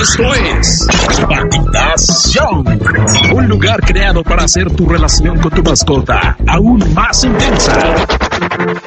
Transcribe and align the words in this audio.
Esto 0.00 0.34
es 0.34 0.86
Patitas 1.28 2.30
Show. 2.32 2.64
Un 3.34 3.48
lugar 3.48 3.80
creado 3.80 4.22
para 4.22 4.44
hacer 4.44 4.70
tu 4.74 4.88
relación 4.88 5.38
con 5.38 5.50
tu 5.50 5.62
mascota 5.62 6.36
aún 6.46 6.82
más 6.94 7.24
intensa. 7.24 8.06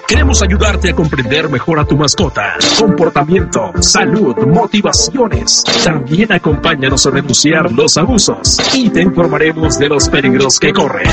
Queremos 0.09 0.41
ayudarte 0.41 0.89
a 0.89 0.95
comprender 0.95 1.49
mejor 1.49 1.79
a 1.79 1.85
tu 1.85 1.95
mascota, 1.95 2.55
comportamiento, 2.79 3.71
salud, 3.79 4.35
motivaciones. 4.37 5.63
También 5.83 6.33
acompáñanos 6.33 7.05
a 7.05 7.11
denunciar 7.11 7.71
los 7.71 7.95
abusos 7.95 8.57
y 8.73 8.89
te 8.89 9.03
informaremos 9.03 9.77
de 9.77 9.87
los 9.87 10.09
peligros 10.09 10.59
que 10.59 10.73
corren. 10.73 11.07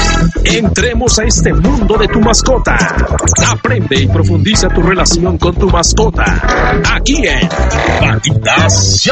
Entremos 0.44 1.18
a 1.18 1.24
este 1.24 1.52
mundo 1.52 1.98
de 1.98 2.08
tu 2.08 2.22
mascota. 2.22 2.78
Aprende 3.46 4.00
y 4.00 4.08
profundiza 4.08 4.68
tu 4.68 4.80
relación 4.80 5.36
con 5.36 5.54
tu 5.54 5.68
mascota. 5.68 6.24
Aquí 6.94 7.16
en 7.26 7.48
Patitas. 8.00 9.10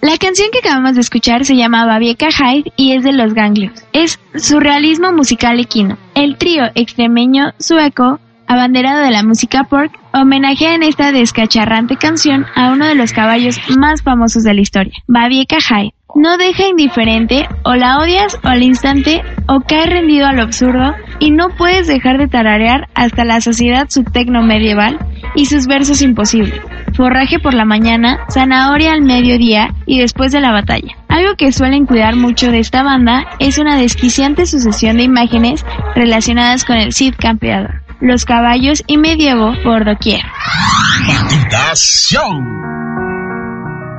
La 0.00 0.18
canción 0.18 0.48
que 0.50 0.58
acabamos 0.58 0.96
de 0.96 1.00
escuchar 1.00 1.44
se 1.44 1.54
llama 1.54 1.86
Babieca 1.86 2.26
Hyde 2.32 2.72
y 2.76 2.92
es 2.92 3.04
de 3.04 3.12
Los 3.12 3.34
Ganglios. 3.34 3.84
Es 3.92 4.18
surrealismo 4.34 5.12
musical 5.12 5.60
equino. 5.60 5.96
El 6.16 6.36
trío 6.38 6.64
extremeño 6.74 7.52
sueco, 7.60 8.18
abanderado 8.48 9.04
de 9.04 9.12
la 9.12 9.22
música 9.22 9.62
pork, 9.62 9.92
homenajea 10.12 10.74
en 10.74 10.82
esta 10.82 11.12
descacharrante 11.12 11.96
canción 11.96 12.46
a 12.56 12.72
uno 12.72 12.88
de 12.88 12.96
los 12.96 13.12
caballos 13.12 13.60
más 13.78 14.02
famosos 14.02 14.42
de 14.42 14.54
la 14.54 14.60
historia, 14.60 14.94
Babieca 15.06 15.58
Hyde. 15.60 15.94
No 16.14 16.36
deja 16.38 16.68
indiferente, 16.68 17.48
o 17.64 17.74
la 17.74 17.98
odias 17.98 18.38
o 18.44 18.48
al 18.48 18.62
instante, 18.62 19.22
o 19.48 19.60
cae 19.60 19.86
rendido 19.86 20.26
al 20.26 20.40
absurdo, 20.40 20.94
y 21.18 21.30
no 21.30 21.48
puedes 21.56 21.86
dejar 21.86 22.18
de 22.18 22.28
tararear 22.28 22.88
hasta 22.94 23.24
la 23.24 23.40
sociedad 23.40 23.86
su 23.88 24.04
medieval 24.42 24.98
y 25.34 25.46
sus 25.46 25.66
versos 25.66 26.02
imposibles 26.02 26.60
forraje 26.94 27.38
por 27.38 27.54
la 27.54 27.64
mañana, 27.64 28.20
zanahoria 28.30 28.92
al 28.92 29.02
mediodía 29.02 29.74
y 29.86 29.98
después 29.98 30.32
de 30.32 30.40
la 30.40 30.52
batalla. 30.52 30.96
Algo 31.08 31.34
que 31.36 31.52
suelen 31.52 31.86
cuidar 31.86 32.16
mucho 32.16 32.50
de 32.50 32.60
esta 32.60 32.82
banda 32.82 33.26
es 33.38 33.58
una 33.58 33.76
desquiciante 33.76 34.46
sucesión 34.46 34.96
de 34.96 35.04
imágenes 35.04 35.64
relacionadas 35.94 36.64
con 36.64 36.76
el 36.76 36.92
Cid 36.92 37.14
campeador, 37.18 37.82
los 38.00 38.24
caballos 38.24 38.82
y 38.86 38.96
medievo 38.96 39.52
por 39.62 39.84
doquier. 39.84 40.22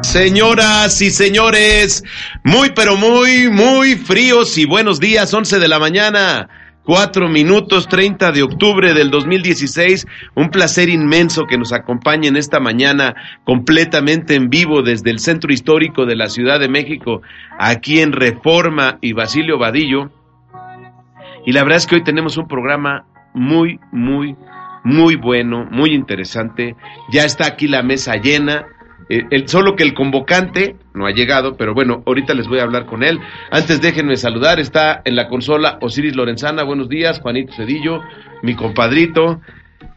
Señoras 0.05 1.01
y 1.01 1.09
señores, 1.09 2.03
muy 2.43 2.69
pero 2.69 2.95
muy, 2.95 3.49
muy 3.49 3.95
fríos 3.95 4.57
y 4.57 4.65
buenos 4.65 4.99
días, 4.99 5.33
11 5.33 5.59
de 5.59 5.67
la 5.67 5.79
mañana. 5.79 6.47
4 6.83 7.27
minutos 7.27 7.87
30 7.87 8.31
de 8.31 8.43
octubre 8.43 8.93
del 8.93 9.09
2016. 9.09 10.05
Un 10.35 10.49
placer 10.49 10.89
inmenso 10.89 11.45
que 11.49 11.57
nos 11.57 11.73
acompañen 11.73 12.37
esta 12.37 12.59
mañana 12.59 13.15
completamente 13.43 14.35
en 14.35 14.49
vivo 14.49 14.83
desde 14.83 15.09
el 15.09 15.19
centro 15.19 15.51
histórico 15.51 16.05
de 16.05 16.15
la 16.15 16.29
Ciudad 16.29 16.59
de 16.59 16.69
México, 16.69 17.21
aquí 17.59 17.99
en 17.99 18.13
Reforma 18.13 18.99
y 19.01 19.13
Basilio 19.13 19.57
Vadillo. 19.57 20.11
Y 21.45 21.51
la 21.51 21.63
verdad 21.63 21.77
es 21.77 21.87
que 21.87 21.95
hoy 21.95 22.03
tenemos 22.03 22.37
un 22.37 22.47
programa 22.47 23.05
muy, 23.33 23.79
muy, 23.91 24.35
muy 24.83 25.15
bueno, 25.15 25.67
muy 25.71 25.93
interesante. 25.93 26.75
Ya 27.11 27.25
está 27.25 27.47
aquí 27.47 27.67
la 27.67 27.81
mesa 27.81 28.15
llena. 28.17 28.67
Eh, 29.09 29.23
el, 29.29 29.47
solo 29.47 29.75
que 29.75 29.83
el 29.83 29.93
convocante 29.93 30.75
no 30.93 31.05
ha 31.05 31.11
llegado, 31.11 31.55
pero 31.57 31.73
bueno, 31.73 32.03
ahorita 32.05 32.33
les 32.33 32.47
voy 32.47 32.59
a 32.59 32.63
hablar 32.63 32.85
con 32.85 33.03
él. 33.03 33.19
Antes 33.51 33.81
déjenme 33.81 34.15
saludar, 34.17 34.59
está 34.59 35.01
en 35.05 35.15
la 35.15 35.27
consola 35.27 35.77
Osiris 35.81 36.15
Lorenzana, 36.15 36.63
buenos 36.63 36.89
días, 36.89 37.19
Juanito 37.19 37.53
Cedillo, 37.53 38.01
mi 38.41 38.55
compadrito. 38.55 39.41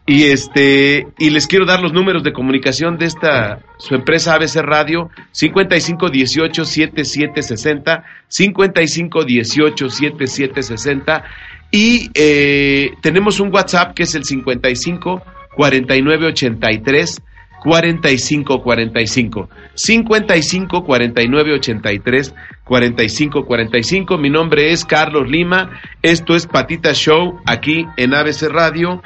Y 0.07 0.25
este, 0.25 1.07
y 1.19 1.31
les 1.31 1.47
quiero 1.47 1.67
dar 1.67 1.81
los 1.81 1.93
números 1.93 2.23
de 2.23 2.33
comunicación 2.33 2.97
de 2.97 3.05
esta, 3.05 3.61
su 3.77 3.95
empresa 3.95 4.35
ABC 4.35 4.57
Radio, 4.63 5.11
5518 5.33 6.65
7760, 6.65 8.05
5518 8.27 9.91
7760, 9.91 11.25
y 11.71 12.11
eh, 12.15 12.93
tenemos 13.03 13.39
un 13.39 13.53
WhatsApp 13.53 13.95
que 13.95 14.05
es 14.05 14.15
el 14.15 14.25
55 14.25 15.23
49 15.55 16.27
83 16.29 17.23
45 17.61 18.63
45 18.63 19.49
55 19.75 20.85
49 20.85 21.55
83 21.55 22.35
45 22.65 23.45
45 23.45 24.19
mi 24.19 24.31
nombre 24.31 24.73
es 24.73 24.85
Carlos 24.85 25.29
Lima 25.29 25.81
esto 26.03 26.35
es 26.35 26.47
Patita 26.47 26.93
Show 26.93 27.41
aquí 27.47 27.87
en 27.97 28.15
ABC 28.15 28.49
Radio 28.51 29.03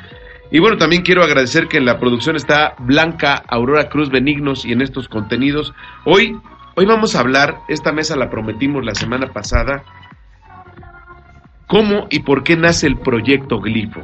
Y 0.55 0.59
bueno, 0.59 0.77
también 0.77 1.01
quiero 1.01 1.25
agradecer 1.25 1.67
que 1.67 1.79
en 1.79 1.87
la 1.87 1.99
producción 1.99 2.37
está 2.37 2.75
Blanca 2.79 3.43
Aurora 3.49 3.89
Cruz 3.89 4.11
Benignos 4.11 4.67
y 4.67 4.73
en 4.73 4.83
estos 4.83 5.09
contenidos. 5.09 5.73
Hoy, 6.05 6.37
hoy 6.77 6.85
vamos 6.85 7.17
a 7.17 7.21
hablar, 7.21 7.55
esta 7.69 7.91
mesa 7.91 8.17
la 8.17 8.29
prometimos 8.29 8.85
la 8.85 8.95
semana 8.95 9.33
pasada, 9.33 9.83
cómo 11.67 12.07
y 12.11 12.19
por 12.19 12.45
qué 12.45 12.59
nace 12.59 12.87
el 12.87 12.99
proyecto 12.99 13.61
Glifo. 13.61 14.03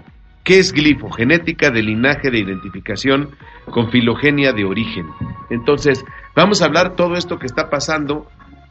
¿Qué 0.48 0.60
es 0.60 0.72
glifo? 0.72 1.10
Genética 1.10 1.70
de 1.70 1.82
linaje 1.82 2.30
de 2.30 2.38
identificación 2.38 3.36
con 3.70 3.90
filogenia 3.90 4.54
de 4.54 4.64
origen. 4.64 5.04
Entonces, 5.50 6.02
vamos 6.34 6.62
a 6.62 6.64
hablar 6.64 6.96
todo 6.96 7.16
esto 7.16 7.38
que 7.38 7.44
está 7.44 7.68
pasando 7.68 8.26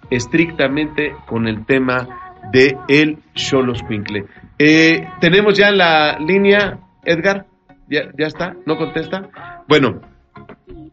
estrictamente 0.09 1.15
con 1.27 1.47
el 1.47 1.67
tema 1.67 2.33
de 2.51 2.75
el 2.87 3.19
Xoloscuincle. 3.35 4.25
Eh, 4.57 5.07
tenemos 5.21 5.55
ya 5.55 5.69
la 5.69 6.17
línea, 6.17 6.79
Edgar, 7.05 7.45
¿Ya, 7.87 8.09
¿ya 8.17 8.25
está? 8.25 8.55
¿No 8.65 8.75
contesta? 8.77 9.29
Bueno, 9.67 10.01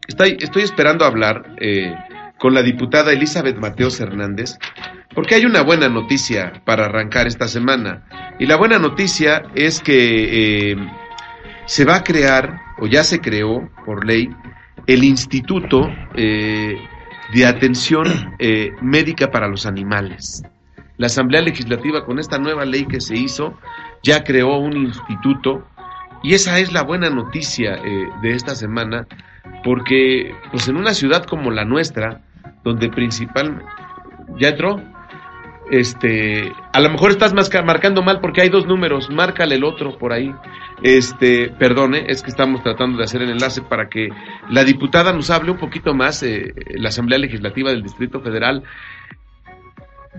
estoy, 0.07 0.37
estoy 0.39 0.61
esperando 0.61 1.03
hablar 1.03 1.55
eh, 1.59 1.95
con 2.37 2.53
la 2.53 2.61
diputada 2.61 3.11
Elizabeth 3.11 3.57
Mateos 3.57 3.99
Hernández, 3.99 4.59
porque 5.15 5.35
hay 5.35 5.45
una 5.45 5.61
buena 5.61 5.87
noticia 5.87 6.61
para 6.65 6.85
arrancar 6.85 7.25
esta 7.25 7.47
semana. 7.47 8.03
Y 8.37 8.45
la 8.45 8.57
buena 8.57 8.77
noticia 8.77 9.43
es 9.55 9.79
que 9.79 10.71
eh, 10.71 10.75
se 11.65 11.85
va 11.85 11.95
a 11.95 12.03
crear, 12.03 12.59
o 12.79 12.85
ya 12.85 13.03
se 13.03 13.21
creó 13.21 13.69
por 13.85 14.05
ley, 14.05 14.29
el 14.87 15.03
Instituto 15.05 15.89
eh, 16.15 16.75
de 17.33 17.45
Atención 17.45 18.35
eh, 18.39 18.73
Médica 18.81 19.31
para 19.31 19.47
los 19.47 19.65
Animales. 19.65 20.43
La 20.97 21.07
Asamblea 21.07 21.41
Legislativa, 21.41 22.05
con 22.05 22.19
esta 22.19 22.37
nueva 22.37 22.65
ley 22.65 22.85
que 22.85 22.99
se 22.99 23.15
hizo, 23.15 23.57
ya 24.03 24.23
creó 24.23 24.57
un 24.57 24.77
instituto 24.77 25.65
y 26.23 26.33
esa 26.33 26.59
es 26.59 26.71
la 26.71 26.83
buena 26.83 27.09
noticia 27.09 27.75
de 28.21 28.31
esta 28.31 28.55
semana, 28.55 29.05
porque 29.63 30.33
pues 30.51 30.67
en 30.67 30.77
una 30.77 30.93
ciudad 30.93 31.25
como 31.25 31.51
la 31.51 31.65
nuestra, 31.65 32.21
donde 32.63 32.89
principal 32.89 33.61
ya 34.39 34.49
entró, 34.49 34.81
este, 35.71 36.51
a 36.73 36.79
lo 36.79 36.89
mejor 36.89 37.11
estás 37.11 37.33
marcando 37.33 38.01
mal 38.01 38.19
porque 38.19 38.41
hay 38.41 38.49
dos 38.49 38.65
números, 38.67 39.09
márcale 39.09 39.55
el 39.55 39.63
otro 39.63 39.97
por 39.97 40.13
ahí. 40.13 40.33
Este, 40.81 41.49
perdone, 41.49 42.05
es 42.07 42.21
que 42.21 42.29
estamos 42.29 42.61
tratando 42.63 42.97
de 42.97 43.05
hacer 43.05 43.21
el 43.21 43.29
enlace 43.29 43.61
para 43.61 43.89
que 43.89 44.09
la 44.49 44.63
diputada 44.63 45.13
nos 45.13 45.29
hable 45.29 45.51
un 45.51 45.57
poquito 45.57 45.93
más, 45.93 46.21
eh, 46.23 46.53
la 46.75 46.89
Asamblea 46.89 47.17
Legislativa 47.19 47.71
del 47.71 47.83
Distrito 47.83 48.19
Federal 48.21 48.63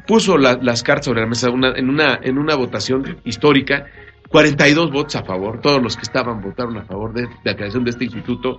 puso 0.06 0.36
las 0.36 0.82
cartas 0.82 1.06
sobre 1.06 1.22
la 1.22 1.26
mesa 1.26 1.48
en, 1.48 1.88
una, 1.88 2.18
en 2.22 2.38
una 2.38 2.54
votación 2.54 3.18
histórica 3.24 3.86
42 4.28 4.90
votos 4.90 5.16
a 5.16 5.24
favor, 5.24 5.60
todos 5.60 5.82
los 5.82 5.96
que 5.96 6.02
estaban 6.02 6.40
votaron 6.40 6.76
a 6.78 6.84
favor 6.84 7.12
de, 7.12 7.28
la 7.44 7.54
creación 7.54 7.84
de 7.84 7.90
este 7.90 8.04
instituto 8.04 8.58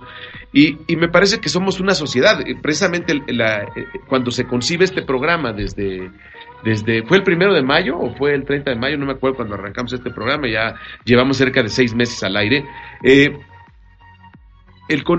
y, 0.52 0.78
y, 0.86 0.96
me 0.96 1.08
parece 1.08 1.40
que 1.40 1.48
somos 1.48 1.78
una 1.80 1.94
sociedad, 1.94 2.38
precisamente 2.62 3.20
la, 3.28 3.64
eh, 3.64 3.86
cuando 4.08 4.30
se 4.30 4.44
concibe 4.44 4.84
este 4.84 5.02
programa 5.02 5.52
desde, 5.52 6.10
desde, 6.64 7.02
¿fue 7.04 7.18
el 7.18 7.22
primero 7.22 7.54
de 7.54 7.62
mayo 7.62 7.98
o 7.98 8.14
fue 8.14 8.34
el 8.34 8.44
30 8.44 8.70
de 8.72 8.76
mayo? 8.76 8.98
No 8.98 9.06
me 9.06 9.12
acuerdo 9.12 9.36
cuando 9.36 9.54
arrancamos 9.54 9.92
este 9.92 10.10
programa, 10.10 10.48
ya 10.48 10.74
llevamos 11.04 11.36
cerca 11.36 11.62
de 11.62 11.68
seis 11.68 11.94
meses 11.94 12.22
al 12.22 12.36
aire. 12.36 12.64
Eh, 13.02 13.38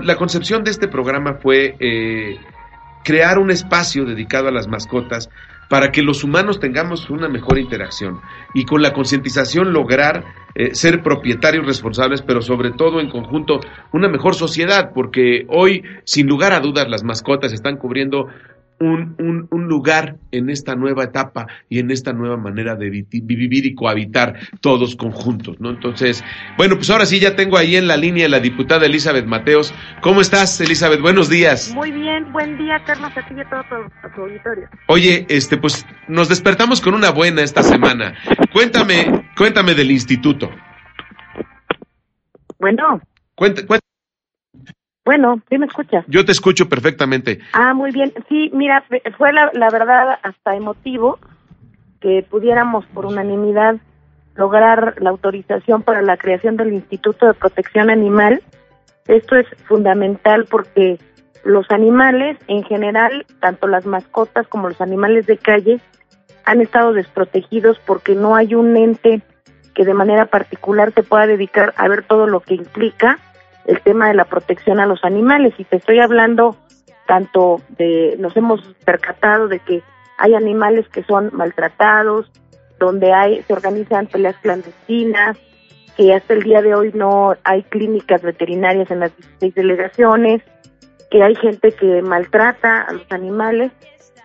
la 0.02 0.16
concepción 0.16 0.64
de 0.64 0.70
este 0.70 0.88
programa 0.88 1.34
fue 1.34 1.76
eh, 1.78 2.38
crear 3.04 3.38
un 3.38 3.50
espacio 3.50 4.04
dedicado 4.04 4.48
a 4.48 4.52
las 4.52 4.68
mascotas 4.68 5.30
para 5.70 5.92
que 5.92 6.02
los 6.02 6.24
humanos 6.24 6.58
tengamos 6.58 7.08
una 7.10 7.28
mejor 7.28 7.56
interacción 7.56 8.20
y 8.54 8.64
con 8.64 8.82
la 8.82 8.92
concientización 8.92 9.72
lograr 9.72 10.24
eh, 10.56 10.74
ser 10.74 11.00
propietarios 11.00 11.64
responsables, 11.64 12.22
pero 12.22 12.42
sobre 12.42 12.72
todo 12.72 13.00
en 13.00 13.08
conjunto 13.08 13.60
una 13.92 14.08
mejor 14.08 14.34
sociedad, 14.34 14.90
porque 14.92 15.46
hoy, 15.48 15.84
sin 16.02 16.26
lugar 16.26 16.52
a 16.52 16.58
dudas, 16.58 16.88
las 16.88 17.04
mascotas 17.04 17.52
están 17.52 17.76
cubriendo 17.76 18.26
un, 18.80 19.46
un, 19.50 19.68
lugar 19.68 20.16
en 20.32 20.48
esta 20.48 20.74
nueva 20.74 21.04
etapa 21.04 21.46
y 21.68 21.78
en 21.78 21.90
esta 21.90 22.14
nueva 22.14 22.38
manera 22.38 22.76
de 22.76 22.88
vivir 22.88 23.66
y 23.66 23.74
cohabitar 23.74 24.40
todos 24.60 24.96
conjuntos, 24.96 25.60
¿no? 25.60 25.70
Entonces, 25.70 26.24
bueno, 26.56 26.76
pues 26.76 26.88
ahora 26.88 27.04
sí 27.04 27.20
ya 27.20 27.36
tengo 27.36 27.58
ahí 27.58 27.76
en 27.76 27.86
la 27.86 27.98
línea 27.98 28.28
la 28.28 28.40
diputada 28.40 28.86
Elizabeth 28.86 29.26
Mateos. 29.26 29.74
¿Cómo 30.00 30.22
estás, 30.22 30.60
Elizabeth? 30.62 31.02
Buenos 31.02 31.28
días. 31.28 31.72
Muy 31.74 31.92
bien, 31.92 32.32
buen 32.32 32.56
día, 32.56 32.82
Carlos, 32.86 33.12
a 33.14 33.28
ti 33.28 33.34
y 33.36 33.40
a 33.40 33.50
todo 33.50 33.62
tu, 34.14 34.22
auditorio. 34.22 34.68
Oye, 34.88 35.26
este, 35.28 35.58
pues 35.58 35.86
nos 36.08 36.30
despertamos 36.30 36.80
con 36.80 36.94
una 36.94 37.10
buena 37.10 37.42
esta 37.42 37.62
semana. 37.62 38.14
Cuéntame, 38.52 39.26
cuéntame 39.36 39.74
del 39.74 39.90
instituto. 39.90 40.50
Bueno. 42.58 43.00
Cuéntame. 43.34 43.80
Bueno, 45.04 45.40
¿sí 45.48 45.58
me 45.58 45.66
escuchas? 45.66 46.04
Yo 46.08 46.24
te 46.24 46.32
escucho 46.32 46.68
perfectamente. 46.68 47.40
Ah, 47.52 47.74
muy 47.74 47.90
bien. 47.90 48.12
Sí, 48.28 48.50
mira, 48.52 48.84
fue 49.16 49.32
la, 49.32 49.50
la 49.54 49.70
verdad 49.70 50.18
hasta 50.22 50.54
emotivo 50.54 51.18
que 52.00 52.24
pudiéramos 52.28 52.84
por 52.86 53.06
unanimidad 53.06 53.76
lograr 54.34 54.96
la 55.00 55.10
autorización 55.10 55.82
para 55.82 56.02
la 56.02 56.16
creación 56.16 56.56
del 56.56 56.72
Instituto 56.72 57.26
de 57.26 57.34
Protección 57.34 57.90
Animal. 57.90 58.42
Esto 59.06 59.36
es 59.36 59.46
fundamental 59.66 60.46
porque 60.50 60.98
los 61.44 61.70
animales 61.70 62.38
en 62.48 62.62
general, 62.64 63.26
tanto 63.40 63.66
las 63.66 63.86
mascotas 63.86 64.46
como 64.48 64.68
los 64.68 64.80
animales 64.80 65.26
de 65.26 65.38
calle, 65.38 65.80
han 66.44 66.60
estado 66.60 66.92
desprotegidos 66.92 67.78
porque 67.86 68.14
no 68.14 68.34
hay 68.34 68.54
un 68.54 68.76
ente 68.76 69.22
que 69.74 69.84
de 69.84 69.94
manera 69.94 70.26
particular 70.26 70.92
se 70.92 71.02
pueda 71.02 71.26
dedicar 71.26 71.74
a 71.76 71.88
ver 71.88 72.02
todo 72.02 72.26
lo 72.26 72.40
que 72.40 72.54
implica 72.54 73.18
el 73.66 73.80
tema 73.82 74.08
de 74.08 74.14
la 74.14 74.24
protección 74.24 74.80
a 74.80 74.86
los 74.86 75.04
animales. 75.04 75.54
Y 75.58 75.64
te 75.64 75.76
estoy 75.76 76.00
hablando 76.00 76.56
tanto 77.06 77.60
de 77.70 78.16
nos 78.18 78.36
hemos 78.36 78.60
percatado 78.84 79.48
de 79.48 79.58
que 79.58 79.82
hay 80.18 80.34
animales 80.34 80.88
que 80.88 81.02
son 81.02 81.30
maltratados, 81.32 82.30
donde 82.78 83.12
hay 83.12 83.42
se 83.42 83.52
organizan 83.52 84.06
peleas 84.06 84.36
clandestinas, 84.42 85.36
que 85.96 86.14
hasta 86.14 86.34
el 86.34 86.42
día 86.42 86.62
de 86.62 86.74
hoy 86.74 86.92
no 86.94 87.34
hay 87.44 87.62
clínicas 87.64 88.22
veterinarias 88.22 88.90
en 88.90 89.00
las 89.00 89.16
16 89.16 89.54
delegaciones, 89.54 90.42
que 91.10 91.22
hay 91.22 91.34
gente 91.34 91.72
que 91.72 92.02
maltrata 92.02 92.82
a 92.82 92.92
los 92.92 93.10
animales. 93.10 93.72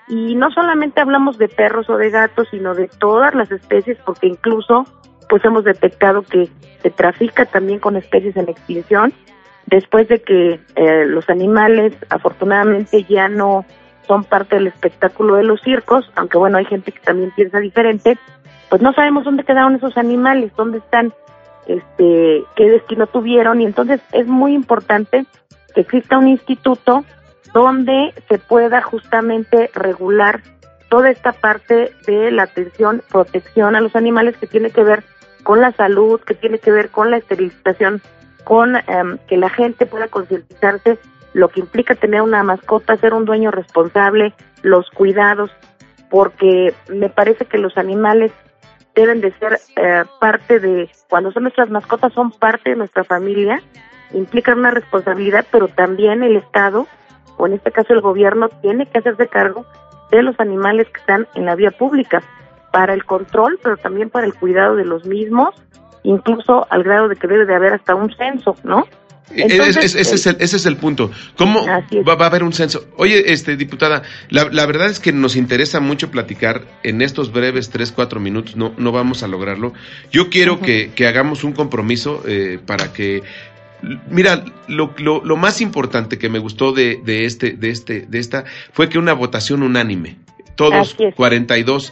Y 0.08 0.36
no 0.36 0.52
solamente 0.52 1.02
hablamos 1.02 1.38
de 1.38 1.48
perros 1.48 1.90
o 1.90 1.98
de 1.98 2.12
gatos, 2.12 2.48
sino 2.52 2.76
de 2.76 2.88
todas 3.00 3.34
las 3.34 3.52
especies 3.52 3.98
porque 4.06 4.28
incluso 4.28 4.86
pues 5.30 5.44
hemos 5.45 5.63
detectado 5.63 6.24
que 6.24 6.50
se 6.81 6.89
trafica 6.89 7.45
también 7.45 7.80
con 7.80 7.95
especies 7.95 8.36
en 8.38 8.50
extinción. 8.50 9.13
Después 9.66 10.07
de 10.07 10.22
que 10.22 10.60
eh, 10.75 11.06
los 11.06 11.27
animales 11.30 11.94
afortunadamente 12.10 13.04
ya 13.04 13.27
no 13.27 13.66
son 14.07 14.23
parte 14.23 14.56
del 14.56 14.68
espectáculo 14.68 15.35
de 15.35 15.44
los 15.44 15.61
circos, 15.61 16.11
aunque 16.16 16.38
bueno, 16.38 16.57
hay 16.57 16.66
gente 16.66 16.92
que 16.92 17.00
también 17.00 17.31
piensa 17.35 17.59
diferente, 17.59 18.18
pues 18.69 18.81
no 18.81 18.94
sabemos 18.94 19.23
dónde 19.23 19.44
quedaron 19.44 19.76
esos 19.76 19.97
animales, 19.97 20.52
dónde 20.56 20.78
están, 20.78 21.14
este, 21.68 22.44
qué 22.56 22.69
destino 22.69 23.07
tuvieron, 23.07 23.61
y 23.61 23.66
entonces 23.66 24.02
es 24.11 24.28
muy 24.28 24.54
importante 24.54 25.26
que 25.73 25.81
exista 25.81 26.19
un 26.19 26.28
instituto 26.28 27.04
donde 27.54 28.14
se 28.30 28.38
pueda 28.38 28.81
justamente 28.81 29.71
regular 29.73 30.42
toda 30.90 31.09
esta 31.09 31.31
parte 31.31 31.92
de 32.06 32.31
la 32.31 32.44
atención, 32.44 33.02
protección 33.09 33.76
a 33.76 33.81
los 33.81 33.95
animales 33.95 34.38
que 34.38 34.47
tiene 34.47 34.69
que 34.69 34.83
ver 34.83 35.04
con 35.45 35.61
la 35.61 35.71
salud, 35.73 36.19
que 36.21 36.33
tiene 36.33 36.57
que 36.57 36.71
ver 36.71 36.90
con 36.90 37.11
la 37.11 37.18
esterilización 37.18 38.02
con 38.44 38.75
em, 38.75 39.19
que 39.28 39.37
la 39.37 39.49
gente 39.49 39.85
pueda 39.85 40.07
concientizarse 40.07 40.97
lo 41.33 41.49
que 41.49 41.59
implica 41.59 41.94
tener 41.94 42.23
una 42.23 42.42
mascota, 42.44 42.97
ser 42.97 43.14
un 43.14 43.25
dueño 43.25 43.52
responsable, 43.52 44.33
los 44.64 44.90
cuidados, 44.90 45.52
porque 46.09 46.73
me 46.90 47.09
parece 47.09 47.45
que 47.45 47.59
los 47.59 47.78
animales 47.78 48.31
deben 48.95 49.21
de 49.21 49.31
ser 49.33 49.59
eh, 49.75 50.04
parte 50.19 50.59
de, 50.59 50.90
cuando 51.09 51.31
son 51.31 51.44
nuestras 51.44 51.69
mascotas, 51.69 52.11
son 52.14 52.31
parte 52.31 52.71
de 52.71 52.75
nuestra 52.75 53.04
familia, 53.04 53.61
implican 54.14 54.59
una 54.59 54.71
responsabilidad, 54.71 55.45
pero 55.52 55.68
también 55.68 56.23
el 56.23 56.37
Estado, 56.37 56.87
o 57.37 57.45
en 57.45 57.54
este 57.54 57.71
caso 57.71 57.94
el 57.94 58.02
gobierno, 58.02 58.49
tiene 58.61 58.87
que 58.87 58.97
hacerse 58.97 59.28
cargo 59.28 59.66
de 60.09 60.23
los 60.23 60.40
animales 60.40 60.87
que 60.90 61.02
están 61.02 61.28
en 61.35 61.45
la 61.45 61.56
vía 61.56 61.71
pública, 61.71 62.23
para 62.76 62.94
el 62.94 63.06
control, 63.06 63.58
pero 63.64 63.78
también 63.78 64.10
para 64.10 64.28
el 64.28 64.34
cuidado 64.34 64.76
de 64.76 64.84
los 64.84 65.06
mismos 65.06 65.56
incluso 66.04 66.68
al 66.70 66.84
grado 66.84 67.08
de 67.08 67.16
que 67.16 67.26
debe 67.26 67.46
de 67.46 67.56
haber 67.56 67.74
hasta 67.74 67.96
un 67.96 68.14
censo, 68.14 68.56
¿no? 68.66 68.86
Eh, 69.32 69.48
ese, 69.48 69.86
es 69.86 70.28
el, 70.28 70.36
ese 70.40 70.58
es 70.58 70.66
el 70.66 70.76
punto. 70.76 71.10
¿Cómo 71.38 71.66
va, 71.66 72.14
a 72.14 72.26
haber 72.28 72.44
un 72.44 72.52
censo? 72.52 72.86
Oye, 72.98 73.32
este 73.32 73.56
diputada, 73.56 74.04
la, 74.30 74.50
la, 74.52 74.66
verdad 74.66 74.90
es 74.90 75.00
que 75.00 75.14
nos 75.14 75.38
interesa 75.38 75.80
mucho 75.80 76.12
platicar 76.12 76.64
en 76.84 77.02
estos 77.02 77.32
breves 77.32 77.70
tres, 77.70 77.94
cuatro 77.94 78.20
minutos, 78.20 78.58
no, 78.58 78.74
no 78.78 78.92
vamos 78.92 79.24
a 79.24 79.28
lograrlo. 79.28 79.74
Yo 80.12 80.30
quiero 80.30 80.60
que, 80.60 80.92
que, 80.94 81.08
hagamos 81.08 81.46
un 81.46 81.54
compromiso 81.54 82.24
eh, 82.28 82.60
para 82.64 82.92
que 82.92 83.24
Mira, 84.10 84.44
lo, 84.68 84.94
lo, 84.98 85.24
lo, 85.24 85.38
más 85.38 85.62
importante 85.62 86.18
que 86.18 86.30
me 86.30 86.40
gustó 86.40 86.72
de, 86.72 87.00
de, 87.04 87.26
este, 87.26 87.52
de, 87.52 87.70
este, 87.70 88.06
de 88.08 88.20
esta 88.20 88.46
fue 88.74 88.90
que 88.90 88.98
una 89.00 89.14
votación 89.14 89.64
unánime. 89.64 90.18
Todos 90.56 90.95
42 91.16 91.92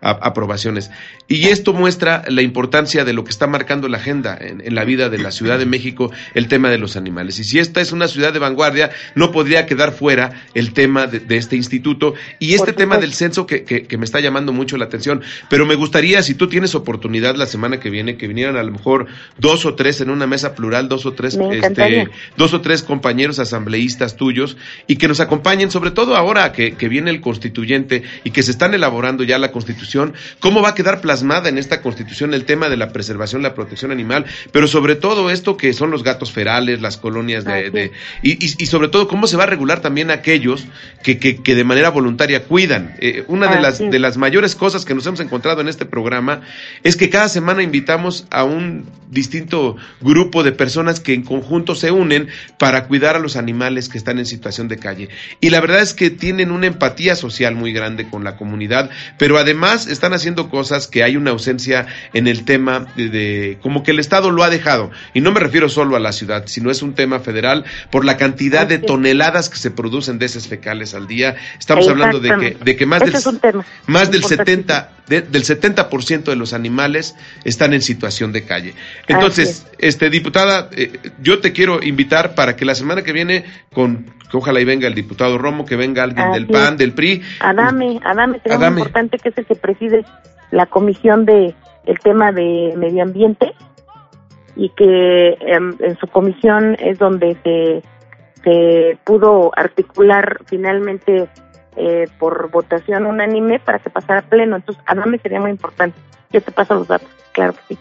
aprobaciones. 0.00 0.90
Y 1.30 1.46
esto 1.46 1.72
muestra 1.72 2.24
la 2.26 2.42
importancia 2.42 3.04
de 3.04 3.12
lo 3.12 3.22
que 3.22 3.30
está 3.30 3.46
marcando 3.46 3.86
la 3.86 3.98
agenda 3.98 4.36
en, 4.40 4.74
la 4.74 4.84
vida 4.84 5.08
de 5.08 5.18
la 5.18 5.30
Ciudad 5.30 5.60
de 5.60 5.64
México, 5.64 6.10
el 6.34 6.48
tema 6.48 6.70
de 6.70 6.78
los 6.78 6.96
animales. 6.96 7.38
Y 7.38 7.44
si 7.44 7.60
esta 7.60 7.80
es 7.80 7.92
una 7.92 8.08
ciudad 8.08 8.32
de 8.32 8.40
vanguardia, 8.40 8.90
no 9.14 9.30
podría 9.30 9.64
quedar 9.64 9.92
fuera 9.92 10.42
el 10.54 10.72
tema 10.72 11.06
de, 11.06 11.36
este 11.36 11.54
instituto 11.54 12.14
y 12.40 12.54
este 12.54 12.72
tema 12.72 12.98
del 12.98 13.12
censo 13.12 13.46
que, 13.46 13.62
que, 13.62 13.96
me 13.96 14.04
está 14.04 14.18
llamando 14.18 14.52
mucho 14.52 14.76
la 14.76 14.86
atención. 14.86 15.22
Pero 15.48 15.66
me 15.66 15.76
gustaría, 15.76 16.20
si 16.24 16.34
tú 16.34 16.48
tienes 16.48 16.74
oportunidad 16.74 17.36
la 17.36 17.46
semana 17.46 17.78
que 17.78 17.90
viene, 17.90 18.16
que 18.16 18.26
vinieran 18.26 18.56
a 18.56 18.64
lo 18.64 18.72
mejor 18.72 19.06
dos 19.38 19.64
o 19.66 19.76
tres 19.76 20.00
en 20.00 20.10
una 20.10 20.26
mesa 20.26 20.56
plural, 20.56 20.88
dos 20.88 21.06
o 21.06 21.12
tres, 21.12 21.38
este, 21.52 22.08
dos 22.36 22.54
o 22.54 22.60
tres 22.60 22.82
compañeros 22.82 23.38
asambleístas 23.38 24.16
tuyos 24.16 24.56
y 24.88 24.96
que 24.96 25.06
nos 25.06 25.20
acompañen, 25.20 25.70
sobre 25.70 25.92
todo 25.92 26.16
ahora 26.16 26.50
que, 26.50 26.72
que 26.72 26.88
viene 26.88 27.10
el 27.12 27.20
constituyente 27.60 28.02
y 28.24 28.30
que 28.30 28.42
se 28.42 28.50
están 28.50 28.74
elaborando 28.74 29.24
ya 29.24 29.38
la 29.38 29.52
constitución, 29.52 30.14
cómo 30.38 30.62
va 30.62 30.70
a 30.70 30.74
quedar 30.74 31.00
plasmada 31.00 31.48
en 31.48 31.58
esta 31.58 31.82
constitución 31.82 32.34
el 32.34 32.44
tema 32.44 32.68
de 32.68 32.76
la 32.76 32.92
preservación, 32.92 33.42
la 33.42 33.54
protección 33.54 33.90
animal, 33.90 34.24
pero 34.52 34.66
sobre 34.66 34.96
todo 34.96 35.30
esto 35.30 35.56
que 35.56 35.72
son 35.72 35.90
los 35.90 36.02
gatos 36.02 36.32
ferales, 36.32 36.80
las 36.80 36.96
colonias 36.96 37.44
de... 37.44 37.92
y, 38.22 38.66
sobre 38.66 38.88
todo 38.88 39.08
cómo 39.08 39.26
se 39.26 39.36
va 39.36 39.44
a 39.44 39.46
regular 39.46 39.80
también 39.80 40.10
aquellos 40.10 40.64
que, 41.02 41.18
que, 41.18 41.54
de 41.54 41.64
manera 41.64 41.90
voluntaria 41.90 42.44
cuidan. 42.44 42.94
Eh, 43.00 43.24
una 43.28 43.48
de 43.48 43.60
las, 43.60 43.78
de 43.78 43.98
las 43.98 44.16
mayores 44.16 44.54
cosas 44.54 44.84
que 44.84 44.94
nos 44.94 45.06
hemos 45.06 45.20
encontrado 45.20 45.60
en 45.60 45.68
este 45.68 45.84
programa 45.84 46.42
es 46.82 46.96
que 46.96 47.10
cada 47.10 47.28
semana 47.28 47.62
invitamos 47.62 48.26
a 48.30 48.44
un 48.44 48.86
distinto 49.10 49.76
grupo 50.00 50.42
de 50.42 50.52
personas 50.52 51.00
que 51.00 51.14
en 51.14 51.22
conjunto 51.22 51.74
se 51.74 51.90
unen 51.90 52.28
para 52.58 52.86
cuidar 52.86 53.16
a 53.16 53.18
los 53.18 53.36
animales 53.36 53.88
que 53.88 53.98
están 53.98 54.18
en 54.18 54.26
situación 54.26 54.68
de 54.68 54.78
calle. 54.78 55.08
Y 55.40 55.50
la 55.50 55.60
verdad 55.60 55.80
es 55.80 55.94
que 55.94 56.10
tienen 56.10 56.52
una 56.52 56.66
empatía 56.66 57.16
social 57.16 57.49
muy 57.54 57.72
grande 57.72 58.08
con 58.08 58.24
la 58.24 58.36
comunidad, 58.36 58.90
pero 59.18 59.38
además 59.38 59.86
están 59.86 60.12
haciendo 60.12 60.48
cosas 60.48 60.86
que 60.86 61.02
hay 61.02 61.16
una 61.16 61.30
ausencia 61.30 61.86
en 62.12 62.28
el 62.28 62.44
tema 62.44 62.86
de, 62.96 63.58
como 63.62 63.82
que 63.82 63.90
el 63.90 63.98
Estado 63.98 64.30
lo 64.30 64.42
ha 64.42 64.50
dejado. 64.50 64.90
Y 65.14 65.20
no 65.20 65.32
me 65.32 65.40
refiero 65.40 65.68
solo 65.68 65.96
a 65.96 66.00
la 66.00 66.12
ciudad, 66.12 66.44
sino 66.46 66.70
es 66.70 66.82
un 66.82 66.94
tema 66.94 67.20
federal 67.20 67.64
por 67.90 68.04
la 68.04 68.16
cantidad 68.16 68.66
de 68.66 68.78
toneladas 68.78 69.48
que 69.48 69.56
se 69.56 69.70
producen 69.70 70.18
de 70.18 70.26
heces 70.26 70.48
fecales 70.48 70.94
al 70.94 71.06
día. 71.06 71.36
Estamos 71.58 71.88
hablando 71.88 72.20
de 72.20 72.36
que, 72.36 72.64
de 72.64 72.76
que 72.76 72.86
más 72.86 73.00
del, 73.00 73.14
más 73.86 74.10
del 74.10 74.24
70 74.24 74.90
del 75.10 75.44
70% 75.44 76.24
de 76.24 76.36
los 76.36 76.52
animales 76.52 77.16
están 77.44 77.74
en 77.74 77.82
situación 77.82 78.32
de 78.32 78.44
calle. 78.44 78.74
Entonces, 79.08 79.66
este 79.78 80.08
diputada, 80.08 80.70
eh, 80.76 80.98
yo 81.20 81.40
te 81.40 81.52
quiero 81.52 81.82
invitar 81.82 82.36
para 82.36 82.54
que 82.54 82.64
la 82.64 82.76
semana 82.76 83.02
que 83.02 83.12
viene 83.12 83.44
con 83.72 84.19
que 84.30 84.36
ojalá 84.36 84.60
y 84.60 84.64
venga 84.64 84.86
el 84.86 84.94
diputado 84.94 85.38
Romo, 85.38 85.64
que 85.64 85.76
venga 85.76 86.04
alguien 86.04 86.32
del 86.32 86.46
PAN, 86.46 86.76
del 86.76 86.92
PRI. 86.92 87.22
Adame, 87.40 88.00
Adame, 88.04 88.40
sería 88.40 88.70
muy 88.70 88.80
importante 88.80 89.18
que 89.18 89.30
es 89.30 89.38
el 89.38 89.46
que 89.46 89.56
preside 89.56 90.04
la 90.50 90.66
comisión 90.66 91.24
de 91.24 91.54
el 91.86 91.98
tema 91.98 92.32
de 92.32 92.74
medio 92.76 93.02
ambiente 93.02 93.54
y 94.56 94.68
que 94.70 95.36
em, 95.40 95.76
en 95.80 95.96
su 95.98 96.06
comisión 96.06 96.76
es 96.78 96.98
donde 96.98 97.36
se, 97.42 97.82
se 98.44 98.98
pudo 99.04 99.50
articular 99.56 100.40
finalmente 100.46 101.28
eh, 101.76 102.06
por 102.18 102.50
votación 102.50 103.06
unánime 103.06 103.58
para 103.58 103.78
que 103.78 103.90
pasara 103.90 104.22
pleno. 104.22 104.56
Entonces, 104.56 104.82
Adame 104.86 105.18
sería 105.18 105.40
muy 105.40 105.50
importante. 105.50 105.98
Yo 106.30 106.40
te 106.40 106.52
paso 106.52 106.74
los 106.74 106.88
datos, 106.88 107.08
claro 107.32 107.54
que 107.54 107.74
sí. 107.74 107.78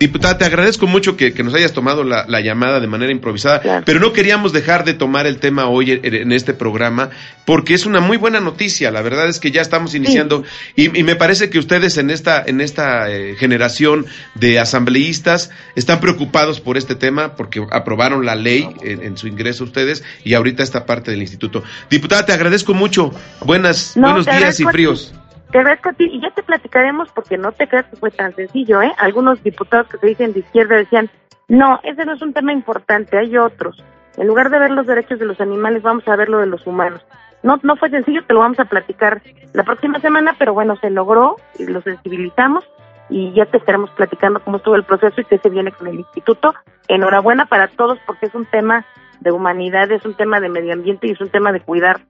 Diputada, 0.00 0.38
te 0.38 0.46
agradezco 0.46 0.86
mucho 0.86 1.14
que, 1.14 1.30
nos 1.44 1.52
hayas 1.52 1.74
tomado 1.74 2.04
la, 2.04 2.40
llamada 2.40 2.80
de 2.80 2.86
manera 2.86 3.12
improvisada, 3.12 3.82
pero 3.84 4.00
no 4.00 4.14
queríamos 4.14 4.50
dejar 4.50 4.86
de 4.86 4.94
tomar 4.94 5.26
el 5.26 5.36
tema 5.36 5.66
hoy 5.66 6.00
en, 6.02 6.32
este 6.32 6.54
programa 6.54 7.10
porque 7.44 7.74
es 7.74 7.84
una 7.84 8.00
muy 8.00 8.16
buena 8.16 8.40
noticia. 8.40 8.90
La 8.90 9.02
verdad 9.02 9.28
es 9.28 9.38
que 9.38 9.50
ya 9.50 9.60
estamos 9.60 9.94
iniciando 9.94 10.42
y, 10.74 10.88
me 10.88 11.16
parece 11.16 11.50
que 11.50 11.58
ustedes 11.58 11.98
en 11.98 12.08
esta, 12.08 12.42
en 12.46 12.62
esta 12.62 13.10
eh, 13.10 13.36
generación 13.36 14.06
de 14.36 14.58
asambleístas 14.58 15.50
están 15.76 16.00
preocupados 16.00 16.60
por 16.60 16.78
este 16.78 16.94
tema 16.94 17.36
porque 17.36 17.62
aprobaron 17.70 18.24
la 18.24 18.36
ley 18.36 18.70
en, 18.80 19.18
su 19.18 19.26
ingreso 19.28 19.64
ustedes 19.64 20.02
y 20.24 20.32
ahorita 20.32 20.62
esta 20.62 20.86
parte 20.86 21.10
del 21.10 21.20
instituto. 21.20 21.62
Diputada, 21.90 22.24
te 22.24 22.32
agradezco 22.32 22.72
mucho. 22.72 23.12
Buenas, 23.44 23.92
buenos 23.96 24.24
días 24.24 24.60
y 24.60 24.64
fríos. 24.64 25.12
Te 25.50 25.58
agradezco 25.58 25.88
a 25.88 25.92
ti 25.92 26.04
y 26.04 26.20
ya 26.20 26.30
te 26.30 26.42
platicaremos 26.42 27.10
porque 27.12 27.36
no 27.36 27.50
te 27.52 27.66
creas 27.66 27.86
que 27.86 27.96
fue 27.96 28.10
tan 28.10 28.34
sencillo, 28.34 28.82
¿eh? 28.82 28.92
Algunos 28.98 29.42
diputados 29.42 29.88
que 29.88 29.98
se 29.98 30.06
dicen 30.06 30.32
de 30.32 30.40
izquierda 30.40 30.76
decían, 30.76 31.10
no, 31.48 31.80
ese 31.82 32.04
no 32.04 32.12
es 32.12 32.22
un 32.22 32.32
tema 32.32 32.52
importante, 32.52 33.18
hay 33.18 33.36
otros. 33.36 33.82
En 34.16 34.28
lugar 34.28 34.50
de 34.50 34.60
ver 34.60 34.70
los 34.70 34.86
derechos 34.86 35.18
de 35.18 35.26
los 35.26 35.40
animales, 35.40 35.82
vamos 35.82 36.06
a 36.06 36.14
ver 36.14 36.28
lo 36.28 36.38
de 36.38 36.46
los 36.46 36.64
humanos. 36.66 37.04
No, 37.42 37.58
no 37.62 37.74
fue 37.76 37.90
sencillo, 37.90 38.24
te 38.24 38.34
lo 38.34 38.40
vamos 38.40 38.60
a 38.60 38.66
platicar 38.66 39.22
la 39.52 39.64
próxima 39.64 39.98
semana, 39.98 40.36
pero 40.38 40.54
bueno, 40.54 40.76
se 40.76 40.90
logró 40.90 41.36
y 41.58 41.66
lo 41.66 41.80
sensibilizamos 41.82 42.64
y 43.08 43.32
ya 43.32 43.46
te 43.46 43.56
estaremos 43.56 43.90
platicando 43.90 44.40
cómo 44.40 44.58
estuvo 44.58 44.76
el 44.76 44.84
proceso 44.84 45.20
y 45.20 45.24
qué 45.24 45.38
se 45.38 45.50
viene 45.50 45.72
con 45.72 45.88
el 45.88 45.96
instituto. 45.96 46.54
Enhorabuena 46.86 47.46
para 47.46 47.66
todos 47.66 47.98
porque 48.06 48.26
es 48.26 48.34
un 48.34 48.46
tema 48.46 48.84
de 49.20 49.32
humanidad, 49.32 49.90
es 49.90 50.04
un 50.04 50.14
tema 50.14 50.38
de 50.38 50.48
medio 50.48 50.72
ambiente 50.72 51.08
y 51.08 51.12
es 51.12 51.20
un 51.20 51.28
tema 51.28 51.50
de 51.50 51.60
cuidar 51.60 52.00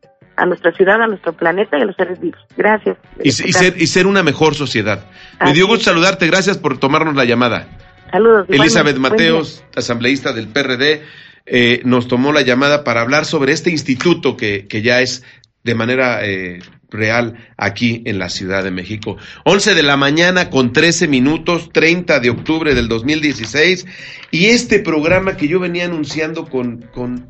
a 0.40 0.46
nuestra 0.46 0.72
ciudad, 0.72 1.00
a 1.02 1.06
nuestro 1.06 1.34
planeta 1.34 1.78
y 1.78 1.82
a 1.82 1.84
los 1.84 1.94
seres 1.96 2.18
vivos. 2.18 2.40
Gracias. 2.56 2.96
Y, 3.22 3.30
ser, 3.32 3.74
y 3.76 3.86
ser 3.86 4.06
una 4.06 4.22
mejor 4.22 4.54
sociedad. 4.54 5.04
Me 5.44 5.52
dio 5.52 5.66
gusto 5.66 5.84
saludarte, 5.84 6.26
gracias 6.26 6.56
por 6.56 6.78
tomarnos 6.78 7.14
la 7.14 7.26
llamada. 7.26 7.68
Saludos. 8.10 8.46
Elizabeth 8.48 8.96
Mateos, 8.96 9.62
asambleísta 9.76 10.32
del 10.32 10.48
PRD, 10.48 11.02
eh, 11.44 11.82
nos 11.84 12.08
tomó 12.08 12.32
la 12.32 12.40
llamada 12.40 12.84
para 12.84 13.02
hablar 13.02 13.26
sobre 13.26 13.52
este 13.52 13.70
instituto 13.70 14.36
que, 14.36 14.66
que 14.66 14.80
ya 14.80 15.02
es 15.02 15.24
de 15.62 15.74
manera 15.74 16.24
eh, 16.24 16.60
real 16.90 17.48
aquí 17.56 18.02
en 18.04 18.18
la 18.18 18.28
Ciudad 18.28 18.64
de 18.64 18.70
México. 18.70 19.16
11 19.44 19.74
de 19.74 19.82
la 19.82 19.96
mañana 19.96 20.50
con 20.50 20.72
13 20.72 21.08
minutos, 21.08 21.70
30 21.72 22.20
de 22.20 22.30
octubre 22.30 22.74
del 22.74 22.88
2016. 22.88 23.86
Y 24.32 24.46
este 24.46 24.78
programa 24.78 25.36
que 25.36 25.48
yo 25.48 25.58
venía 25.58 25.86
anunciando 25.86 26.46
con, 26.46 26.82
con 26.92 27.28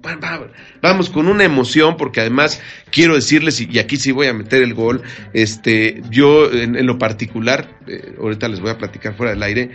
vamos, 0.83 1.11
con 1.11 1.29
una 1.29 1.45
emoción, 1.45 1.97
porque 1.97 2.21
además 2.21 2.61
quiero 2.90 3.14
decirles, 3.14 3.61
y 3.61 3.79
aquí 3.79 3.97
sí 3.97 4.12
voy 4.12 4.26
a 4.26 4.35
meter 4.35 4.62
el 4.62 4.75
gol, 4.75 5.02
este, 5.33 6.02
yo 6.11 6.50
en, 6.52 6.87
lo 6.87 6.99
particular, 6.99 7.79
eh, 7.87 8.14
ahorita 8.19 8.49
les 8.49 8.61
voy 8.61 8.71
a 8.71 8.79
platicar 8.79 9.14
fuera 9.14 9.33
del 9.33 9.43
aire, 9.43 9.71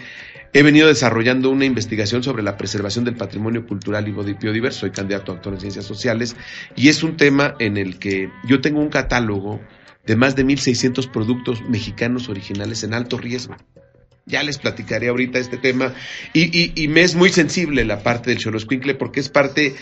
He 0.55 0.63
venido 0.63 0.87
desarrollando 0.87 1.49
una 1.49 1.65
investigación 1.65 2.23
sobre 2.23 2.41
la 2.41 2.55
preservación 2.55 3.03
del 3.03 3.17
patrimonio 3.17 3.67
cultural 3.67 4.07
y 4.07 4.13
biodiverso. 4.13 4.79
Soy 4.79 4.91
candidato 4.91 5.33
a 5.33 5.35
actor 5.35 5.53
en 5.53 5.59
ciencias 5.59 5.83
sociales 5.83 6.37
y 6.77 6.87
es 6.87 7.03
un 7.03 7.17
tema 7.17 7.55
en 7.59 7.75
el 7.75 7.99
que 7.99 8.29
yo 8.47 8.61
tengo 8.61 8.79
un 8.79 8.87
catálogo 8.87 9.59
de 10.05 10.15
más 10.15 10.37
de 10.37 10.45
1.600 10.45 11.11
productos 11.11 11.61
mexicanos 11.67 12.29
originales 12.29 12.85
en 12.85 12.93
alto 12.93 13.17
riesgo. 13.17 13.57
Ya 14.25 14.43
les 14.43 14.57
platicaré 14.57 15.09
ahorita 15.09 15.39
este 15.39 15.57
tema 15.57 15.93
y, 16.31 16.87
me 16.87 17.01
es 17.01 17.15
muy 17.15 17.31
sensible 17.31 17.83
la 17.83 18.01
parte 18.01 18.29
del 18.29 18.39
Xoloscuincle 18.39 18.95
porque 18.95 19.19
es 19.19 19.27
parte 19.27 19.75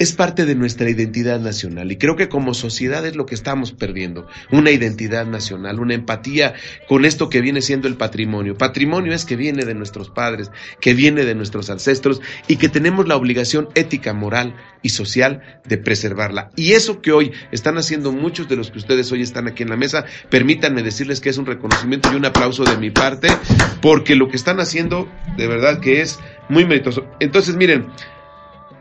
es 0.00 0.12
parte 0.12 0.46
de 0.46 0.54
nuestra 0.54 0.88
identidad 0.88 1.40
nacional 1.40 1.92
y 1.92 1.98
creo 1.98 2.16
que 2.16 2.30
como 2.30 2.54
sociedad 2.54 3.04
es 3.04 3.16
lo 3.16 3.26
que 3.26 3.34
estamos 3.34 3.72
perdiendo, 3.72 4.26
una 4.50 4.70
identidad 4.70 5.26
nacional, 5.26 5.78
una 5.78 5.92
empatía 5.92 6.54
con 6.88 7.04
esto 7.04 7.28
que 7.28 7.42
viene 7.42 7.60
siendo 7.60 7.86
el 7.86 7.98
patrimonio. 7.98 8.56
Patrimonio 8.56 9.12
es 9.12 9.26
que 9.26 9.36
viene 9.36 9.66
de 9.66 9.74
nuestros 9.74 10.08
padres, 10.08 10.50
que 10.80 10.94
viene 10.94 11.26
de 11.26 11.34
nuestros 11.34 11.68
ancestros 11.68 12.22
y 12.48 12.56
que 12.56 12.70
tenemos 12.70 13.06
la 13.08 13.16
obligación 13.16 13.68
ética, 13.74 14.14
moral 14.14 14.56
y 14.80 14.88
social 14.88 15.60
de 15.68 15.76
preservarla. 15.76 16.50
Y 16.56 16.72
eso 16.72 17.02
que 17.02 17.12
hoy 17.12 17.32
están 17.52 17.76
haciendo 17.76 18.10
muchos 18.10 18.48
de 18.48 18.56
los 18.56 18.70
que 18.70 18.78
ustedes 18.78 19.12
hoy 19.12 19.20
están 19.20 19.48
aquí 19.48 19.64
en 19.64 19.68
la 19.68 19.76
mesa, 19.76 20.06
permítanme 20.30 20.82
decirles 20.82 21.20
que 21.20 21.28
es 21.28 21.36
un 21.36 21.44
reconocimiento 21.44 22.10
y 22.10 22.16
un 22.16 22.24
aplauso 22.24 22.64
de 22.64 22.78
mi 22.78 22.90
parte, 22.90 23.28
porque 23.82 24.16
lo 24.16 24.28
que 24.28 24.36
están 24.36 24.60
haciendo 24.60 25.10
de 25.36 25.46
verdad 25.46 25.78
que 25.78 26.00
es 26.00 26.18
muy 26.48 26.64
meritoso. 26.64 27.04
Entonces, 27.20 27.56
miren, 27.56 27.86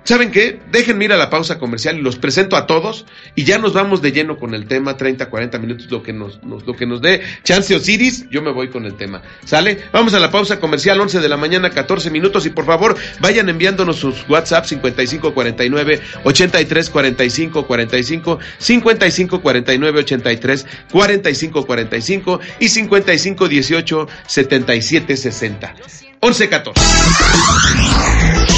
¿Saben 0.10 0.32
qué? 0.32 0.60
Déjenme 0.72 1.06
ir 1.06 1.14
a 1.14 1.18
la 1.18 1.30
pausa 1.30 1.60
comercial 1.60 2.00
y 2.00 2.02
los 2.02 2.16
presento 2.16 2.56
a 2.56 2.66
todos 2.66 3.06
y 3.36 3.44
ya 3.44 3.60
nos 3.60 3.74
vamos 3.74 4.02
de 4.02 4.12
lleno 4.12 4.38
con 4.38 4.56
el 4.56 4.66
tema, 4.66 4.98
30, 4.98 5.30
40 5.30 5.60
minutos, 5.60 5.92
lo 5.92 6.02
que 6.02 6.14
nos, 6.14 6.40
lo 6.44 6.76
que 6.76 6.88
nos 6.88 7.00
dé 7.00 7.22
Chance 7.44 7.76
Osiris, 7.76 8.28
yo 8.32 8.42
me 8.42 8.52
voy 8.52 8.70
con 8.70 8.86
el 8.88 8.96
tema. 8.96 9.22
¿Sale? 9.46 9.78
Vamos 9.94 10.16
a 10.16 10.20
la 10.20 10.32
pausa 10.32 10.60
comercial, 10.60 11.00
11 11.00 11.20
de 11.20 11.30
la 11.30 11.38
mañana, 11.38 11.70
14 11.70 12.10
minutos 12.10 12.48
y 12.48 12.50
por 12.50 12.66
favor 12.66 12.98
vayan 13.20 13.50
enviándonos 13.50 13.98
sus 13.98 14.28
WhatsApp 14.28 14.66
5549 14.66 16.02
83 16.24 16.90
45 16.90 17.68
45 17.68 18.40
55 18.58 19.42
49 19.44 20.00
83 20.00 20.66
45 20.92 21.66
45 21.68 22.40
y 22.60 22.68
55 22.68 23.48
18 23.48 24.08
77 24.26 25.18
60. 25.18 25.76
11 26.22 26.50
14. 26.50 26.82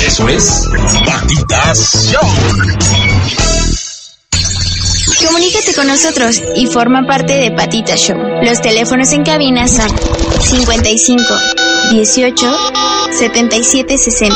Eso 0.07 0.27
es 0.29 0.67
Patitas 1.05 2.09
Show. 2.11 2.21
Comunícate 5.27 5.75
con 5.75 5.87
nosotros 5.87 6.41
y 6.55 6.65
forma 6.65 7.05
parte 7.05 7.33
de 7.33 7.51
Patitas 7.51 7.99
Show. 7.99 8.17
Los 8.41 8.61
teléfonos 8.61 9.11
en 9.13 9.23
cabina 9.23 9.67
son 9.67 9.89
55 10.41 11.23
18 11.91 12.57
77 13.11 13.97
60. 13.97 14.35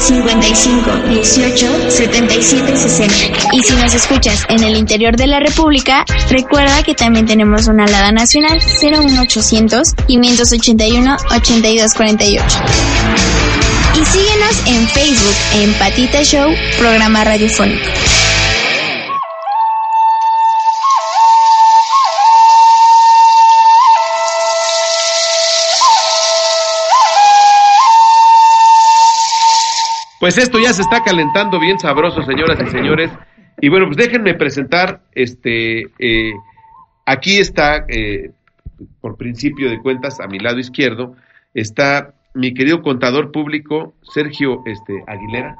55 0.00 0.90
18 1.08 1.90
77 1.90 2.76
60. 2.76 3.14
Y 3.52 3.62
si 3.62 3.74
nos 3.76 3.94
escuchas 3.94 4.44
en 4.48 4.64
el 4.64 4.76
interior 4.76 5.16
de 5.16 5.26
la 5.26 5.40
República, 5.40 6.04
recuerda 6.30 6.82
que 6.82 6.94
también 6.94 7.26
tenemos 7.26 7.68
una 7.68 7.84
alada 7.84 8.10
nacional 8.10 8.58
01800 8.82 9.94
581 10.06 11.16
8248. 11.36 12.44
Y 13.94 14.04
síguenos 14.06 14.66
en 14.66 14.88
Facebook 14.88 15.36
en 15.54 15.74
Patita 15.74 16.22
Show, 16.22 16.50
programa 16.78 17.22
radiofónico. 17.24 17.86
Pues 30.20 30.36
esto 30.36 30.58
ya 30.58 30.74
se 30.74 30.82
está 30.82 31.02
calentando 31.02 31.58
bien 31.58 31.78
sabroso, 31.78 32.22
señoras 32.22 32.58
y 32.62 32.70
señores. 32.70 33.10
Y 33.58 33.70
bueno, 33.70 33.86
pues 33.86 33.96
déjenme 33.96 34.34
presentar, 34.34 35.00
este, 35.14 35.86
eh, 35.98 36.34
aquí 37.06 37.38
está, 37.38 37.86
eh, 37.88 38.30
por 39.00 39.16
principio 39.16 39.70
de 39.70 39.80
cuentas, 39.80 40.20
a 40.20 40.26
mi 40.26 40.38
lado 40.38 40.58
izquierdo, 40.58 41.16
está 41.54 42.12
mi 42.34 42.52
querido 42.52 42.82
contador 42.82 43.32
público, 43.32 43.94
Sergio 44.02 44.62
este, 44.66 45.02
Aguilera, 45.06 45.56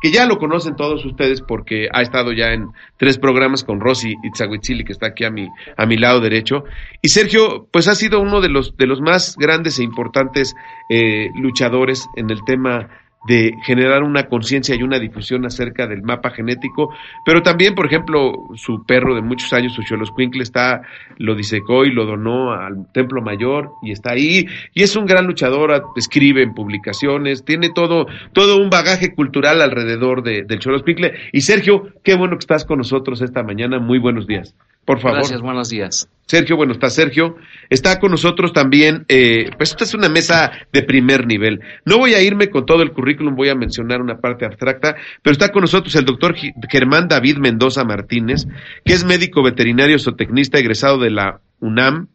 que 0.00 0.12
ya 0.12 0.26
lo 0.26 0.38
conocen 0.38 0.76
todos 0.76 1.04
ustedes 1.04 1.42
porque 1.42 1.88
ha 1.92 2.00
estado 2.00 2.32
ya 2.32 2.52
en 2.52 2.68
tres 2.98 3.18
programas 3.18 3.64
con 3.64 3.80
Rosy 3.80 4.14
Itzahuitzili, 4.22 4.84
que 4.84 4.92
está 4.92 5.08
aquí 5.08 5.24
a 5.24 5.30
mi, 5.30 5.48
a 5.76 5.86
mi 5.86 5.96
lado 5.96 6.20
derecho. 6.20 6.62
Y 7.02 7.08
Sergio, 7.08 7.66
pues 7.72 7.88
ha 7.88 7.96
sido 7.96 8.20
uno 8.20 8.40
de 8.40 8.48
los, 8.48 8.76
de 8.76 8.86
los 8.86 9.00
más 9.00 9.36
grandes 9.36 9.80
e 9.80 9.82
importantes 9.82 10.54
eh, 10.88 11.30
luchadores 11.34 12.08
en 12.14 12.30
el 12.30 12.44
tema 12.44 12.88
de 13.26 13.52
generar 13.64 14.02
una 14.02 14.24
conciencia 14.28 14.74
y 14.74 14.82
una 14.82 14.98
difusión 14.98 15.44
acerca 15.44 15.86
del 15.86 16.02
mapa 16.02 16.30
genético, 16.30 16.94
pero 17.24 17.42
también, 17.42 17.74
por 17.74 17.86
ejemplo, 17.86 18.32
su 18.54 18.84
perro 18.86 19.14
de 19.14 19.22
muchos 19.22 19.52
años, 19.52 19.72
su 19.74 19.82
Choloscuincle, 19.82 20.42
está, 20.42 20.82
lo 21.18 21.34
disecó 21.34 21.84
y 21.84 21.92
lo 21.92 22.06
donó 22.06 22.52
al 22.52 22.90
Templo 22.92 23.20
Mayor 23.20 23.72
y 23.82 23.92
está 23.92 24.12
ahí, 24.12 24.46
y 24.72 24.82
es 24.82 24.96
un 24.96 25.06
gran 25.06 25.26
luchador, 25.26 25.84
escribe 25.96 26.42
en 26.42 26.54
publicaciones, 26.54 27.44
tiene 27.44 27.70
todo, 27.70 28.06
todo 28.32 28.56
un 28.60 28.70
bagaje 28.70 29.14
cultural 29.14 29.60
alrededor 29.62 30.22
de, 30.22 30.44
del 30.44 30.60
Choloscuincle. 30.60 31.12
Y 31.32 31.40
Sergio, 31.40 31.88
qué 32.04 32.14
bueno 32.14 32.36
que 32.36 32.42
estás 32.42 32.64
con 32.64 32.78
nosotros 32.78 33.20
esta 33.20 33.42
mañana, 33.42 33.78
muy 33.78 33.98
buenos 33.98 34.26
días. 34.26 34.54
Por 34.88 35.00
favor. 35.00 35.18
Gracias, 35.18 35.42
buenos 35.42 35.68
días. 35.68 36.08
Sergio, 36.24 36.56
bueno, 36.56 36.72
está 36.72 36.88
Sergio. 36.88 37.36
Está 37.68 38.00
con 38.00 38.10
nosotros 38.10 38.54
también, 38.54 39.04
eh, 39.08 39.50
pues 39.58 39.72
esta 39.72 39.84
es 39.84 39.92
una 39.92 40.08
mesa 40.08 40.50
de 40.72 40.82
primer 40.82 41.26
nivel. 41.26 41.60
No 41.84 41.98
voy 41.98 42.14
a 42.14 42.22
irme 42.22 42.48
con 42.48 42.64
todo 42.64 42.82
el 42.82 42.92
currículum, 42.92 43.36
voy 43.36 43.50
a 43.50 43.54
mencionar 43.54 44.00
una 44.00 44.16
parte 44.16 44.46
abstracta, 44.46 44.96
pero 45.20 45.32
está 45.32 45.50
con 45.50 45.60
nosotros 45.60 45.94
el 45.94 46.06
doctor 46.06 46.34
Germán 46.70 47.06
David 47.06 47.36
Mendoza 47.36 47.84
Martínez, 47.84 48.46
que 48.82 48.94
es 48.94 49.04
médico 49.04 49.42
veterinario 49.42 49.98
zootecnista 49.98 50.58
egresado 50.58 50.96
de 50.96 51.10
la 51.10 51.42
UNAM, 51.60 52.08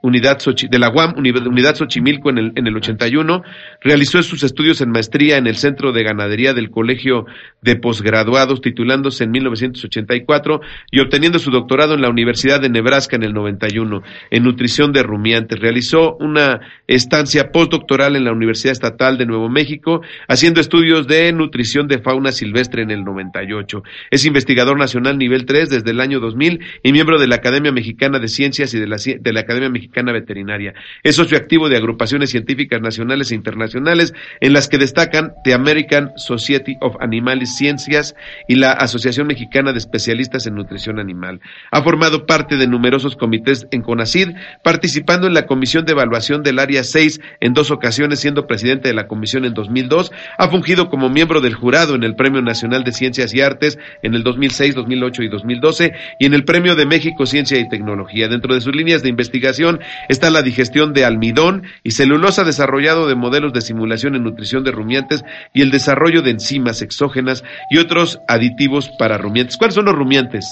Unidad 0.00 0.38
de 0.38 0.78
la 0.78 0.90
UAM, 0.90 1.14
Unidad 1.16 1.74
Xochimilco 1.74 2.30
en 2.30 2.38
el, 2.38 2.52
en 2.54 2.68
el 2.68 2.76
81, 2.76 3.42
realizó 3.80 4.22
sus 4.22 4.44
estudios 4.44 4.80
en 4.80 4.90
maestría 4.90 5.38
en 5.38 5.48
el 5.48 5.56
Centro 5.56 5.90
de 5.90 6.04
Ganadería 6.04 6.54
del 6.54 6.70
Colegio 6.70 7.26
de 7.62 7.74
Posgraduados, 7.74 8.60
titulándose 8.60 9.24
en 9.24 9.32
1984 9.32 10.60
y 10.92 11.00
obteniendo 11.00 11.40
su 11.40 11.50
doctorado 11.50 11.94
en 11.94 12.02
la 12.02 12.10
Universidad 12.10 12.60
de 12.60 12.68
Nebraska 12.68 13.16
en 13.16 13.24
el 13.24 13.32
91, 13.32 14.02
en 14.30 14.42
nutrición 14.44 14.92
de 14.92 15.02
rumiantes. 15.02 15.58
Realizó 15.58 16.14
una 16.20 16.60
estancia 16.86 17.50
postdoctoral 17.50 18.14
en 18.14 18.24
la 18.24 18.32
Universidad 18.32 18.74
Estatal 18.74 19.18
de 19.18 19.26
Nuevo 19.26 19.48
México, 19.48 20.02
haciendo 20.28 20.60
estudios 20.60 21.08
de 21.08 21.32
nutrición 21.32 21.88
de 21.88 21.98
fauna 21.98 22.30
silvestre 22.30 22.82
en 22.82 22.92
el 22.92 23.02
98. 23.02 23.82
Es 24.12 24.24
investigador 24.24 24.78
nacional 24.78 25.18
nivel 25.18 25.44
3 25.44 25.70
desde 25.70 25.90
el 25.90 26.00
año 26.00 26.20
2000 26.20 26.60
y 26.84 26.92
miembro 26.92 27.18
de 27.18 27.26
la 27.26 27.34
Academia 27.34 27.72
Mexicana 27.72 28.20
de 28.20 28.28
Ciencias 28.28 28.72
y 28.74 28.78
de 28.78 28.86
la, 28.86 28.96
de 28.96 29.32
la 29.32 29.40
Academia 29.40 29.68
Mexicana 29.68 29.87
Veterinaria. 29.92 30.74
Es 31.02 31.16
socio 31.16 31.36
activo 31.36 31.68
de 31.68 31.76
agrupaciones 31.76 32.30
científicas 32.30 32.80
nacionales 32.80 33.30
e 33.30 33.34
internacionales, 33.34 34.14
en 34.40 34.52
las 34.52 34.68
que 34.68 34.78
destacan 34.78 35.32
The 35.44 35.54
American 35.54 36.12
Society 36.16 36.76
of 36.80 36.96
Animal 37.00 37.46
Sciences 37.46 38.14
y 38.46 38.56
la 38.56 38.72
Asociación 38.72 39.26
Mexicana 39.26 39.72
de 39.72 39.78
Especialistas 39.78 40.46
en 40.46 40.54
Nutrición 40.54 40.98
Animal. 40.98 41.40
Ha 41.70 41.82
formado 41.82 42.26
parte 42.26 42.56
de 42.56 42.66
numerosos 42.66 43.16
comités 43.16 43.66
en 43.70 43.82
CONACID, 43.82 44.30
participando 44.62 45.26
en 45.26 45.34
la 45.34 45.46
Comisión 45.46 45.84
de 45.84 45.92
Evaluación 45.92 46.42
del 46.42 46.58
Área 46.58 46.84
6 46.84 47.20
en 47.40 47.52
dos 47.52 47.70
ocasiones, 47.70 48.20
siendo 48.20 48.46
presidente 48.46 48.88
de 48.88 48.94
la 48.94 49.06
comisión 49.06 49.44
en 49.44 49.54
2002. 49.54 50.12
Ha 50.38 50.48
fungido 50.48 50.88
como 50.88 51.08
miembro 51.08 51.40
del 51.40 51.54
jurado 51.54 51.94
en 51.94 52.04
el 52.04 52.14
Premio 52.14 52.42
Nacional 52.42 52.84
de 52.84 52.92
Ciencias 52.92 53.34
y 53.34 53.40
Artes 53.40 53.78
en 54.02 54.14
el 54.14 54.22
2006, 54.22 54.74
2008 54.74 55.22
y 55.22 55.28
2012 55.28 55.92
y 56.18 56.26
en 56.26 56.34
el 56.34 56.44
Premio 56.44 56.74
de 56.76 56.86
México 56.86 57.26
Ciencia 57.26 57.58
y 57.58 57.68
Tecnología. 57.68 58.28
Dentro 58.28 58.54
de 58.54 58.60
sus 58.60 58.74
líneas 58.74 59.02
de 59.02 59.08
investigación 59.08 59.77
está 60.08 60.30
la 60.30 60.42
digestión 60.42 60.92
de 60.92 61.04
almidón 61.04 61.64
y 61.82 61.92
celulosa 61.92 62.44
desarrollado 62.44 63.06
de 63.06 63.14
modelos 63.14 63.52
de 63.52 63.60
simulación 63.60 64.14
en 64.14 64.24
nutrición 64.24 64.64
de 64.64 64.72
rumiantes 64.72 65.24
y 65.52 65.62
el 65.62 65.70
desarrollo 65.70 66.22
de 66.22 66.30
enzimas 66.30 66.82
exógenas 66.82 67.44
y 67.70 67.78
otros 67.78 68.20
aditivos 68.28 68.90
para 68.98 69.18
rumiantes. 69.18 69.56
¿Cuáles 69.56 69.74
son 69.74 69.86
los 69.86 69.94
rumiantes? 69.94 70.44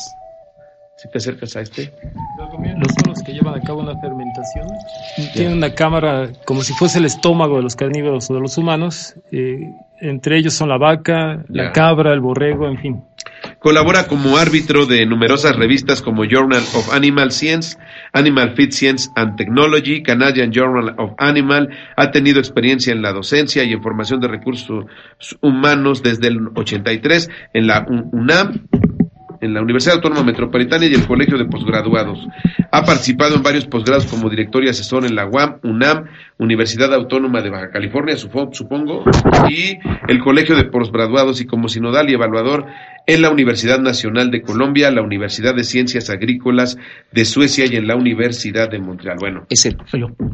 Si 0.97 1.11
te 1.11 1.19
acercas 1.19 1.55
a 1.57 1.61
este. 1.61 1.93
Los 2.79 2.95
son 2.95 3.11
los 3.11 3.23
que 3.23 3.33
llevan 3.33 3.55
a 3.55 3.61
cabo 3.61 3.81
una 3.81 4.01
fermentación. 4.01 4.67
Tienen 5.35 5.59
una 5.59 5.75
cámara 5.75 6.31
como 6.47 6.63
si 6.63 6.73
fuese 6.73 6.99
el 6.99 7.05
estómago 7.05 7.57
de 7.57 7.63
los 7.63 7.77
carnívoros 7.77 8.31
o 8.31 8.35
de 8.35 8.41
los 8.41 8.57
humanos. 8.57 9.15
Eh, 9.31 9.75
entre 10.01 10.39
ellos 10.39 10.55
son 10.55 10.71
la 10.71 10.79
vaca, 10.79 11.45
la 11.49 11.73
cabra, 11.73 12.15
el 12.15 12.21
borrego, 12.21 12.67
en 12.67 12.79
fin. 12.79 13.05
Colabora 13.67 14.07
como 14.07 14.37
árbitro 14.37 14.87
de 14.87 15.05
numerosas 15.07 15.57
revistas 15.57 16.01
como 16.01 16.23
Journal 16.25 16.63
of 16.77 16.95
Animal 16.95 17.33
Science, 17.33 17.77
Animal 18.13 18.55
Feed 18.55 18.71
Science 18.71 19.11
and 19.17 19.37
Technology, 19.37 20.05
Canadian 20.05 20.53
Journal 20.53 20.95
of 20.99 21.15
Animal. 21.19 21.69
Ha 21.97 22.13
tenido 22.13 22.39
experiencia 22.39 22.93
en 22.93 23.03
la 23.03 23.13
docencia 23.13 23.65
y 23.65 23.73
en 23.73 23.83
formación 23.83 24.21
de 24.21 24.29
recursos 24.29 24.87
humanos 25.41 26.01
desde 26.05 26.29
el 26.29 26.47
83 26.55 27.29
en 27.55 27.67
la 27.67 27.85
UNAM 28.13 28.69
en 29.41 29.55
la 29.55 29.63
Universidad 29.63 29.97
Autónoma 29.97 30.23
Metropolitana 30.23 30.87
y 30.87 30.95
el 30.95 31.07
Colegio 31.07 31.39
de 31.39 31.47
Posgraduados. 31.47 32.27
Ha 32.71 32.85
participado 32.85 33.37
en 33.37 33.43
varios 33.43 33.67
posgrados 33.67 34.07
como 34.07 34.31
director 34.31 34.65
y 34.65 34.69
asesor 34.69 35.05
en 35.05 35.15
la 35.15 35.27
UAM, 35.27 35.59
UNAM, 35.63 36.07
Universidad 36.39 36.93
Autónoma 36.95 37.43
de 37.43 37.51
Baja 37.51 37.71
California, 37.71 38.17
supongo, 38.17 39.05
y 39.49 39.79
el 40.09 40.21
Colegio 40.21 40.57
de 40.57 40.65
Posgraduados 40.65 41.41
y 41.41 41.47
como 41.47 41.69
sinodal 41.69 42.11
y 42.11 42.15
evaluador 42.15 42.67
en 43.07 43.23
la 43.23 43.31
Universidad 43.31 43.79
Nacional 43.79 44.31
de 44.31 44.43
Colombia, 44.43 44.91
la 44.91 45.03
Universidad 45.03 45.55
de 45.55 45.63
Ciencias 45.63 46.11
Agrícolas 46.11 46.77
de 47.13 47.25
Suecia 47.25 47.65
y 47.71 47.77
en 47.77 47.87
la 47.87 47.95
Universidad 47.95 48.69
de 48.69 48.81
Montreal. 48.81 49.17
Bueno, 49.21 49.47
es 49.49 49.65
el, 49.65 49.77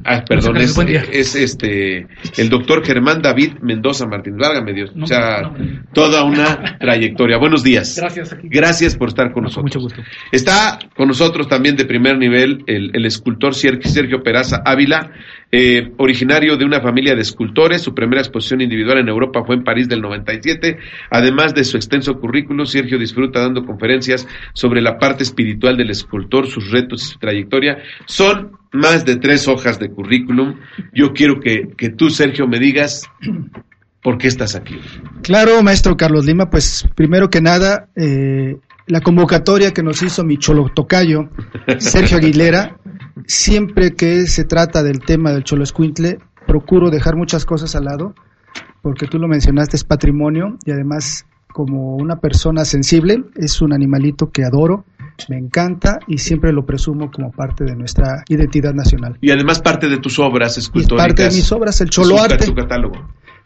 ah, 0.04 0.24
perdón, 0.26 0.56
es, 0.56 0.76
es, 1.12 1.34
este 1.34 2.06
el 2.38 2.48
doctor 2.48 2.84
Germán 2.84 3.20
David 3.20 3.58
Mendoza 3.60 4.06
Martín. 4.06 4.38
Válgame 4.38 4.72
Dios, 4.72 4.90
o 5.00 5.06
sea, 5.06 5.52
toda 5.92 6.24
una 6.24 6.78
trayectoria. 6.78 7.36
Buenos 7.36 7.62
días. 7.62 7.96
Gracias. 7.98 8.36
Gracias 8.42 8.96
por 8.96 9.08
estar 9.08 9.32
con 9.32 9.44
nosotros. 9.44 9.64
Mucho 9.64 9.80
gusto. 9.80 10.02
Está 10.30 10.78
con 10.96 11.08
nosotros 11.08 11.48
también 11.48 11.76
de 11.76 11.84
primer 11.84 12.16
nivel 12.16 12.64
el, 12.66 12.90
el 12.94 13.04
escultor 13.04 13.54
Sergio 13.54 14.22
Peraza 14.22 14.62
Ávila. 14.64 15.10
Eh, 15.54 15.92
originario 15.98 16.56
de 16.56 16.64
una 16.64 16.80
familia 16.80 17.14
de 17.14 17.20
escultores, 17.20 17.82
su 17.82 17.92
primera 17.92 18.22
exposición 18.22 18.62
individual 18.62 18.96
en 19.00 19.08
Europa 19.08 19.44
fue 19.44 19.54
en 19.54 19.64
París 19.64 19.86
del 19.86 20.00
97. 20.00 20.78
Además 21.10 21.54
de 21.54 21.64
su 21.64 21.76
extenso 21.76 22.18
currículo, 22.18 22.64
Sergio 22.64 22.98
disfruta 22.98 23.40
dando 23.40 23.66
conferencias 23.66 24.26
sobre 24.54 24.80
la 24.80 24.96
parte 24.96 25.24
espiritual 25.24 25.76
del 25.76 25.90
escultor, 25.90 26.46
sus 26.46 26.70
retos 26.70 27.02
y 27.02 27.12
su 27.12 27.18
trayectoria. 27.18 27.82
Son 28.06 28.52
más 28.72 29.04
de 29.04 29.16
tres 29.16 29.46
hojas 29.46 29.78
de 29.78 29.90
currículum. 29.90 30.58
Yo 30.94 31.12
quiero 31.12 31.38
que, 31.38 31.68
que 31.76 31.90
tú, 31.90 32.08
Sergio, 32.08 32.48
me 32.48 32.58
digas 32.58 33.02
por 34.02 34.16
qué 34.16 34.28
estás 34.28 34.56
aquí. 34.56 34.80
Claro, 35.22 35.62
maestro 35.62 35.98
Carlos 35.98 36.24
Lima, 36.24 36.48
pues 36.48 36.88
primero 36.94 37.28
que 37.28 37.42
nada, 37.42 37.88
eh, 37.94 38.56
la 38.86 39.00
convocatoria 39.00 39.72
que 39.72 39.82
nos 39.82 40.02
hizo 40.02 40.24
mi 40.24 40.38
cholo 40.38 40.70
tocayo, 40.74 41.28
Sergio 41.78 42.16
Aguilera, 42.16 42.78
siempre 43.26 43.94
que 43.94 44.26
se 44.26 44.44
trata 44.44 44.82
del 44.82 45.00
tema 45.00 45.32
del 45.32 45.44
Cholo 45.44 45.64
Escuintle, 45.64 46.18
procuro 46.46 46.90
dejar 46.90 47.16
muchas 47.16 47.44
cosas 47.44 47.74
al 47.74 47.84
lado, 47.84 48.14
porque 48.82 49.06
tú 49.06 49.18
lo 49.18 49.28
mencionaste, 49.28 49.76
es 49.76 49.84
patrimonio 49.84 50.58
y 50.64 50.72
además 50.72 51.26
como 51.52 51.96
una 51.96 52.16
persona 52.16 52.64
sensible, 52.64 53.24
es 53.36 53.60
un 53.60 53.72
animalito 53.72 54.30
que 54.30 54.44
adoro, 54.44 54.84
me 55.28 55.36
encanta 55.36 55.98
y 56.06 56.18
siempre 56.18 56.52
lo 56.52 56.64
presumo 56.64 57.10
como 57.10 57.30
parte 57.30 57.64
de 57.64 57.76
nuestra 57.76 58.24
identidad 58.28 58.72
nacional. 58.72 59.18
Y 59.20 59.30
además 59.30 59.60
parte 59.60 59.88
de 59.88 59.98
tus 59.98 60.18
obras 60.18 60.58
escultóricas. 60.58 61.06
parte 61.06 61.22
de 61.24 61.30
mis 61.30 61.52
obras, 61.52 61.80
el 61.80 61.90
Cholo 61.90 62.20
Arte. 62.20 62.46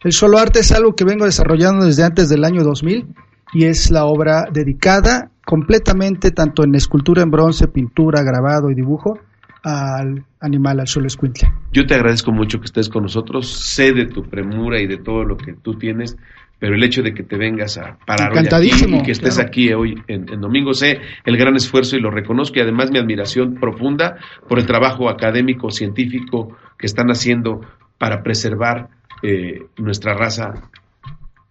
El 0.03 0.11
Cholo 0.11 0.37
Arte 0.37 0.59
es 0.59 0.71
algo 0.71 0.95
que 0.95 1.03
vengo 1.03 1.25
desarrollando 1.25 1.85
desde 1.85 2.03
antes 2.03 2.29
del 2.29 2.45
año 2.45 2.63
2000 2.63 3.07
y 3.53 3.65
es 3.65 3.91
la 3.91 4.05
obra 4.05 4.45
dedicada 4.51 5.31
completamente 5.45 6.31
tanto 6.31 6.63
en 6.63 6.75
escultura 6.75 7.23
en 7.23 7.31
bronce, 7.31 7.67
pintura, 7.67 8.23
grabado 8.23 8.69
y 8.69 8.75
dibujo 8.75 9.19
al 9.67 10.23
animal, 10.39 10.79
al 10.79 10.87
solo 10.87 11.07
escuintle. 11.07 11.51
Yo 11.73 11.85
te 11.85 11.95
agradezco 11.95 12.31
mucho 12.31 12.59
que 12.59 12.65
estés 12.65 12.87
con 12.87 13.03
nosotros, 13.03 13.47
sé 13.47 13.91
de 13.91 14.05
tu 14.05 14.23
premura 14.23 14.79
y 14.79 14.87
de 14.87 14.97
todo 14.97 15.25
lo 15.25 15.35
que 15.35 15.53
tú 15.53 15.73
tienes, 15.73 16.17
pero 16.57 16.75
el 16.75 16.83
hecho 16.83 17.03
de 17.03 17.13
que 17.13 17.23
te 17.23 17.37
vengas 17.37 17.77
a 17.77 17.97
parar 18.05 18.31
hoy 18.31 18.47
aquí 18.49 18.95
y 18.95 19.03
que 19.03 19.11
estés 19.11 19.39
aquí 19.39 19.73
hoy 19.73 20.01
en, 20.07 20.25
domingo, 20.39 20.73
sé 20.73 21.01
el 21.25 21.35
gran 21.35 21.55
esfuerzo 21.57 21.97
y 21.97 21.99
lo 21.99 22.11
reconozco 22.11 22.57
y 22.57 22.61
además 22.61 22.91
mi 22.91 22.97
admiración 22.97 23.55
profunda 23.55 24.15
por 24.47 24.57
el 24.57 24.65
trabajo 24.65 25.09
académico, 25.09 25.69
científico 25.69 26.55
que 26.77 26.85
están 26.85 27.09
haciendo 27.09 27.59
para 27.97 28.23
preservar 28.23 28.87
eh, 29.21 29.65
nuestra 29.77 30.13
raza 30.13 30.53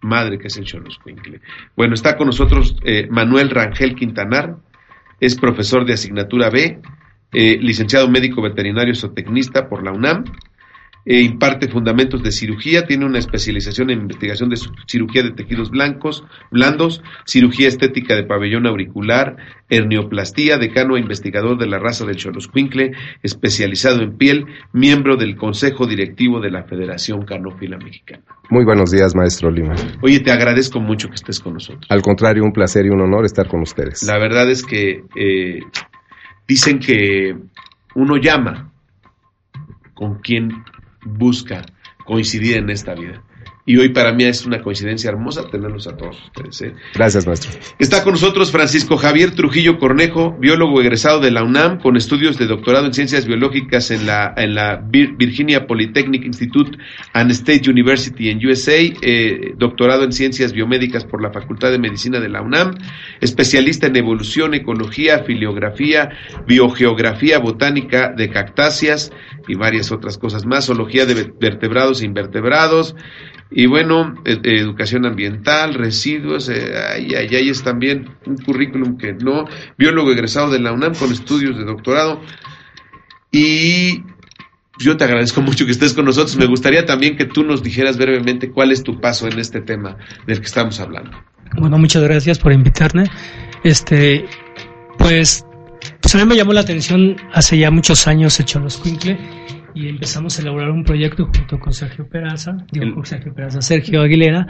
madre 0.01 0.39
que 0.39 0.47
es 0.47 0.57
el 0.57 0.65
Xoloscuincle. 0.65 1.41
Bueno, 1.75 1.93
está 1.93 2.17
con 2.17 2.25
nosotros 2.25 2.77
eh, 2.83 3.07
Manuel 3.11 3.51
Rangel 3.51 3.93
Quintanar, 3.93 4.55
es 5.19 5.35
profesor 5.35 5.85
de 5.85 5.93
asignatura 5.93 6.49
B, 6.49 6.79
eh, 7.33 7.57
licenciado 7.59 8.09
médico 8.09 8.41
veterinario 8.41 8.95
zootecnista 8.95 9.67
por 9.67 9.83
la 9.83 9.91
UNAM, 9.91 10.25
e 11.07 11.21
imparte 11.21 11.69
fundamentos 11.69 12.21
de 12.21 12.33
cirugía, 12.33 12.85
tiene 12.85 13.05
una 13.05 13.17
especialización 13.17 13.89
en 13.89 14.01
investigación 14.01 14.49
de 14.49 14.57
cirugía 14.87 15.23
de 15.23 15.31
tejidos 15.31 15.71
blancos, 15.71 16.25
blandos, 16.51 17.01
cirugía 17.25 17.69
estética 17.69 18.13
de 18.13 18.25
pabellón 18.25 18.67
auricular, 18.67 19.37
hernioplastía, 19.69 20.57
decano 20.57 20.97
e 20.97 20.99
investigador 20.99 21.57
de 21.57 21.67
la 21.67 21.79
raza 21.79 22.05
del 22.05 22.17
Choloscuincle, 22.17 22.91
especializado 23.23 24.01
en 24.01 24.17
piel, 24.17 24.47
miembro 24.73 25.15
del 25.15 25.37
Consejo 25.37 25.87
Directivo 25.87 26.41
de 26.41 26.51
la 26.51 26.63
Federación 26.63 27.21
Canófila 27.21 27.77
Mexicana. 27.77 28.23
Muy 28.49 28.65
buenos 28.65 28.91
días, 28.91 29.15
maestro 29.15 29.49
Lima. 29.49 29.75
Oye, 30.01 30.19
te 30.19 30.31
agradezco 30.31 30.81
mucho 30.81 31.07
que 31.07 31.15
estés 31.15 31.39
con 31.39 31.53
nosotros. 31.53 31.85
Al 31.89 32.01
contrario, 32.01 32.43
un 32.43 32.51
placer 32.51 32.85
y 32.85 32.89
un 32.89 32.99
honor 32.99 33.23
estar 33.23 33.47
con 33.47 33.61
ustedes. 33.61 34.03
La 34.03 34.19
verdad 34.19 34.49
es 34.49 34.63
que 34.63 35.03
eh, 35.15 35.59
dicen 36.47 36.79
que 36.79 37.37
uno 37.95 38.17
llama 38.17 38.71
con 39.93 40.19
quien 40.19 40.63
busca 41.03 41.65
coincidir 42.05 42.57
en 42.57 42.69
esta 42.69 42.93
vida. 42.93 43.21
Y 43.69 43.75
hoy 43.75 43.89
para 43.89 44.13
mí 44.13 44.23
es 44.23 44.45
una 44.45 44.61
coincidencia 44.61 45.09
hermosa 45.09 45.49
tenerlos 45.51 45.87
a 45.87 45.97
todos 45.97 46.15
ustedes. 46.23 46.61
¿eh? 46.61 46.73
Gracias, 46.95 47.27
maestro. 47.27 47.51
Está 47.77 48.01
con 48.01 48.13
nosotros 48.13 48.49
Francisco 48.49 48.95
Javier 48.95 49.31
Trujillo 49.31 49.77
Cornejo, 49.77 50.37
biólogo 50.39 50.79
egresado 50.79 51.19
de 51.19 51.31
la 51.31 51.43
UNAM, 51.43 51.81
con 51.81 51.97
estudios 51.97 52.37
de 52.37 52.47
doctorado 52.47 52.85
en 52.85 52.93
ciencias 52.93 53.25
biológicas 53.25 53.91
en 53.91 54.05
la, 54.05 54.33
en 54.37 54.55
la 54.55 54.81
Virginia 54.87 55.67
Polytechnic 55.67 56.23
Institute 56.23 56.77
and 57.11 57.29
State 57.31 57.69
University 57.69 58.29
en 58.29 58.37
USA, 58.47 58.77
eh, 58.77 59.53
doctorado 59.57 60.05
en 60.05 60.13
ciencias 60.13 60.53
biomédicas 60.53 61.03
por 61.03 61.21
la 61.21 61.33
Facultad 61.33 61.69
de 61.69 61.77
Medicina 61.77 62.21
de 62.21 62.29
la 62.29 62.41
UNAM, 62.41 62.75
especialista 63.19 63.87
en 63.87 63.97
evolución, 63.97 64.53
ecología, 64.53 65.25
filiografía, 65.25 66.11
biogeografía, 66.47 67.39
botánica 67.39 68.13
de 68.15 68.29
cactáceas 68.29 69.11
y 69.45 69.55
varias 69.55 69.91
otras 69.91 70.17
cosas 70.17 70.45
más, 70.45 70.67
zoología 70.67 71.05
de 71.05 71.33
vertebrados 71.37 72.01
e 72.01 72.05
invertebrados 72.05 72.95
y 73.49 73.65
bueno, 73.65 74.15
e, 74.25 74.39
educación 74.43 75.05
ambiental, 75.05 75.73
residuos, 75.73 76.49
eh, 76.49 76.73
ahí, 76.77 77.15
ahí, 77.15 77.49
es 77.49 77.63
también 77.63 78.09
un 78.25 78.37
currículum 78.37 78.97
que 78.97 79.13
no, 79.13 79.45
biólogo 79.77 80.11
egresado 80.11 80.49
de 80.51 80.59
la 80.59 80.73
UNAM 80.73 80.95
con 80.95 81.11
estudios 81.11 81.57
de 81.57 81.63
doctorado. 81.63 82.21
Y 83.31 84.03
yo 84.79 84.97
te 84.97 85.05
agradezco 85.05 85.41
mucho 85.43 85.65
que 85.65 85.71
estés 85.71 85.93
con 85.93 86.05
nosotros. 86.05 86.35
Me 86.37 86.45
gustaría 86.45 86.85
también 86.85 87.15
que 87.15 87.25
tú 87.25 87.43
nos 87.43 87.63
dijeras 87.63 87.97
brevemente 87.97 88.51
cuál 88.51 88.71
es 88.71 88.83
tu 88.83 88.99
paso 88.99 89.27
en 89.27 89.39
este 89.39 89.61
tema 89.61 89.97
del 90.25 90.39
que 90.39 90.45
estamos 90.45 90.79
hablando. 90.79 91.11
Bueno, 91.57 91.77
muchas 91.77 92.03
gracias 92.03 92.39
por 92.39 92.51
invitarme. 92.51 93.05
Este, 93.63 94.25
pues, 94.97 95.45
pues 96.01 96.15
a 96.15 96.17
mí 96.17 96.25
me 96.25 96.35
llamó 96.35 96.51
la 96.51 96.61
atención 96.61 97.15
hace 97.33 97.57
ya 97.57 97.71
muchos 97.71 98.07
años 98.07 98.39
hecho 98.39 98.59
los 98.59 98.77
Quinkle 98.77 99.17
y 99.77 99.89
empezamos 99.89 100.37
a 100.37 100.41
elaborar 100.41 100.71
un 100.71 100.83
proyecto 100.83 101.25
junto 101.25 101.59
con 101.59 101.71
Sergio 101.71 102.07
Peraza, 102.09 102.57
digo 102.71 102.95
con 102.95 103.05
Sergio 103.05 103.31
Peraza, 103.31 103.61
Sergio 103.61 104.01
Aguilera 104.01 104.47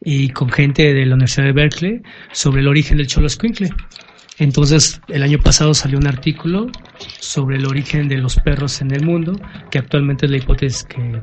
y 0.00 0.28
con 0.28 0.48
gente 0.50 0.94
de 0.94 1.04
la 1.04 1.14
Universidad 1.14 1.46
de 1.46 1.52
Berkeley 1.52 2.02
sobre 2.30 2.60
el 2.60 2.68
origen 2.68 2.98
del 2.98 3.08
Cholo 3.08 3.28
Squinkle. 3.28 3.70
Entonces, 4.38 5.00
el 5.08 5.24
año 5.24 5.38
pasado 5.40 5.74
salió 5.74 5.98
un 5.98 6.06
artículo 6.06 6.68
sobre 7.18 7.56
el 7.56 7.66
origen 7.66 8.06
de 8.06 8.18
los 8.18 8.36
perros 8.36 8.80
en 8.80 8.94
el 8.94 9.04
mundo, 9.04 9.32
que 9.68 9.80
actualmente 9.80 10.26
es 10.26 10.30
la 10.30 10.38
hipótesis 10.38 10.84
que, 10.84 11.20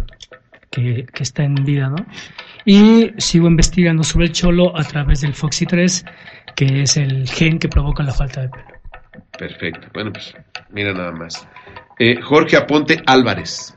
que, 0.70 1.06
que 1.06 1.24
está 1.24 1.46
en 1.46 1.56
vida, 1.56 1.88
¿no? 1.88 2.06
Y 2.66 3.12
sigo 3.18 3.48
investigando 3.48 4.04
sobre 4.04 4.26
el 4.26 4.34
cholo 4.34 4.78
a 4.78 4.84
través 4.84 5.22
del 5.22 5.34
FOXY3, 5.34 6.12
que 6.58 6.82
es 6.82 6.98
el 6.98 7.26
gen 7.30 7.58
que 7.58 7.70
provoca 7.70 8.04
la 8.04 8.12
falta 8.12 8.42
de 8.42 8.50
pelo. 8.50 8.66
Perfecto. 9.38 9.88
Bueno, 9.94 10.12
pues 10.12 10.36
mira 10.72 10.94
nada 10.94 11.14
más. 11.14 11.48
Eh, 12.00 12.22
Jorge 12.22 12.58
Aponte 12.58 13.02
Álvarez. 13.06 13.74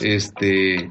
Este, 0.00 0.90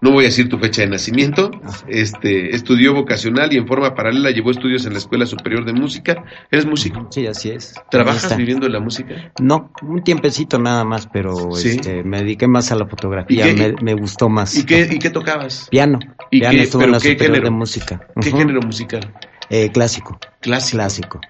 no 0.00 0.12
voy 0.12 0.24
a 0.24 0.28
decir 0.28 0.48
tu 0.48 0.58
fecha 0.58 0.82
de 0.82 0.88
nacimiento. 0.88 1.50
Este, 1.88 2.54
estudió 2.54 2.92
vocacional 2.92 3.52
y 3.52 3.56
en 3.56 3.66
forma 3.66 3.94
paralela 3.94 4.30
llevó 4.30 4.50
estudios 4.50 4.84
en 4.86 4.92
la 4.92 4.98
Escuela 4.98 5.26
Superior 5.26 5.64
de 5.64 5.72
Música. 5.72 6.24
¿Eres 6.50 6.66
músico? 6.66 7.06
Sí, 7.10 7.26
así 7.26 7.50
es. 7.50 7.74
¿Trabajas 7.90 8.36
viviendo 8.36 8.66
en 8.66 8.72
la 8.72 8.80
música? 8.80 9.32
No, 9.40 9.70
un 9.82 10.02
tiempecito 10.02 10.58
nada 10.58 10.84
más, 10.84 11.06
pero 11.06 11.56
este, 11.56 12.02
me 12.02 12.18
dediqué 12.18 12.46
más 12.46 12.72
a 12.72 12.76
la 12.76 12.86
fotografía, 12.86 13.46
me, 13.80 13.94
gustó 13.94 14.28
más. 14.28 14.56
¿Y 14.56 14.64
qué, 14.64 14.88
¿Y 14.90 14.98
qué 14.98 15.10
tocabas? 15.10 15.68
Piano. 15.70 15.98
¿Y 16.30 16.40
Piano 16.40 16.58
qué, 16.58 16.84
en 16.84 16.92
la 16.92 16.98
qué 16.98 17.16
género? 17.16 17.44
de 17.44 17.50
Música. 17.50 18.08
¿Qué 18.20 18.30
género 18.30 18.60
musical? 18.60 19.12
Eh, 19.48 19.70
clásico. 19.70 20.18
Clásico. 20.40 21.20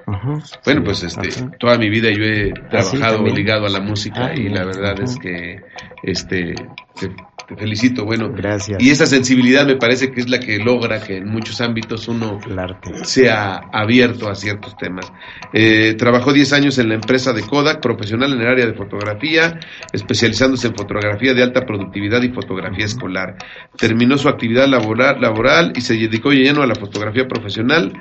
Bueno, 0.65 0.85
pues 0.85 1.03
este, 1.03 1.29
toda 1.59 1.77
mi 1.79 1.91
vida 1.91 2.11
yo 2.11 2.25
he 2.25 2.51
ah, 2.51 2.69
trabajado 2.71 3.27
ligado 3.27 3.67
a 3.67 3.69
la 3.69 3.81
música 3.81 4.27
ah, 4.27 4.35
y 4.35 4.49
la 4.49 4.65
verdad 4.65 5.01
es 5.01 5.17
que 5.19 5.61
este 6.03 6.55
te, 7.47 7.57
felicito. 7.57 8.05
Bueno, 8.05 8.31
gracias. 8.33 8.83
Y 8.83 8.91
esa 8.91 9.07
sensibilidad 9.07 9.67
me 9.67 9.77
parece 9.77 10.11
que 10.11 10.21
es 10.21 10.29
la 10.29 10.39
que 10.39 10.59
logra 10.59 11.01
que 11.01 11.19
en 11.19 11.29
muchos 11.29 11.61
ámbitos 11.61 12.09
uno 12.09 12.39
sea 13.03 13.61
abierto 13.73 14.29
a 14.29 14.35
ciertos 14.35 14.77
temas. 14.77 15.13
Eh, 15.53 15.95
trabajó 15.99 16.33
10 16.33 16.53
años 16.53 16.79
en 16.79 16.89
la 16.89 16.95
empresa 16.95 17.33
de 17.33 17.43
Kodak, 17.43 17.81
profesional 17.81 18.33
en 18.33 18.41
el 18.41 18.49
área 18.49 18.67
de 18.67 18.75
fotografía, 18.75 19.59
especializándose 19.93 20.69
en 20.69 20.75
fotografía 20.75 21.35
de 21.35 21.43
alta 21.43 21.63
productividad 21.65 22.23
y 22.23 22.31
fotografía 22.31 22.85
escolar. 22.85 23.37
Terminó 23.77 24.19
su 24.19 24.29
actividad 24.29 24.69
laboral, 24.69 25.21
laboral 25.21 25.73
y 25.75 25.81
se 25.81 25.95
dedicó 25.95 26.31
lleno 26.31 26.63
a 26.63 26.67
la 26.67 26.75
fotografía 26.75 27.27
profesional 27.27 27.93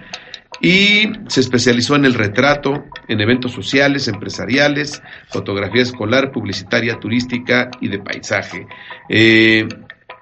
y 0.61 1.09
se 1.27 1.41
especializó 1.41 1.95
en 1.95 2.05
el 2.05 2.13
retrato, 2.13 2.85
en 3.07 3.21
eventos 3.21 3.51
sociales, 3.51 4.07
empresariales, 4.07 5.01
fotografía 5.29 5.83
escolar, 5.83 6.31
publicitaria, 6.31 6.99
turística 6.99 7.69
y 7.81 7.89
de 7.89 7.99
paisaje. 7.99 8.67
Eh, 9.09 9.67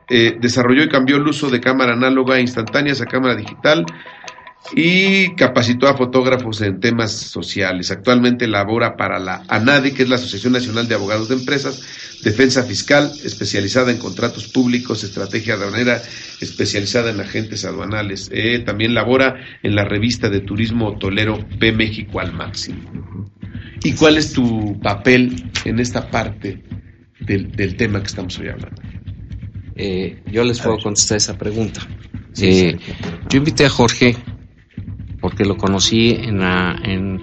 eh, 0.10 0.38
desarrolló 0.40 0.84
y 0.84 0.90
cambió 0.90 1.16
el 1.18 1.28
uso 1.28 1.50
de 1.50 1.62
cámara 1.62 1.94
análoga 1.94 2.40
instantánea 2.40 2.94
a 2.94 3.06
cámara 3.06 3.36
digital 3.36 3.86
y 4.76 5.36
capacitó 5.36 5.88
a 5.88 5.98
fotógrafos 5.98 6.62
en 6.62 6.80
temas 6.80 7.12
sociales. 7.12 7.92
Actualmente 7.92 8.48
labora 8.48 8.96
para 8.96 9.20
la 9.20 9.44
ANADI, 9.48 9.92
que 9.92 10.04
es 10.04 10.10
la 10.10 10.16
Asociación 10.16 10.54
Nacional 10.54 10.88
de 10.88 10.96
Abogados 10.96 11.30
de 11.30 11.36
Empresas, 11.36 11.82
Defensa 12.24 12.64
Fiscal, 12.64 13.12
especializada 13.24 13.92
en 13.92 13.98
contratos 13.98 14.48
públicos, 14.48 15.04
estrategia 15.04 15.56
aduanera, 15.56 16.02
especializada 16.40 17.12
en 17.12 17.20
agentes 17.20 17.66
aduanales. 17.66 18.30
Eh, 18.32 18.60
también 18.60 18.94
labora 18.94 19.36
en 19.62 19.76
la 19.76 19.84
revista 19.84 20.30
de 20.30 20.40
turismo 20.40 20.90
hotelero 20.90 21.38
P 21.60 21.72
México 21.74 22.20
al 22.20 22.34
máximo. 22.34 23.30
¿Y 23.84 23.94
cuál 23.94 24.18
es 24.18 24.32
tu 24.32 24.80
papel 24.82 25.52
en 25.66 25.80
esta 25.80 26.10
parte 26.10 26.64
del, 27.20 27.76
tema 27.76 28.00
que 28.00 28.08
estamos 28.08 28.40
hoy 28.40 28.48
hablando? 28.48 28.82
Eh, 29.76 30.22
yo 30.32 30.44
les 30.46 30.62
puedo 30.62 30.78
contestar 30.78 31.18
esa 31.18 31.38
pregunta. 31.38 31.82
Eh, 32.42 32.78
yo 33.30 33.38
invité 33.38 33.66
a 33.66 33.70
Jorge 33.70 34.16
porque 35.24 35.46
lo 35.46 35.56
conocí 35.56 36.10
en, 36.10 36.42
en, 36.42 37.22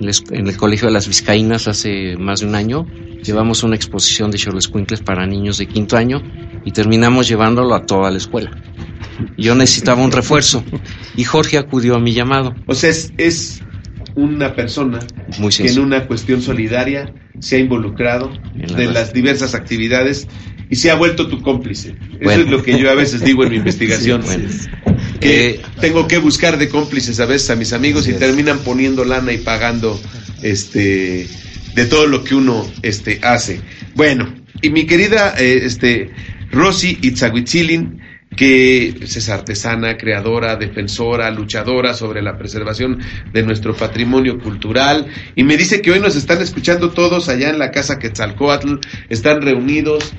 el 0.00 0.56
Colegio 0.56 0.88
de 0.88 0.92
las 0.92 1.06
Vizcaínas 1.06 1.68
hace 1.68 2.16
más 2.16 2.40
de 2.40 2.46
un 2.46 2.56
año. 2.56 2.84
Llevamos 3.22 3.62
una 3.62 3.76
exposición 3.76 4.32
de 4.32 4.38
Quinkles 4.38 5.02
para 5.02 5.24
niños 5.24 5.56
de 5.56 5.68
quinto 5.68 5.96
año 5.96 6.20
y 6.64 6.72
terminamos 6.72 7.28
llevándolo 7.28 7.76
a 7.76 7.86
toda 7.86 8.10
la 8.10 8.16
escuela. 8.16 8.50
Yo 9.38 9.54
necesitaba 9.54 10.02
un 10.02 10.10
refuerzo 10.10 10.64
y 11.14 11.22
Jorge 11.22 11.58
acudió 11.58 11.94
a 11.94 12.00
mi 12.00 12.12
llamado. 12.12 12.56
O 12.66 12.74
sea, 12.74 12.90
es, 12.90 13.62
una 14.16 14.56
persona 14.56 14.98
que 15.56 15.68
en 15.68 15.78
una 15.78 16.08
cuestión 16.08 16.42
solidaria 16.42 17.14
se 17.38 17.54
ha 17.54 17.58
involucrado 17.60 18.32
de 18.52 18.86
las 18.86 19.12
diversas 19.12 19.54
actividades 19.54 20.26
y 20.68 20.74
se 20.74 20.90
ha 20.90 20.96
vuelto 20.96 21.28
tu 21.28 21.40
cómplice. 21.40 21.94
Eso 22.18 22.40
es 22.40 22.50
lo 22.50 22.64
que 22.64 22.76
yo 22.80 22.90
a 22.90 22.94
veces 22.94 23.24
digo 23.24 23.44
en 23.44 23.50
mi 23.50 23.56
investigación. 23.58 24.22
Que 25.22 25.50
eh, 25.50 25.60
tengo 25.80 26.08
que 26.08 26.18
buscar 26.18 26.58
de 26.58 26.68
cómplices 26.68 27.20
a 27.20 27.26
veces 27.26 27.50
a 27.50 27.56
mis 27.56 27.72
amigos 27.72 28.08
y 28.08 28.14
terminan 28.14 28.58
poniendo 28.58 29.04
lana 29.04 29.32
y 29.32 29.38
pagando 29.38 30.00
este 30.42 31.28
de 31.74 31.86
todo 31.86 32.06
lo 32.06 32.24
que 32.24 32.34
uno 32.34 32.70
este 32.82 33.20
hace. 33.22 33.60
Bueno, 33.94 34.34
y 34.60 34.70
mi 34.70 34.86
querida 34.86 35.34
eh, 35.38 35.62
este 35.64 36.10
Rosy 36.50 36.98
Itzahuitzilin, 37.00 38.00
que 38.36 38.88
es 38.88 39.28
artesana, 39.28 39.96
creadora, 39.96 40.56
defensora, 40.56 41.30
luchadora 41.30 41.94
sobre 41.94 42.22
la 42.22 42.38
preservación 42.38 42.98
de 43.32 43.42
nuestro 43.42 43.74
patrimonio 43.74 44.38
cultural. 44.38 45.06
Y 45.34 45.44
me 45.44 45.56
dice 45.56 45.82
que 45.82 45.92
hoy 45.92 46.00
nos 46.00 46.16
están 46.16 46.40
escuchando 46.40 46.90
todos 46.90 47.28
allá 47.28 47.50
en 47.50 47.58
la 47.58 47.70
casa 47.70 47.98
Quetzalcoatl, 47.98 48.76
están 49.08 49.42
reunidos 49.42 50.12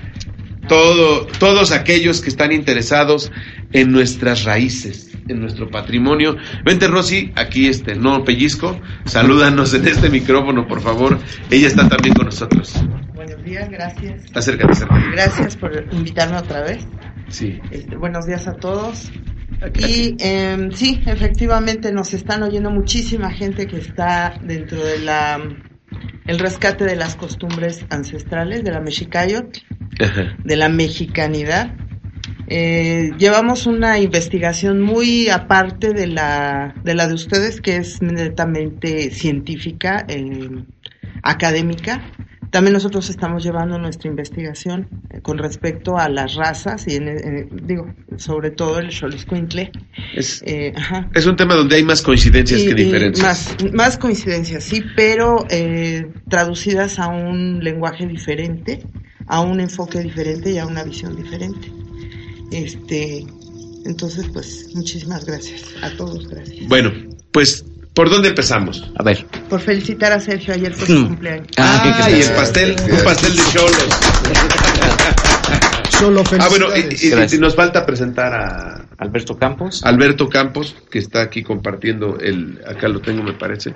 todo, 0.67 1.25
todos 1.39 1.71
aquellos 1.71 2.21
que 2.21 2.29
están 2.29 2.51
interesados 2.51 3.31
en 3.71 3.91
nuestras 3.91 4.43
raíces, 4.43 5.11
en 5.27 5.39
nuestro 5.39 5.69
patrimonio. 5.69 6.37
Vente, 6.63 6.87
Rosy, 6.87 7.31
aquí 7.35 7.67
este, 7.67 7.95
no 7.95 8.23
pellizco, 8.23 8.79
salúdanos 9.05 9.73
en 9.73 9.87
este 9.87 10.09
micrófono, 10.09 10.67
por 10.67 10.81
favor. 10.81 11.19
Ella 11.49 11.67
está 11.67 11.87
también 11.87 12.13
con 12.13 12.25
nosotros. 12.25 12.73
Buenos 13.13 13.43
días, 13.43 13.69
gracias. 13.69 14.25
Acércate, 14.33 14.71
acércate. 14.71 15.11
Gracias 15.11 15.57
por 15.57 15.87
invitarme 15.91 16.37
otra 16.37 16.61
vez. 16.61 16.85
Sí. 17.29 17.59
Este, 17.71 17.95
buenos 17.95 18.25
días 18.25 18.47
a 18.47 18.53
todos. 18.53 19.11
Y 19.79 20.15
eh, 20.19 20.69
sí, 20.73 21.01
efectivamente 21.05 21.91
nos 21.93 22.13
están 22.13 22.43
oyendo 22.43 22.69
muchísima 22.69 23.31
gente 23.31 23.65
que 23.65 23.77
está 23.77 24.37
dentro 24.43 24.83
de 24.83 24.99
la 24.99 25.39
el 26.25 26.39
rescate 26.39 26.85
de 26.85 26.95
las 26.95 27.15
costumbres 27.15 27.85
ancestrales 27.89 28.63
de 28.63 28.71
la 28.71 28.79
mexicayot, 28.79 29.59
de 30.43 30.55
la 30.55 30.69
mexicanidad. 30.69 31.75
Eh, 32.47 33.11
llevamos 33.17 33.67
una 33.67 33.99
investigación 33.99 34.81
muy 34.81 35.29
aparte 35.29 35.93
de 35.93 36.07
la 36.07 36.75
de 36.83 36.93
la 36.93 37.07
de 37.07 37.13
ustedes 37.13 37.61
que 37.61 37.77
es 37.77 38.01
netamente 38.01 39.11
científica, 39.11 40.05
eh, 40.07 40.49
académica 41.23 42.01
también 42.53 42.73
nosotros 42.73 43.09
estamos 43.09 43.43
llevando 43.43 43.79
nuestra 43.79 44.11
investigación 44.11 44.87
eh, 45.09 45.21
con 45.21 45.39
respecto 45.39 45.97
a 45.97 46.07
las 46.07 46.35
razas 46.35 46.87
y 46.87 46.97
en, 46.97 47.49
digo 47.65 47.91
sobre 48.17 48.51
todo 48.51 48.77
el 48.77 48.91
Xoloscuintle. 48.91 49.71
Es, 50.15 50.43
eh, 50.45 50.71
es 51.15 51.25
un 51.25 51.35
tema 51.35 51.55
donde 51.55 51.77
hay 51.77 51.83
más 51.83 52.03
coincidencias 52.03 52.61
que 52.61 52.75
diferencias. 52.75 53.55
Más, 53.59 53.73
más 53.73 53.97
coincidencias, 53.97 54.63
sí, 54.63 54.83
pero 54.95 55.47
eh, 55.49 56.05
traducidas 56.29 56.99
a 56.99 57.07
un 57.07 57.63
lenguaje 57.63 58.05
diferente, 58.05 58.83
a 59.25 59.41
un 59.41 59.59
enfoque 59.59 60.01
diferente 60.01 60.51
y 60.51 60.59
a 60.59 60.67
una 60.67 60.83
visión 60.83 61.15
diferente. 61.15 61.71
Este, 62.51 63.25
entonces, 63.85 64.27
pues, 64.31 64.69
muchísimas 64.75 65.25
gracias 65.25 65.63
a 65.81 65.89
todos, 65.97 66.27
gracias. 66.27 66.67
Bueno, 66.67 66.91
pues 67.31 67.65
¿Por 67.93 68.09
dónde 68.09 68.29
empezamos? 68.29 68.91
A 68.97 69.03
ver. 69.03 69.25
Por 69.49 69.59
felicitar 69.59 70.11
a 70.11 70.19
Sergio 70.19 70.53
ayer 70.53 70.71
por 70.71 70.87
su 70.87 70.93
hmm. 70.93 71.07
cumpleaños. 71.07 71.47
Ah, 71.57 72.07
y 72.09 72.21
el 72.21 72.31
pastel, 72.31 72.75
un 72.91 73.03
pastel 73.03 73.35
de 73.35 73.43
cholos. 73.51 73.87
Solo 75.89 76.23
Ah, 76.39 76.47
bueno, 76.49 76.67
y, 76.75 77.37
nos 77.37 77.55
falta 77.55 77.85
presentar 77.85 78.33
a 78.33 78.85
Alberto 78.97 79.37
Campos. 79.37 79.85
Alberto 79.85 80.27
Campos, 80.27 80.75
que 80.89 80.99
está 80.99 81.21
aquí 81.21 81.43
compartiendo 81.43 82.17
el, 82.19 82.59
acá 82.65 82.87
lo 82.87 82.99
tengo 82.99 83.21
me 83.21 83.33
parece. 83.33 83.73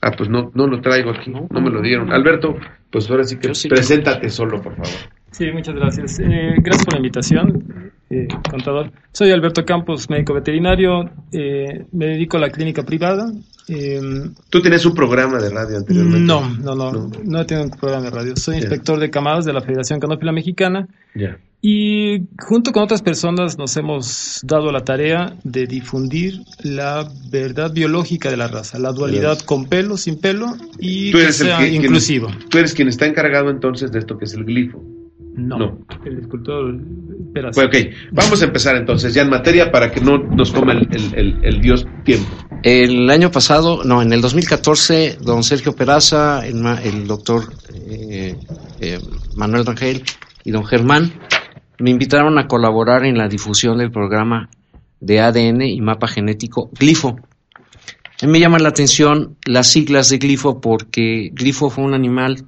Ah, 0.00 0.12
pues 0.16 0.30
no, 0.30 0.52
no 0.54 0.68
lo 0.68 0.80
traigo 0.80 1.10
aquí, 1.10 1.30
no, 1.30 1.48
me 1.50 1.70
lo 1.70 1.82
dieron. 1.82 2.12
Alberto, 2.12 2.54
pues 2.90 3.10
ahora 3.10 3.24
sí 3.24 3.38
que 3.38 3.50
preséntate 3.68 4.30
solo, 4.30 4.62
por 4.62 4.76
favor. 4.76 4.92
Sí, 5.32 5.46
muchas 5.52 5.74
gracias. 5.74 6.20
Eh, 6.20 6.54
gracias 6.58 6.84
por 6.84 6.94
la 6.94 6.98
invitación, 6.98 7.87
eh, 8.10 8.28
contador. 8.50 8.92
Soy 9.12 9.30
Alberto 9.30 9.64
Campos, 9.64 10.08
médico 10.08 10.34
veterinario. 10.34 11.10
Eh, 11.32 11.84
me 11.92 12.06
dedico 12.06 12.36
a 12.36 12.40
la 12.40 12.50
clínica 12.50 12.82
privada. 12.82 13.30
¿Tú 14.48 14.62
tienes 14.62 14.86
un 14.86 14.94
programa 14.94 15.38
de 15.38 15.50
radio 15.50 15.76
anteriormente? 15.76 16.20
No, 16.20 16.48
no, 16.60 16.74
no, 16.74 17.10
no, 17.22 17.46
tengo 17.46 17.64
un 17.64 17.70
programa 17.70 18.04
de 18.04 18.10
radio. 18.10 18.36
Soy 18.36 18.56
inspector 18.56 18.98
de 18.98 19.10
camadas 19.10 19.44
de 19.44 19.52
la 19.52 19.60
Federación 19.60 20.00
Canófila 20.00 20.32
Mexicana. 20.32 20.88
Y 21.60 22.28
junto 22.38 22.70
con 22.70 22.84
otras 22.84 23.02
personas 23.02 23.58
nos 23.58 23.76
hemos 23.76 24.40
dado 24.44 24.70
la 24.70 24.84
tarea 24.84 25.34
de 25.42 25.66
difundir 25.66 26.40
la 26.62 27.08
verdad 27.30 27.72
biológica 27.72 28.30
de 28.30 28.36
la 28.36 28.46
raza, 28.46 28.78
la 28.78 28.92
dualidad 28.92 29.40
con 29.40 29.66
pelo, 29.66 29.96
sin 29.96 30.20
pelo 30.20 30.56
y 30.78 31.10
que 31.10 31.32
sea 31.32 31.66
inclusivo. 31.66 32.30
tú 32.48 32.58
eres 32.58 32.74
quien 32.74 32.86
está 32.86 33.06
encargado 33.06 33.50
entonces 33.50 33.90
de 33.90 33.98
esto 33.98 34.16
que 34.18 34.26
es 34.26 34.34
el 34.34 34.44
glifo. 34.44 34.82
No, 35.38 35.78
el 36.04 36.18
escultor 36.18 36.76
Pues 37.32 37.58
ok, 37.58 37.76
vamos 38.10 38.42
a 38.42 38.44
empezar 38.44 38.74
entonces 38.76 39.14
ya 39.14 39.22
en 39.22 39.30
materia 39.30 39.70
para 39.70 39.92
que 39.92 40.00
no 40.00 40.18
nos 40.18 40.52
tome 40.52 40.72
el, 40.72 41.60
Dios 41.60 41.86
tiempo. 42.04 42.26
El 42.64 43.08
año 43.08 43.30
pasado, 43.30 43.84
no, 43.84 44.02
en 44.02 44.12
el 44.12 44.20
2014, 44.20 45.18
don 45.20 45.44
Sergio 45.44 45.76
Peraza, 45.76 46.44
el, 46.44 47.06
doctor 47.06 47.44
eh, 47.88 48.36
eh, 48.80 48.98
Manuel 49.36 49.64
Rangel 49.64 50.02
y 50.44 50.50
don 50.50 50.64
Germán 50.64 51.12
me 51.78 51.90
invitaron 51.90 52.38
a 52.38 52.48
colaborar 52.48 53.04
en 53.04 53.16
la 53.16 53.28
difusión 53.28 53.78
del 53.78 53.92
programa 53.92 54.50
de 55.00 55.20
ADN 55.20 55.62
y 55.62 55.80
mapa 55.80 56.08
genético 56.08 56.70
Glifo. 56.78 57.20
A 58.20 58.26
mí 58.26 58.32
me 58.32 58.40
llama 58.40 58.58
la 58.58 58.70
atención 58.70 59.36
las 59.46 59.68
siglas 59.68 60.08
de 60.08 60.18
Glifo 60.18 60.60
porque 60.60 61.30
Glifo 61.32 61.70
fue 61.70 61.84
un 61.84 61.94
animal 61.94 62.47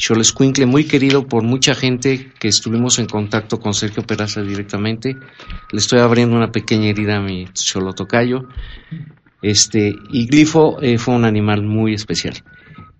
Xolescuincle, 0.00 0.64
muy 0.64 0.84
querido 0.84 1.26
por 1.26 1.42
mucha 1.42 1.74
gente 1.74 2.32
que 2.38 2.48
estuvimos 2.48 2.98
en 2.98 3.06
contacto 3.06 3.60
con 3.60 3.74
Sergio 3.74 4.02
Peraza 4.02 4.40
directamente. 4.40 5.14
Le 5.70 5.78
estoy 5.78 6.00
abriendo 6.00 6.36
una 6.36 6.50
pequeña 6.50 6.88
herida 6.88 7.18
a 7.18 7.20
mi 7.20 7.46
Xolotocayo. 7.52 8.48
Este, 9.42 9.94
y 10.10 10.26
Glifo 10.26 10.80
eh, 10.80 10.96
fue 10.96 11.14
un 11.14 11.26
animal 11.26 11.62
muy 11.62 11.92
especial. 11.92 12.34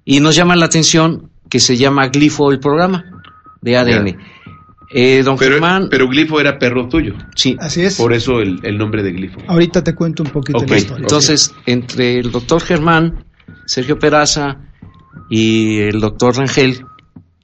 Y 0.05 0.21
nos 0.21 0.37
llama 0.37 0.57
la 0.57 0.67
atención 0.67 1.31
que 1.49 1.59
se 1.59 1.79
llama 1.79 2.09
Glifo 2.09 2.51
el 2.53 2.61
programa 2.61 3.23
de 3.63 3.77
ADN. 3.79 4.19
Eh, 4.93 5.23
don 5.23 5.39
pero, 5.39 5.53
Germán. 5.53 5.89
Pero 5.91 6.07
Glifo 6.07 6.39
era 6.39 6.59
perro 6.59 6.87
tuyo. 6.87 7.15
Sí. 7.35 7.57
Así 7.59 7.81
es. 7.83 7.97
Por 7.97 8.13
eso 8.13 8.41
el, 8.41 8.77
nombre 8.77 9.03
de 9.03 9.13
Glifo. 9.13 9.41
Ahorita 9.47 9.83
te 9.83 9.95
cuento 9.95 10.23
un 10.23 10.31
poquito 10.31 10.67
la 10.67 10.77
historia. 10.77 11.03
Entonces, 11.03 11.55
entre 11.65 12.19
el 12.19 12.31
doctor 12.31 12.61
Germán, 12.61 13.25
Sergio 13.65 13.99
Peraza 13.99 14.59
y 15.31 15.79
el 15.79 16.01
doctor 16.01 16.37
Rangel, 16.37 16.85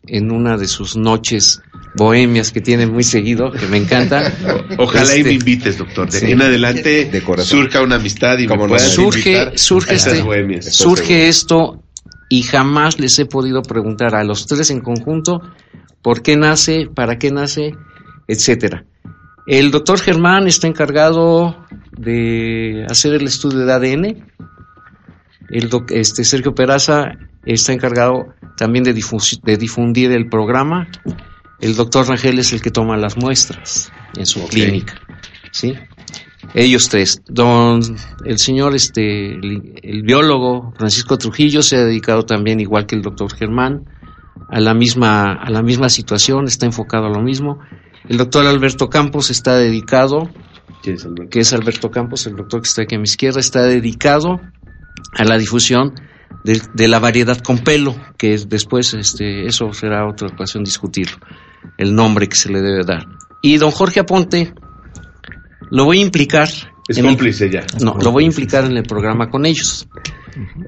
en 0.06 0.30
una 0.30 0.56
de 0.56 0.68
sus 0.68 0.96
noches 0.96 1.60
bohemias 1.96 2.52
que 2.52 2.60
tiene 2.60 2.86
muy 2.86 3.04
seguido, 3.04 3.50
que 3.50 3.66
me 3.66 3.78
encanta. 3.78 4.32
Ojalá 4.78 5.16
y 5.16 5.22
me 5.22 5.30
este, 5.30 5.32
invites, 5.32 5.78
doctor. 5.78 6.10
De 6.10 6.30
en 6.30 6.42
adelante 6.42 7.10
surja 7.38 7.82
una 7.82 7.96
amistad 7.96 8.38
y 8.38 8.46
Como 8.46 8.78
surge, 8.78 9.56
surge, 9.56 9.94
este, 9.94 10.62
surge 10.62 11.28
esto 11.28 11.82
y 12.28 12.42
jamás 12.42 12.98
les 12.98 13.18
he 13.18 13.26
podido 13.26 13.62
preguntar 13.62 14.14
a 14.14 14.24
los 14.24 14.46
tres 14.46 14.70
en 14.70 14.80
conjunto 14.80 15.40
por 16.02 16.22
qué 16.22 16.36
nace, 16.36 16.88
para 16.92 17.18
qué 17.18 17.30
nace, 17.30 17.74
etcétera. 18.28 18.84
El 19.46 19.70
doctor 19.70 20.00
Germán 20.00 20.46
está 20.48 20.66
encargado 20.66 21.56
de 21.96 22.84
hacer 22.90 23.14
el 23.14 23.26
estudio 23.26 23.64
de 23.64 23.72
ADN. 23.72 24.26
El 25.48 25.70
este, 25.90 26.24
Sergio 26.24 26.54
Peraza 26.54 27.12
está 27.44 27.72
encargado 27.72 28.34
también 28.56 28.84
de, 28.84 28.92
difundir 28.92 30.10
el 30.12 30.28
programa. 30.28 30.88
El 31.60 31.76
doctor 31.76 32.08
Rangel 32.08 32.38
es 32.38 32.52
el 32.52 32.60
que 32.60 32.70
toma 32.70 32.96
las 32.96 33.16
muestras 33.16 33.92
en 34.16 34.26
su 34.26 34.46
clínica. 34.48 34.94
¿sí? 35.52 35.74
Ellos 36.54 36.88
tres. 36.88 37.22
Don, 37.28 37.80
el 38.24 38.38
señor, 38.38 38.74
este, 38.74 39.34
el, 39.34 40.02
biólogo 40.02 40.72
Francisco 40.76 41.16
Trujillo 41.16 41.62
se 41.62 41.76
ha 41.76 41.84
dedicado 41.84 42.24
también, 42.24 42.60
igual 42.60 42.86
que 42.86 42.96
el 42.96 43.02
doctor 43.02 43.32
Germán, 43.32 43.84
a 44.48 44.60
la 44.60 44.74
misma, 44.74 45.32
a 45.32 45.50
la 45.50 45.62
misma 45.62 45.88
situación, 45.88 46.46
está 46.46 46.66
enfocado 46.66 47.06
a 47.06 47.10
lo 47.10 47.22
mismo. 47.22 47.60
El 48.08 48.18
doctor 48.18 48.46
Alberto 48.46 48.88
Campos 48.88 49.30
está 49.30 49.56
dedicado, 49.56 50.30
que 50.82 51.40
es 51.40 51.52
Alberto 51.52 51.90
Campos, 51.90 52.26
el 52.26 52.36
doctor 52.36 52.62
que 52.62 52.68
está 52.68 52.82
aquí 52.82 52.94
a 52.94 52.98
mi 52.98 53.04
izquierda, 53.04 53.40
está 53.40 53.62
dedicado 53.62 54.40
a 55.12 55.24
la 55.24 55.38
difusión 55.38 55.94
de, 56.44 56.88
la 56.88 56.98
variedad 56.98 57.38
con 57.38 57.58
pelo, 57.58 57.96
que 58.16 58.38
después 58.46 58.94
este, 58.94 59.46
eso 59.46 59.72
será 59.72 60.08
otra 60.08 60.28
ocasión 60.28 60.62
discutirlo, 60.64 61.18
el 61.78 61.94
nombre 61.94 62.28
que 62.28 62.36
se 62.36 62.50
le 62.50 62.60
debe 62.60 62.84
dar. 62.84 63.06
Y 63.42 63.58
don 63.58 63.70
Jorge 63.70 64.00
Aponte 64.00 64.52
lo 65.70 65.84
voy 65.84 65.98
a 65.98 66.02
implicar. 66.02 66.48
Es 66.88 67.00
cómplice 67.00 67.50
ya. 67.50 67.64
No, 67.80 67.96
lo 68.00 68.12
voy 68.12 68.24
a 68.24 68.26
implicar 68.26 68.64
en 68.64 68.76
el 68.76 68.84
programa 68.84 69.28
con 69.28 69.44
ellos. 69.44 69.88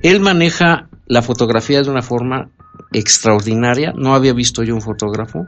Él 0.02 0.20
maneja 0.20 0.88
la 1.06 1.22
fotografía 1.22 1.82
de 1.82 1.90
una 1.90 2.02
forma 2.02 2.50
extraordinaria. 2.92 3.92
No 3.96 4.14
había 4.14 4.32
visto 4.32 4.64
yo 4.64 4.74
un 4.74 4.82
fotógrafo. 4.82 5.46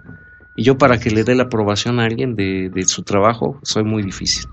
Y 0.57 0.63
yo 0.65 0.79
para 0.79 0.99
que 0.99 1.11
le 1.11 1.25
dé 1.25 1.35
la 1.35 1.45
aprobación 1.45 1.99
a 1.99 2.05
alguien 2.05 2.35
de, 2.37 2.71
de 2.73 2.85
su 2.85 3.03
trabajo, 3.03 3.59
soy 3.63 3.83
muy 3.83 4.03
difícil. 4.03 4.45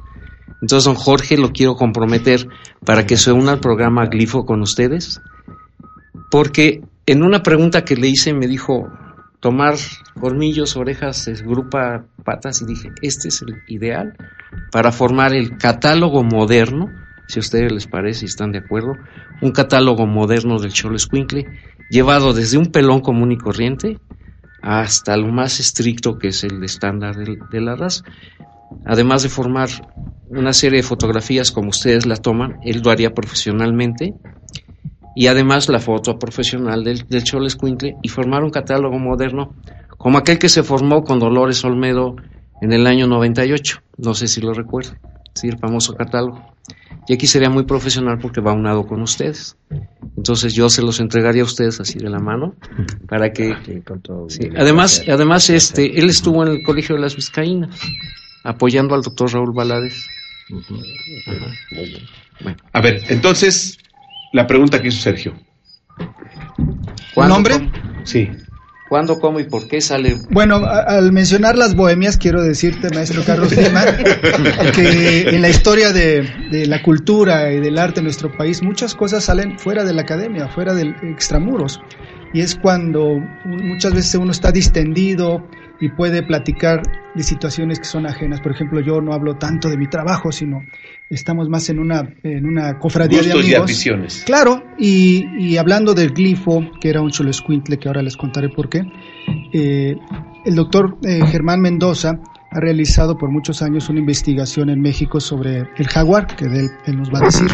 Entonces, 0.62 0.86
don 0.86 0.96
Jorge, 0.96 1.38
lo 1.38 1.52
quiero 1.52 1.76
comprometer 1.76 2.48
para 2.84 3.06
que 3.06 3.18
se 3.18 3.32
una 3.32 3.52
al 3.54 3.60
programa 3.60 4.08
Glifo 4.08 4.46
con 4.46 4.62
ustedes 4.62 5.22
porque 6.30 6.82
en 7.06 7.24
una 7.24 7.44
pregunta 7.44 7.86
que 7.86 7.96
le 7.96 8.08
hice 8.08 8.34
me 8.34 8.48
dijo 8.48 8.92
tomar 9.40 9.76
colmillos, 10.20 10.76
orejas, 10.76 11.28
grupa 11.44 12.06
patas 12.24 12.62
y 12.62 12.66
dije, 12.66 12.92
este 13.02 13.30
es 13.30 13.42
el 13.42 13.62
ideal 13.68 14.16
para 14.72 14.92
formar 14.92 15.34
el 15.34 15.58
catálogo 15.58 16.24
moderno, 16.24 16.90
si 17.28 17.40
a 17.40 17.42
ustedes 17.42 17.72
les 17.72 17.88
parece 17.88 18.26
y 18.26 18.28
están 18.28 18.52
de 18.52 18.60
acuerdo, 18.60 18.94
un 19.42 19.52
catálogo 19.52 20.06
moderno 20.06 20.60
del 20.60 20.74
Cholo 20.74 20.96
Escuincle, 20.96 21.46
llevado 21.90 22.34
desde 22.34 22.58
un 22.58 22.72
pelón 22.72 23.02
común 23.02 23.32
y 23.32 23.38
corriente 23.38 24.00
hasta 24.62 25.16
lo 25.16 25.32
más 25.32 25.60
estricto 25.60 26.18
que 26.18 26.30
es 26.30 26.44
el 26.44 26.64
estándar 26.64 27.16
de, 27.16 27.38
de 27.52 27.62
la 27.62 27.76
raza. 27.76 28.04
Además 28.86 29.24
de 29.24 29.30
formar 29.30 29.70
una 30.30 30.54
serie 30.54 30.78
de 30.78 30.84
fotografías 30.84 31.52
como 31.52 31.70
ustedes 31.70 32.06
la 32.06 32.18
toman, 32.18 32.60
él 32.64 32.82
lo 32.84 32.92
haría 32.92 33.14
profesionalmente. 33.14 34.14
Y 35.16 35.28
además 35.28 35.68
la 35.70 35.80
foto 35.80 36.20
profesional 36.20 36.84
del, 36.84 37.08
del 37.08 37.24
Cholo 37.24 37.48
y 38.04 38.10
formar 38.10 38.44
un 38.44 38.52
catálogo 38.52 39.00
moderno 39.00 39.56
como 39.98 40.20
aquel 40.20 40.38
que 40.38 40.48
se 40.48 40.64
formó 40.64 41.04
con 41.04 41.20
Dolores 41.20 41.66
Olmedo 41.66 42.16
en 42.62 42.72
el 42.72 42.88
año 42.88 43.08
98, 43.08 43.82
no 43.98 44.14
sé 44.14 44.28
si 44.28 44.42
lo 44.42 44.54
recuerdo, 44.54 44.92
sí, 45.34 45.48
el 45.48 45.58
famoso 45.58 45.96
catálogo. 45.96 46.44
Y 47.08 47.14
aquí 47.14 47.26
sería 47.26 47.50
muy 47.50 47.64
profesional 47.64 48.20
porque 48.20 48.42
va 48.42 48.54
unado 48.54 48.86
con 48.86 49.02
ustedes. 49.02 49.58
Entonces 50.18 50.54
yo 50.54 50.70
se 50.70 50.82
los 50.82 51.00
entregaría 51.00 51.42
a 51.42 51.46
ustedes 51.46 51.80
así 51.80 51.98
de 52.00 52.10
la 52.10 52.20
mano 52.20 52.56
para 53.08 53.32
que... 53.32 53.56
Además, 54.58 55.04
además 55.08 55.50
este, 55.50 56.00
él 56.00 56.10
estuvo 56.10 56.44
en 56.44 56.52
el 56.52 56.64
Colegio 56.64 56.96
de 56.96 57.02
las 57.02 57.16
Vizcaínas 57.16 57.80
apoyando 58.48 58.96
al 58.96 59.02
doctor 59.02 59.32
Raúl 59.32 59.54
Valadez. 59.54 60.08
A 62.72 62.82
ver, 62.82 63.04
entonces, 63.10 63.78
la 64.32 64.48
pregunta 64.48 64.82
que 64.82 64.88
hizo 64.88 65.02
Sergio. 65.02 65.38
¿Un 67.16 67.28
nombre? 67.28 67.70
Sí. 68.04 68.30
¿Cuándo, 68.88 69.20
cómo 69.20 69.42
y 69.42 69.44
por 69.44 69.68
qué 69.68 69.82
sale? 69.82 70.16
Bueno, 70.30 70.62
al 70.66 71.12
mencionar 71.12 71.58
las 71.58 71.76
bohemias, 71.76 72.16
quiero 72.16 72.42
decirte, 72.42 72.90
maestro 72.96 73.22
Carlos 73.26 73.52
Lima, 73.52 73.84
que 74.74 75.28
en 75.28 75.42
la 75.42 75.50
historia 75.50 75.92
de, 75.92 76.66
la 76.68 76.82
cultura 76.82 77.52
y 77.52 77.60
del 77.60 77.78
arte 77.78 78.00
en 78.00 78.06
nuestro 78.06 78.32
país, 78.32 78.64
muchas 78.64 78.96
cosas 78.96 79.26
salen 79.26 79.60
fuera 79.60 79.84
de 79.84 79.94
la 79.94 80.04
academia, 80.04 80.48
fuera 80.48 80.74
del 80.74 80.96
extramuros. 81.04 81.82
Y 82.34 82.40
es 82.40 82.56
cuando 82.56 83.20
muchas 83.44 83.94
veces 83.94 84.16
uno 84.16 84.32
está 84.32 84.54
distendido 84.54 85.46
y 85.80 85.90
puede 85.90 86.24
platicar 86.24 86.82
de 87.14 87.24
situaciones 87.24 87.80
que 87.80 87.86
son 87.86 88.06
ajenas. 88.06 88.42
Por 88.42 88.52
ejemplo, 88.52 88.80
yo 88.80 89.02
no 89.02 89.14
hablo 89.14 89.36
tanto 89.36 89.70
de 89.70 89.78
mi 89.78 89.88
trabajo, 89.88 90.32
sino 90.32 90.62
estamos 91.10 91.50
más 91.50 91.70
en 91.70 91.80
una, 91.80 92.08
en 92.24 92.46
una 92.46 92.78
cofradía 92.80 93.22
de 93.22 93.32
amigos. 93.32 93.72
Y 93.72 93.74
Claro, 94.26 94.64
y, 94.78 95.26
y, 95.40 95.58
hablando 95.58 95.94
del 95.94 96.12
glifo, 96.12 96.64
que 96.80 96.90
era 96.90 97.02
un 97.02 97.10
cholescuintle, 97.10 97.78
que 97.78 97.88
ahora 97.88 98.02
les 98.02 98.18
contaré 98.18 98.50
por 98.50 98.70
qué, 98.70 98.82
eh, 99.54 99.96
el 100.46 100.56
doctor 100.56 100.98
eh, 101.04 101.22
Germán 101.28 101.62
Mendoza 101.62 102.20
ha 102.52 102.60
realizado 102.60 103.18
por 103.18 103.30
muchos 103.30 103.62
años 103.62 103.90
una 103.90 104.00
investigación 104.00 104.70
en 104.70 104.82
México 104.82 105.20
sobre 105.20 105.70
el 105.78 105.88
jaguar, 105.88 106.28
que 106.28 106.48
de 106.48 106.62
él, 106.62 106.70
él 106.86 106.98
nos 106.98 107.14
va 107.14 107.20
a 107.20 107.26
decir, 107.26 107.48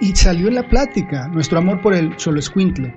y 0.00 0.14
salió 0.14 0.48
en 0.48 0.54
la 0.54 0.68
plática 0.68 1.28
nuestro 1.28 1.58
amor 1.58 1.80
por 1.82 1.94
el 1.94 2.16
cholescuintle, 2.16 2.94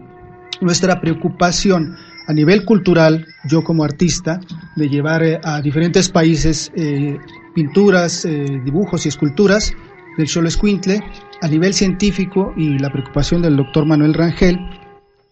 nuestra 0.61 1.01
preocupación 1.01 1.97
a 2.27 2.33
nivel 2.33 2.65
cultural, 2.65 3.25
yo 3.45 3.63
como 3.63 3.83
artista, 3.83 4.39
de 4.75 4.89
llevar 4.89 5.23
eh, 5.23 5.39
a 5.43 5.61
diferentes 5.61 6.09
países 6.09 6.71
eh, 6.75 7.17
pinturas, 7.53 8.25
eh, 8.25 8.61
dibujos 8.63 9.05
y 9.05 9.09
esculturas 9.09 9.73
del 10.17 10.27
Cholo 10.27 10.47
Escuintle, 10.47 11.01
a 11.41 11.47
nivel 11.47 11.73
científico 11.73 12.53
y 12.55 12.77
la 12.79 12.91
preocupación 12.91 13.41
del 13.41 13.57
doctor 13.57 13.85
Manuel 13.85 14.13
Rangel, 14.13 14.59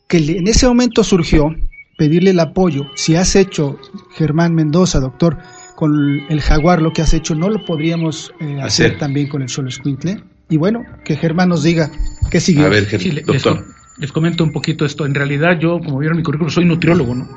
que 0.08 0.18
en 0.18 0.48
ese 0.48 0.68
momento 0.68 1.04
surgió 1.04 1.56
pedirle 1.98 2.32
el 2.32 2.40
apoyo. 2.40 2.86
Si 2.96 3.16
has 3.16 3.36
hecho, 3.36 3.78
Germán 4.12 4.56
Mendoza, 4.56 5.00
doctor, 5.00 5.38
con 5.76 6.22
el 6.30 6.42
jaguar 6.42 6.82
lo 6.82 6.92
que 6.94 7.02
has 7.02 7.14
hecho, 7.14 7.36
¿no 7.36 7.50
lo 7.50 7.64
podríamos 7.66 8.34
hacer. 8.62 8.98
también 8.98 9.28
con 9.28 9.42
el 9.42 9.50
Cholo 9.50 9.70
Escuintle? 9.70 10.24
Y 10.50 10.58
bueno, 10.58 10.84
que 11.06 11.16
Germán 11.16 11.50
nos 11.50 11.62
diga 11.64 11.92
qué 12.32 12.40
sigue. 12.40 12.64
A 12.64 12.70
ver, 12.70 12.88
doctor 12.90 13.14
les 13.14 13.46
comento 14.12 14.44
un 14.44 14.52
poquito 14.52 14.86
esto. 14.86 15.06
En 15.06 15.16
realidad 15.16 15.60
yo, 15.60 15.80
como 15.80 16.00
vieron 16.00 16.18
mi 16.18 16.24
currículum, 16.24 16.50
soy 16.50 16.66
nutriólogo, 16.66 17.16
¿no? 17.16 17.28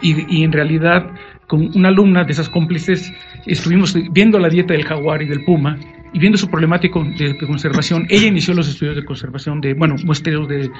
Y, 0.00 0.38
y 0.38 0.44
en 0.44 0.52
realidad 0.52 1.10
con 1.46 1.70
una 1.74 1.88
alumna 1.88 2.24
de 2.24 2.32
esas 2.32 2.48
cómplices 2.48 3.12
estuvimos 3.44 3.96
viendo 4.12 4.38
la 4.38 4.48
dieta 4.48 4.72
del 4.72 4.84
jaguar 4.84 5.20
y 5.20 5.26
del 5.26 5.44
puma 5.44 5.78
y 6.12 6.18
viendo 6.18 6.38
su 6.38 6.48
problemática 6.48 7.00
de, 7.00 7.36
conservación, 7.38 8.06
ella 8.08 8.26
inició 8.26 8.54
los 8.54 8.68
estudios 8.68 8.96
de 8.96 9.04
conservación 9.04 9.60
de, 9.60 9.74
bueno, 9.74 9.96
muestreos 10.04 10.48
de, 10.48 10.70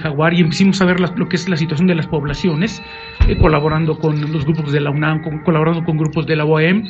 jaguar 0.00 0.34
y 0.34 0.40
empezamos 0.40 0.80
a 0.80 0.86
ver 0.86 1.00
lo 1.00 1.28
que 1.28 1.36
es 1.36 1.48
la 1.48 1.56
situación 1.56 1.88
de 1.88 1.94
las 1.94 2.06
poblaciones, 2.06 2.82
eh, 3.28 3.36
colaborando 3.38 3.98
con 3.98 4.32
los 4.32 4.44
grupos 4.44 4.72
de 4.72 4.80
la 4.80 4.90
UNAM, 4.90 5.22
colaborando 5.44 5.84
con 5.84 5.96
grupos 5.98 6.26
de 6.26 6.36
la 6.36 6.44
OEM 6.44 6.84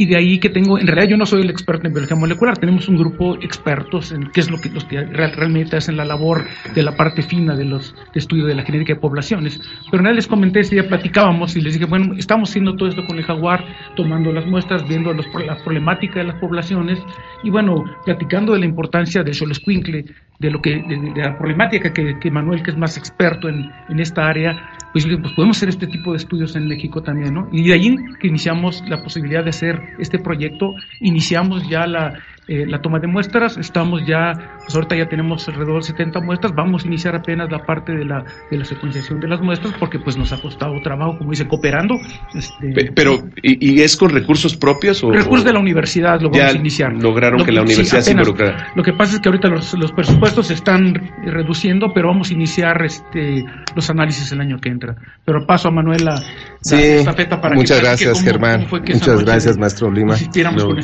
y 0.00 0.06
de 0.06 0.16
ahí 0.16 0.38
que 0.38 0.48
tengo, 0.48 0.78
en 0.78 0.86
realidad 0.86 1.10
yo 1.10 1.16
no 1.18 1.26
soy 1.26 1.42
el 1.42 1.50
experto 1.50 1.86
en 1.86 1.92
biología 1.92 2.16
molecular, 2.16 2.56
tenemos 2.56 2.88
un 2.88 2.96
grupo 2.96 3.34
expertos 3.42 4.12
en 4.12 4.30
qué 4.30 4.40
es 4.40 4.50
lo 4.50 4.56
que, 4.56 4.70
los 4.70 4.86
que 4.86 4.98
realmente 5.04 5.76
hacen 5.76 5.98
la 5.98 6.06
labor 6.06 6.46
de 6.74 6.82
la 6.82 6.96
parte 6.96 7.20
fina 7.20 7.54
de 7.54 7.66
los 7.66 7.94
de 7.94 8.18
estudio 8.18 8.46
de 8.46 8.54
la 8.54 8.62
genética 8.62 8.94
de 8.94 8.98
poblaciones. 8.98 9.60
Pero 9.90 10.02
realidad 10.02 10.16
les 10.16 10.26
comenté, 10.26 10.60
ese 10.60 10.76
día 10.76 10.88
platicábamos 10.88 11.54
y 11.54 11.60
les 11.60 11.74
dije, 11.74 11.84
bueno, 11.84 12.14
estamos 12.16 12.48
haciendo 12.48 12.76
todo 12.76 12.88
esto 12.88 13.04
con 13.04 13.18
el 13.18 13.24
jaguar, 13.24 13.62
tomando 13.94 14.32
las 14.32 14.46
muestras, 14.46 14.88
viendo 14.88 15.12
los, 15.12 15.26
la 15.46 15.56
problemática 15.62 16.20
de 16.20 16.28
las 16.28 16.40
poblaciones 16.40 16.98
y 17.42 17.50
bueno, 17.50 17.84
platicando 18.06 18.54
de 18.54 18.60
la 18.60 18.64
importancia 18.64 19.22
del 19.22 19.34
xoloscuincle, 19.34 20.06
de 20.38 20.50
lo 20.50 20.62
que, 20.62 20.76
de, 20.76 21.12
la 21.14 21.36
problemática 21.36 21.92
que, 21.92 22.18
que, 22.18 22.30
Manuel, 22.30 22.62
que 22.62 22.70
es 22.70 22.78
más 22.78 22.96
experto 22.96 23.50
en, 23.50 23.70
en 23.90 24.00
esta 24.00 24.26
área, 24.26 24.56
pues, 24.92 25.06
pues, 25.06 25.32
podemos 25.34 25.56
hacer 25.56 25.68
este 25.68 25.86
tipo 25.86 26.12
de 26.12 26.18
estudios 26.18 26.56
en 26.56 26.66
México 26.66 27.02
también, 27.02 27.34
¿no? 27.34 27.48
Y 27.52 27.68
de 27.68 27.74
ahí 27.74 27.96
que 28.18 28.28
iniciamos 28.28 28.82
la 28.88 29.02
posibilidad 29.02 29.44
de 29.44 29.50
hacer 29.50 29.80
este 29.98 30.18
proyecto, 30.18 30.74
iniciamos 31.00 31.68
ya 31.68 31.86
la, 31.86 32.18
eh, 32.50 32.66
la 32.66 32.80
toma 32.80 32.98
de 32.98 33.06
muestras, 33.06 33.56
estamos 33.58 34.04
ya, 34.04 34.32
pues 34.58 34.74
ahorita 34.74 34.96
ya 34.96 35.06
tenemos 35.06 35.46
alrededor 35.46 35.76
de 35.76 35.82
70 35.82 36.20
muestras, 36.20 36.52
vamos 36.52 36.82
a 36.82 36.88
iniciar 36.88 37.14
apenas 37.14 37.48
la 37.48 37.60
parte 37.60 37.92
de 37.92 38.04
la, 38.04 38.24
de 38.50 38.58
la 38.58 38.64
secuenciación 38.64 39.20
de 39.20 39.28
las 39.28 39.40
muestras 39.40 39.72
porque 39.78 40.00
pues 40.00 40.16
nos 40.16 40.32
ha 40.32 40.42
costado 40.42 40.72
trabajo, 40.82 41.16
como 41.16 41.30
dice, 41.30 41.46
cooperando. 41.46 41.94
Este, 42.34 42.90
Pero, 42.92 43.18
¿y, 43.40 43.80
es 43.80 43.96
con 43.96 44.10
recursos 44.10 44.56
propios? 44.56 45.04
O, 45.04 45.12
recursos 45.12 45.44
de 45.44 45.52
la 45.52 45.60
universidad 45.60 46.20
lo 46.20 46.28
vamos 46.28 46.52
a 46.52 46.58
iniciar. 46.58 46.92
lograron 46.92 47.44
que 47.44 47.52
la 47.52 47.62
universidad 47.62 48.00
se 48.00 48.10
involucrara. 48.10 48.72
Lo 48.74 48.82
que 48.82 48.94
pasa 48.94 49.14
es 49.14 49.20
que 49.20 49.28
ahorita 49.28 49.48
los, 49.48 49.72
los 49.74 49.92
presupuestos 49.92 50.48
se 50.48 50.54
están 50.54 50.92
reduciendo, 51.24 51.92
pero 51.94 52.08
vamos 52.08 52.30
a 52.30 52.34
iniciar 52.34 52.82
este 52.84 53.44
los 53.76 53.88
análisis 53.90 54.32
el 54.32 54.40
año 54.40 54.56
que 54.58 54.70
entra. 54.70 54.96
Pero 55.24 55.46
paso 55.46 55.68
a 55.68 55.70
Manuela 55.70 56.20
sí, 56.62 57.04
para 57.04 57.54
Muchas 57.54 57.80
gracias, 57.80 58.24
Germán. 58.24 58.66
muchas 58.68 59.22
gracias, 59.22 59.56
maestro 59.56 59.88
Lima, 59.92 60.16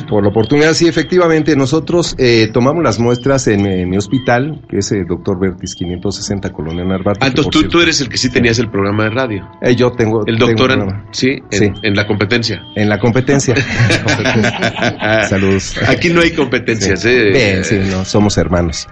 por 0.07 0.23
la 0.23 0.29
oportunidad. 0.29 0.71
Sí, 0.71 0.87
efectivamente, 0.87 1.56
nosotros 1.57 2.15
eh, 2.17 2.49
tomamos 2.53 2.83
las 2.83 2.99
muestras 2.99 3.47
en, 3.47 3.89
mi 3.89 3.97
hospital, 3.97 4.61
que 4.69 4.77
es 4.77 4.91
el 4.91 5.05
doctor 5.05 5.39
Vertis 5.39 5.75
560, 5.75 6.53
Colonia 6.53 6.83
Narvarte. 6.85 7.23
Ah, 7.23 7.27
entonces 7.27 7.69
tú, 7.69 7.81
eres 7.81 7.99
el 8.01 8.09
que 8.09 8.17
sí 8.17 8.29
tenías 8.29 8.59
el 8.59 8.69
programa 8.69 9.05
de 9.05 9.09
radio. 9.09 9.49
Eh, 9.61 9.75
yo 9.75 9.91
tengo. 9.91 10.25
El 10.25 10.37
doctor, 10.37 11.03
¿sí? 11.11 11.39
En, 11.51 11.73
en, 11.83 11.95
la 11.95 12.07
competencia. 12.07 12.61
En 12.75 12.89
la 12.89 12.99
competencia. 12.99 13.55
Saludos. 15.29 15.75
Aquí 15.87 16.09
no 16.09 16.21
hay 16.21 16.31
competencias, 16.31 17.03
¿eh? 17.05 17.31
Bien, 17.31 17.63
sí, 17.63 17.79
no, 17.89 18.05
somos 18.05 18.37
hermanos. 18.37 18.87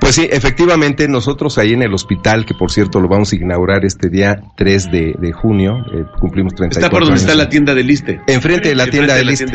Pues 0.00 0.16
sí, 0.16 0.28
efectivamente, 0.30 1.08
nosotros 1.08 1.58
ahí 1.58 1.72
en 1.72 1.82
el 1.82 1.94
hospital, 1.94 2.44
que 2.44 2.54
por 2.54 2.70
cierto 2.70 3.00
lo 3.00 3.08
vamos 3.08 3.32
a 3.32 3.36
inaugurar 3.36 3.84
este 3.84 4.10
día 4.10 4.42
3 4.56 4.90
de, 4.90 5.32
junio, 5.32 5.78
eh, 5.92 6.04
cumplimos 6.20 6.54
34 6.54 6.78
Está 6.78 6.90
por 6.90 7.04
donde 7.04 7.20
está 7.20 7.34
la 7.34 7.48
tienda 7.48 7.74
de 7.74 7.82
Liste. 7.82 8.20
Enfrente 8.26 8.68
de 8.68 8.74
la 8.74 8.86
tienda 8.86 9.14
de 9.14 9.24
Liste. 9.24 9.46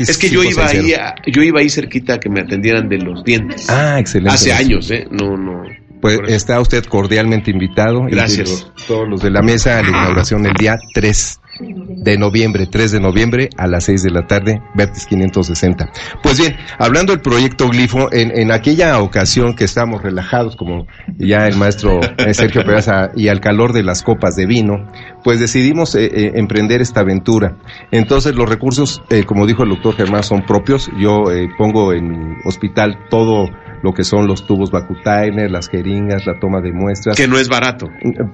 Es 0.00 0.18
que 0.18 0.28
yo 0.30 0.42
iba 0.42 0.66
ahí, 0.66 0.94
yo 1.26 1.42
iba 1.42 1.60
ahí 1.60 1.68
cerca 1.68 1.93
que 2.02 2.28
me 2.28 2.40
atendieran 2.40 2.88
de 2.88 2.98
los 2.98 3.24
dientes. 3.24 3.68
Ah, 3.68 3.98
excelente. 3.98 4.34
Hace 4.34 4.52
años, 4.52 4.90
¿eh? 4.90 5.06
No, 5.10 5.36
no. 5.36 5.62
Pues 6.00 6.18
está 6.26 6.60
usted 6.60 6.84
cordialmente 6.84 7.50
invitado. 7.50 8.02
Gracias. 8.10 8.70
todos 8.86 9.08
los 9.08 9.22
de 9.22 9.30
la 9.30 9.40
mesa 9.42 9.78
a 9.78 9.82
la 9.82 9.88
inauguración 9.88 10.44
el 10.44 10.52
día 10.52 10.76
3 10.92 11.40
de 11.60 12.18
noviembre, 12.18 12.66
3 12.66 12.92
de 12.92 13.00
noviembre 13.00 13.48
a 13.56 13.66
las 13.66 13.84
6 13.84 14.02
de 14.02 14.10
la 14.10 14.26
tarde, 14.26 14.60
Vertis 14.74 15.06
560. 15.06 15.90
Pues 16.22 16.38
bien, 16.38 16.56
hablando 16.78 17.12
del 17.12 17.20
proyecto 17.20 17.68
Glifo, 17.68 18.12
en, 18.12 18.36
en 18.36 18.52
aquella 18.52 19.00
ocasión 19.00 19.54
que 19.54 19.64
estábamos 19.64 20.02
relajados, 20.02 20.56
como 20.56 20.86
ya 21.18 21.46
el 21.46 21.56
maestro 21.56 22.00
eh, 22.18 22.34
Sergio 22.34 22.64
Peraza, 22.64 23.10
y 23.14 23.28
al 23.28 23.40
calor 23.40 23.72
de 23.72 23.82
las 23.82 24.02
copas 24.02 24.36
de 24.36 24.46
vino, 24.46 24.90
pues 25.22 25.40
decidimos 25.40 25.94
eh, 25.94 26.04
eh, 26.04 26.32
emprender 26.34 26.80
esta 26.80 27.00
aventura. 27.00 27.56
Entonces 27.90 28.34
los 28.34 28.48
recursos, 28.48 29.02
como 29.26 29.46
dijo 29.46 29.62
el 29.62 29.70
doctor 29.70 29.96
Germán, 29.96 30.22
son 30.22 30.44
propios. 30.46 30.90
Yo 30.98 31.24
pongo 31.56 31.92
en 31.92 32.36
hospital 32.44 32.98
todo 33.10 33.48
lo 33.84 33.92
que 33.92 34.02
son 34.02 34.26
los 34.26 34.46
tubos 34.46 34.70
Vacutainer, 34.70 35.50
las 35.50 35.68
jeringas, 35.68 36.24
la 36.24 36.40
toma 36.40 36.62
de 36.62 36.72
muestras. 36.72 37.18
Que 37.18 37.28
no 37.28 37.36
es 37.36 37.50
barato. 37.50 37.86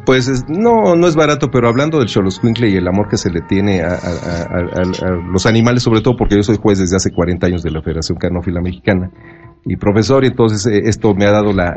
Pues 0.06 0.44
no, 0.48 0.94
no 0.94 1.08
es 1.08 1.16
barato, 1.16 1.48
pero 1.50 1.68
hablando 1.68 1.98
del 1.98 2.06
Choloscuincle 2.06 2.68
y 2.68 2.76
el 2.76 2.86
amor 2.86 3.08
que 3.08 3.16
se 3.16 3.30
le 3.30 3.40
tiene 3.40 3.82
a, 3.82 3.98
los 5.28 5.46
animales, 5.46 5.82
sobre 5.82 6.02
todo 6.02 6.14
porque 6.16 6.36
yo 6.36 6.44
soy 6.44 6.56
juez 6.56 6.78
desde 6.78 6.94
hace 6.94 7.10
40 7.10 7.48
años 7.48 7.62
de 7.64 7.72
la 7.72 7.82
Federación 7.82 8.16
Canófila 8.16 8.60
Mexicana 8.60 9.10
y 9.64 9.76
profesor, 9.76 10.22
y 10.24 10.28
entonces 10.28 10.64
eh, 10.72 10.82
esto 10.84 11.14
me 11.14 11.26
ha 11.26 11.32
dado 11.32 11.52
la, 11.52 11.76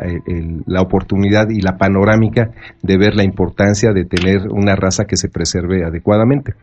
la, 0.68 0.82
oportunidad 0.82 1.50
y 1.50 1.60
la 1.60 1.76
panorámica 1.76 2.52
de 2.82 2.98
ver 2.98 3.16
la 3.16 3.24
importancia 3.24 3.92
de 3.92 4.06
tener 4.06 4.48
una 4.52 4.76
raza 4.76 5.06
que 5.06 5.18
se 5.18 5.30
preserve 5.30 5.84
adecuadamente. 5.84 6.54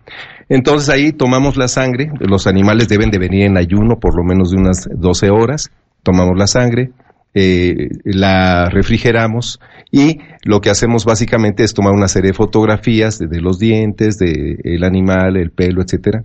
Entonces 0.48 0.88
ahí 0.88 1.12
tomamos 1.12 1.56
la 1.56 1.66
sangre, 1.66 2.10
los 2.20 2.46
animales 2.46 2.88
deben 2.88 3.10
de 3.10 3.18
venir 3.18 3.46
en 3.46 3.58
ayuno 3.58 3.98
por 3.98 4.16
lo 4.16 4.22
menos 4.22 4.52
de 4.52 4.58
unas 4.58 4.88
12 4.90 5.28
horas, 5.30 5.70
tomamos 6.02 6.38
la 6.38 6.46
sangre, 6.46 6.92
eh, 7.34 7.88
la 8.04 8.68
refrigeramos 8.70 9.60
y 9.92 10.18
lo 10.44 10.60
que 10.60 10.70
hacemos 10.70 11.04
básicamente 11.04 11.64
es 11.64 11.74
tomar 11.74 11.92
una 11.92 12.08
serie 12.08 12.30
de 12.30 12.36
fotografías 12.36 13.18
de, 13.18 13.40
los 13.40 13.58
dientes, 13.58 14.18
del 14.18 14.58
el 14.62 14.84
animal, 14.84 15.36
el 15.36 15.50
pelo, 15.50 15.82
etcétera. 15.82 16.22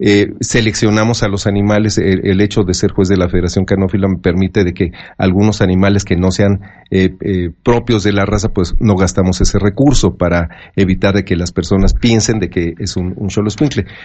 Eh, 0.00 0.28
seleccionamos 0.40 1.24
a 1.24 1.28
los 1.28 1.46
animales. 1.46 1.98
El, 1.98 2.40
hecho 2.40 2.62
de 2.62 2.74
ser 2.74 2.92
juez 2.92 3.08
de 3.08 3.16
la 3.16 3.28
Federación 3.28 3.64
Canófila 3.64 4.06
me 4.08 4.18
permite 4.18 4.62
de 4.62 4.72
que 4.72 4.92
algunos 5.16 5.60
animales 5.60 6.04
que 6.04 6.16
no 6.16 6.30
sean 6.30 6.60
eh, 6.90 7.10
eh, 7.20 7.50
propios 7.64 8.04
de 8.04 8.12
la 8.12 8.24
raza, 8.24 8.50
pues 8.50 8.74
no 8.78 8.94
gastamos 8.94 9.40
ese 9.40 9.58
recurso 9.58 10.16
para 10.16 10.48
evitar 10.76 11.14
de 11.14 11.24
que 11.24 11.34
las 11.34 11.50
personas 11.50 11.94
piensen 11.94 12.38
de 12.38 12.48
que 12.48 12.74
es 12.78 12.96
un, 12.96 13.14
un 13.16 13.28
Cholo 13.28 13.50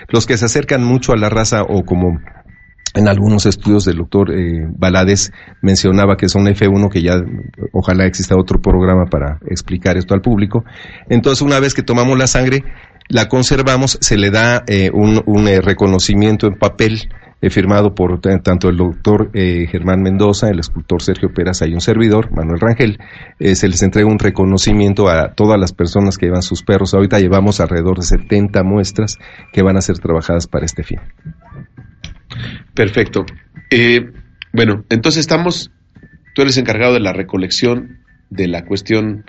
Los 0.10 0.26
que 0.26 0.38
se 0.38 0.46
acercan 0.46 0.84
mucho 0.84 1.14
a 1.14 1.18
la 1.18 1.30
raza 1.30 1.62
o 1.62 1.86
como 1.86 2.20
en 2.94 3.08
algunos 3.08 3.46
estudios 3.46 3.86
del 3.86 3.98
doctor 3.98 4.32
eh, 4.32 4.68
Balades 4.78 5.32
mencionaba 5.62 6.16
que 6.16 6.30
son 6.30 6.46
F1, 6.46 6.90
que 6.90 7.02
ya 7.02 7.16
ojalá 7.72 8.06
exista 8.06 8.36
otro 8.38 8.62
programa 8.62 9.06
para 9.06 9.40
explicar 9.48 9.98
esto 9.98 10.14
al 10.14 10.22
público. 10.22 10.64
Entonces, 11.10 11.42
una 11.42 11.60
vez 11.60 11.74
que 11.74 11.84
tomamos 11.84 12.18
la 12.18 12.28
sangre, 12.28 12.64
la 13.10 13.28
conservamos, 13.28 13.98
se 14.02 14.18
le 14.18 14.32
da 14.32 14.64
eh, 14.68 14.90
un, 14.94 15.48
eh, 15.48 15.62
reconocimiento 15.62 16.48
en 16.48 16.56
papel 16.56 17.10
eh, 17.42 17.50
firmado 17.50 17.94
por 17.94 18.22
tanto 18.22 18.70
el 18.70 18.78
doctor 18.78 19.30
Germán 19.34 20.02
Mendoza, 20.02 20.50
el 20.50 20.60
escultor 20.60 21.02
Sergio 21.02 21.30
Peraza 21.34 21.68
y 21.68 21.74
un 21.74 21.82
servidor, 21.82 22.32
Manuel 22.32 22.62
Rangel. 22.62 23.00
se 23.38 23.68
les 23.68 23.84
entrega 23.84 24.08
un 24.08 24.18
reconocimiento 24.18 25.10
a 25.10 25.34
todas 25.34 25.60
las 25.60 25.74
personas 25.74 26.18
que 26.18 26.28
llevan 26.28 26.42
sus 26.42 26.64
perros. 26.64 26.94
Ahorita 26.94 27.20
llevamos 27.20 27.60
alrededor 27.60 27.98
de 27.98 28.04
70 28.04 28.64
muestras 28.64 29.18
que 29.52 29.62
van 29.62 29.76
a 29.76 29.82
ser 29.82 30.00
trabajadas 30.00 30.48
para 30.48 30.66
este 30.66 30.84
fin. 30.84 31.00
Perfecto. 32.74 33.26
Eh, 33.70 34.12
bueno, 34.52 34.86
entonces 34.90 35.22
estamos, 35.22 35.72
tú 36.36 36.42
eres 36.42 36.58
encargado 36.58 36.94
de 36.94 37.00
la 37.00 37.14
recolección 37.14 38.00
de 38.30 38.48
la 38.48 38.66
cuestión 38.66 39.26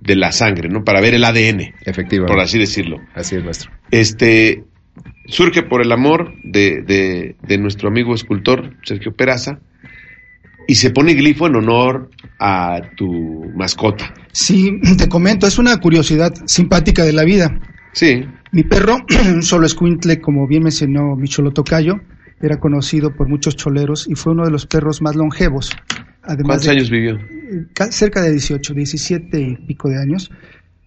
de 0.00 0.16
la 0.16 0.32
sangre, 0.32 0.68
¿no? 0.68 0.84
Para 0.84 1.00
ver 1.00 1.14
el 1.14 1.24
ADN. 1.24 1.74
Efectivamente. 1.84 2.32
Por 2.32 2.40
así 2.40 2.58
decirlo. 2.58 2.98
Así 3.14 3.36
es, 3.36 3.44
maestro. 3.44 3.70
Este, 3.90 4.64
surge 5.26 5.62
por 5.62 5.82
el 5.82 5.92
amor 5.92 6.34
de, 6.44 7.34
de, 7.40 7.58
nuestro 7.58 7.88
amigo 7.88 8.14
escultor 8.14 8.74
Sergio 8.84 9.12
Peraza 9.12 9.58
y 10.68 10.74
se 10.76 10.90
pone 10.90 11.14
glifo 11.14 11.46
en 11.46 11.56
honor 11.56 12.10
a 12.38 12.80
tu 12.96 13.44
mascota. 13.54 14.14
Sí, 14.32 14.80
te 14.98 15.08
comento, 15.08 15.46
es 15.46 15.58
una 15.58 15.76
curiosidad 15.78 16.32
simpática 16.46 17.04
de 17.04 17.12
la 17.12 17.24
vida. 17.24 17.60
Sí. 17.92 18.24
Mi 18.52 18.62
perro, 18.62 18.98
un 19.34 19.42
solo 19.42 19.66
escuintle, 19.66 20.20
como 20.20 20.46
bien 20.46 20.62
mencionó 20.62 21.16
mi 21.16 21.28
cholo 21.28 21.50
tocayo, 21.52 21.94
era 22.40 22.58
conocido 22.58 23.14
por 23.14 23.28
muchos 23.28 23.56
choleros 23.56 24.06
y 24.08 24.14
fue 24.14 24.32
uno 24.32 24.44
de 24.44 24.50
los 24.50 24.66
perros 24.66 25.00
más 25.02 25.16
longevos. 25.16 25.70
Además 26.22 26.58
¿Cuántos 26.58 26.68
años 26.68 26.90
vivió? 26.90 27.18
Cerca 27.90 28.20
de 28.20 28.32
18, 28.32 28.74
17 28.74 29.40
y 29.40 29.56
pico 29.56 29.88
de 29.88 30.00
años. 30.00 30.30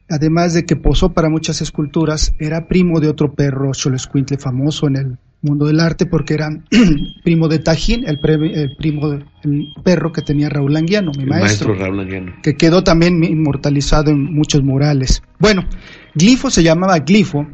Además 0.10 0.54
de 0.54 0.66
que 0.66 0.76
posó 0.76 1.14
para 1.14 1.30
muchas 1.30 1.62
esculturas, 1.62 2.34
era 2.40 2.68
primo 2.68 3.00
de 3.00 3.10
otro 3.10 3.34
perro 3.34 3.72
cholescuintle 3.74 4.38
famoso 4.38 4.88
en 4.88 4.96
el 4.96 5.18
mundo 5.42 5.66
del 5.68 5.80
arte 5.80 6.06
porque 6.06 6.34
era 6.34 6.50
primo 7.24 7.48
de 7.48 7.60
Tajín, 7.60 8.06
el, 8.08 8.20
primo 8.78 9.10
del 9.10 9.26
perro 9.84 10.12
que 10.12 10.22
tenía 10.22 10.50
Raúl 10.50 10.76
Anguiano, 10.76 11.12
mi 11.18 11.26
maestro, 11.26 11.74
Raúl 11.76 12.00
Anguiano. 12.02 12.34
que 12.42 12.56
quedó 12.56 12.84
también 12.84 13.24
inmortalizado 13.24 14.12
en 14.12 14.34
muchos 14.34 14.64
murales. 14.64 15.22
Bueno, 15.38 15.64
Glifo 16.16 16.50
se 16.50 16.64
llamaba 16.64 17.00
Glifo 17.00 17.48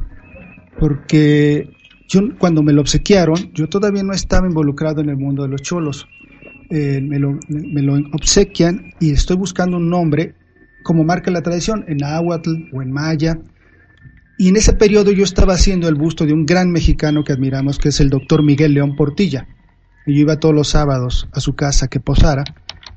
porque 0.80 1.70
yo 2.08 2.22
cuando 2.38 2.62
me 2.62 2.74
lo 2.74 2.82
obsequiaron, 2.82 3.52
yo 3.54 3.68
todavía 3.68 4.04
no 4.04 4.14
estaba 4.14 4.48
involucrado 4.48 5.02
en 5.02 5.10
el 5.10 5.18
mundo 5.18 5.44
de 5.44 5.50
los 5.50 5.62
cholos. 5.62 6.08
Eh, 6.70 7.00
me, 7.02 7.20
lo, 7.20 7.40
obsequian 8.12 8.94
y 9.00 9.12
estoy 9.12 9.38
buscando 9.38 9.78
un 9.78 9.90
nombre 9.90 10.34
como 10.84 11.04
marca 11.04 11.32
la 11.32 11.42
tradición, 11.42 11.84
en 11.88 11.98
náhuatl 11.98 12.70
o 12.74 12.82
en 12.82 12.92
maya. 12.92 13.40
Y 14.38 14.50
en 14.50 14.58
ese 14.58 14.74
periodo 14.74 15.12
yo 15.12 15.24
estaba 15.24 15.54
haciendo 15.54 15.88
el 15.88 15.96
busto 15.96 16.26
de 16.26 16.34
un 16.34 16.46
gran 16.46 16.72
mexicano 16.72 17.24
que 17.24 17.34
admiramos, 17.34 17.80
que 17.80 17.90
es 17.90 18.00
el 18.00 18.10
doctor 18.10 18.44
Miguel 18.44 18.74
León 18.74 18.96
Portilla. 18.96 19.48
Y 20.06 20.14
yo 20.14 20.22
iba 20.22 20.40
todos 20.40 20.54
los 20.54 20.68
sábados 20.68 21.28
a 21.32 21.40
su 21.40 21.56
casa 21.56 21.88
que 21.88 22.00
posara. 22.00 22.44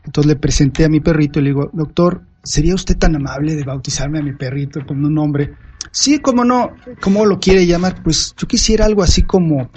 Entonces 0.04 0.28
le 0.28 0.36
presenté 0.36 0.84
a 0.84 0.88
mi 0.88 1.00
perrito 1.00 1.38
y 1.38 1.42
le 1.42 1.50
digo, 1.50 1.70
doctor, 1.72 2.22
¿sería 2.42 2.74
usted 2.74 2.96
tan 2.96 3.16
amable 3.16 3.54
de 3.54 3.64
bautizarme 3.64 4.18
a 4.18 4.22
mi 4.22 4.32
perrito 4.32 4.84
con 4.86 5.04
un 5.04 5.14
nombre 5.14 5.50
Sí, 5.92 6.18
como 6.18 6.44
no, 6.44 6.76
¿cómo 7.00 7.24
lo 7.24 7.40
quiere 7.40 7.66
llamar? 7.66 8.02
Pues 8.02 8.34
yo 8.36 8.46
quisiera 8.46 8.84
algo 8.84 9.02
así 9.02 9.22
como 9.22 9.70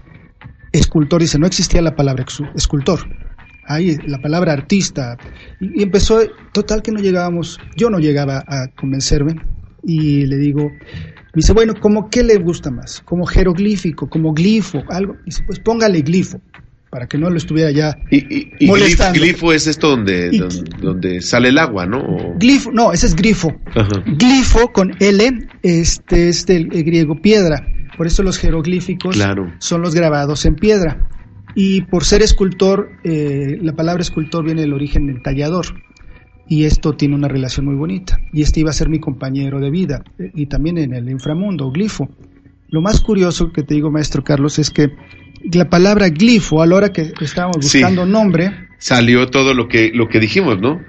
escultor, 0.71 1.21
dice, 1.21 1.39
no 1.39 1.47
existía 1.47 1.81
la 1.81 1.95
palabra 1.95 2.25
escultor, 2.55 2.99
ahí 3.63 3.97
la 4.07 4.19
palabra 4.19 4.53
artista, 4.53 5.17
y, 5.59 5.83
empezó, 5.83 6.19
total 6.53 6.81
que 6.81 6.91
no 6.91 6.99
llegábamos, 6.99 7.59
yo 7.75 7.89
no 7.89 7.99
llegaba 7.99 8.43
a 8.47 8.67
convencerme, 8.75 9.41
y 9.83 10.25
le 10.25 10.37
digo, 10.37 10.63
me 10.63 11.37
dice, 11.37 11.53
bueno, 11.53 11.73
¿cómo 11.79 12.09
qué 12.09 12.23
le 12.23 12.37
gusta 12.37 12.71
más? 12.71 13.01
¿Como 13.01 13.25
jeroglífico, 13.25 14.09
como 14.09 14.33
glifo, 14.33 14.83
algo? 14.89 15.17
dice, 15.25 15.43
pues 15.45 15.59
póngale 15.59 16.01
glifo 16.01 16.41
para 16.91 17.07
que 17.07 17.17
no 17.17 17.29
lo 17.29 17.37
estuviera 17.37 17.71
ya 17.71 17.97
y, 18.11 18.67
molestando. 18.67 19.17
glifo 19.17 19.53
es 19.53 19.65
esto 19.65 19.91
donde, 19.91 20.29
donde, 20.81 21.21
sale 21.21 21.47
el 21.49 21.57
agua, 21.57 21.85
¿no? 21.85 22.35
Glifo, 22.37 22.69
no, 22.71 22.91
ese 22.91 23.07
es 23.07 23.15
grifo. 23.15 23.55
Glifo 24.05 24.73
con 24.73 24.91
L, 24.99 25.47
este 25.63 26.27
es 26.27 26.45
del 26.45 26.67
griego 26.67 27.15
piedra. 27.21 27.65
Por 27.97 28.07
eso 28.07 28.23
los 28.23 28.37
jeroglíficos 28.37 29.17
son 29.59 29.81
los 29.81 29.95
grabados 29.95 30.45
en 30.45 30.55
piedra. 30.55 31.07
Y 31.55 31.81
por 31.83 32.03
ser 32.03 32.21
escultor, 32.21 32.89
eh, 33.03 33.57
la 33.61 33.73
palabra 33.73 34.01
escultor 34.01 34.43
viene 34.43 34.61
del 34.61 34.73
origen 34.73 35.07
del 35.07 35.21
tallador. 35.21 35.67
Y 36.47 36.65
esto 36.65 36.93
tiene 36.93 37.15
una 37.15 37.29
relación 37.29 37.65
muy 37.65 37.75
bonita. 37.75 38.19
Y 38.33 38.41
este 38.41 38.59
iba 38.59 38.69
a 38.69 38.73
ser 38.73 38.89
mi 38.89 38.99
compañero 38.99 39.59
de 39.61 39.69
vida. 39.69 40.03
Eh, 40.19 40.31
y 40.33 40.47
también 40.47 40.77
en 40.77 40.93
el 40.93 41.09
inframundo, 41.09 41.71
glifo. 41.71 42.09
Lo 42.69 42.81
más 42.81 43.01
curioso 43.01 43.51
que 43.51 43.63
te 43.63 43.75
digo, 43.75 43.91
maestro 43.91 44.23
Carlos, 44.23 44.59
es 44.59 44.69
que 44.69 44.89
la 45.51 45.69
palabra 45.69 46.09
glifo, 46.09 46.61
a 46.61 46.67
la 46.67 46.75
hora 46.75 46.89
que 46.89 47.13
estábamos 47.21 47.57
buscando 47.57 48.05
nombre. 48.05 48.69
Salió 48.77 49.27
todo 49.27 49.53
lo 49.53 49.67
que, 49.67 49.91
lo 49.93 50.07
que 50.07 50.19
dijimos, 50.19 50.59
¿no? 50.59 50.81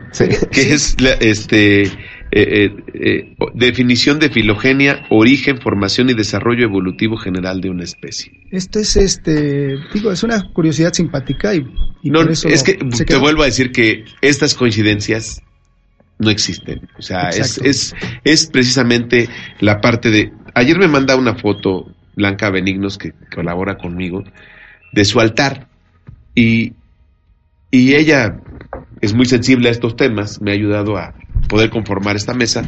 Que 0.51 0.73
es 0.73 0.99
la, 1.01 1.13
este, 1.13 1.83
eh, 1.83 1.91
eh, 2.31 2.71
eh, 2.95 3.35
definición 3.55 4.19
de 4.19 4.31
filogenia, 4.31 5.05
origen, 5.11 5.61
formación 5.61 6.09
y 6.09 6.15
desarrollo 6.15 6.65
evolutivo 6.65 7.19
general 7.19 7.61
de 7.61 7.69
una 7.69 7.85
especie. 7.85 8.33
Esto 8.51 8.79
es, 8.79 8.97
este, 8.97 9.77
digo, 9.93 10.11
es 10.11 10.23
una 10.23 10.43
curiosidad 10.55 10.95
simpática 10.95 11.55
y, 11.55 11.67
no, 12.05 12.23
es 12.23 12.63
que 12.63 12.75
te 12.75 13.17
vuelvo 13.17 13.43
a 13.43 13.47
decir 13.47 13.71
que 13.71 14.07
estas 14.23 14.55
coincidencias 14.55 15.43
no 16.19 16.31
existen. 16.31 16.89
O 16.99 17.03
sea, 17.03 17.29
es, 17.29 17.59
es, 17.59 17.95
es 18.25 18.47
precisamente 18.47 19.29
la 19.61 19.83
parte 19.83 20.11
de. 20.11 20.33
Ayer 20.55 20.79
me 20.79 20.89
manda 20.89 21.17
una 21.17 21.35
foto 21.35 21.95
Blanca 22.15 22.51
Benignos, 22.51 22.99
que 22.99 23.13
colabora 23.35 23.77
conmigo, 23.77 24.25
de 24.93 25.05
su 25.05 25.21
altar. 25.21 25.69
Y, 26.35 26.75
y 27.71 27.95
ella 27.95 28.41
es 29.01 29.15
muy 29.15 29.27
sensible 29.27 29.69
a 29.69 29.73
estos 29.73 29.97
temas, 29.97 30.41
me 30.41 30.53
ha 30.53 30.55
ayudado 30.55 30.97
a 30.97 31.15
poder 31.49 31.71
conformar 31.71 32.17
esta 32.17 32.35
mesa. 32.35 32.63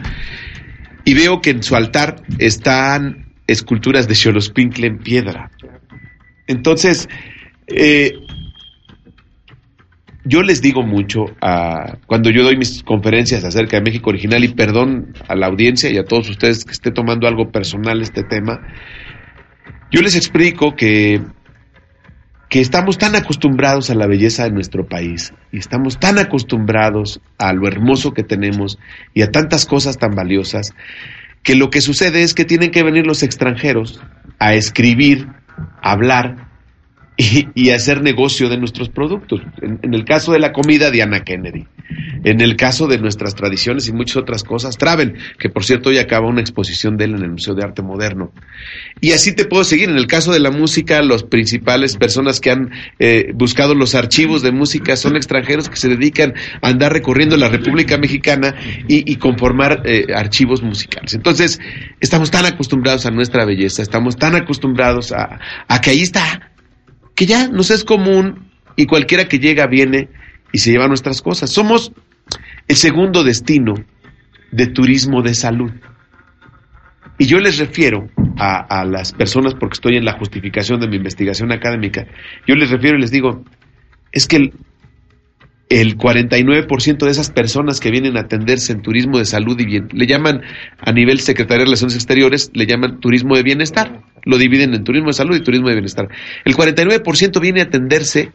Y 1.05 1.15
veo 1.15 1.41
que 1.41 1.51
en 1.51 1.63
su 1.63 1.77
altar 1.77 2.23
están 2.39 3.33
esculturas 3.47 4.09
de 4.09 4.15
Xolospincle 4.15 4.87
en 4.87 4.99
piedra. 4.99 5.51
Entonces, 6.47 7.09
eh, 7.67 8.13
yo 10.25 10.43
les 10.43 10.63
digo 10.63 10.83
mucho 10.83 11.27
a, 11.41 11.99
cuando 12.07 12.31
yo 12.31 12.43
doy 12.43 12.57
mis 12.57 12.83
conferencias 12.83 13.45
acerca 13.45 13.77
de 13.77 13.83
México 13.83 14.11
original 14.11 14.43
y 14.43 14.49
perdón 14.49 15.13
a 15.29 15.35
la 15.35 15.47
audiencia 15.47 15.91
y 15.91 15.99
a 15.99 16.05
todos 16.05 16.31
ustedes 16.31 16.65
que 16.65 16.73
esté 16.73 16.91
tomando 16.91 17.29
algo 17.29 17.51
personal 17.51 18.01
este 18.01 18.23
tema, 18.23 18.61
yo 19.95 20.03
les 20.03 20.17
explico 20.17 20.75
que, 20.75 21.23
que 22.51 22.61
estamos 22.61 22.99
tan 22.99 23.15
acostumbrados 23.15 23.91
a 23.91 23.95
la 23.95 24.09
belleza 24.09 24.43
de 24.43 24.51
nuestro 24.51 24.89
país 24.89 25.33
y 25.53 25.59
estamos 25.59 26.01
tan 26.01 26.19
acostumbrados 26.19 27.21
a 27.39 27.53
lo 27.53 27.69
hermoso 27.69 28.13
que 28.13 28.25
tenemos 28.25 28.77
y 29.15 29.23
a 29.23 29.31
tantas 29.31 29.67
cosas 29.67 29.97
tan 29.97 30.17
valiosas 30.17 30.75
que 31.45 31.55
lo 31.55 31.71
que 31.71 31.81
sucede 31.81 32.25
es 32.25 32.35
que 32.35 32.45
tienen 32.45 32.73
que 32.73 32.83
venir 32.83 33.07
los 33.07 33.23
extranjeros 33.23 34.01
a 34.41 34.55
escribir, 34.55 35.29
a 35.81 35.93
hablar 35.93 36.44
y, 37.17 37.71
hacer 37.71 38.03
negocio 38.03 38.49
de 38.49 38.59
nuestros 38.59 38.89
productos. 38.89 39.41
En, 39.63 39.95
el 39.95 40.05
caso 40.05 40.33
de 40.33 40.41
la 40.41 40.53
comida, 40.53 40.91
Diana 40.91 41.21
Kennedy. 41.21 41.67
En 42.25 42.41
el 42.41 42.57
caso 42.57 42.89
de 42.89 42.99
nuestras 42.99 43.35
tradiciones 43.35 43.87
y 43.87 43.93
muchas 43.93 44.17
otras 44.17 44.43
cosas, 44.43 44.79
Travel, 44.79 45.15
que 45.39 45.49
por 45.49 45.65
cierto 45.65 45.91
hoy 45.91 45.99
acaba 45.99 46.27
una 46.27 46.41
exposición 46.41 46.97
de 46.97 47.05
él 47.05 47.15
en 47.15 47.23
el 47.23 47.31
Museo 47.31 47.55
de 47.55 47.63
Arte 47.63 47.83
Moderno. 47.83 48.33
Y 49.01 49.13
así 49.13 49.35
te 49.35 49.45
puedo 49.45 49.63
seguir. 49.63 49.91
En 49.91 49.97
el 49.97 50.07
caso 50.07 50.33
de 50.33 50.41
la 50.41 50.51
música, 50.51 51.03
los 51.03 51.23
principales 51.23 51.97
personas 51.97 52.41
que 52.41 52.51
han 52.51 52.71
eh, 52.99 53.31
buscado 53.35 53.75
los 53.75 53.95
archivos 53.95 54.43
de 54.43 54.51
música 54.51 54.97
son 54.97 55.17
extranjeros 55.17 55.69
que 55.69 55.77
se 55.77 55.89
dedican 55.89 56.35
a 56.63 56.69
andar 56.69 56.93
recorriendo 56.93 57.37
la 57.37 57.49
República 57.49 57.99
Mexicana 57.99 58.55
y, 58.89 59.15
conformar 59.17 59.83
eh, 59.85 60.07
archivos 60.15 60.63
musicales. 60.63 61.15
Entonces, 61.15 61.61
estamos 62.01 62.31
tan 62.31 62.47
acostumbrados 62.47 63.07
a 63.07 63.11
nuestra 63.11 63.45
belleza, 63.45 63.83
estamos 63.83 64.17
tan 64.17 64.35
acostumbrados 64.35 65.13
a 65.13 65.39
que 65.81 65.91
ahí 65.91 66.01
está 66.01 66.54
que 67.15 67.27
ya 67.27 67.49
nos 67.49 67.71
es 67.71 67.85
común 67.85 68.51
y 68.77 68.87
cualquiera 68.87 69.29
que 69.29 69.39
llega 69.39 69.67
viene 69.67 70.09
y 70.53 70.59
se 70.59 70.71
lleva 70.71 70.89
nuestras 70.89 71.23
cosas. 71.23 71.51
Somos 71.51 71.93
el 72.69 72.77
segundo 72.77 73.25
destino 73.25 73.75
de 74.51 74.67
turismo 74.69 75.23
de 75.23 75.35
salud. 75.35 75.73
Y 77.19 77.27
yo 77.27 77.39
les 77.39 77.59
refiero 77.59 78.09
a, 78.39 78.85
las 78.85 79.13
personas, 79.13 79.55
porque 79.55 79.75
estoy 79.75 79.97
en 79.97 80.05
la 80.05 80.19
justificación 80.19 80.81
de 80.81 80.89
mi 80.89 80.97
investigación 80.97 81.53
académica, 81.53 82.07
yo 82.47 82.57
les 82.57 82.71
refiero 82.71 82.99
y 82.99 83.01
les 83.01 83.13
digo, 83.13 83.45
es 84.11 84.27
que 84.27 84.37
el, 84.37 84.53
el 85.69 85.97
49% 85.97 86.99
de 87.05 87.11
esas 87.11 87.31
personas 87.31 87.79
que 87.79 87.93
vienen 87.93 88.17
a 88.17 88.23
atenderse 88.23 88.73
en 88.73 88.83
turismo 88.83 89.19
de 89.19 89.27
salud 89.27 89.59
y 89.61 89.65
bien, 89.65 89.89
le 89.93 90.07
llaman 90.07 90.43
a 90.79 90.91
nivel 90.91 91.21
Secretaría 91.21 91.61
de 91.61 91.67
Relaciones 91.67 91.95
Exteriores, 91.95 92.51
le 92.53 92.67
llaman 92.67 92.99
turismo 92.99 93.37
de 93.37 93.45
bienestar, 93.45 94.03
lo 94.25 94.39
dividen 94.39 94.75
en 94.75 94.85
turismo 94.85 95.09
de 95.09 95.15
salud 95.15 95.37
y 95.37 95.43
turismo 95.43 95.69
de 95.69 95.75
bienestar. 95.75 96.09
El 96.45 96.55
49% 96.55 97.41
viene 97.41 97.61
a 97.61 97.65
atenderse 97.65 98.33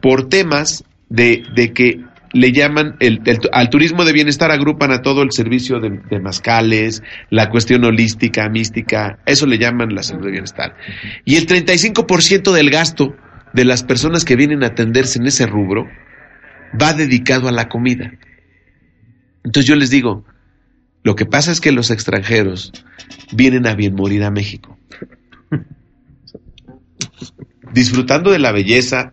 por 0.00 0.28
temas 0.28 0.84
de, 1.08 1.42
de 1.54 1.72
que 1.72 2.00
le 2.32 2.52
llaman, 2.52 2.96
el, 3.00 3.20
al 3.52 3.70
turismo 3.70 4.04
de 4.04 4.12
bienestar 4.12 4.50
agrupan 4.50 4.92
a 4.92 5.02
todo 5.02 5.22
el 5.22 5.32
servicio 5.32 5.80
de, 5.80 6.00
de, 6.08 6.20
mascales, 6.20 7.02
la 7.28 7.50
cuestión 7.50 7.84
holística, 7.84 8.48
mística, 8.48 9.18
eso 9.26 9.46
le 9.46 9.58
llaman 9.58 9.94
la 9.94 10.02
salud 10.02 10.26
de 10.26 10.32
bienestar. 10.32 10.76
Y 11.24 11.36
el 11.36 11.46
35% 11.46 12.52
del 12.52 12.70
gasto 12.70 13.16
de 13.52 13.64
las 13.64 13.82
personas 13.82 14.24
que 14.24 14.36
vienen 14.36 14.62
a 14.62 14.68
atenderse 14.68 15.18
en 15.18 15.26
ese 15.26 15.46
rubro 15.46 15.88
va 16.80 16.92
dedicado 16.92 17.48
a 17.48 17.52
la 17.52 17.68
comida. 17.68 18.12
Entonces 19.42 19.68
yo 19.68 19.74
les 19.74 19.90
digo, 19.90 20.24
lo 21.02 21.16
que 21.16 21.26
pasa 21.26 21.52
es 21.52 21.60
que 21.60 21.72
los 21.72 21.90
extranjeros 21.90 22.72
vienen 23.32 23.66
a 23.66 23.74
bien 23.74 23.94
morir 23.94 24.22
a 24.24 24.30
México. 24.30 24.78
Disfrutando 27.72 28.30
de 28.30 28.38
la 28.38 28.52
belleza, 28.52 29.12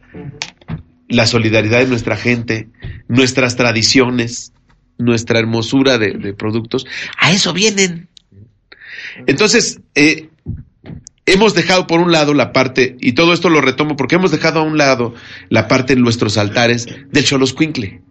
la 1.08 1.26
solidaridad 1.26 1.80
de 1.80 1.88
nuestra 1.88 2.18
gente, 2.18 2.70
nuestras 3.08 3.56
tradiciones, 3.56 4.52
nuestra 4.98 5.40
hermosura 5.40 5.98
de, 5.98 6.34
productos, 6.34 6.86
a 7.18 7.32
eso 7.32 7.54
vienen. 7.54 8.10
Entonces, 9.26 9.80
eh, 9.96 10.30
hemos 11.26 11.54
dejado 11.54 11.88
por 11.88 12.00
un 12.00 12.12
lado 12.12 12.34
la 12.34 12.52
parte, 12.52 12.98
y 13.00 13.14
todo 13.14 13.34
esto 13.34 13.50
lo 13.50 13.62
retomo 13.62 13.96
porque 13.96 14.16
hemos 14.16 14.32
dejado 14.32 14.60
a 14.60 14.64
un 14.64 14.78
lado 14.78 15.14
la 15.50 15.68
parte 15.68 15.94
en 15.94 16.02
nuestros 16.02 16.38
altares 16.38 16.88
del 17.12 17.24
Choloscuincle. 17.24 18.02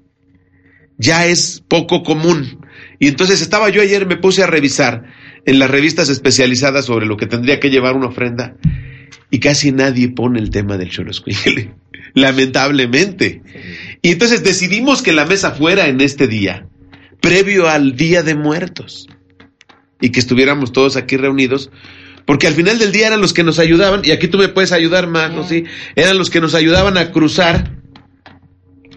Ya 0.99 1.27
es 1.27 1.63
poco 1.69 2.03
común. 2.03 2.66
Y 2.99 3.09
entonces 3.09 3.41
estaba 3.43 3.69
yo 3.69 3.83
ayer, 3.83 4.07
me 4.07 4.17
puse 4.17 4.43
a 4.43 4.47
revisar 4.47 5.05
en 5.45 5.59
las 5.59 5.71
revistas 5.71 6.09
especializadas 6.09 6.87
sobre 6.87 7.07
lo 7.07 7.17
que 7.17 7.27
tendría 7.27 7.61
que 7.61 7.71
llevar 7.71 7.95
una 7.95 8.09
ofrenda, 8.09 8.57
y 9.31 9.41
casi 9.41 9.73
nadie 9.73 10.09
pone 10.09 10.41
el 10.41 10.51
tema 10.51 10.77
del 10.77 10.91
Choloscuincle 10.91 11.75
lamentablemente. 12.15 13.43
Y 14.03 14.13
entonces 14.13 14.43
decidimos 14.43 15.03
que 15.03 15.13
la 15.13 15.27
mesa 15.27 15.53
fuera 15.53 15.89
en 15.89 16.01
este 16.01 16.27
día, 16.27 16.67
previo 17.21 17.69
al 17.69 17.97
Día 17.97 18.23
de 18.23 18.35
Muertos, 18.35 19.07
y 20.01 20.11
que 20.11 20.21
estuviéramos 20.21 20.73
todos 20.73 20.97
aquí 20.97 21.17
reunidos, 21.17 21.71
porque 22.25 22.47
al 22.47 22.55
final 22.55 22.79
del 22.79 22.93
día 22.93 23.09
eran 23.09 23.21
los 23.21 23.33
que 23.33 23.45
nos 23.45 23.59
ayudaban, 23.59 24.03
y 24.05 24.11
aquí 24.11 24.29
tú 24.29 24.39
me 24.39 24.49
puedes 24.49 24.73
ayudar 24.73 25.09
¿no? 25.09 25.47
Sí, 25.47 25.65
eran 25.95 26.19
los 26.19 26.31
que 26.31 26.41
nos 26.41 26.55
ayudaban 26.55 26.97
a 26.99 27.13
cruzar 27.13 27.76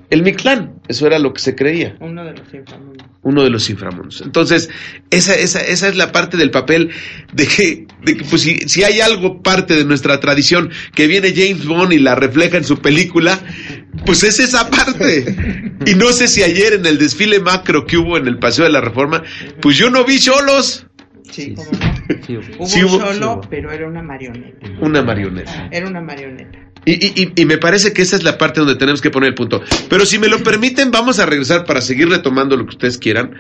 el 0.10 0.24
Mictlán, 0.24 0.82
eso 0.88 1.06
era 1.06 1.20
lo 1.20 1.34
que 1.34 1.40
se 1.40 1.56
creía. 1.56 1.96
Uno 2.00 2.26
de 2.26 2.32
los 2.32 2.52
inframundos. 2.52 3.08
Uno 3.22 3.44
de 3.44 3.50
los 3.52 3.70
inframundos. 3.70 4.22
Entonces, 4.22 4.70
esa, 5.12 5.36
esa, 5.36 5.62
esa 5.62 5.88
es 5.88 5.96
la 5.96 6.12
parte 6.12 6.36
del 6.36 6.50
papel 6.50 6.90
de 7.32 7.46
que, 7.46 7.88
de 8.04 8.18
que 8.18 8.24
pues, 8.24 8.42
si, 8.42 8.58
si, 8.68 8.84
hay 8.84 9.02
algo 9.02 9.44
parte 9.44 9.76
de 9.76 9.86
nuestra 9.86 10.20
tradición 10.20 10.72
que 10.96 11.06
viene 11.06 11.34
James 11.36 11.66
Bond 11.66 11.94
y 11.94 12.00
la 12.00 12.16
refleja 12.16 12.58
en 12.58 12.64
su 12.64 12.80
película, 12.80 13.40
pues 14.06 14.24
es 14.24 14.40
esa 14.40 14.70
parte. 14.70 15.36
Y 15.86 15.94
no 15.94 16.12
sé 16.12 16.28
si 16.28 16.42
ayer 16.42 16.74
en 16.74 16.86
el 16.88 16.98
desfile 16.98 17.40
macro 17.40 17.86
que 17.86 17.98
hubo 17.98 18.18
en 18.18 18.28
el 18.28 18.40
Paseo 18.40 18.66
de 18.66 18.72
la 18.72 18.82
Reforma, 18.82 19.22
pues 19.62 19.78
yo 19.78 19.92
no 19.92 20.06
vi 20.06 20.20
cholos. 20.20 20.88
Sí, 21.30 21.54
como 21.54 21.72
no. 21.72 21.99
Hubo, 22.58 22.64
un 22.64 22.68
solo, 22.68 23.42
pero 23.50 23.72
era 23.72 23.88
una 23.88 24.02
marioneta. 24.02 24.68
Una 24.82 25.02
marioneta. 25.02 25.70
Era 25.72 25.88
una 25.88 26.02
marioneta. 26.02 26.60
Y, 26.86 27.46
me 27.46 27.58
parece 27.58 27.94
que 27.94 28.02
esa 28.02 28.16
es 28.16 28.24
la 28.24 28.38
parte 28.38 28.62
donde 28.62 28.76
tenemos 28.76 29.02
que 29.02 29.12
poner 29.12 29.30
el 29.30 29.36
punto. 29.36 29.62
Pero 29.90 30.06
si 30.06 30.18
me 30.18 30.28
lo 30.28 30.40
permiten, 30.40 30.92
vamos 30.92 31.20
a 31.20 31.26
regresar 31.26 31.66
para 31.66 31.82
seguir 31.82 32.10
retomando 32.10 32.56
lo 32.56 32.64
que 32.64 32.70
ustedes 32.70 32.98
quieran. 32.98 33.36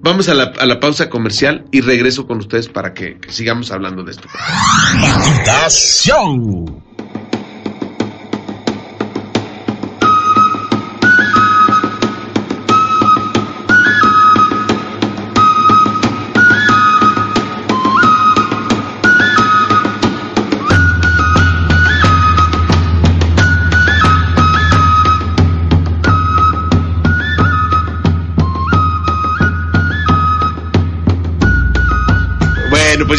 Vamos 0.00 0.28
a 0.28 0.34
la, 0.34 0.52
a 0.58 0.66
la 0.66 0.80
pausa 0.80 1.10
comercial 1.10 1.64
y 1.72 1.80
regreso 1.80 2.26
con 2.26 2.38
ustedes 2.38 2.68
para 2.68 2.94
que, 2.94 3.18
que 3.18 3.32
sigamos 3.32 3.70
hablando 3.72 4.04
de 4.04 4.12
esto. 4.12 4.28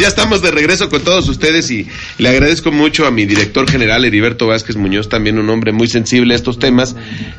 Estamos 0.07 0.41
de 0.41 0.51
regreso 0.51 0.89
con 0.89 1.01
todos 1.01 1.27
ustedes 1.29 1.69
y 1.71 1.87
le 2.17 2.29
agradezco 2.29 2.71
mucho 2.71 3.05
a 3.05 3.11
mi 3.11 3.25
director 3.25 3.69
general 3.69 4.05
Heriberto 4.05 4.47
Vázquez 4.47 4.75
Muñoz, 4.75 5.09
también 5.09 5.39
un 5.39 5.49
hombre 5.49 5.71
muy 5.71 5.87
sensible 5.87 6.33
a 6.33 6.37
estos 6.37 6.59
temas. 6.59 6.95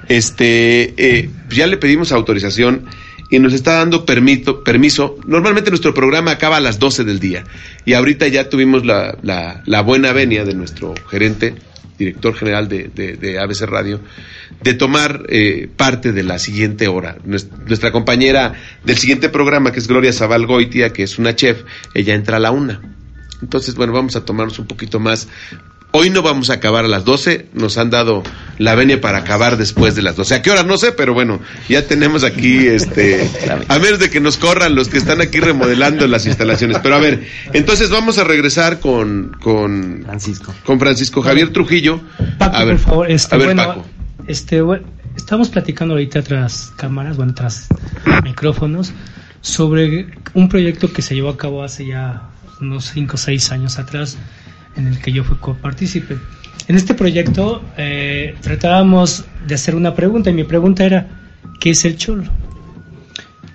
Este, 0.08 0.94
eh, 0.96 1.30
ya 1.50 1.66
le 1.66 1.76
pedimos 1.76 2.12
autorización 2.12 2.86
y 3.30 3.38
nos 3.38 3.52
está 3.52 3.74
dando 3.74 4.04
permiso, 4.04 4.62
permiso. 4.62 5.16
Normalmente 5.26 5.70
nuestro 5.70 5.94
programa 5.94 6.32
acaba 6.32 6.56
a 6.56 6.60
las 6.60 6.78
12 6.78 7.04
del 7.04 7.20
día 7.20 7.44
y 7.84 7.94
ahorita 7.94 8.28
ya 8.28 8.48
tuvimos 8.48 8.84
la, 8.84 9.16
la 9.22 9.82
buena 9.82 10.12
venia 10.12 10.44
de 10.44 10.54
nuestro 10.54 10.94
gerente 11.10 11.54
director 11.98 12.34
general 12.34 12.68
de, 12.68 13.38
ABC 13.40 13.62
Radio, 13.62 14.00
de 14.62 14.74
tomar 14.74 15.24
eh, 15.28 15.68
parte 15.76 16.12
de 16.12 16.22
la 16.22 16.38
siguiente 16.38 16.88
hora. 16.88 17.16
Nuestra, 17.24 17.92
compañera 17.92 18.54
del 18.84 18.96
siguiente 18.96 19.28
programa, 19.28 19.72
que 19.72 19.78
es 19.78 19.88
Gloria 19.88 20.12
Zabal 20.12 20.46
Goitia, 20.46 20.92
que 20.92 21.02
es 21.02 21.18
una 21.18 21.34
chef, 21.34 21.62
ella 21.94 22.14
entra 22.14 22.36
a 22.36 22.40
la 22.40 22.50
una. 22.50 22.80
Entonces, 23.42 23.74
bueno, 23.74 23.92
vamos 23.92 24.16
a 24.16 24.24
tomarnos 24.24 24.58
un 24.58 24.66
poquito 24.66 24.98
más 24.98 25.28
Hoy 25.92 26.10
no 26.10 26.20
vamos 26.20 26.50
a 26.50 26.54
acabar 26.54 26.84
a 26.84 26.88
las 26.88 27.04
12, 27.04 27.46
nos 27.54 27.78
han 27.78 27.88
dado 27.88 28.22
la 28.58 28.74
venia 28.74 29.00
para 29.00 29.18
acabar 29.18 29.56
después 29.56 29.94
de 29.94 30.02
las 30.02 30.16
12. 30.16 30.34
¿A 30.34 30.42
qué 30.42 30.50
hora? 30.50 30.62
No 30.62 30.76
sé, 30.76 30.92
pero 30.92 31.14
bueno, 31.14 31.40
ya 31.68 31.86
tenemos 31.86 32.22
aquí, 32.22 32.66
este, 32.66 33.30
a 33.68 33.78
menos 33.78 33.98
de 33.98 34.10
que 34.10 34.20
nos 34.20 34.36
corran 34.36 34.74
los 34.74 34.88
que 34.88 34.98
están 34.98 35.20
aquí 35.22 35.40
remodelando 35.40 36.06
las 36.06 36.26
instalaciones. 36.26 36.78
Pero 36.82 36.96
a 36.96 36.98
ver, 36.98 37.26
entonces 37.54 37.88
vamos 37.90 38.18
a 38.18 38.24
regresar 38.24 38.80
con, 38.80 39.36
con 39.40 40.02
Francisco. 40.04 40.54
Con 40.64 40.78
Francisco 40.78 41.22
Javier 41.22 41.52
Trujillo. 41.52 42.00
Paco, 42.38 42.56
a 42.56 42.64
ver, 42.64 42.76
por 42.76 42.84
favor, 42.84 43.10
este, 43.10 43.34
a 43.34 43.38
ver, 43.38 43.56
Paco. 43.56 43.86
Este, 44.26 44.62
estamos 45.16 45.48
platicando 45.48 45.94
ahorita 45.94 46.22
tras 46.22 46.72
cámaras, 46.76 47.16
bueno, 47.16 47.32
tras 47.32 47.68
micrófonos, 48.22 48.92
sobre 49.40 50.08
un 50.34 50.48
proyecto 50.48 50.92
que 50.92 51.00
se 51.00 51.14
llevó 51.14 51.30
a 51.30 51.36
cabo 51.36 51.62
hace 51.62 51.86
ya 51.86 52.28
unos 52.60 52.90
5 52.92 53.14
o 53.14 53.18
6 53.18 53.52
años 53.52 53.78
atrás 53.78 54.18
en 54.76 54.86
el 54.86 55.00
que 55.00 55.12
yo 55.12 55.24
fui 55.24 55.36
copartícipe. 55.38 56.16
En 56.68 56.76
este 56.76 56.94
proyecto 56.94 57.62
eh, 57.76 58.34
tratábamos 58.40 59.24
de 59.46 59.54
hacer 59.54 59.74
una 59.74 59.94
pregunta 59.94 60.30
y 60.30 60.32
mi 60.34 60.44
pregunta 60.44 60.84
era, 60.84 61.06
¿qué 61.60 61.70
es 61.70 61.84
el 61.84 61.96
cholo? 61.96 62.24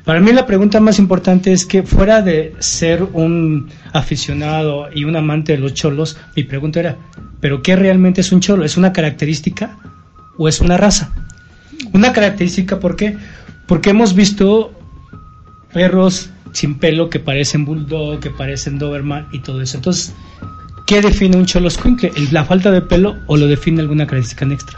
Para 0.05 0.19
mí 0.19 0.31
la 0.31 0.47
pregunta 0.47 0.79
más 0.79 0.97
importante 0.97 1.51
es 1.51 1.65
que 1.65 1.83
fuera 1.83 2.21
de 2.21 2.55
ser 2.59 3.03
un 3.03 3.69
aficionado 3.93 4.87
y 4.93 5.03
un 5.03 5.15
amante 5.15 5.51
de 5.51 5.59
los 5.59 5.73
cholos, 5.73 6.17
mi 6.35 6.43
pregunta 6.43 6.79
era, 6.79 6.97
¿pero 7.39 7.61
qué 7.61 7.75
realmente 7.75 8.21
es 8.21 8.31
un 8.31 8.39
cholo? 8.39 8.65
¿Es 8.65 8.77
una 8.77 8.93
característica 8.93 9.77
o 10.37 10.47
es 10.47 10.59
una 10.59 10.77
raza? 10.77 11.11
Una 11.93 12.13
característica, 12.13 12.79
¿por 12.79 12.95
qué? 12.95 13.15
Porque 13.67 13.91
hemos 13.91 14.15
visto 14.15 14.73
perros 15.71 16.31
sin 16.51 16.79
pelo 16.79 17.09
que 17.09 17.19
parecen 17.19 17.65
bulldog, 17.65 18.19
que 18.19 18.31
parecen 18.31 18.79
doberman 18.79 19.27
y 19.31 19.39
todo 19.39 19.61
eso. 19.61 19.77
Entonces, 19.77 20.13
¿Qué 20.91 20.99
define 20.99 21.37
un 21.37 21.45
cholo 21.45 21.69
¿La 22.33 22.43
falta 22.43 22.69
de 22.69 22.81
pelo 22.81 23.15
o 23.27 23.37
lo 23.37 23.47
define 23.47 23.79
alguna 23.79 24.05
característica 24.05 24.45
extra? 24.53 24.77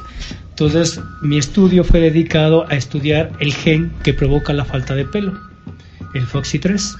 Entonces, 0.49 1.01
mi 1.23 1.39
estudio 1.39 1.83
fue 1.83 2.01
dedicado 2.01 2.67
a 2.69 2.75
estudiar 2.75 3.31
el 3.39 3.51
gen 3.51 3.91
que 4.03 4.13
provoca 4.13 4.53
la 4.53 4.63
falta 4.63 4.93
de 4.93 5.05
pelo, 5.05 5.33
el 6.13 6.27
FOXY3. 6.27 6.97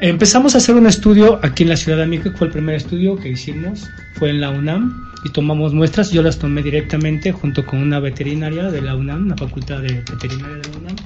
Empezamos 0.00 0.54
a 0.54 0.58
hacer 0.58 0.76
un 0.76 0.86
estudio 0.86 1.40
aquí 1.42 1.64
en 1.64 1.70
la 1.70 1.76
Ciudad 1.76 1.98
de 1.98 2.06
México, 2.06 2.30
fue 2.38 2.46
el 2.46 2.52
primer 2.52 2.76
estudio 2.76 3.16
que 3.16 3.30
hicimos, 3.30 3.90
fue 4.14 4.30
en 4.30 4.42
la 4.42 4.50
UNAM, 4.50 5.10
y 5.24 5.30
tomamos 5.30 5.74
muestras, 5.74 6.12
yo 6.12 6.22
las 6.22 6.38
tomé 6.38 6.62
directamente 6.62 7.32
junto 7.32 7.66
con 7.66 7.80
una 7.80 7.98
veterinaria 7.98 8.70
de 8.70 8.80
la 8.80 8.94
UNAM, 8.94 9.26
la 9.26 9.36
Facultad 9.36 9.80
de 9.80 10.04
Veterinaria 10.08 10.56
de 10.58 10.70
la 10.70 10.78
UNAM. 10.78 10.96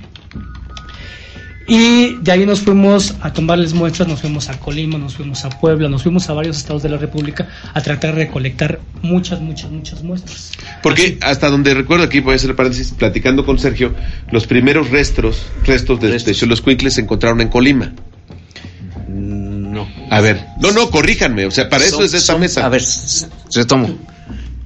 Y 1.68 2.16
de 2.16 2.32
ahí 2.32 2.44
nos 2.44 2.60
fuimos 2.60 3.14
a 3.20 3.32
tomarles 3.32 3.72
muestras, 3.72 4.08
nos 4.08 4.20
fuimos 4.20 4.48
a 4.48 4.58
Colima, 4.58 4.98
nos 4.98 5.14
fuimos 5.14 5.44
a 5.44 5.50
Puebla, 5.50 5.88
nos 5.88 6.02
fuimos 6.02 6.28
a 6.28 6.32
varios 6.32 6.56
estados 6.56 6.82
de 6.82 6.88
la 6.88 6.96
República 6.98 7.48
a 7.72 7.80
tratar 7.80 8.14
de 8.16 8.24
recolectar 8.24 8.80
muchas, 9.02 9.40
muchas, 9.40 9.70
muchas 9.70 10.02
muestras. 10.02 10.50
Porque 10.82 11.18
hasta 11.20 11.48
donde 11.48 11.72
recuerdo 11.74 12.04
aquí, 12.04 12.18
voy 12.20 12.32
a 12.32 12.36
hacer 12.36 12.56
paréntesis, 12.56 12.92
platicando 12.92 13.46
con 13.46 13.58
Sergio, 13.58 13.94
los 14.32 14.46
primeros 14.46 14.90
restos, 14.90 15.42
restos 15.64 16.00
de, 16.00 16.18
de 16.18 16.34
Xoloscuincle 16.34 16.90
se 16.90 17.00
encontraron 17.02 17.40
en 17.40 17.48
Colima. 17.48 17.92
No. 19.08 19.86
A 20.10 20.20
ver, 20.20 20.44
no, 20.60 20.72
no, 20.72 20.90
corríjanme, 20.90 21.46
o 21.46 21.50
sea, 21.50 21.68
para 21.68 21.84
eso 21.84 22.02
es 22.02 22.12
esta 22.14 22.32
son- 22.32 22.40
mesa. 22.40 22.66
A 22.66 22.68
ver, 22.68 22.82
retomo. 23.54 23.98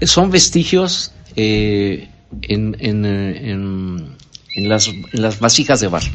Son 0.02 0.30
vestigios 0.30 1.12
eh, 1.36 2.08
en, 2.42 2.76
en, 2.80 3.04
eh, 3.04 3.50
en, 3.50 4.16
en 4.56 4.68
las, 4.68 4.88
en 4.88 5.22
las 5.22 5.38
vasijas 5.40 5.80
de 5.80 5.88
barro. 5.88 6.10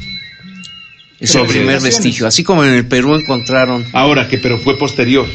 Es 1.22 1.34
el 1.36 1.46
primer 1.46 1.80
vestigio. 1.80 2.26
Así 2.26 2.42
como 2.42 2.64
en 2.64 2.74
el 2.74 2.86
Perú 2.86 3.14
encontraron. 3.14 3.84
Ahora 3.92 4.28
que, 4.28 4.38
pero 4.38 4.58
fue 4.58 4.76
posterior. 4.76 5.26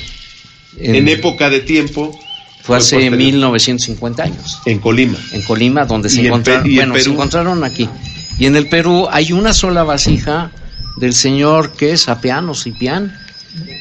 En, 0.77 1.07
época 1.07 1.49
de 1.49 1.61
tiempo. 1.61 2.11
Fue 2.61 2.77
hace 2.77 2.95
posterior. 2.97 3.17
1950 3.17 4.23
años. 4.23 4.59
En 4.65 4.79
Colima. 4.79 5.17
En 5.31 5.41
Colima, 5.43 5.85
donde 5.85 6.09
¿Y 6.09 6.11
se 6.11 6.19
en 6.19 6.25
encontraron. 6.27 6.65
En 6.69 6.75
bueno, 6.75 6.99
se 6.99 7.09
encontraron 7.09 7.63
aquí. 7.63 7.89
Y 8.37 8.45
en 8.45 8.55
el 8.55 8.67
Perú 8.67 9.07
hay 9.09 9.31
una 9.31 9.53
sola 9.53 9.83
vasija 9.83 10.51
del 10.97 11.13
señor 11.13 11.71
que 11.71 11.93
es 11.93 12.09
Apeano 12.09 12.53
Cipián. 12.53 13.17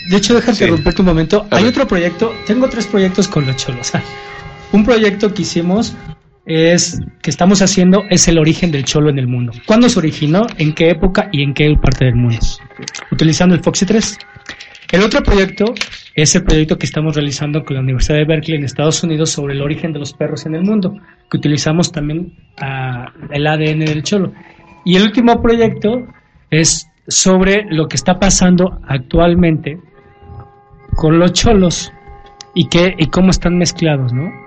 De 0.09 0.17
hecho, 0.17 0.35
déjate 0.35 0.59
Sí. 0.59 0.67
romperte 0.67 1.03
un 1.03 1.07
momento. 1.07 1.47
A 1.51 1.57
Hay 1.57 1.65
ver. 1.65 1.73
otro 1.73 1.89
proyecto, 1.89 2.33
tengo 2.47 2.69
tres 2.69 2.87
proyectos 2.87 3.27
con 3.29 3.47
los 3.47 3.57
cholos. 3.57 3.91
Un 4.73 4.85
proyecto 4.85 5.33
que 5.35 5.43
hicimos 5.43 5.95
es 6.47 7.01
que 7.23 7.31
estamos 7.31 7.61
haciendo 7.61 8.05
es 8.09 8.29
el 8.29 8.39
origen 8.39 8.71
del 8.71 8.85
cholo 8.85 9.11
en 9.11 9.19
el 9.19 9.27
mundo. 9.27 9.53
¿Cuándo 9.67 9.89
se 9.89 9.99
originó? 9.99 10.47
¿En 10.59 10.75
qué 10.75 10.91
época 10.91 11.29
y 11.33 11.43
en 11.43 11.53
qué 11.53 11.75
parte 11.83 12.05
del 12.05 12.15
mundo? 12.15 12.39
Utilizando 13.11 13.55
el 13.57 13.63
Foxy 13.63 13.85
3. 13.85 14.19
El 14.93 15.03
otro 15.03 15.21
proyecto 15.25 15.75
es 16.15 16.37
el 16.37 16.45
proyecto 16.45 16.79
que 16.79 16.87
estamos 16.87 17.17
realizando 17.17 17.65
con 17.65 17.75
la 17.75 17.83
Universidad 17.83 18.19
de 18.19 18.25
Berkeley 18.25 18.59
en 18.59 18.65
Estados 18.65 19.03
Unidos 19.03 19.31
sobre 19.31 19.55
el 19.55 19.61
origen 19.61 19.93
de 19.93 19.99
los 19.99 20.13
perros 20.13 20.47
en 20.47 20.55
el 20.55 20.63
mundo, 20.63 20.97
que 21.29 21.37
utilizamos 21.37 21.91
también 21.91 22.33
ah, 22.61 23.13
el 23.33 23.45
ADN 23.45 23.81
del 23.81 24.05
cholo. 24.05 24.33
Y 24.85 24.95
el 24.95 25.03
último 25.03 25.43
proyecto 25.43 26.07
es 26.51 26.89
sobre 27.09 27.65
lo 27.69 27.89
que 27.89 27.97
está 27.97 28.21
pasando 28.21 28.79
actualmente 28.87 29.81
con 30.95 31.19
los 31.19 31.33
cholos 31.33 31.93
y 32.55 32.69
qué 32.69 32.95
y 32.97 33.09
cómo 33.09 33.31
están 33.31 33.59
mezclados, 33.59 34.13
¿no? 34.13 34.46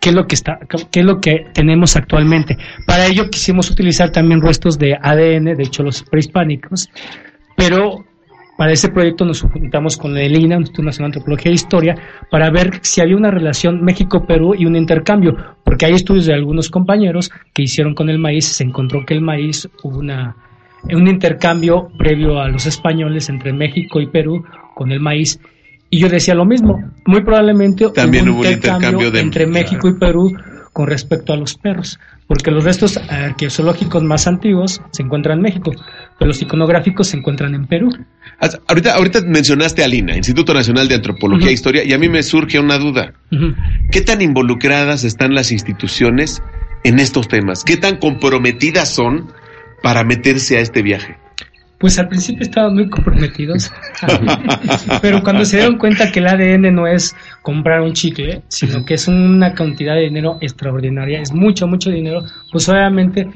¿Qué 0.00 0.08
es 0.08 0.14
lo 0.14 0.26
que 0.26 0.34
está 0.34 0.58
qué 0.90 1.00
es 1.00 1.06
lo 1.06 1.20
que 1.20 1.46
tenemos 1.52 1.94
actualmente? 1.94 2.56
Para 2.86 3.06
ello 3.06 3.28
quisimos 3.30 3.70
utilizar 3.70 4.10
también 4.10 4.40
restos 4.40 4.78
de 4.78 4.94
ADN 4.94 5.56
de 5.56 5.66
cholos 5.70 6.04
prehispánicos, 6.10 6.88
pero 7.56 8.04
para 8.60 8.72
ese 8.72 8.90
proyecto 8.90 9.24
nos 9.24 9.40
juntamos 9.40 9.96
con 9.96 10.18
el 10.18 10.36
INA, 10.36 10.56
Instituto 10.56 10.82
Nacional 10.82 11.12
de 11.12 11.16
Antropología 11.16 11.50
e 11.50 11.54
Historia, 11.54 11.94
para 12.30 12.50
ver 12.50 12.80
si 12.82 13.00
había 13.00 13.16
una 13.16 13.30
relación 13.30 13.82
México-Perú 13.82 14.54
y 14.54 14.66
un 14.66 14.76
intercambio, 14.76 15.34
porque 15.64 15.86
hay 15.86 15.94
estudios 15.94 16.26
de 16.26 16.34
algunos 16.34 16.68
compañeros 16.68 17.30
que 17.54 17.62
hicieron 17.62 17.94
con 17.94 18.10
el 18.10 18.18
maíz, 18.18 18.44
se 18.44 18.64
encontró 18.64 19.06
que 19.06 19.14
el 19.14 19.22
maíz 19.22 19.66
hubo 19.82 19.98
una, 19.98 20.36
un 20.92 21.08
intercambio 21.08 21.88
previo 21.96 22.38
a 22.38 22.48
los 22.48 22.66
españoles 22.66 23.30
entre 23.30 23.54
México 23.54 23.98
y 23.98 24.08
Perú 24.08 24.44
con 24.74 24.92
el 24.92 25.00
maíz. 25.00 25.40
Y 25.90 25.98
yo 25.98 26.08
decía 26.08 26.34
lo 26.34 26.44
mismo, 26.44 26.90
muy 27.04 27.22
probablemente 27.22 27.86
También 27.94 28.28
hubo 28.28 28.40
un 28.40 28.46
intercambio, 28.46 28.88
intercambio 28.88 29.10
de- 29.10 29.20
entre 29.20 29.46
México 29.46 29.88
y 29.88 29.94
Perú 29.94 30.32
con 30.72 30.86
respecto 30.86 31.32
a 31.32 31.36
los 31.36 31.54
perros, 31.56 31.98
porque 32.28 32.52
los 32.52 32.62
restos 32.62 32.96
arqueológicos 33.08 34.04
más 34.04 34.28
antiguos 34.28 34.80
se 34.92 35.02
encuentran 35.02 35.38
en 35.38 35.42
México, 35.42 35.72
pero 36.16 36.28
los 36.28 36.40
iconográficos 36.40 37.08
se 37.08 37.16
encuentran 37.16 37.56
en 37.56 37.66
Perú. 37.66 37.90
Ahorita, 38.68 38.94
ahorita 38.94 39.20
mencionaste 39.26 39.82
al 39.82 39.92
INA, 39.92 40.16
Instituto 40.16 40.54
Nacional 40.54 40.86
de 40.86 40.94
Antropología 40.94 41.48
e 41.48 41.52
Historia, 41.52 41.82
y 41.82 41.92
a 41.92 41.98
mí 41.98 42.08
me 42.08 42.22
surge 42.22 42.60
una 42.60 42.78
duda. 42.78 43.14
¿Qué 43.90 44.00
tan 44.00 44.22
involucradas 44.22 45.02
están 45.02 45.34
las 45.34 45.50
instituciones 45.50 46.40
en 46.84 47.00
estos 47.00 47.26
temas? 47.26 47.64
¿Qué 47.64 47.76
tan 47.76 47.96
comprometidas 47.96 48.94
son 48.94 49.26
para 49.82 50.04
meterse 50.04 50.56
a 50.56 50.60
este 50.60 50.82
viaje? 50.82 51.16
Pues 51.80 51.98
al 51.98 52.08
principio 52.08 52.42
estaban 52.42 52.74
muy 52.74 52.90
comprometidos, 52.90 53.72
pero 55.02 55.22
cuando 55.22 55.46
se 55.46 55.56
dieron 55.56 55.78
cuenta 55.78 56.12
que 56.12 56.18
el 56.18 56.26
ADN 56.26 56.74
no 56.74 56.86
es 56.86 57.16
comprar 57.40 57.80
un 57.80 57.94
chicle, 57.94 58.42
sino 58.48 58.84
que 58.84 58.94
es 58.94 59.08
una 59.08 59.54
cantidad 59.54 59.94
de 59.94 60.02
dinero 60.02 60.36
extraordinaria, 60.42 61.22
es 61.22 61.32
mucho, 61.32 61.66
mucho 61.66 61.88
dinero, 61.88 62.22
pues 62.52 62.68
obviamente 62.68 63.26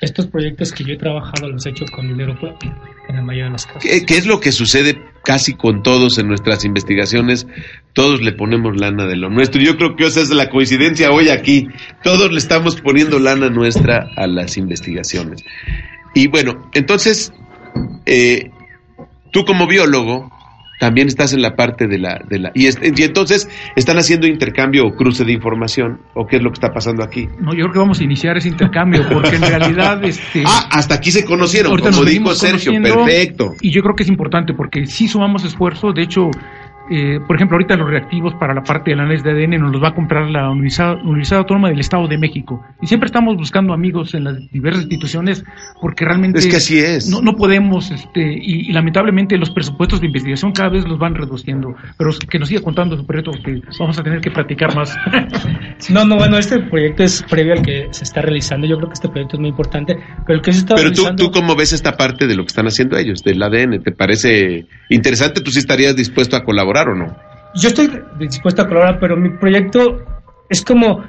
estos 0.00 0.26
proyectos 0.26 0.72
que 0.72 0.84
yo 0.84 0.92
he 0.92 0.98
trabajado 0.98 1.48
los 1.48 1.64
he 1.64 1.70
hecho 1.70 1.86
con 1.86 2.06
dinero 2.06 2.38
propio, 2.38 2.70
en 3.08 3.16
la 3.16 3.22
mayoría 3.22 3.46
de 3.46 3.50
los 3.52 3.64
casos. 3.64 3.82
¿Qué, 3.82 4.04
qué 4.04 4.18
es 4.18 4.26
lo 4.26 4.40
que 4.40 4.52
sucede 4.52 5.00
casi 5.24 5.54
con 5.54 5.82
todos 5.82 6.18
en 6.18 6.28
nuestras 6.28 6.64
investigaciones? 6.64 7.46
Todos 7.94 8.20
le 8.20 8.32
ponemos 8.32 8.78
lana 8.78 9.06
de 9.06 9.16
lo 9.16 9.30
nuestro. 9.30 9.62
Yo 9.62 9.76
creo 9.78 9.96
que 9.96 10.04
esa 10.04 10.20
es 10.20 10.28
la 10.28 10.50
coincidencia 10.50 11.12
hoy 11.12 11.30
aquí. 11.30 11.68
Todos 12.02 12.30
le 12.30 12.38
estamos 12.38 12.78
poniendo 12.80 13.18
lana 13.18 13.48
nuestra 13.48 14.06
a 14.16 14.26
las 14.26 14.58
investigaciones. 14.58 15.42
Y 16.14 16.28
bueno, 16.28 16.70
entonces, 16.74 17.32
eh, 18.06 18.50
tú 19.32 19.44
como 19.44 19.66
biólogo 19.66 20.30
también 20.78 21.08
estás 21.08 21.32
en 21.32 21.40
la 21.40 21.56
parte 21.56 21.86
de 21.86 21.98
la... 21.98 22.20
De 22.28 22.38
la 22.38 22.50
y, 22.54 22.66
es- 22.66 22.78
y 22.82 23.02
entonces, 23.02 23.48
¿están 23.76 23.96
haciendo 23.96 24.26
intercambio 24.26 24.86
o 24.86 24.94
cruce 24.94 25.24
de 25.24 25.32
información? 25.32 26.00
¿O 26.14 26.26
qué 26.26 26.36
es 26.36 26.42
lo 26.42 26.50
que 26.50 26.54
está 26.54 26.70
pasando 26.70 27.02
aquí? 27.02 27.26
No, 27.40 27.52
yo 27.54 27.60
creo 27.64 27.72
que 27.72 27.78
vamos 27.78 28.00
a 28.00 28.04
iniciar 28.04 28.36
ese 28.36 28.48
intercambio, 28.50 29.02
porque 29.10 29.36
en 29.36 29.40
realidad, 29.42 30.04
este, 30.04 30.42
Ah, 30.46 30.68
hasta 30.70 30.96
aquí 30.96 31.10
se 31.12 31.24
conocieron, 31.24 31.78
como 31.78 32.04
dijo 32.04 32.34
Sergio. 32.34 32.72
Perfecto. 32.82 33.52
Y 33.62 33.70
yo 33.70 33.80
creo 33.82 33.94
que 33.96 34.02
es 34.02 34.08
importante 34.10 34.52
porque 34.52 34.84
si 34.86 35.08
sumamos 35.08 35.44
esfuerzo, 35.44 35.92
de 35.94 36.02
hecho, 36.02 36.28
eh, 36.90 37.20
por 37.26 37.36
ejemplo, 37.36 37.56
ahorita 37.56 37.76
los 37.76 37.88
reactivos 37.88 38.34
para 38.34 38.54
la 38.54 38.62
parte 38.62 38.90
del 38.90 39.00
análisis 39.00 39.24
de 39.24 39.32
ADN 39.32 39.60
nos 39.60 39.72
los 39.72 39.82
va 39.82 39.88
a 39.88 39.94
comprar 39.94 40.30
la 40.30 40.50
Universidad, 40.50 40.94
Universidad 41.04 41.40
Autónoma 41.40 41.68
del 41.68 41.80
Estado 41.80 42.06
de 42.06 42.18
México. 42.18 42.64
Y 42.80 42.86
siempre 42.86 43.06
estamos 43.06 43.36
buscando 43.36 43.72
amigos 43.72 44.14
en 44.14 44.24
las 44.24 44.50
diversas 44.50 44.82
instituciones 44.82 45.44
porque 45.80 46.04
realmente... 46.04 46.38
Es 46.38 46.46
que 46.46 46.56
así 46.56 46.78
es. 46.78 47.08
No, 47.08 47.20
no 47.20 47.34
podemos, 47.34 47.90
este, 47.90 48.20
y, 48.20 48.68
y 48.68 48.72
lamentablemente 48.72 49.36
los 49.36 49.50
presupuestos 49.50 50.00
de 50.00 50.06
investigación 50.06 50.52
cada 50.52 50.70
vez 50.70 50.86
los 50.86 50.98
van 50.98 51.14
reduciendo. 51.14 51.74
Pero 51.98 52.10
que 52.28 52.38
nos 52.38 52.48
siga 52.48 52.62
contando 52.62 52.96
su 52.96 53.06
proyecto 53.06 53.32
porque 53.32 53.60
vamos 53.78 53.98
a 53.98 54.02
tener 54.02 54.20
que 54.20 54.30
platicar 54.30 54.74
más. 54.74 54.96
No, 55.90 56.04
no, 56.04 56.16
bueno, 56.16 56.38
este 56.38 56.58
proyecto 56.58 57.04
es 57.04 57.22
previo 57.22 57.52
al 57.52 57.62
que 57.62 57.88
se 57.90 58.04
está 58.04 58.22
realizando, 58.22 58.66
yo 58.66 58.76
creo 58.76 58.88
que 58.88 58.94
este 58.94 59.08
proyecto 59.08 59.36
es 59.36 59.40
muy 59.40 59.50
importante, 59.50 59.94
pero 60.26 60.38
el 60.38 60.42
que 60.42 60.52
se 60.52 60.60
está 60.60 60.74
Pero 60.74 60.90
tú, 60.90 61.02
realizando... 61.02 61.24
tú 61.24 61.30
cómo 61.30 61.54
ves 61.54 61.74
esta 61.74 61.96
parte 61.96 62.26
de 62.26 62.34
lo 62.34 62.42
que 62.42 62.48
están 62.48 62.66
haciendo 62.66 62.96
ellos, 62.96 63.22
del 63.22 63.42
ADN, 63.42 63.82
¿te 63.82 63.92
parece 63.92 64.66
interesante? 64.88 65.42
¿Tú 65.42 65.50
sí 65.50 65.58
estarías 65.58 65.94
dispuesto 65.94 66.34
a 66.34 66.44
colaborar 66.44 66.75
o 66.88 66.94
no? 66.94 67.16
Yo 67.54 67.68
estoy 67.68 67.90
dispuesto 68.18 68.62
a 68.62 68.68
colaborar, 68.68 68.98
pero 69.00 69.16
mi 69.16 69.30
proyecto 69.30 70.02
es 70.50 70.62
como, 70.62 71.02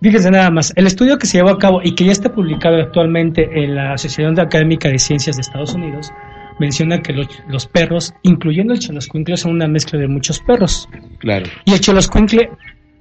fíjense 0.00 0.30
nada 0.30 0.50
más, 0.50 0.72
el 0.76 0.86
estudio 0.86 1.18
que 1.18 1.26
se 1.26 1.38
llevó 1.38 1.50
a 1.50 1.58
cabo 1.58 1.80
y 1.82 1.94
que 1.94 2.04
ya 2.04 2.12
está 2.12 2.32
publicado 2.32 2.76
actualmente 2.76 3.48
en 3.64 3.74
la 3.74 3.94
Asociación 3.94 4.38
Académica 4.38 4.88
de 4.88 4.98
Ciencias 4.98 5.36
de 5.36 5.42
Estados 5.42 5.74
Unidos, 5.74 6.12
menciona 6.60 7.00
que 7.02 7.12
los, 7.12 7.26
los 7.48 7.66
perros, 7.66 8.14
incluyendo 8.22 8.72
el 8.74 8.78
choloscuincle, 8.78 9.36
son 9.36 9.52
una 9.52 9.66
mezcla 9.66 9.98
de 9.98 10.06
muchos 10.06 10.38
perros. 10.40 10.88
Claro. 11.18 11.46
Y 11.64 11.72
el 11.72 11.80
choloscuincle, 11.80 12.48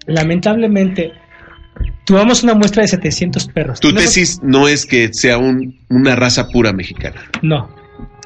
lamentablemente, 0.07 1.11
tuvimos 2.05 2.43
una 2.43 2.55
muestra 2.55 2.81
de 2.81 2.87
700 2.87 3.47
perros. 3.49 3.79
Tu 3.79 3.93
tesis 3.93 4.39
no 4.41 4.67
es 4.67 4.85
que 4.87 5.13
sea 5.13 5.37
un- 5.37 5.77
una 5.89 6.15
raza 6.15 6.47
pura 6.47 6.73
mexicana. 6.73 7.21
No. 7.43 7.69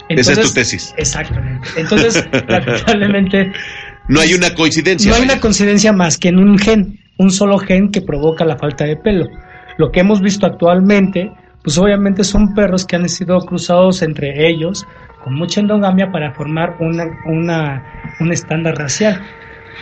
Esa 0.09 0.33
es 0.33 0.41
tu 0.41 0.53
tesis. 0.53 0.93
Exactamente. 0.97 1.67
Entonces, 1.77 2.27
lamentablemente, 2.47 3.51
No 4.07 4.19
hay 4.21 4.33
una 4.33 4.53
coincidencia. 4.53 5.09
no 5.09 5.15
hay 5.15 5.21
vaya. 5.21 5.33
una 5.33 5.41
coincidencia 5.41 5.91
más 5.93 6.17
que 6.17 6.29
en 6.29 6.39
un 6.39 6.57
gen, 6.57 6.99
un 7.17 7.31
solo 7.31 7.57
gen 7.57 7.91
que 7.91 8.01
provoca 8.01 8.45
la 8.45 8.57
falta 8.57 8.85
de 8.85 8.95
pelo. 8.97 9.27
Lo 9.77 9.91
que 9.91 9.99
hemos 9.99 10.21
visto 10.21 10.45
actualmente, 10.45 11.31
pues 11.63 11.77
obviamente 11.77 12.23
son 12.23 12.53
perros 12.53 12.85
que 12.85 12.95
han 12.95 13.07
sido 13.09 13.39
cruzados 13.39 14.01
entre 14.01 14.47
ellos 14.47 14.85
con 15.23 15.33
mucha 15.35 15.59
endogamia 15.59 16.09
para 16.11 16.33
formar 16.33 16.77
una, 16.79 17.05
una, 17.25 17.83
un 18.19 18.31
estándar 18.31 18.75
racial. 18.75 19.21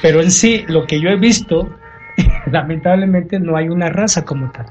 Pero 0.01 0.21
en 0.21 0.31
sí, 0.31 0.65
lo 0.67 0.85
que 0.85 0.99
yo 0.99 1.09
he 1.09 1.17
visto, 1.17 1.69
lamentablemente 2.51 3.39
no 3.39 3.55
hay 3.55 3.69
una 3.69 3.89
raza 3.89 4.25
como 4.25 4.51
tal. 4.51 4.65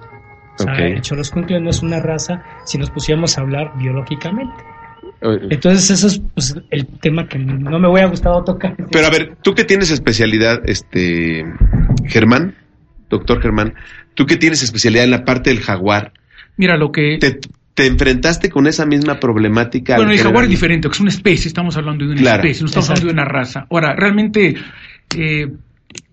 O 0.59 0.63
sea, 0.63 0.73
Ok. 0.73 0.79
el 0.81 1.65
no 1.65 1.71
es 1.71 1.83
una 1.83 2.01
raza 2.01 2.43
si 2.65 2.79
nos 2.79 2.91
pusiéramos 2.91 3.37
a 3.39 3.41
hablar 3.41 3.73
biológicamente. 3.77 4.55
Entonces 5.51 5.91
eso 5.91 6.07
es 6.09 6.21
pues, 6.35 6.55
el 6.71 6.87
tema 7.01 7.27
que 7.29 7.39
no 7.39 7.79
me 7.79 7.89
hubiera 7.89 8.09
gustado 8.09 8.45
tocar. 8.45 8.77
Pero 8.91 9.07
a 9.07 9.11
ver, 9.11 9.37
tú 9.43 9.55
que 9.55 9.65
tienes 9.65 9.91
especialidad, 9.91 10.61
este, 10.67 11.45
Germán, 12.07 12.55
doctor 13.09 13.41
Germán, 13.41 13.75
tú 14.15 14.27
que 14.27 14.37
tienes 14.37 14.63
especialidad 14.63 15.05
en 15.05 15.11
la 15.11 15.25
parte 15.25 15.51
del 15.51 15.61
jaguar, 15.61 16.13
Mira, 16.57 16.77
lo 16.77 16.93
que... 16.93 17.19
¿te, 17.19 17.41
te 17.75 17.87
enfrentaste 17.87 18.49
con 18.51 18.67
esa 18.69 18.87
misma 18.87 19.19
problemática? 19.19 19.97
Bueno, 19.97 20.13
el 20.13 20.19
jaguar 20.19 20.45
es 20.45 20.51
diferente, 20.51 20.89
que 20.89 20.93
es 20.95 21.01
una 21.01 21.11
especie, 21.11 21.49
estamos 21.49 21.77
hablando 21.77 22.05
de 22.05 22.13
una 22.13 22.21
Claro. 22.21 22.43
especie, 22.43 22.63
no 22.63 22.67
estamos 22.67 22.89
Exacto. 22.91 23.09
hablando 23.09 23.23
de 23.23 23.27
una 23.29 23.39
raza. 23.39 23.67
Ahora, 23.71 23.97
realmente 23.97 24.55
eh, 25.17 25.49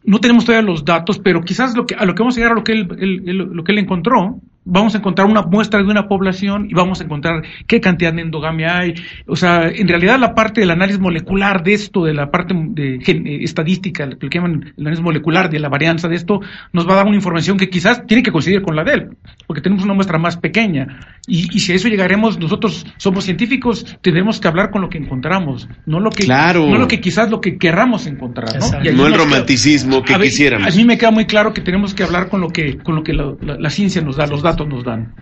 no 0.04 0.20
tenemos 0.20 0.46
todavía 0.46 0.68
los 0.68 0.84
datos, 0.84 1.20
pero 1.20 1.42
quizás 1.42 1.76
lo 1.76 1.86
que, 1.86 1.94
a 1.96 2.06
lo 2.06 2.16
que 2.16 2.24
vamos 2.24 2.36
a 2.36 2.40
llegar 2.40 2.54
a 2.54 2.56
lo 2.56 2.64
que 2.64 2.72
él, 2.72 2.88
él- 3.00 3.24
él- 3.28 3.38
lo 3.52 3.64
que 3.64 3.72
él 3.74 3.78
encontró 3.78 4.40
vamos 4.64 4.94
a 4.94 5.00
encontrar 5.00 5.28
una 5.28 5.42
muestra 5.42 5.80
de 5.82 5.86
una 5.86 6.08
población 6.08 6.68
y 6.70 6.74
vamos 6.74 7.02
a 7.02 7.04
encontrar 7.04 7.42
qué 7.68 7.82
cantidad 7.82 8.14
de 8.14 8.22
endogamia 8.22 8.78
hay. 8.78 8.94
O 9.26 9.36
sea, 9.36 9.68
en 9.68 9.88
realidad 9.88 10.20
la 10.20 10.36
parte 10.36 10.62
del 10.62 10.72
análisis 10.72 11.00
molecular 11.00 11.64
de 11.64 11.74
esto, 11.74 12.06
de 12.06 12.14
la 12.14 12.30
parte 12.30 12.54
de 12.56 12.96
eh, 12.96 13.44
estadística, 13.44 14.06
lo 14.06 14.18
que 14.18 14.30
llaman 14.30 14.74
el 14.78 14.82
análisis 14.82 15.04
molecular 15.04 15.50
de 15.50 15.60
la 15.60 15.70
varianza 15.70 16.08
de 16.08 16.16
esto, 16.16 16.42
nos 16.74 16.88
va 16.88 16.94
a 16.94 16.96
dar 16.98 17.08
una 17.08 17.16
información 17.16 17.58
que 17.58 17.70
quizás 17.70 18.06
tiene 18.06 18.22
que 18.22 18.32
coincidir 18.32 18.62
con 18.62 18.76
la 18.76 18.84
de 18.84 18.94
él, 18.94 19.10
porque 19.48 19.62
tenemos 19.62 19.84
una 19.84 19.94
muestra 19.94 20.20
más 20.20 20.38
pequeña. 20.38 21.00
Y, 21.28 21.60
si 21.60 21.72
a 21.72 21.76
eso 21.76 21.88
llegaremos, 21.88 22.40
nosotros 22.40 22.86
somos 22.98 23.24
científicos, 23.26 23.86
tendremos 24.02 24.40
que 24.40 24.48
hablar 24.48 24.70
con 24.70 24.82
lo 24.82 24.90
que 24.90 24.98
encontramos, 24.98 25.68
no 25.86 26.00
lo 26.00 26.10
que, 26.10 26.28
no 26.28 26.78
lo 26.78 26.88
que 26.88 27.00
quizás 27.00 27.30
lo 27.30 27.42
que 27.42 27.58
querramos 27.58 28.06
encontrar, 28.06 28.60
¿no? 28.60 28.92
no 28.94 29.08
el 29.08 29.14
romanticismo 29.14 30.04
que 30.04 30.16
quisiéramos. 30.16 30.74
A 30.74 30.76
mí 30.76 30.84
me 30.84 30.98
queda 30.98 31.12
muy 31.12 31.26
claro 31.26 31.54
que 31.54 31.62
tenemos 31.62 31.94
que 31.94 32.04
hablar 32.04 32.30
con 32.30 32.42
lo 32.42 32.50
que, 32.50 32.78
con 32.78 32.96
lo 32.96 33.04
que 33.04 33.14
la 33.14 33.70
ciencia 33.70 34.02
nos 34.02 34.18
da, 34.18 34.28
los 34.28 34.42
datos 34.42 34.51
nos 34.58 34.84
dan. 34.84 35.14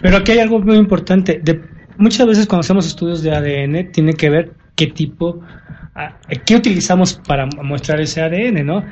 Pero 0.00 0.16
aquí 0.16 0.32
hay 0.32 0.38
algo 0.38 0.60
muy 0.60 0.76
importante. 0.76 1.42
Muchas 1.96 2.26
veces 2.26 2.46
cuando 2.46 2.60
hacemos 2.60 2.86
estudios 2.86 3.22
de 3.22 3.34
ADN 3.34 3.92
tiene 3.92 4.14
que 4.14 4.30
ver 4.30 4.52
qué 4.76 4.88
tipo, 4.88 5.40
qué 6.44 6.56
utilizamos 6.56 7.14
para 7.26 7.46
mostrar 7.62 8.00
ese 8.00 8.20
ADN, 8.20 8.66
¿no? 8.66 8.84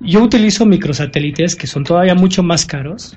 Yo 0.00 0.22
utilizo 0.22 0.64
microsatélites 0.64 1.56
que 1.56 1.66
son 1.66 1.82
todavía 1.82 2.14
mucho 2.14 2.42
más 2.42 2.64
caros 2.64 3.16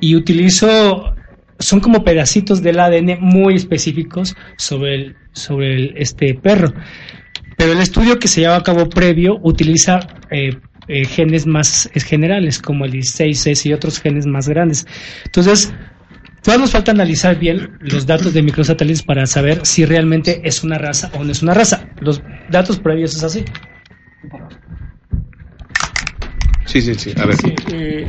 y 0.00 0.16
utilizo 0.16 1.14
son 1.58 1.80
como 1.80 2.04
pedacitos 2.04 2.62
del 2.62 2.80
ADN 2.80 3.18
muy 3.20 3.54
específicos 3.54 4.36
sobre 4.58 4.94
el, 4.94 5.16
sobre 5.32 6.00
este 6.00 6.34
perro. 6.34 6.72
Pero 7.56 7.72
el 7.72 7.80
estudio 7.80 8.18
que 8.18 8.28
se 8.28 8.42
lleva 8.42 8.56
a 8.56 8.62
cabo 8.62 8.88
previo 8.88 9.38
utiliza 9.42 10.00
eh, 10.30 10.58
eh, 10.88 11.04
genes 11.04 11.46
más 11.46 11.90
generales, 11.94 12.60
como 12.60 12.84
el 12.84 12.92
16S 12.92 13.66
y 13.66 13.72
otros 13.72 14.00
genes 14.00 14.26
más 14.26 14.48
grandes. 14.48 14.86
Entonces, 15.24 15.72
todavía 16.42 16.62
nos 16.62 16.72
falta 16.72 16.92
analizar 16.92 17.38
bien 17.38 17.76
los 17.80 18.06
datos 18.06 18.32
de 18.32 18.42
microsatélites 18.42 19.02
para 19.02 19.26
saber 19.26 19.64
si 19.66 19.84
realmente 19.84 20.40
es 20.44 20.62
una 20.62 20.78
raza 20.78 21.10
o 21.14 21.24
no 21.24 21.32
es 21.32 21.42
una 21.42 21.54
raza. 21.54 21.88
Los 22.00 22.22
datos 22.50 22.78
previos 22.78 23.16
es 23.16 23.24
así. 23.24 23.44
Sí, 26.66 26.80
sí, 26.80 26.94
sí. 26.94 27.12
A 27.16 27.26
ver. 27.26 27.36
Eh, 27.72 28.06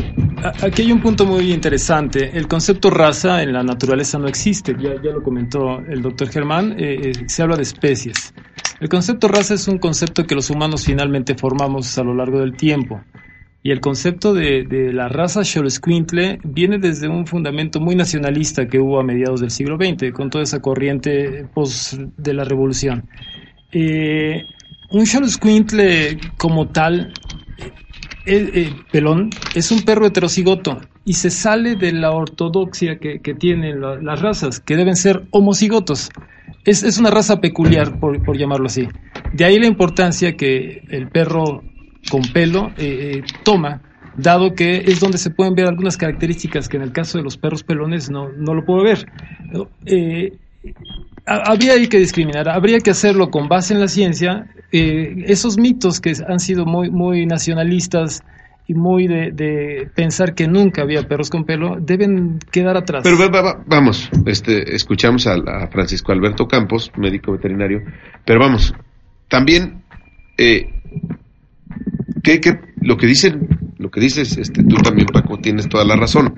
aquí 0.61 0.81
hay 0.81 0.91
un 0.91 0.99
punto 0.99 1.25
muy 1.25 1.53
interesante. 1.53 2.31
El 2.33 2.47
concepto 2.47 2.89
raza 2.89 3.41
en 3.43 3.53
la 3.53 3.63
naturaleza 3.63 4.17
no 4.17 4.27
existe. 4.27 4.75
Ya, 4.79 4.95
ya 5.01 5.11
lo 5.11 5.23
comentó 5.23 5.79
el 5.87 6.01
doctor 6.01 6.29
Germán. 6.29 6.75
Eh, 6.77 7.13
se 7.27 7.43
habla 7.43 7.55
de 7.55 7.63
especies. 7.63 8.33
El 8.79 8.89
concepto 8.89 9.27
raza 9.27 9.55
es 9.55 9.67
un 9.67 9.79
concepto 9.79 10.25
que 10.25 10.35
los 10.35 10.49
humanos 10.49 10.85
finalmente 10.85 11.35
formamos 11.35 11.97
a 11.97 12.03
lo 12.03 12.13
largo 12.13 12.39
del 12.39 12.55
tiempo. 12.55 13.01
Y 13.63 13.71
el 13.71 13.81
concepto 13.81 14.33
de, 14.33 14.65
la 14.93 15.09
raza 15.09 15.43
Xoloscuintle 15.43 16.39
viene 16.43 16.77
desde 16.77 17.09
un 17.09 17.25
fundamento 17.25 17.79
muy 17.79 17.95
nacionalista 17.95 18.67
que 18.67 18.79
hubo 18.79 18.99
a 18.99 19.03
mediados 19.03 19.41
del 19.41 19.49
siglo 19.49 19.77
XX, 19.77 20.11
con 20.13 20.29
toda 20.29 20.43
esa 20.43 20.61
corriente 20.61 21.45
post 21.53 21.95
de 21.95 22.33
la 22.33 22.43
revolución. 22.43 23.09
Eh, 23.71 24.43
un 24.91 25.05
Xoloscuintle 25.05 26.17
como 26.37 26.67
tal, 26.67 27.13
eh, 28.27 28.51
eh, 28.53 28.73
pelón, 28.91 29.29
es 29.55 29.71
un 29.71 29.83
perro 29.83 30.05
heterocigoto 30.05 30.79
y 31.05 31.13
se 31.13 31.29
sale 31.29 31.75
de 31.75 31.93
la 31.93 32.11
ortodoxia 32.11 32.99
que, 32.99 33.19
tienen 33.39 33.81
las 33.81 34.21
razas, 34.21 34.59
que 34.59 34.75
deben 34.75 34.95
ser 34.95 35.23
homocigotos 35.31 36.09
es, 36.67 36.97
una 36.97 37.09
raza 37.09 37.39
peculiar, 37.39 37.99
por, 37.99 38.37
llamarlo 38.37 38.67
así. 38.67 38.87
De 39.33 39.45
ahí 39.45 39.57
la 39.57 39.67
importancia 39.67 40.35
que 40.35 40.83
el 40.89 41.07
perro 41.07 41.63
con 42.11 42.21
pelo 42.33 42.71
eh, 42.77 43.21
eh, 43.21 43.23
toma, 43.43 43.81
dado 44.17 44.53
que 44.53 44.77
es 44.77 44.99
donde 44.99 45.17
se 45.17 45.29
pueden 45.29 45.55
ver 45.55 45.67
algunas 45.67 45.97
características 45.97 46.67
que 46.67 46.77
en 46.77 46.83
el 46.83 46.91
caso 46.91 47.17
de 47.17 47.23
los 47.23 47.37
perros 47.37 47.63
pelones 47.63 48.09
no, 48.09 48.29
no 48.29 48.53
lo 48.53 48.65
puedo 48.65 48.83
ver. 48.83 49.05
Eh, 51.27 51.41
habría 51.45 51.73
que 51.87 51.99
discriminar, 51.99 52.49
habría 52.49 52.79
que 52.79 52.91
hacerlo 52.91 53.29
con 53.29 53.47
base 53.47 53.73
en 53.73 53.79
la 53.79 53.87
ciencia. 53.87 54.47
esos 54.71 55.57
mitos 55.57 56.01
que 56.01 56.13
han 56.27 56.39
sido 56.39 56.65
muy, 56.65 56.89
muy 56.89 57.25
nacionalistas, 57.25 58.21
y 58.67 58.73
muy 58.73 59.07
de, 59.07 59.89
pensar 59.95 60.35
que 60.35 60.47
nunca 60.47 60.81
había 60.81 61.07
perros 61.07 61.29
con 61.29 61.45
pelo 61.45 61.77
deben 61.79 62.37
quedar 62.51 62.75
atrás. 62.75 63.03
Pero 63.03 63.17
vamos, 63.65 64.09
este, 64.25 64.75
escuchamos 64.75 65.25
a, 65.25 65.67
Francisco 65.71 66.11
Alberto 66.11 66.47
Campos, 66.47 66.91
médico 66.97 67.31
veterinario, 67.31 67.81
pero 68.25 68.41
vamos, 68.41 68.73
también 69.29 69.83
eh, 70.37 70.69
que, 72.21 72.59
lo 72.81 72.97
que 72.97 73.07
dicen, 73.07 73.47
lo 73.77 73.89
que 73.89 74.01
dices, 74.01 74.37
este, 74.37 74.63
tú 74.63 74.75
también 74.77 75.07
Paco 75.07 75.39
tienes 75.39 75.69
toda 75.69 75.85
la 75.85 75.95
razón. 75.95 76.35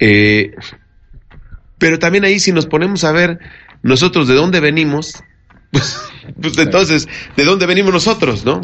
Eh, 0.00 0.50
pero 1.78 1.98
también 1.98 2.24
ahí 2.24 2.40
si 2.40 2.52
nos 2.52 2.66
ponemos 2.66 3.04
a 3.04 3.12
ver 3.12 3.38
nosotros 3.82 4.28
de 4.28 4.34
dónde 4.34 4.60
venimos, 4.60 5.22
pues, 5.70 6.00
pues 6.40 6.58
entonces, 6.58 7.08
¿de 7.36 7.44
dónde 7.44 7.66
venimos 7.66 7.92
nosotros, 7.92 8.44
no? 8.44 8.60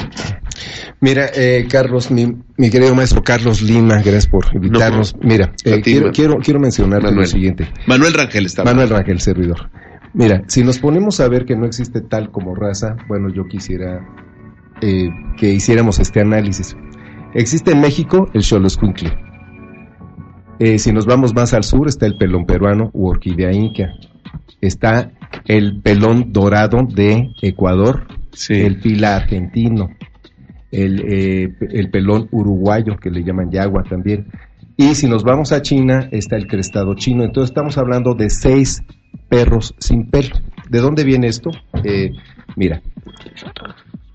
Mira, 1.00 1.26
eh, 1.34 1.66
Carlos, 1.70 2.10
mi, 2.10 2.34
mi, 2.56 2.70
querido 2.70 2.94
maestro 2.94 3.22
Carlos 3.22 3.60
Lima, 3.60 3.96
gracias 3.96 4.26
por 4.26 4.46
invitarnos. 4.54 5.14
Mira, 5.20 5.52
eh, 5.64 5.80
quiero, 5.82 6.10
quiero, 6.10 6.38
quiero 6.38 6.58
mencionar 6.58 7.02
lo 7.02 7.26
siguiente. 7.26 7.68
Manuel 7.86 8.14
Rangel 8.14 8.46
está. 8.46 8.64
Manuel 8.64 8.88
Rangel, 8.88 9.20
servidor. 9.20 9.70
Mira, 10.14 10.42
si 10.46 10.64
nos 10.64 10.78
ponemos 10.78 11.20
a 11.20 11.28
ver 11.28 11.44
que 11.44 11.54
no 11.54 11.66
existe 11.66 12.00
tal 12.00 12.30
como 12.30 12.54
raza, 12.54 12.96
bueno, 13.06 13.28
yo 13.28 13.44
quisiera 13.44 14.00
eh, 14.80 15.10
que 15.36 15.52
hiciéramos 15.52 15.98
este 15.98 16.20
análisis. 16.20 16.74
Existe 17.34 17.72
en 17.72 17.82
México 17.82 18.30
el 18.32 18.42
Xoloscuincle. 18.42 19.12
Eh, 20.58 20.78
si 20.78 20.90
nos 20.92 21.04
vamos 21.04 21.34
más 21.34 21.52
al 21.52 21.64
sur 21.64 21.86
está 21.86 22.06
el 22.06 22.16
pelón 22.16 22.46
peruano 22.46 22.90
u 22.94 23.08
orquídea 23.08 23.52
inca. 23.52 23.92
Está 24.60 25.12
el 25.46 25.80
pelón 25.80 26.32
dorado 26.32 26.78
de 26.88 27.30
Ecuador, 27.42 28.06
el 28.48 28.80
pila 28.80 29.16
argentino, 29.16 29.90
el, 30.70 31.00
eh, 31.00 31.54
el 31.60 31.90
pelón 31.90 32.28
uruguayo, 32.30 32.96
que 32.96 33.10
le 33.10 33.22
llaman 33.22 33.50
yagua 33.50 33.82
también. 33.82 34.26
Y 34.76 34.94
si 34.94 35.08
nos 35.08 35.22
vamos 35.22 35.52
a 35.52 35.62
China, 35.62 36.08
está 36.12 36.36
el 36.36 36.46
crestado 36.46 36.94
chino. 36.94 37.24
Entonces 37.24 37.50
estamos 37.50 37.78
hablando 37.78 38.14
de 38.14 38.28
seis 38.28 38.82
perros 39.28 39.74
sin 39.78 40.10
pelo. 40.10 40.36
¿De 40.68 40.80
dónde 40.80 41.04
viene 41.04 41.28
esto? 41.28 41.50
Eh, 41.82 42.10
mira. 42.56 42.82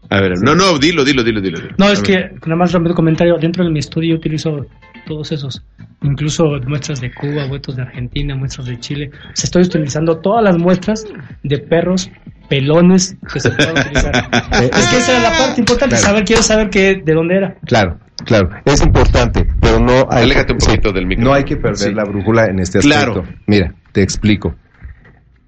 A 0.09 0.20
ver, 0.20 0.34
no, 0.41 0.53
no, 0.55 0.78
dilo, 0.78 1.03
dilo, 1.03 1.24
dilo, 1.24 1.41
dilo. 1.41 1.59
No, 1.78 1.89
es 1.89 2.01
que, 2.01 2.32
nada 2.45 2.55
más 2.57 2.74
rápido 2.74 2.93
comentario, 2.93 3.38
dentro 3.39 3.64
de 3.64 3.72
mi 3.72 3.80
estudio 3.80 4.16
utilizo 4.16 4.68
todos 5.06 5.32
esos, 5.32 5.64
incluso 6.02 6.45
muestras 6.68 7.02
de 7.02 7.14
Cuba, 7.14 7.47
muestras 7.47 7.78
de 7.78 7.84
Argentina, 7.84 8.36
muestras 8.36 8.68
de 8.68 8.80
Chile. 8.80 9.12
Se 9.34 9.45
estoy 9.45 9.64
utilizando 9.64 10.18
todas 10.20 10.43
las 10.43 10.58
muestras 10.58 11.06
de 11.43 11.58
perros 11.58 12.10
pelones 12.49 13.16
que 13.32 13.39
se 13.39 13.49
puedan 13.52 13.78
utilizar. 13.78 14.12
es 14.52 14.88
que 14.88 14.97
esa 14.97 15.12
era 15.18 15.30
la 15.30 15.38
parte 15.38 15.62
importante, 15.62 15.97
saber, 15.97 16.26
quiero 16.26 16.43
saber 16.43 16.70
qué, 16.70 17.02
de 17.04 17.14
dónde 17.14 17.38
era. 17.38 17.56
Claro, 17.66 17.97
claro, 18.26 18.49
es 18.66 18.82
importante, 18.82 19.47
pero 19.62 19.80
no 19.80 20.08
hay, 20.10 20.30
un 20.32 20.58
poquito 20.58 20.91
del 20.91 21.08
no 21.20 21.34
hay 21.34 21.45
que 21.45 21.56
perder 21.56 21.93
la 21.93 22.04
brújula 22.04 22.45
en 22.45 22.60
este 22.60 22.80
aspecto. 22.80 23.24
Mira, 23.47 23.74
te 23.93 24.02
explico. 24.02 24.56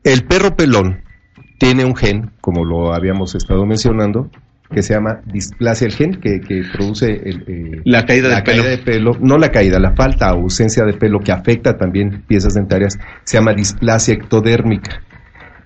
El 0.04 0.24
perro 0.24 0.56
pelón 0.56 1.02
tiene 1.58 1.86
un 1.86 1.96
gen, 1.96 2.32
como 2.42 2.66
lo 2.66 2.94
habíamos 2.94 3.36
estado 3.36 3.66
mencionando, 3.66 4.30
que 4.74 4.82
se 4.82 4.94
llama 4.94 5.22
displasia, 5.26 5.88
el 5.88 5.94
gen 5.94 6.16
que, 6.16 6.42
que 6.42 6.64
produce 6.74 7.06
el, 7.06 7.44
eh, 7.48 7.82
la 7.86 8.06
caída, 8.06 8.36
de, 8.36 8.44
caída 8.44 8.64
de 8.64 8.78
pelo, 8.80 9.18
no 9.22 9.38
la 9.38 9.50
caída, 9.50 9.80
la 9.80 9.96
falta 9.96 10.34
o 10.34 10.42
ausencia 10.42 10.84
de 10.84 10.94
pelo 10.94 11.20
que 11.20 11.32
afecta 11.32 11.78
también 11.78 12.24
piezas 12.28 12.56
dentarias, 12.56 12.98
se 13.24 13.38
llama 13.38 13.54
displasia 13.54 14.16
ectodérmica. 14.16 15.02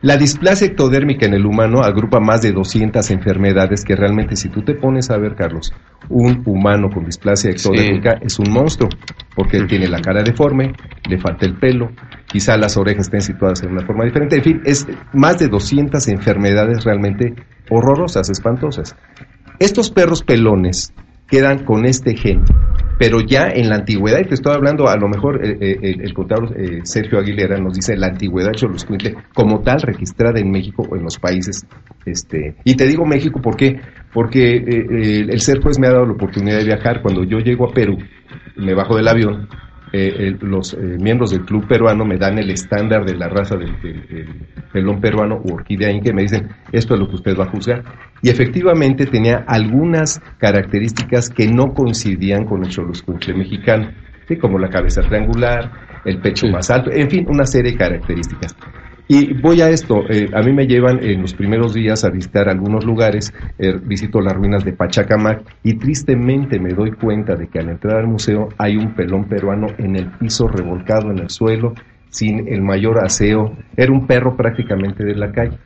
La 0.02 0.16
displasia 0.16 0.68
ectodérmica 0.68 1.26
en 1.26 1.34
el 1.34 1.46
humano 1.46 1.82
agrupa 1.82 2.20
más 2.20 2.44
de 2.44 2.52
200 2.52 3.10
enfermedades 3.10 3.84
que 3.84 3.96
realmente 3.96 4.36
si 4.36 4.50
tú 4.50 4.62
te 4.62 4.76
pones 4.76 5.10
a 5.10 5.18
ver, 5.18 5.34
Carlos, 5.36 5.74
un 6.10 6.44
humano 6.46 6.90
con 6.94 7.04
displasia 7.04 7.50
ectodérmica 7.50 8.20
es 8.22 8.38
un 8.38 8.52
monstruo, 8.52 8.90
porque 9.36 9.58
él 9.58 9.66
tiene 9.66 9.88
la 9.88 10.00
cara 10.00 10.22
deforme, 10.22 10.74
le 11.10 11.18
falta 11.18 11.48
el 11.48 11.56
pelo, 11.56 11.90
quizá 12.28 12.58
las 12.58 12.78
orejas 12.78 13.08
estén 13.08 13.22
situadas 13.22 13.64
en 13.64 13.72
una 13.72 13.86
forma 13.88 14.06
diferente, 14.06 14.36
en 14.36 14.44
fin, 14.44 14.62
es 14.66 14.86
más 15.14 15.40
de 15.40 15.48
200 15.48 16.08
enfermedades 16.10 16.84
realmente 16.84 17.34
horrorosas, 17.72 18.30
espantosas. 18.30 18.96
Estos 19.60 19.90
perros 19.90 20.22
pelones 20.22 20.94
quedan 21.28 21.66
con 21.66 21.86
este 21.86 22.16
gen 22.16 22.44
pero 22.98 23.22
ya 23.22 23.50
en 23.50 23.70
la 23.70 23.76
antigüedad, 23.76 24.20
y 24.20 24.28
te 24.28 24.34
estoy 24.34 24.54
hablando, 24.54 24.88
a 24.88 24.98
lo 24.98 25.08
mejor 25.08 25.46
eh, 25.46 25.58
eh, 25.62 25.80
el, 25.82 26.02
el, 26.02 26.14
contador 26.14 26.54
eh, 26.60 26.80
Sergio 26.84 27.20
Aguilera 27.20 27.58
nos 27.60 27.74
dice 27.74 27.96
la 27.96 28.08
antigüedad 28.08 28.54
Choloscuintle 28.54 29.16
como 29.34 29.62
tal 29.62 29.82
registrada 29.82 30.40
en 30.40 30.50
México 30.50 30.86
o 30.90 30.96
en 30.96 31.04
los 31.04 31.18
países, 31.20 31.66
este, 32.06 32.56
y 32.64 32.76
te 32.76 32.88
digo 32.88 33.06
México 33.06 33.40
¿por 33.42 33.56
qué? 33.56 33.80
porque 34.14 34.56
el 34.58 35.40
ser 35.42 35.62
juez 35.62 35.78
me 35.78 35.88
ha 35.88 35.92
dado 35.92 36.06
la 36.06 36.14
oportunidad 36.14 36.58
de 36.58 36.66
viajar, 36.66 37.02
cuando 37.02 37.24
yo 37.24 37.38
llego 37.40 37.70
a 37.70 37.74
Perú, 37.74 37.98
me 38.56 38.74
bajo 38.74 38.96
del 38.96 39.08
avión, 39.08 39.48
eh, 39.94 40.36
los 40.42 40.74
eh, 40.74 40.98
miembros 41.00 41.32
del 41.32 41.46
club 41.46 41.68
peruano 41.68 42.06
me 42.06 42.18
dan 42.18 42.38
el 42.38 42.50
estándar 42.50 43.06
de 43.06 43.16
la 43.16 43.30
raza 43.30 43.56
del, 43.56 43.76
pelón 44.74 45.00
peruano 45.00 45.40
u 45.44 45.54
orquídea 45.54 45.92
inca 45.92 46.10
y 46.10 46.14
me 46.14 46.24
dicen, 46.24 46.50
esto 46.72 46.94
es 46.94 47.00
lo 47.00 47.08
que 47.08 47.16
usted 47.16 47.38
va 47.38 47.46
a 47.46 47.50
juzgar. 47.50 47.84
Y 48.22 48.30
efectivamente 48.30 49.06
tenía 49.06 49.46
algunas 49.48 50.20
características 50.38 51.30
que 51.30 51.48
no 51.48 51.74
coincidían 51.74 52.46
con 52.46 52.64
el 52.64 52.70
choloscuincle 52.70 53.34
mexicano, 53.34 53.92
como 54.42 54.60
la 54.60 54.70
cabeza 54.70 55.02
triangular, 55.02 55.72
el 56.04 56.20
pecho 56.20 56.48
más 56.48 56.70
alto, 56.70 56.92
en 56.92 57.10
fin, 57.10 57.26
una 57.30 57.46
serie 57.46 57.72
de 57.72 57.78
características. 57.78 58.56
Y 59.10 59.34
voy 59.42 59.62
a 59.62 59.70
esto, 59.70 60.04
eh, 60.10 60.30
a 60.34 60.42
mí 60.42 60.52
me 60.52 60.68
llevan 60.68 61.02
en 61.02 61.22
los 61.22 61.34
primeros 61.34 61.74
días 61.74 62.04
a 62.04 62.10
visitar 62.10 62.50
algunos 62.50 62.84
lugares, 62.86 63.34
eh, 63.58 63.74
visito 63.82 64.20
las 64.20 64.34
ruinas 64.34 64.66
de 64.66 64.74
Pachacamac 64.74 65.44
y 65.64 65.76
tristemente 65.76 66.60
me 66.60 66.74
doy 66.74 66.92
cuenta 66.92 67.36
de 67.36 67.48
que 67.48 67.60
al 67.60 67.70
entrar 67.70 68.00
al 68.00 68.08
museo 68.08 68.50
hay 68.58 68.76
un 68.76 68.96
pelón 68.96 69.24
peruano 69.30 69.68
en 69.78 69.96
el 69.96 70.12
piso 70.12 70.50
revolcado 70.50 71.10
en 71.12 71.20
el 71.20 71.30
suelo, 71.30 71.74
sin 72.10 72.50
el 72.50 72.62
mayor 72.62 73.02
aseo, 73.02 73.56
era 73.78 73.94
un 73.94 74.08
perro 74.08 74.36
prácticamente 74.36 75.06
de 75.06 75.16
la 75.16 75.32
calle. 75.32 75.58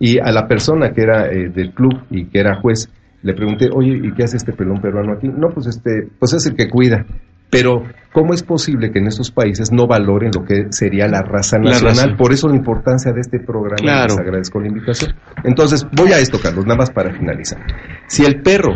Y 0.00 0.18
a 0.18 0.32
la 0.32 0.48
persona 0.48 0.92
que 0.92 1.02
era 1.02 1.26
eh, 1.26 1.50
del 1.50 1.74
club 1.74 2.04
y 2.10 2.24
que 2.26 2.40
era 2.40 2.54
juez, 2.54 2.90
le 3.22 3.34
pregunté, 3.34 3.68
oye, 3.70 4.00
¿y 4.02 4.12
qué 4.12 4.22
hace 4.22 4.38
este 4.38 4.52
pelón 4.52 4.80
peruano 4.80 5.12
aquí? 5.12 5.28
No, 5.28 5.48
pues 5.50 5.66
este, 5.66 6.08
pues 6.18 6.32
es 6.32 6.46
el 6.46 6.54
que 6.54 6.70
cuida. 6.70 7.04
Pero, 7.50 7.84
¿cómo 8.12 8.34
es 8.34 8.42
posible 8.42 8.90
que 8.90 8.98
en 8.98 9.06
estos 9.06 9.30
países 9.30 9.72
no 9.72 9.86
valoren 9.86 10.30
lo 10.34 10.44
que 10.44 10.66
sería 10.70 11.08
la 11.08 11.22
raza 11.22 11.58
nacional? 11.58 12.16
Por 12.16 12.32
eso 12.32 12.48
la 12.48 12.56
importancia 12.56 13.12
de 13.12 13.20
este 13.20 13.40
programa. 13.40 13.76
Claro. 13.76 14.08
Les 14.14 14.18
agradezco 14.18 14.60
la 14.60 14.68
invitación. 14.68 15.14
Entonces, 15.44 15.86
voy 15.96 16.12
a 16.12 16.18
esto, 16.18 16.38
Carlos, 16.42 16.66
nada 16.66 16.78
más 16.78 16.90
para 16.90 17.12
finalizar. 17.12 17.58
Si 18.06 18.24
el 18.24 18.42
perro 18.42 18.72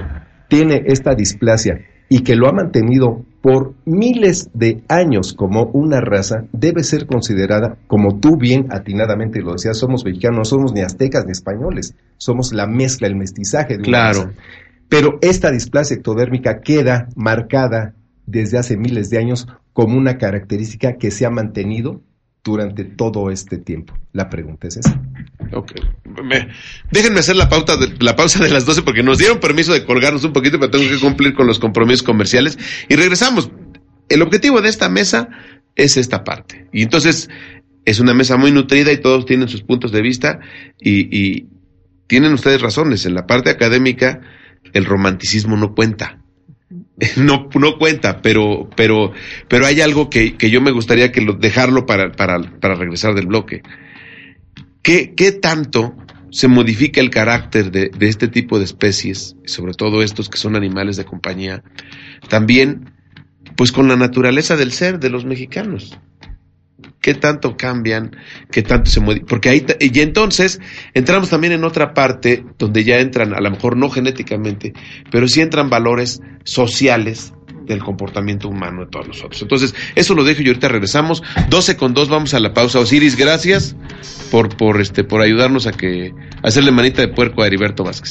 tiene 0.49 0.83
esta 0.87 1.14
displasia 1.14 1.81
y 2.09 2.23
que 2.23 2.37
lo 2.37 2.49
ha 2.49 2.53
mantenido 2.53 3.25
por 3.43 3.75
miles 3.85 4.51
de 4.55 4.83
años 4.89 5.33
como 5.35 5.64
una 5.73 6.01
raza, 6.01 6.45
debe 6.53 6.85
ser 6.85 7.07
considerada, 7.07 7.77
como 7.89 8.20
tú 8.20 8.37
bien 8.37 8.66
atinadamente 8.70 9.41
lo 9.41 9.53
decías, 9.53 9.79
somos 9.79 10.05
mexicanos, 10.05 10.39
no 10.39 10.45
somos 10.45 10.73
ni 10.73 10.81
aztecas 10.83 11.25
ni 11.27 11.33
españoles, 11.33 11.95
somos 12.18 12.53
la 12.53 12.66
mezcla, 12.66 13.09
el 13.09 13.16
mestizaje 13.16 13.75
de 13.75 13.79
una 13.81 13.85
Claro. 13.87 14.18
raza. 14.27 14.33
Pero 14.89 15.18
esta 15.23 15.51
displasia 15.51 15.97
ectodérmica 15.97 16.61
queda 16.61 17.09
marcada 17.16 17.95
desde 18.27 18.59
hace 18.59 18.77
miles 18.77 19.11
de 19.11 19.18
años 19.18 19.47
como 19.73 19.97
una 19.97 20.18
característica 20.18 20.97
que 20.99 21.11
se 21.11 21.27
ha 21.27 21.31
mantenido 21.31 22.03
durante 22.45 22.85
todo 22.85 23.31
este 23.31 23.57
tiempo. 23.59 23.97
La 24.12 24.29
pregunta 24.29 24.66
es 24.68 24.77
esa. 24.79 25.01
Ok. 25.53 25.73
Me- 26.25 26.49
déjenme 26.91 27.20
hacer 27.20 27.37
la 27.37 27.49
pauta 27.49 27.77
de, 27.77 27.95
la 28.01 28.16
pausa 28.16 28.43
de 28.43 28.51
las 28.51 28.66
12 28.66 28.83
porque 28.83 29.03
nos 29.03 29.18
dieron 29.18 29.39
permiso 29.39 29.73
de 29.73 29.85
colgarnos 29.85 30.25
un 30.25 30.33
poquito, 30.33 30.59
pero 30.59 30.70
tengo 30.70 30.89
que 30.89 30.99
cumplir 31.01 31.35
con 31.35 31.47
los 31.47 31.59
compromisos 31.59 32.03
comerciales 32.03 32.59
y 32.89 32.97
regresamos. 32.97 33.51
El 34.09 34.23
objetivo 34.23 34.61
de 34.61 34.68
esta 34.68 34.89
mesa 34.89 35.29
es 35.77 35.97
esta 35.97 36.25
parte. 36.25 36.66
Y 36.73 36.83
entonces 36.83 37.31
es 37.85 38.01
una 38.01 38.12
mesa 38.14 38.37
muy 38.37 38.51
nutrida 38.53 38.93
y 38.93 39.01
todos 39.01 39.25
tienen 39.25 39.49
sus 39.49 39.62
puntos 39.62 39.93
de 39.93 40.03
vista 40.03 40.41
y 40.81 41.47
tienen 42.09 42.33
ustedes 42.33 42.61
razones. 42.61 43.07
En 43.07 43.14
la 43.14 43.27
parte 43.27 43.51
académica 43.51 44.20
el 44.73 44.85
romanticismo 44.85 45.57
no 45.57 45.75
cuenta. 45.75 46.22
No, 47.16 47.49
no 47.55 47.79
cuenta, 47.79 48.23
pero, 48.23 48.68
pero, 48.77 49.12
pero 49.49 49.66
hay 49.66 49.81
algo 49.81 50.11
que, 50.11 50.37
que 50.37 50.51
yo 50.51 50.61
me 50.61 50.70
gustaría 50.70 51.12
que 51.12 51.20
lo, 51.20 51.35
dejarlo 51.35 51.87
para, 51.87 52.12
para, 52.12 52.41
para 52.61 52.75
regresar 52.75 53.14
del 53.14 53.27
bloque. 53.27 53.62
¿Qué, 54.83 55.14
qué 55.14 55.33
tanto 55.33 55.97
se 56.31 56.49
modifica 56.49 57.01
el 57.01 57.11
carácter 57.11 57.70
de, 57.70 57.91
de 57.91 58.09
este 58.09 58.29
tipo 58.29 58.59
de 58.59 58.64
especies, 58.64 59.37
sobre 59.45 59.75
todo 59.75 60.03
estos 60.03 60.29
que 60.29 60.39
son 60.39 60.57
animales 60.57 60.97
de 60.97 61.05
compañía, 61.05 61.62
también 62.29 62.91
pues 63.57 63.70
con 63.70 63.89
la 63.89 63.97
naturaleza 63.97 64.57
del 64.57 64.73
ser 64.73 64.99
de 64.99 65.11
los 65.11 65.25
mexicanos? 65.25 65.99
¿Qué 67.01 67.14
tanto 67.14 67.57
cambian? 67.57 68.16
¿Qué 68.51 68.62
tanto 68.62 68.91
se 68.91 69.01
modifican? 69.01 69.28
Porque 69.28 69.49
ahí, 69.49 69.66
y 69.80 70.01
entonces 70.01 70.61
entramos 70.95 71.30
también 71.30 71.53
en 71.53 71.64
otra 71.64 71.95
parte 71.95 72.45
donde 72.59 72.85
ya 72.85 72.99
entran, 72.99 73.35
a 73.35 73.41
lo 73.41 73.51
mejor 73.51 73.76
no 73.76 73.91
genéticamente, 73.91 74.72
pero 75.11 75.26
sí 75.28 75.41
entran 75.41 75.70
valores 75.70 76.20
sociales 76.45 77.33
del 77.66 77.83
comportamiento 77.83 78.49
humano 78.49 78.83
de 78.85 78.91
todos 78.91 79.09
nosotros. 79.09 79.41
Entonces, 79.43 79.74
eso 79.95 80.14
lo 80.14 80.24
dejo 80.24 80.43
y 80.43 80.49
ahorita 80.49 80.68
regresamos. 80.68 81.22
12 81.49 81.76
con 81.76 81.95
2, 81.95 82.09
vamos 82.09 82.35
a 82.35 82.41
la 82.41 82.53
pausa. 82.53 82.78
Osiris, 82.78 83.16
gracias 83.16 83.76
por, 84.30 84.57
por, 84.57 84.80
este, 84.80 85.05
por 85.05 85.20
ayudarnos 85.20 85.66
a 85.66 85.72
que 85.72 86.12
hacerle 86.43 86.72
manita 86.72 87.03
de 87.03 87.09
puerco 87.09 87.43
a 87.43 87.47
Heriberto 87.47 87.85
Vázquez. 87.85 88.11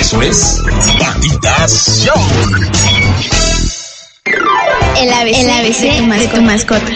Eso 0.00 0.22
es 0.22 0.62
Patitas. 0.98 2.08
El 4.96 5.12
ABC, 5.12 6.06
de 6.16 6.28
tu 6.28 6.42
mascota. 6.42 6.92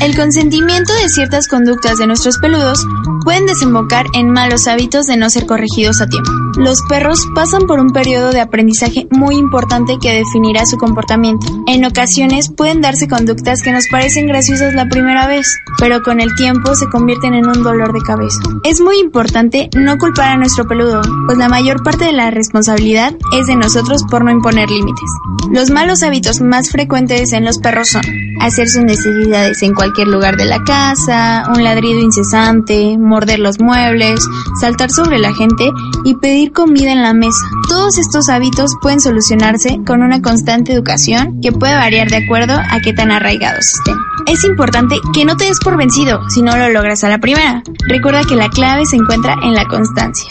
El 0.00 0.14
consentimiento 0.14 0.92
de 0.92 1.08
ciertas 1.08 1.48
conductas 1.48 1.98
de 1.98 2.06
nuestros 2.06 2.38
peludos 2.38 2.86
pueden 3.24 3.46
desembocar 3.46 4.06
en 4.14 4.30
malos 4.30 4.68
hábitos 4.68 5.06
de 5.06 5.16
no 5.16 5.30
ser 5.30 5.46
corregidos 5.46 6.00
a 6.00 6.06
tiempo. 6.06 6.30
Los 6.56 6.80
perros 6.88 7.26
pasan 7.34 7.66
por 7.66 7.80
un 7.80 7.90
periodo 7.90 8.30
de 8.30 8.40
aprendizaje 8.40 9.06
muy 9.10 9.36
importante 9.36 9.98
que 10.00 10.12
definirá 10.12 10.64
su 10.64 10.76
comportamiento. 10.76 11.46
En 11.66 11.84
ocasiones 11.84 12.50
pueden 12.50 12.80
darse 12.80 13.08
conductas 13.08 13.62
que 13.62 13.72
nos 13.72 13.88
parecen 13.90 14.26
graciosas 14.26 14.74
la 14.74 14.88
primera 14.88 15.26
vez, 15.26 15.54
pero 15.78 16.02
con 16.02 16.20
el 16.20 16.34
tiempo 16.34 16.74
se 16.74 16.86
convierten 16.86 17.34
en 17.34 17.46
un 17.46 17.62
dolor 17.62 17.92
de 17.92 18.00
cabeza. 18.00 18.40
Es 18.64 18.80
muy 18.80 18.98
importante 18.98 19.68
no 19.76 19.98
culpar 19.98 20.28
a 20.28 20.36
nuestro 20.36 20.66
peludo, 20.66 21.02
pues 21.26 21.36
la 21.36 21.48
mayor 21.48 21.82
parte 21.82 22.04
de 22.04 22.12
la 22.12 22.30
responsabilidad 22.30 23.14
es 23.38 23.46
de 23.46 23.56
nosotros 23.56 24.02
por 24.10 24.24
no 24.24 24.30
imponer 24.30 24.70
límites. 24.70 25.10
Los 25.50 25.70
malos 25.70 26.02
hábitos 26.02 26.40
más 26.40 26.70
frecuentes 26.70 27.32
en 27.32 27.44
los 27.44 27.58
perros 27.58 27.88
son 27.88 28.02
hacer 28.40 28.68
sus 28.68 28.82
necesidades 28.84 29.62
en 29.62 29.74
cualquier 29.74 30.08
lugar 30.08 30.36
de 30.36 30.44
la 30.44 30.62
casa, 30.64 31.44
un 31.54 31.62
ladrido 31.62 32.00
incesante, 32.00 32.96
morder 32.98 33.38
los 33.38 33.60
muebles, 33.60 34.20
saltar 34.60 34.90
sobre 34.90 35.18
la 35.18 35.32
gente 35.34 35.70
y 36.04 36.14
pedir 36.16 36.52
comida 36.52 36.92
en 36.92 37.02
la 37.02 37.14
mesa. 37.14 37.44
Todos 37.68 37.98
estos 37.98 38.28
hábitos 38.28 38.72
pueden 38.80 39.00
solucionarse 39.00 39.80
con 39.86 40.02
una 40.02 40.22
constante 40.22 40.72
educación 40.72 41.40
que 41.42 41.52
puede 41.52 41.74
variar 41.74 42.08
de 42.08 42.18
acuerdo 42.18 42.54
a 42.54 42.80
qué 42.80 42.92
tan 42.92 43.10
arraigados 43.10 43.66
estén. 43.66 43.96
Es 44.26 44.44
importante 44.44 44.96
que 45.14 45.24
no 45.24 45.36
te 45.36 45.44
des 45.44 45.58
por 45.60 45.76
vencido 45.76 46.20
si 46.30 46.42
no 46.42 46.56
lo 46.56 46.68
logras 46.70 47.04
a 47.04 47.08
la 47.08 47.18
primera. 47.18 47.62
Recuerda 47.88 48.24
que 48.24 48.36
la 48.36 48.48
clave 48.48 48.84
se 48.86 48.96
encuentra 48.96 49.36
en 49.42 49.54
la 49.54 49.66
constancia. 49.66 50.28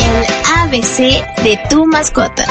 El 0.00 0.26
ABC 0.60 1.42
de 1.42 1.58
tu 1.70 1.86
mascota. 1.86 2.44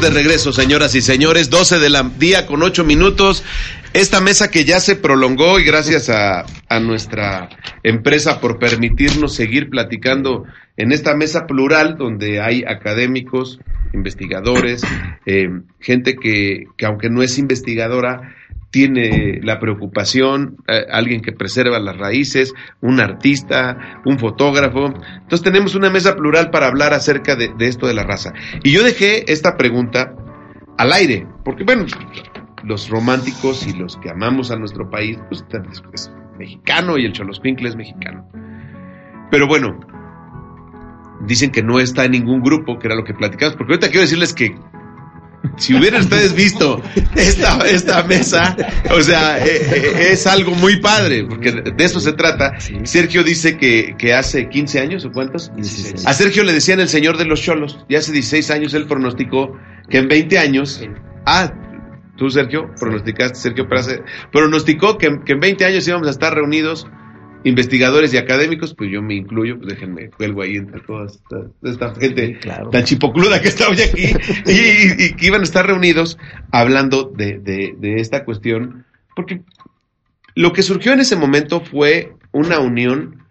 De 0.00 0.10
regreso, 0.10 0.52
señoras 0.52 0.94
y 0.94 1.00
señores, 1.00 1.50
12 1.50 1.80
de 1.80 1.90
la 1.90 2.04
día 2.04 2.46
con 2.46 2.62
8 2.62 2.84
minutos. 2.84 3.42
Esta 3.94 4.20
mesa 4.20 4.48
que 4.48 4.64
ya 4.64 4.78
se 4.78 4.94
prolongó 4.94 5.58
y 5.58 5.64
gracias 5.64 6.08
a, 6.08 6.46
a 6.68 6.78
nuestra 6.78 7.48
empresa 7.82 8.40
por 8.40 8.60
permitirnos 8.60 9.34
seguir 9.34 9.68
platicando 9.68 10.44
en 10.76 10.92
esta 10.92 11.16
mesa 11.16 11.46
plural 11.48 11.96
donde 11.98 12.40
hay 12.40 12.62
académicos, 12.62 13.58
investigadores, 13.92 14.82
eh, 15.26 15.48
gente 15.80 16.14
que, 16.14 16.66
que 16.76 16.86
aunque 16.86 17.10
no 17.10 17.22
es 17.22 17.36
investigadora, 17.36 18.36
tiene 18.70 19.40
la 19.42 19.58
preocupación, 19.58 20.56
eh, 20.66 20.84
alguien 20.90 21.20
que 21.20 21.32
preserva 21.32 21.78
las 21.78 21.96
raíces, 21.96 22.52
un 22.80 23.00
artista, 23.00 24.00
un 24.04 24.18
fotógrafo. 24.18 24.86
Entonces 24.86 25.42
tenemos 25.42 25.74
una 25.74 25.90
mesa 25.90 26.16
plural 26.16 26.50
para 26.50 26.66
hablar 26.66 26.92
acerca 26.92 27.36
de, 27.36 27.52
esto 27.60 27.86
de 27.86 27.94
la 27.94 28.04
raza. 28.04 28.32
Y 28.62 28.72
yo 28.72 28.82
dejé 28.82 29.30
esta 29.32 29.56
pregunta 29.56 30.14
al 30.76 30.92
aire, 30.92 31.26
porque 31.44 31.64
bueno, 31.64 31.86
los 32.62 32.88
románticos 32.88 33.66
y 33.66 33.72
los 33.72 33.96
que 33.96 34.10
amamos 34.10 34.50
a 34.50 34.56
nuestro 34.56 34.90
país, 34.90 35.18
pues 35.28 35.44
es 35.92 36.12
mexicano 36.38 36.98
y 36.98 37.06
el 37.06 37.12
Choloscuincle 37.12 37.68
es 37.68 37.76
mexicano. 37.76 38.28
Pero 39.30 39.46
bueno, 39.46 39.80
dicen 41.26 41.50
que 41.50 41.62
no 41.62 41.80
está 41.80 42.04
en 42.04 42.12
ningún 42.12 42.40
grupo, 42.40 42.78
que 42.78 42.86
era 42.86 42.96
lo 42.96 43.04
que 43.04 43.14
platicamos, 43.14 43.56
porque 43.56 43.72
ahorita 43.72 43.88
quiero 43.88 44.02
decirles 44.02 44.34
que 44.34 44.54
si 45.56 45.74
hubieran 45.74 46.02
ustedes 46.02 46.34
visto 46.34 46.82
esta, 47.14 47.58
esta 47.68 48.02
mesa, 48.04 48.56
o 48.90 49.00
sea, 49.00 49.38
eh, 49.44 49.60
eh, 49.72 50.08
es 50.12 50.26
algo 50.26 50.52
muy 50.52 50.80
padre, 50.80 51.24
porque 51.24 51.52
de 51.52 51.84
eso 51.84 52.00
se 52.00 52.12
trata. 52.12 52.58
Sergio 52.84 53.22
dice 53.22 53.56
que, 53.56 53.94
que 53.98 54.14
hace 54.14 54.48
15 54.48 54.80
años, 54.80 55.04
¿o 55.04 55.12
cuántos? 55.12 55.50
A 56.04 56.12
Sergio 56.12 56.44
le 56.44 56.52
decían 56.52 56.80
el 56.80 56.88
señor 56.88 57.16
de 57.18 57.24
los 57.24 57.40
cholos, 57.40 57.78
y 57.88 57.96
hace 57.96 58.12
16 58.12 58.50
años 58.50 58.74
él 58.74 58.86
pronosticó 58.86 59.56
que 59.88 59.98
en 59.98 60.08
20 60.08 60.38
años, 60.38 60.82
ah, 61.24 61.52
tú 62.16 62.30
Sergio, 62.30 62.70
pronosticaste, 62.78 63.38
Sergio 63.38 63.68
pronosticó 64.32 64.98
que, 64.98 65.20
que 65.24 65.32
en 65.32 65.40
20 65.40 65.64
años 65.64 65.86
íbamos 65.86 66.08
a 66.08 66.10
estar 66.10 66.34
reunidos 66.34 66.86
investigadores 67.44 68.12
y 68.12 68.16
académicos, 68.16 68.74
pues 68.74 68.90
yo 68.90 69.02
me 69.02 69.14
incluyo, 69.14 69.58
pues 69.58 69.68
déjenme 69.68 70.10
cuelgo 70.10 70.42
ahí 70.42 70.56
entre 70.56 70.80
toda 70.80 71.06
esta, 71.62 71.94
gente 71.94 72.38
tan 72.72 72.84
chipocluda 72.84 73.40
que 73.40 73.48
está 73.48 73.68
hoy 73.68 73.80
aquí 73.80 74.06
y, 74.46 75.12
que 75.14 75.26
iban 75.26 75.42
a 75.42 75.44
estar 75.44 75.66
reunidos 75.66 76.18
hablando 76.50 77.04
de, 77.04 77.38
de, 77.38 77.94
esta 78.00 78.24
cuestión, 78.24 78.84
porque 79.14 79.42
lo 80.34 80.52
que 80.52 80.62
surgió 80.62 80.92
en 80.92 81.00
ese 81.00 81.16
momento 81.16 81.60
fue 81.60 82.12
una 82.32 82.58
unión 82.58 83.24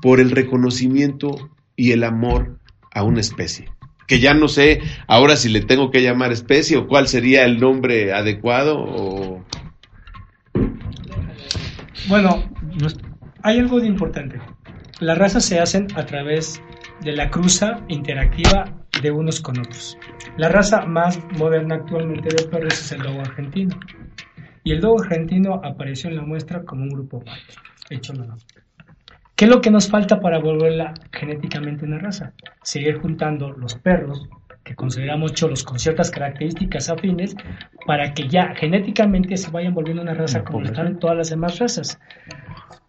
por 0.00 0.20
el 0.20 0.30
reconocimiento 0.30 1.50
y 1.76 1.92
el 1.92 2.04
amor 2.04 2.58
a 2.92 3.02
una 3.02 3.20
especie. 3.20 3.70
Que 4.06 4.18
ya 4.18 4.34
no 4.34 4.48
sé 4.48 4.80
ahora 5.06 5.36
si 5.36 5.48
le 5.48 5.62
tengo 5.62 5.90
que 5.90 6.02
llamar 6.02 6.32
especie 6.32 6.76
o 6.76 6.86
cuál 6.86 7.08
sería 7.08 7.44
el 7.44 7.60
nombre 7.60 8.12
adecuado 8.12 8.76
o... 8.78 9.44
Bueno, 12.08 12.42
hay 13.42 13.58
algo 13.58 13.80
de 13.80 13.86
importante. 13.86 14.40
Las 15.00 15.18
razas 15.18 15.44
se 15.44 15.58
hacen 15.58 15.88
a 15.96 16.06
través 16.06 16.62
de 17.00 17.12
la 17.12 17.30
cruza 17.30 17.80
interactiva 17.88 18.64
de 19.02 19.10
unos 19.10 19.40
con 19.40 19.58
otros. 19.58 19.98
La 20.36 20.48
raza 20.48 20.86
más 20.86 21.18
moderna 21.38 21.76
actualmente 21.76 22.28
de 22.28 22.48
perros 22.48 22.74
es 22.74 22.92
el 22.92 23.02
dogo 23.02 23.20
argentino. 23.20 23.78
Y 24.64 24.72
el 24.72 24.80
dogo 24.80 25.02
argentino 25.02 25.60
apareció 25.64 26.08
en 26.08 26.16
la 26.16 26.22
muestra 26.22 26.62
como 26.64 26.84
un 26.84 26.90
grupo 26.90 27.18
aparte, 27.18 27.54
hecho 27.90 28.12
no. 28.12 28.36
¿Qué 29.34 29.46
es 29.46 29.50
lo 29.50 29.60
que 29.60 29.72
nos 29.72 29.90
falta 29.90 30.20
para 30.20 30.38
volverla 30.38 30.94
genéticamente 31.10 31.84
una 31.84 31.98
raza? 31.98 32.32
Seguir 32.62 33.00
juntando 33.00 33.50
los 33.50 33.74
perros 33.74 34.28
que 34.62 34.76
consideramos 34.76 35.32
cholos 35.32 35.64
con 35.64 35.80
ciertas 35.80 36.12
características 36.12 36.88
afines 36.88 37.34
para 37.84 38.12
que 38.14 38.28
ya 38.28 38.54
genéticamente 38.54 39.36
se 39.36 39.50
vayan 39.50 39.74
volviendo 39.74 40.02
una 40.02 40.14
raza 40.14 40.44
como 40.44 40.62
están 40.62 41.00
todas 41.00 41.16
las 41.16 41.30
demás 41.30 41.58
razas. 41.58 41.98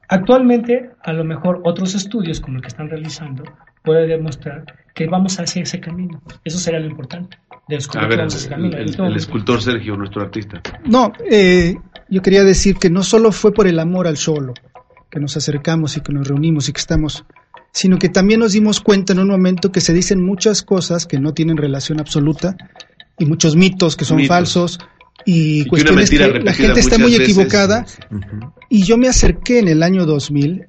Actualmente, 0.08 0.92
a 1.02 1.14
lo 1.14 1.24
mejor 1.24 1.62
otros 1.64 1.96
estudios 1.96 2.40
como 2.40 2.58
el 2.58 2.62
que 2.62 2.68
están 2.68 2.90
realizando 2.90 3.44
pueden 3.84 4.08
demostrar 4.08 4.66
que 4.94 5.08
vamos 5.08 5.40
hacia 5.40 5.64
ese 5.64 5.80
camino. 5.80 6.22
Eso 6.44 6.58
será 6.58 6.80
lo 6.80 6.88
importante. 6.88 7.38
a 7.96 8.08
ver, 8.08 8.20
el, 8.20 9.16
escultor 9.16 9.62
Sergio, 9.62 9.96
nuestro 9.96 10.22
artista. 10.22 10.62
No, 10.86 11.12
eh, 11.30 11.76
yo 12.10 12.22
quería 12.22 12.44
decir 12.44 12.78
que 12.78 12.90
no 12.90 13.04
solo 13.04 13.32
fue 13.32 13.54
por 13.54 13.68
el 13.68 13.80
amor 13.80 14.08
al 14.08 14.18
solo 14.18 14.54
que 15.10 15.20
nos 15.20 15.38
acercamos 15.38 15.96
y 15.96 16.02
que 16.02 16.12
nos 16.12 16.28
reunimos 16.28 16.70
y 16.70 16.74
que 16.74 16.80
estamos, 16.80 17.24
sino 17.72 18.00
que 18.00 18.10
también 18.10 18.40
nos 18.40 18.54
dimos 18.54 18.80
cuenta 18.80 19.14
en 19.14 19.20
un 19.20 19.28
momento 19.28 19.72
que 19.72 19.82
se 19.82 19.94
dicen 19.94 20.24
muchas 20.26 20.64
cosas 20.64 21.06
que 21.06 21.20
no 21.20 21.34
tienen 21.34 21.58
relación 21.58 22.00
absoluta 22.00 22.56
y 23.20 23.26
muchos 23.26 23.56
mitos 23.56 23.96
que 23.96 24.06
son 24.06 24.26
falsos 24.26 24.80
y, 25.26 25.66
cuestiones 25.66 26.10
que 26.10 26.40
la 26.40 26.54
gente 26.54 26.80
está 26.80 26.98
muy 26.98 27.16
equivocada. 27.16 27.86
Y 28.70 28.84
yo 28.84 28.98
me 28.98 29.08
acerqué 29.08 29.60
en 29.60 29.68
el 29.68 29.84
año 29.84 30.06
2000 30.06 30.52
eh, 30.52 30.66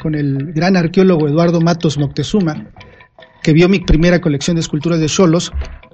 con 0.00 0.14
el 0.14 0.52
gran 0.52 0.76
arqueólogo 0.76 1.28
Eduardo 1.28 1.60
Matos 1.60 1.98
Moctezuma, 1.98 2.68
que 3.42 3.52
vio 3.52 3.68
mi 3.68 3.80
primera 3.80 4.20
colección 4.20 4.56
de 4.56 4.60
esculturas 4.60 5.00
de 5.00 5.08
solos 5.08 5.52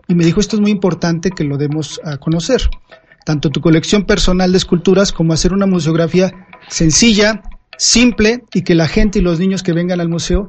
y 0.09 0.15
me 0.15 0.25
dijo 0.25 0.41
esto 0.41 0.57
es 0.57 0.61
muy 0.61 0.71
importante 0.71 1.31
que 1.31 1.45
lo 1.45 1.57
demos 1.57 2.01
a 2.05 2.19
conocer, 2.19 2.63
tanto 3.25 3.51
tu 3.51 3.61
colección 3.61 4.05
personal 4.05 4.53
de 4.53 4.59
esculturas 4.59 5.13
como 5.13 5.33
hacer 5.33 5.53
una 5.53 5.67
museografía 5.67 6.33
sencilla, 6.69 7.43
simple 7.79 8.45
y 8.53 8.63
que 8.63 8.75
la 8.75 8.89
gente 8.89 9.19
y 9.19 9.23
los 9.23 9.39
niños 9.41 9.63
que 9.63 9.73
vengan 9.73 10.01
al 10.01 10.09
museo 10.09 10.49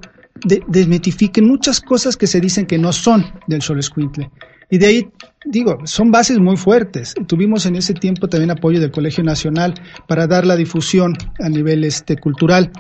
desmitifiquen 0.68 1.48
muchas 1.48 1.80
cosas 1.80 2.18
que 2.18 2.28
se 2.28 2.42
dicen 2.42 2.66
que 2.66 2.78
no 2.78 2.92
son 2.92 3.26
del 3.48 3.62
Xoloscuintle. 3.62 4.30
Y 4.70 4.78
de 4.78 4.88
ahí, 4.88 5.08
digo, 5.46 5.78
son 5.86 6.12
bases 6.12 6.40
muy 6.40 6.58
fuertes. 6.58 7.14
Tuvimos 7.28 7.66
en 7.66 7.76
ese 7.76 7.94
tiempo 7.94 8.28
también 8.28 8.52
apoyo 8.52 8.80
del 8.80 8.92
Colegio 8.92 9.24
Nacional 9.24 9.74
para 10.08 10.28
dar 10.28 10.46
la 10.46 10.56
difusión 10.56 11.16
a 11.40 11.50
nivel 11.50 11.84
este, 11.84 12.18
cultural, 12.18 12.72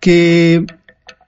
que 0.00 0.64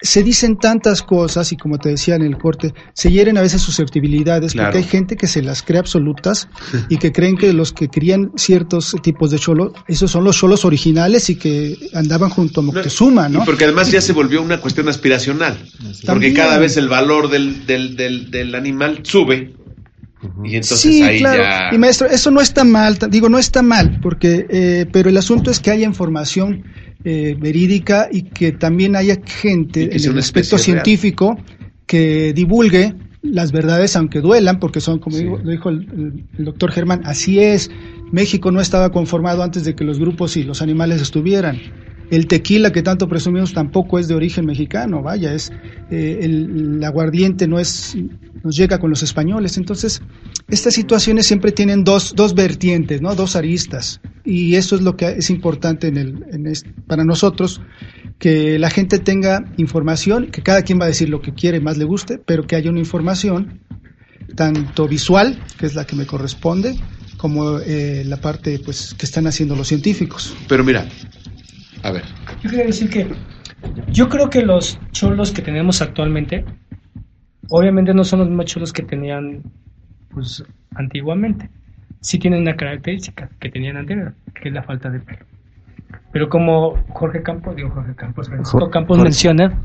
se 0.02 0.22
dicen 0.22 0.56
tantas 0.56 1.02
cosas 1.02 1.52
y 1.52 1.56
como 1.56 1.78
te 1.78 1.90
decía 1.90 2.14
en 2.14 2.22
el 2.22 2.38
corte, 2.38 2.74
se 2.94 3.10
hieren 3.10 3.36
a 3.36 3.42
veces 3.42 3.60
susceptibilidades 3.60 4.54
porque 4.54 4.78
hay 4.78 4.84
gente 4.84 5.16
que 5.16 5.26
se 5.26 5.42
las 5.42 5.62
cree 5.62 5.78
absolutas 5.78 6.48
y 6.88 6.96
que 6.96 7.12
creen 7.12 7.36
que 7.36 7.52
los 7.52 7.72
que 7.72 7.88
crían 7.88 8.32
ciertos 8.36 8.96
tipos 9.02 9.30
de 9.30 9.38
cholos, 9.38 9.72
esos 9.88 10.10
son 10.10 10.24
los 10.24 10.36
cholos 10.36 10.64
originales 10.64 11.28
y 11.28 11.36
que 11.36 11.76
andaban 11.92 12.30
junto 12.30 12.60
a 12.60 12.64
Moctezuma, 12.64 13.28
¿no? 13.28 13.42
Y 13.42 13.46
porque 13.46 13.64
además 13.64 13.90
ya 13.90 14.00
se 14.00 14.12
volvió 14.12 14.42
una 14.42 14.60
cuestión 14.60 14.88
aspiracional, 14.88 15.58
porque 16.06 16.32
cada 16.32 16.58
vez 16.58 16.76
el 16.76 16.88
valor 16.88 17.28
del, 17.28 17.66
del, 17.66 17.96
del, 17.96 18.30
del 18.30 18.54
animal 18.54 19.00
sube 19.02 19.54
y 20.44 20.56
entonces 20.56 20.80
sí, 20.80 21.02
claro. 21.18 21.74
Y 21.74 21.78
maestro, 21.78 22.08
eso 22.08 22.30
no 22.30 22.40
está 22.40 22.64
mal, 22.64 22.98
digo, 23.10 23.28
no 23.28 23.38
está 23.38 23.62
mal, 23.62 24.00
porque, 24.02 24.46
eh, 24.50 24.86
pero 24.92 25.08
el 25.08 25.16
asunto 25.16 25.50
es 25.50 25.60
que 25.60 25.70
haya 25.70 25.86
información 25.86 26.64
eh, 27.04 27.36
verídica 27.38 28.08
y 28.10 28.22
que 28.22 28.52
también 28.52 28.96
haya 28.96 29.16
gente 29.24 29.96
en 29.96 30.10
el 30.10 30.18
aspecto 30.18 30.58
científico 30.58 31.38
que 31.86 32.32
divulgue 32.34 32.94
las 33.22 33.52
verdades, 33.52 33.96
aunque 33.96 34.20
duelan, 34.20 34.58
porque 34.58 34.80
son, 34.80 34.98
como 34.98 35.16
lo 35.16 35.50
dijo 35.50 35.70
el, 35.70 36.26
el, 36.38 36.44
doctor 36.44 36.72
Germán, 36.72 37.02
así 37.04 37.38
es. 37.38 37.70
México 38.12 38.50
no 38.50 38.60
estaba 38.60 38.90
conformado 38.90 39.42
antes 39.42 39.64
de 39.64 39.74
que 39.74 39.84
los 39.84 39.98
grupos 39.98 40.36
y 40.36 40.42
los 40.42 40.62
animales 40.62 41.00
estuvieran. 41.00 41.58
El 42.10 42.26
tequila 42.26 42.72
que 42.72 42.82
tanto 42.82 43.08
presumimos 43.08 43.52
tampoco 43.52 43.98
es 43.98 44.08
de 44.08 44.14
origen 44.14 44.44
mexicano, 44.44 45.02
vaya, 45.02 45.32
es 45.32 45.52
eh, 45.90 46.18
el, 46.22 46.82
aguardiente 46.82 47.46
no 47.46 47.58
es 47.58 47.96
nos 48.42 48.56
llega 48.56 48.78
con 48.78 48.90
los 48.90 49.02
españoles. 49.02 49.58
Entonces, 49.58 50.02
estas 50.48 50.74
situaciones 50.74 51.26
siempre 51.26 51.52
tienen 51.52 51.84
dos, 51.84 52.14
dos 52.16 52.34
vertientes, 52.34 53.00
¿no? 53.02 53.14
dos 53.14 53.36
aristas. 53.36 54.00
Y 54.24 54.54
eso 54.56 54.76
es 54.76 54.82
lo 54.82 54.96
que 54.96 55.06
es 55.08 55.30
importante 55.30 55.88
en 55.88 55.96
el, 55.96 56.24
en 56.30 56.50
para 56.86 57.04
nosotros, 57.04 57.60
que 58.18 58.58
la 58.58 58.70
gente 58.70 58.98
tenga 58.98 59.44
información, 59.56 60.30
que 60.30 60.42
cada 60.42 60.62
quien 60.62 60.80
va 60.80 60.84
a 60.84 60.88
decir 60.88 61.08
lo 61.08 61.20
que 61.20 61.32
quiere, 61.32 61.60
más 61.60 61.78
le 61.78 61.84
guste, 61.84 62.18
pero 62.18 62.46
que 62.46 62.56
haya 62.56 62.70
una 62.70 62.80
información 62.80 63.60
tanto 64.36 64.88
visual, 64.88 65.38
que 65.58 65.66
es 65.66 65.74
la 65.74 65.86
que 65.86 65.96
me 65.96 66.06
corresponde, 66.06 66.76
como 67.16 67.58
eh, 67.58 68.04
la 68.06 68.18
parte 68.18 68.58
pues 68.58 68.94
que 68.94 69.06
están 69.06 69.26
haciendo 69.26 69.56
los 69.56 69.68
científicos. 69.68 70.34
Pero 70.48 70.64
mira, 70.64 70.86
a 71.82 71.92
ver. 71.92 72.04
Yo 72.42 72.50
quería 72.50 72.66
decir 72.66 72.90
que 72.90 73.06
yo 73.88 74.08
creo 74.08 74.30
que 74.30 74.42
los 74.42 74.78
cholos 74.92 75.32
que 75.32 75.42
tenemos 75.42 75.82
actualmente, 75.82 76.44
obviamente 77.48 77.94
no 77.94 78.04
son 78.04 78.20
los 78.20 78.28
mismos 78.28 78.46
cholos 78.46 78.72
que 78.72 78.82
tenían 78.82 79.42
pues 80.10 80.44
antiguamente. 80.74 81.50
Sí 82.00 82.18
tienen 82.18 82.42
una 82.42 82.56
característica 82.56 83.28
que 83.38 83.50
tenían 83.50 83.76
anterior, 83.76 84.14
que 84.34 84.48
es 84.48 84.54
la 84.54 84.62
falta 84.62 84.90
de 84.90 85.00
pelo. 85.00 85.26
Pero 86.12 86.28
como 86.28 86.82
Jorge 86.88 87.22
Campos, 87.22 87.54
digo 87.56 87.70
Jorge 87.70 87.94
Campos, 87.94 88.28
Francisco 88.28 88.70
Campos 88.70 88.98
menciona, 88.98 89.62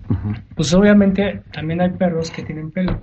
pues 0.56 0.74
obviamente 0.74 1.42
también 1.52 1.82
hay 1.82 1.92
perros 1.92 2.30
que 2.30 2.44
tienen 2.44 2.72
pelo. 2.72 3.00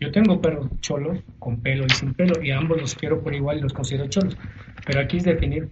Yo 0.00 0.10
tengo 0.10 0.40
perros 0.40 0.68
cholos 0.80 1.18
con 1.38 1.60
pelo 1.60 1.84
y 1.86 1.90
sin 1.90 2.14
pelo 2.14 2.42
y 2.42 2.50
ambos 2.50 2.80
los 2.80 2.94
quiero 2.96 3.20
por 3.22 3.34
igual 3.34 3.58
y 3.58 3.60
los 3.60 3.72
considero 3.72 4.08
cholos. 4.08 4.36
Pero 4.84 5.00
aquí 5.00 5.18
es 5.18 5.24
definir 5.24 5.68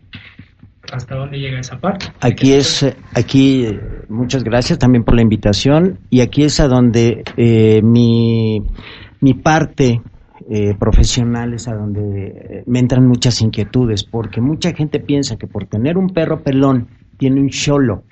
hasta 0.92 1.14
dónde 1.14 1.38
llega 1.38 1.60
esa 1.60 1.78
parte. 1.78 2.06
Aquí 2.20 2.52
es, 2.52 2.84
aquí, 3.14 3.66
muchas 4.08 4.44
gracias 4.44 4.78
también 4.78 5.04
por 5.04 5.14
la 5.14 5.22
invitación 5.22 5.98
y 6.10 6.20
aquí 6.20 6.44
es 6.44 6.60
a 6.60 6.68
donde 6.68 7.22
eh, 7.36 7.80
mi, 7.82 8.60
mi 9.20 9.34
parte 9.34 10.00
eh, 10.48 10.74
profesional 10.78 11.54
es 11.54 11.68
a 11.68 11.74
donde 11.74 12.64
me 12.66 12.78
entran 12.78 13.06
muchas 13.06 13.40
inquietudes, 13.40 14.04
porque 14.04 14.40
mucha 14.40 14.72
gente 14.72 15.00
piensa 15.00 15.36
que 15.36 15.46
por 15.46 15.66
tener 15.66 15.96
un 15.96 16.08
perro 16.08 16.42
pelón 16.42 16.88
tiene 17.16 17.40
un 17.40 17.48
cholo. 17.48 18.02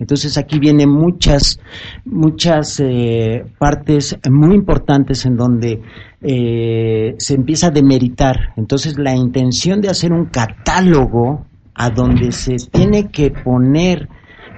Entonces 0.00 0.38
aquí 0.38 0.60
vienen 0.60 0.90
muchas, 0.90 1.58
muchas 2.04 2.78
eh, 2.78 3.44
partes 3.58 4.16
muy 4.30 4.54
importantes 4.54 5.26
en 5.26 5.36
donde 5.36 5.82
se 6.20 7.34
empieza 7.34 7.68
a 7.68 7.70
demeritar. 7.70 8.52
Entonces 8.56 8.96
la 8.96 9.14
intención 9.14 9.80
de 9.80 9.88
hacer 9.88 10.12
un 10.12 10.26
catálogo 10.26 11.47
a 11.78 11.90
donde 11.90 12.32
se 12.32 12.56
tiene 12.70 13.08
que 13.08 13.30
poner 13.30 14.08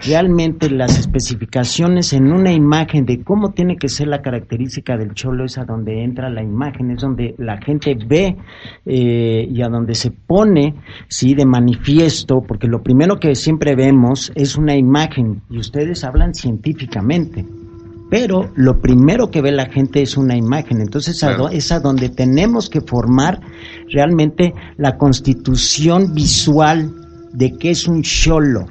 realmente 0.03 0.71
las 0.71 0.99
especificaciones 0.99 2.15
en 2.15 2.33
una 2.33 2.51
imagen 2.51 3.05
de 3.05 3.23
cómo 3.23 3.53
tiene 3.53 3.77
que 3.77 3.89
ser 3.89 4.09
la 4.09 4.23
característica 4.23 4.97
del 4.97 5.13
cholo 5.13 5.45
es 5.45 5.59
a 5.59 5.65
donde 5.65 6.03
entra 6.03 6.31
la 6.31 6.43
imagen, 6.43 6.91
es 6.91 7.03
donde 7.03 7.35
la 7.37 7.59
gente 7.59 7.95
ve 8.07 8.37
eh, 8.87 9.47
y 9.51 9.61
a 9.61 9.69
donde 9.69 9.95
se 9.95 10.11
pone, 10.11 10.75
sí, 11.09 11.35
de 11.35 11.45
manifiesto, 11.45 12.41
porque 12.41 12.67
lo 12.67 12.83
primero 12.83 13.21
que 13.21 13.35
siempre 13.35 13.77
vemos 13.77 14.33
es 14.35 14.57
una 14.57 14.75
imagen 14.75 15.43
y 15.51 15.59
ustedes 15.59 16.03
hablan 16.05 16.35
científicamente 16.35 17.45
pero 18.11 18.51
lo 18.57 18.81
primero 18.81 19.31
que 19.31 19.41
ve 19.41 19.53
la 19.53 19.67
gente 19.67 20.03
es 20.03 20.17
una 20.17 20.37
imagen. 20.37 20.81
Entonces 20.81 21.23
es 21.53 21.71
a 21.71 21.79
donde 21.79 22.09
tenemos 22.09 22.69
que 22.69 22.81
formar 22.81 23.41
realmente 23.89 24.53
la 24.79 24.99
constitución 24.99 26.13
visual 26.13 27.00
de 27.33 27.57
qué 27.59 27.71
es 27.71 27.87
un 27.87 28.03
cholo. 28.03 28.67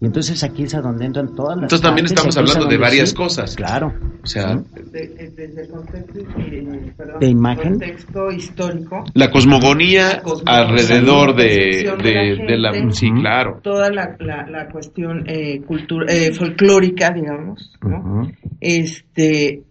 Y 0.00 0.06
entonces 0.06 0.44
aquí 0.44 0.62
es 0.62 0.74
a 0.74 0.80
donde 0.80 1.06
entran 1.06 1.34
todas 1.34 1.56
las. 1.56 1.64
Entonces 1.64 1.80
también 1.80 2.06
estamos 2.06 2.36
hablando 2.36 2.66
de 2.66 2.76
varias 2.76 3.12
cosas. 3.12 3.56
Claro. 3.56 3.92
O 4.22 4.26
sea. 4.26 4.62
Desde, 4.92 5.60
el 5.60 5.68
contexto, 5.68 7.18
de 7.18 7.26
imagen. 7.26 7.70
contexto 7.70 8.30
histórico. 8.30 9.04
La 9.14 9.28
cosmogonía, 9.30 10.22
alrededor 10.46 11.34
de, 11.34 11.96
de, 12.00 12.58
la. 12.58 12.92
sí, 12.92 13.10
claro. 13.10 13.58
Toda 13.60 13.90
la, 13.90 14.16
la, 14.20 14.68
cuestión 14.70 15.28
eh, 15.28 15.60
eh, 16.08 16.32
folclórica, 16.32 17.10
digamos. 17.10 17.76
¿no? 17.82 18.30
Este 18.60 19.64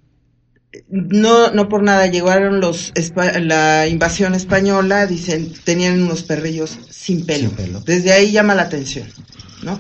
no, 0.90 1.52
no 1.52 1.70
por 1.70 1.84
nada 1.84 2.08
llegaron 2.08 2.60
los 2.60 2.92
la 3.42 3.88
invasión 3.88 4.36
española, 4.36 5.08
dicen, 5.08 5.54
tenían 5.64 6.02
unos 6.02 6.24
perrillos 6.24 6.78
sin 6.90 7.26
pelo. 7.26 7.52
Desde 7.86 8.12
ahí 8.12 8.32
llama 8.32 8.56
la 8.56 8.64
atención, 8.64 9.08
¿no? 9.64 9.80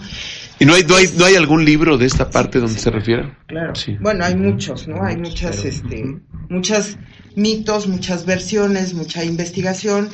¿Y 0.59 0.65
no 0.65 0.73
hay, 0.73 0.83
no 0.85 0.95
hay, 0.95 1.07
no 1.15 1.25
hay 1.25 1.35
algún 1.35 1.65
libro 1.65 1.97
de 1.97 2.05
esta 2.07 2.29
parte 2.29 2.59
donde 2.59 2.79
se 2.79 2.89
refiere? 2.89 3.31
Claro. 3.45 3.73
Bueno, 3.99 4.25
hay 4.25 4.35
muchos, 4.35 4.87
¿no? 4.87 5.03
Hay 5.03 5.15
muchas, 5.17 5.63
este, 5.63 6.19
muchas 6.49 6.97
mitos, 7.35 7.87
muchas 7.87 8.25
versiones, 8.25 8.95
mucha 8.95 9.23
investigación, 9.23 10.09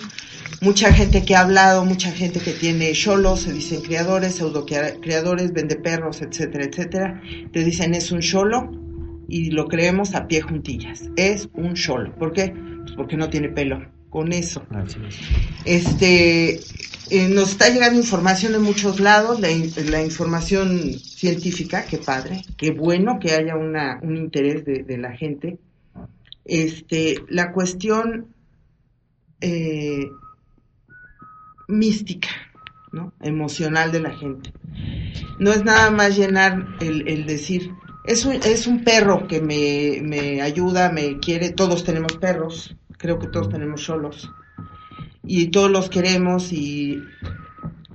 mucha 0.60 0.92
gente 0.92 1.24
que 1.24 1.36
ha 1.36 1.42
hablado, 1.42 1.86
mucha 1.86 2.12
gente 2.12 2.42
que 2.42 2.52
tiene 2.52 2.92
cholos, 2.92 3.42
se 3.42 3.54
dicen 3.54 3.82
criadores, 3.82 4.36
pseudo 4.36 4.66
criadores, 4.66 5.54
vende 5.54 5.78
perros, 5.78 6.22
etcétera, 6.22 6.66
etcétera. 6.66 7.22
Te 7.54 7.64
dicen 7.64 7.94
es 7.94 8.12
un 8.12 8.20
cholo, 8.20 8.70
y 9.34 9.50
lo 9.50 9.68
creemos 9.68 10.14
a 10.14 10.28
pie 10.28 10.42
juntillas. 10.42 11.10
Es 11.16 11.50
un 11.54 11.74
cholo. 11.74 12.14
¿Por 12.14 12.34
qué? 12.34 12.54
Pues 12.82 12.92
porque 12.96 13.18
no 13.18 13.32
tiene 13.32 13.50
pelo. 13.50 13.84
Con 14.12 14.32
eso. 14.32 14.64
Este, 15.66 16.60
eh, 17.10 17.30
nos 17.30 17.50
está 17.50 17.70
llegando 17.70 18.00
información 18.00 18.52
de 18.52 18.60
muchos 18.60 19.00
lados, 19.00 19.40
la, 19.40 19.48
la, 19.90 20.04
información 20.04 20.94
científica, 20.94 21.84
qué 21.90 21.98
padre, 21.98 22.44
qué 22.58 22.70
bueno 22.70 23.18
que 23.20 23.32
haya 23.32 23.56
una, 23.56 24.00
un 24.04 24.18
interés 24.18 24.66
de, 24.66 24.84
de 24.84 24.98
la 25.00 25.18
gente. 25.18 25.58
Este, 26.46 27.16
la 27.28 27.52
cuestión 27.54 28.36
eh, 29.42 30.12
mística, 31.68 32.30
¿no? 32.92 33.14
emocional 33.20 33.92
de 33.92 34.00
la 34.00 34.16
gente. 34.16 34.54
No 35.40 35.52
es 35.52 35.64
nada 35.64 35.90
más 35.90 36.16
llenar 36.16 36.68
el, 36.82 37.08
el 37.08 37.26
decir, 37.26 37.72
es 38.04 38.26
un, 38.26 38.34
es 38.34 38.68
un 38.68 38.84
perro 38.84 39.28
que 39.28 39.42
me, 39.42 40.02
me 40.02 40.42
ayuda, 40.42 40.92
me 40.92 41.20
quiere, 41.20 41.52
todos 41.52 41.84
tenemos 41.84 42.18
perros, 42.18 42.76
creo 42.98 43.20
que 43.20 43.28
todos 43.28 43.50
tenemos 43.50 43.84
solos. 43.84 44.32
Y 45.26 45.48
todos 45.52 45.72
los 45.72 45.90
queremos 45.90 46.52
y 46.52 47.02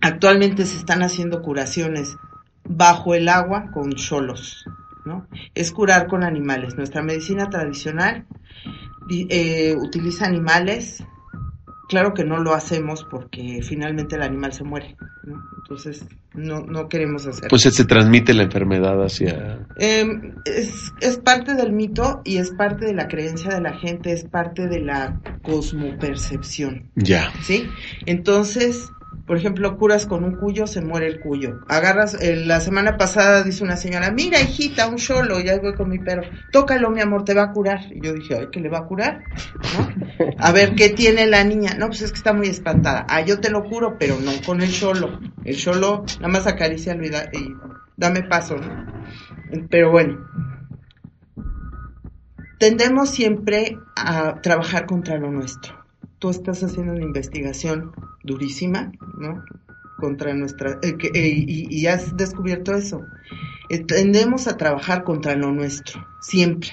actualmente 0.00 0.64
se 0.64 0.78
están 0.78 1.02
haciendo 1.02 1.42
curaciones 1.42 2.16
bajo 2.64 3.14
el 3.14 3.28
agua 3.28 3.70
con 3.72 3.92
cholos, 3.92 4.64
¿no? 5.04 5.26
Es 5.54 5.72
curar 5.72 6.06
con 6.06 6.24
animales. 6.24 6.76
Nuestra 6.76 7.02
medicina 7.02 7.50
tradicional 7.50 8.26
eh, 9.10 9.76
utiliza 9.78 10.26
animales 10.26 11.04
Claro 11.88 12.12
que 12.12 12.24
no 12.24 12.38
lo 12.38 12.52
hacemos 12.52 13.04
porque 13.10 13.60
finalmente 13.62 14.16
el 14.16 14.22
animal 14.22 14.52
se 14.52 14.62
muere, 14.62 14.96
¿no? 15.24 15.42
Entonces 15.56 16.04
no, 16.34 16.60
no 16.60 16.88
queremos 16.88 17.26
hacerlo. 17.26 17.48
Pues 17.48 17.62
se 17.62 17.84
transmite 17.84 18.34
la 18.34 18.42
enfermedad 18.42 19.02
hacia... 19.02 19.66
Em, 19.78 20.34
es, 20.44 20.92
es 21.00 21.18
parte 21.18 21.54
del 21.54 21.72
mito 21.72 22.20
y 22.24 22.36
es 22.36 22.50
parte 22.50 22.84
de 22.84 22.94
la 22.94 23.08
creencia 23.08 23.54
de 23.54 23.62
la 23.62 23.78
gente, 23.78 24.12
es 24.12 24.24
parte 24.24 24.68
de 24.68 24.80
la 24.80 25.20
cosmopercepción. 25.42 26.90
Ya. 26.94 27.32
¿Sí? 27.42 27.66
Entonces, 28.04 28.90
por 29.28 29.36
ejemplo, 29.36 29.76
curas 29.76 30.06
con 30.06 30.24
un 30.24 30.36
cuyo, 30.36 30.66
se 30.66 30.80
muere 30.80 31.06
el 31.06 31.20
cuyo. 31.20 31.60
Agarras, 31.68 32.14
eh, 32.14 32.34
la 32.34 32.60
semana 32.60 32.96
pasada 32.96 33.42
dice 33.42 33.62
una 33.62 33.76
señora, 33.76 34.10
mira 34.10 34.40
hijita, 34.40 34.88
un 34.88 34.96
cholo, 34.96 35.38
ya 35.38 35.58
voy 35.60 35.74
con 35.74 35.90
mi 35.90 35.98
perro, 35.98 36.22
tócalo 36.50 36.90
mi 36.90 37.02
amor, 37.02 37.26
te 37.26 37.34
va 37.34 37.42
a 37.42 37.52
curar. 37.52 37.80
Y 37.92 38.00
yo 38.00 38.14
dije, 38.14 38.36
ay, 38.38 38.48
¿qué 38.50 38.58
le 38.58 38.70
va 38.70 38.78
a 38.78 38.86
curar? 38.86 39.24
A 40.38 40.50
ver, 40.52 40.74
¿qué 40.74 40.88
tiene 40.88 41.26
la 41.26 41.44
niña? 41.44 41.74
No, 41.78 41.88
pues 41.88 42.00
es 42.00 42.10
que 42.10 42.16
está 42.16 42.32
muy 42.32 42.48
espantada. 42.48 43.04
Ah, 43.06 43.20
yo 43.20 43.38
te 43.38 43.50
lo 43.50 43.64
curo, 43.64 43.98
pero 43.98 44.18
no 44.18 44.32
con 44.46 44.62
el 44.62 44.72
cholo. 44.72 45.20
El 45.44 45.56
cholo, 45.56 46.04
nada 46.20 46.28
más 46.28 46.46
acaricia 46.46 46.96
y, 46.96 47.36
y 47.36 47.54
dame 47.98 48.22
paso, 48.22 48.56
Pero 49.68 49.90
bueno, 49.90 50.26
tendemos 52.58 53.10
siempre 53.10 53.76
a 53.94 54.40
trabajar 54.40 54.86
contra 54.86 55.18
lo 55.18 55.30
nuestro 55.30 55.77
tú 56.18 56.30
estás 56.30 56.62
haciendo 56.62 56.92
una 56.92 57.04
investigación 57.04 57.92
durísima, 58.22 58.92
¿no? 59.18 59.44
Contra 59.98 60.34
nuestra... 60.34 60.78
Eh, 60.82 60.96
eh, 61.14 61.44
y, 61.46 61.86
has 61.86 62.16
descubierto 62.16 62.74
eso. 62.74 63.02
Eh, 63.68 63.78
tendemos 63.84 64.46
a 64.46 64.56
trabajar 64.56 65.04
contra 65.04 65.34
lo 65.36 65.52
nuestro, 65.52 66.06
siempre. 66.20 66.70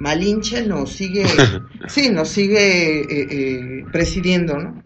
Malinche 0.00 0.66
nos 0.66 0.92
sigue, 0.92 1.24
sí, 1.88 2.10
nos 2.10 2.28
sigue 2.28 3.84
presidiendo, 3.92 4.58
¿no? 4.58 4.82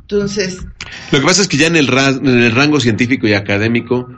Entonces... 0.00 0.66
Lo 1.12 1.20
que 1.20 1.26
pasa 1.26 1.42
es 1.42 1.48
que 1.48 1.56
ya 1.56 1.66
en 1.66 1.76
el, 1.76 1.88
en 1.88 2.26
el 2.26 2.52
rango 2.52 2.80
científico 2.80 3.26
y 3.26 3.34
académico 3.34 4.08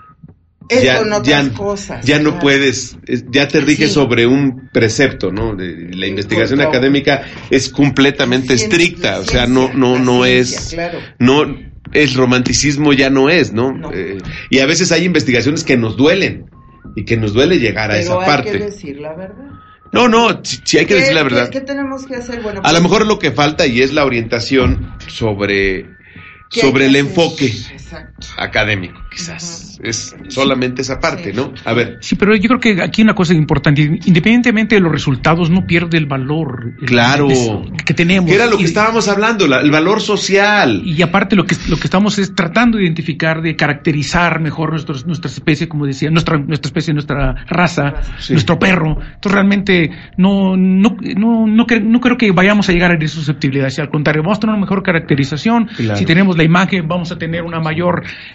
ya, 0.81 1.23
ya, 1.23 1.53
cosas, 1.53 2.05
ya 2.05 2.19
no 2.19 2.39
puedes, 2.39 2.97
ya 3.31 3.49
te 3.49 3.61
rige 3.61 3.89
sobre 3.89 4.27
un 4.27 4.69
precepto, 4.73 5.31
¿no? 5.31 5.55
la 5.55 6.07
investigación 6.07 6.61
académica 6.61 7.23
es 7.51 7.69
completamente 7.69 8.55
estricta, 8.55 9.21
o 9.21 9.25
sea, 9.25 9.47
no, 9.47 9.73
no, 9.73 9.99
no 9.99 10.25
es, 10.25 10.77
no, 11.19 11.45
el 11.93 12.15
romanticismo 12.15 12.93
ya 12.93 13.11
no 13.11 13.29
es, 13.29 13.53
¿no? 13.53 13.91
Eh, 13.93 14.19
y 14.51 14.61
a 14.61 14.67
veces 14.67 14.93
hay 14.93 15.05
investigaciones 15.05 15.65
que 15.65 15.77
nos 15.77 15.97
duelen 15.97 16.47
y 16.97 17.05
que 17.05 17.17
nos 17.17 17.33
duele 17.33 17.59
llegar 17.59 17.91
a 17.91 17.99
esa 17.99 18.19
parte. 18.19 18.51
Hay 18.51 18.59
que 18.59 18.65
decir 18.65 19.01
la 19.01 19.15
verdad. 19.15 19.51
No, 19.93 20.09
no, 20.09 20.41
sí, 20.43 20.79
hay 20.79 20.87
que 20.87 20.95
decir 20.95 21.15
la 21.15 21.23
verdad. 21.23 21.51
¿Qué, 21.51 21.61
tenemos 21.61 22.07
que 22.07 22.17
hacer? 22.17 22.41
Bueno, 22.41 22.61
a 22.65 22.69
lo 22.69 22.79
pues 22.79 22.83
mejor 22.83 23.07
lo 23.07 23.19
que 23.19 23.31
falta 23.31 23.67
y 23.67 23.83
es 23.83 23.93
la 23.93 24.05
orientación 24.07 24.95
sobre 25.07 25.87
sobre 26.49 26.87
el 26.87 26.97
enfoque 26.97 27.53
académico, 28.37 29.01
quizás. 29.11 29.79
Es 29.83 30.15
solamente 30.29 30.83
esa 30.83 31.01
parte, 31.01 31.33
¿no? 31.33 31.53
A 31.65 31.73
ver. 31.73 31.99
Sí, 32.01 32.15
pero 32.17 32.35
yo 32.37 32.49
creo 32.49 32.61
que 32.61 32.83
aquí 32.83 33.03
una 33.03 33.15
cosa 33.15 33.35
importante, 33.35 33.83
independientemente 33.83 34.77
de 34.77 34.81
los 34.81 34.93
resultados, 34.93 35.51
no 35.51 35.67
pierde 35.67 35.99
el 35.99 36.07
valor 36.07 36.75
claro. 36.85 37.29
que 37.85 37.95
tenemos. 37.95 38.29
Que 38.29 38.37
era 38.37 38.47
lo 38.47 38.59
que 38.59 38.65
estábamos 38.65 39.09
hablando, 39.09 39.45
el 39.45 39.71
valor 39.71 40.01
social. 40.01 40.83
Y 40.85 41.03
aparte 41.03 41.37
lo 41.37 41.45
que 41.45 41.57
lo 41.69 41.77
que 41.77 41.87
estamos 41.87 42.19
es 42.19 42.35
tratando 42.35 42.79
de 42.79 42.85
identificar, 42.85 43.43
de 43.43 43.57
caracterizar 43.57 44.41
mejor 44.41 44.71
nuestros, 44.71 45.07
nuestra 45.07 45.31
especie, 45.31 45.69
como 45.69 45.87
decía, 45.87 46.11
nuestra 46.11 46.39
nuestra 46.39 46.69
especie, 46.69 46.95
nuestra 46.95 47.45
raza, 47.49 47.95
nuestro 48.31 48.59
perro. 48.59 48.99
Entonces 49.01 49.33
realmente 49.33 49.91
no 50.17 50.57
no 50.57 50.97
no 51.01 51.47
no, 51.47 51.67
no, 51.81 52.01
creo 52.01 52.17
que 52.17 52.31
vayamos 52.33 52.69
a 52.69 52.73
llegar 52.73 52.93
a 52.93 52.95
esa 52.95 53.17
susceptibilidad, 53.17 53.69
al 53.79 53.91
contrario, 53.91 54.23
vamos 54.23 54.39
a 54.39 54.41
tener 54.41 54.55
una 54.55 54.61
mejor 54.61 54.83
caracterización. 54.83 55.69
Si 55.95 56.05
tenemos 56.05 56.37
la 56.37 56.45
imagen, 56.45 56.87
vamos 56.89 57.13
a 57.13 57.19
tener 57.19 57.43
una 57.43 57.61
mayor 57.61 57.82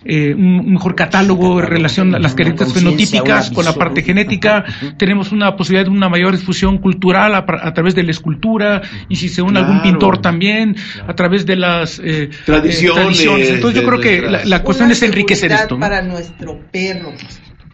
eh, 0.05 0.33
un 0.33 0.73
mejor 0.73 0.95
catálogo 0.95 1.59
en 1.59 1.67
relación 1.67 2.15
a 2.15 2.19
las 2.19 2.35
características 2.35 2.73
fenotípicas 2.73 3.51
con 3.51 3.65
la 3.65 3.73
parte 3.73 4.03
genética, 4.03 4.63
tenemos 4.97 5.31
una 5.31 5.55
posibilidad 5.55 5.85
de 5.85 5.91
una 5.91 6.09
mayor 6.09 6.37
difusión 6.37 6.77
cultural 6.79 7.35
a, 7.35 7.73
través 7.73 7.95
de 7.95 8.03
la 8.03 8.11
escultura 8.11 8.81
y 9.09 9.15
si 9.15 9.29
se 9.29 9.41
une 9.41 9.59
algún 9.59 9.81
pintor 9.81 10.19
también 10.21 10.75
a 11.07 11.13
través 11.13 11.45
de 11.45 11.55
las 11.55 11.99
eh, 12.03 12.29
tradiciones. 12.45 13.19
Entonces 13.19 13.81
yo 13.81 13.87
creo 13.87 13.99
que 13.99 14.21
la, 14.21 14.63
cuestión 14.63 14.91
es 14.91 15.01
enriquecer 15.01 15.51
esto. 15.51 15.79
para 15.79 16.01
nuestro 16.01 16.59
perro 16.71 17.13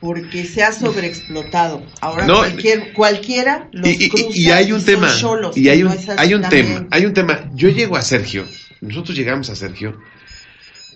porque 0.04 0.44
se 0.44 0.62
ha 0.62 0.74
sobreexplotado. 0.74 1.82
Ahora 2.02 2.28
cualquier, 2.28 2.92
cualquiera 2.92 3.70
los 3.72 3.88
y, 3.88 4.12
y, 4.34 4.50
hay 4.50 4.74
un 4.74 4.84
tema, 4.84 5.10
y 5.56 5.70
hay 5.70 5.84
un, 5.84 5.98
hay 6.18 6.34
un 6.34 6.42
tema, 6.42 6.88
hay 6.92 7.06
un 7.06 7.14
tema. 7.14 7.50
Yo 7.54 7.70
llego 7.70 7.96
a 7.96 8.02
Sergio, 8.02 8.44
nosotros 8.82 9.18
llegamos 9.18 9.50
a 9.50 9.56
Sergio 9.56 9.98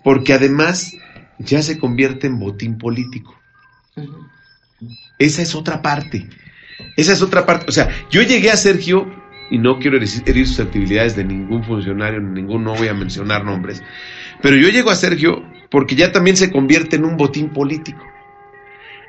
porque 0.07 0.31
además 0.31 0.95
ya 1.38 1.61
se 1.61 1.77
convierte 1.77 2.27
en 2.27 2.39
botín 2.39 2.77
político. 2.77 3.38
Esa 5.19 5.41
es 5.41 5.53
otra 5.53 5.81
parte. 5.81 6.29
Esa 6.95 7.11
es 7.11 7.21
otra 7.21 7.45
parte. 7.45 7.65
O 7.67 7.73
sea, 7.73 7.89
yo 8.09 8.21
llegué 8.21 8.49
a 8.49 8.55
Sergio, 8.55 9.05
y 9.51 9.57
no 9.57 9.79
quiero 9.79 9.97
herir 9.97 10.47
susceptibilidades 10.47 11.17
de 11.17 11.25
ningún 11.25 11.61
funcionario, 11.65 12.21
ningún, 12.21 12.63
no 12.63 12.73
voy 12.73 12.88
a 12.88 12.93
mencionar 12.93 13.43
nombres, 13.43 13.84
pero 14.41 14.55
yo 14.55 14.69
llego 14.69 14.91
a 14.91 14.95
Sergio 14.95 15.43
porque 15.69 15.95
ya 15.97 16.13
también 16.13 16.38
se 16.38 16.51
convierte 16.53 16.95
en 16.95 17.03
un 17.03 17.17
botín 17.17 17.49
político. 17.49 18.01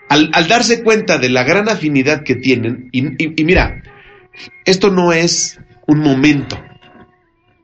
al, 0.09 0.31
al 0.33 0.49
darse 0.49 0.83
cuenta 0.83 1.19
de 1.19 1.29
la 1.29 1.45
gran 1.45 1.69
afinidad 1.69 2.25
que 2.25 2.35
tienen, 2.35 2.89
y, 2.91 3.07
y- 3.25 3.35
y 3.41 3.45
mira, 3.45 3.85
esto 4.65 4.91
no 4.91 5.13
es 5.13 5.61
un 5.87 6.01
momento. 6.01 6.59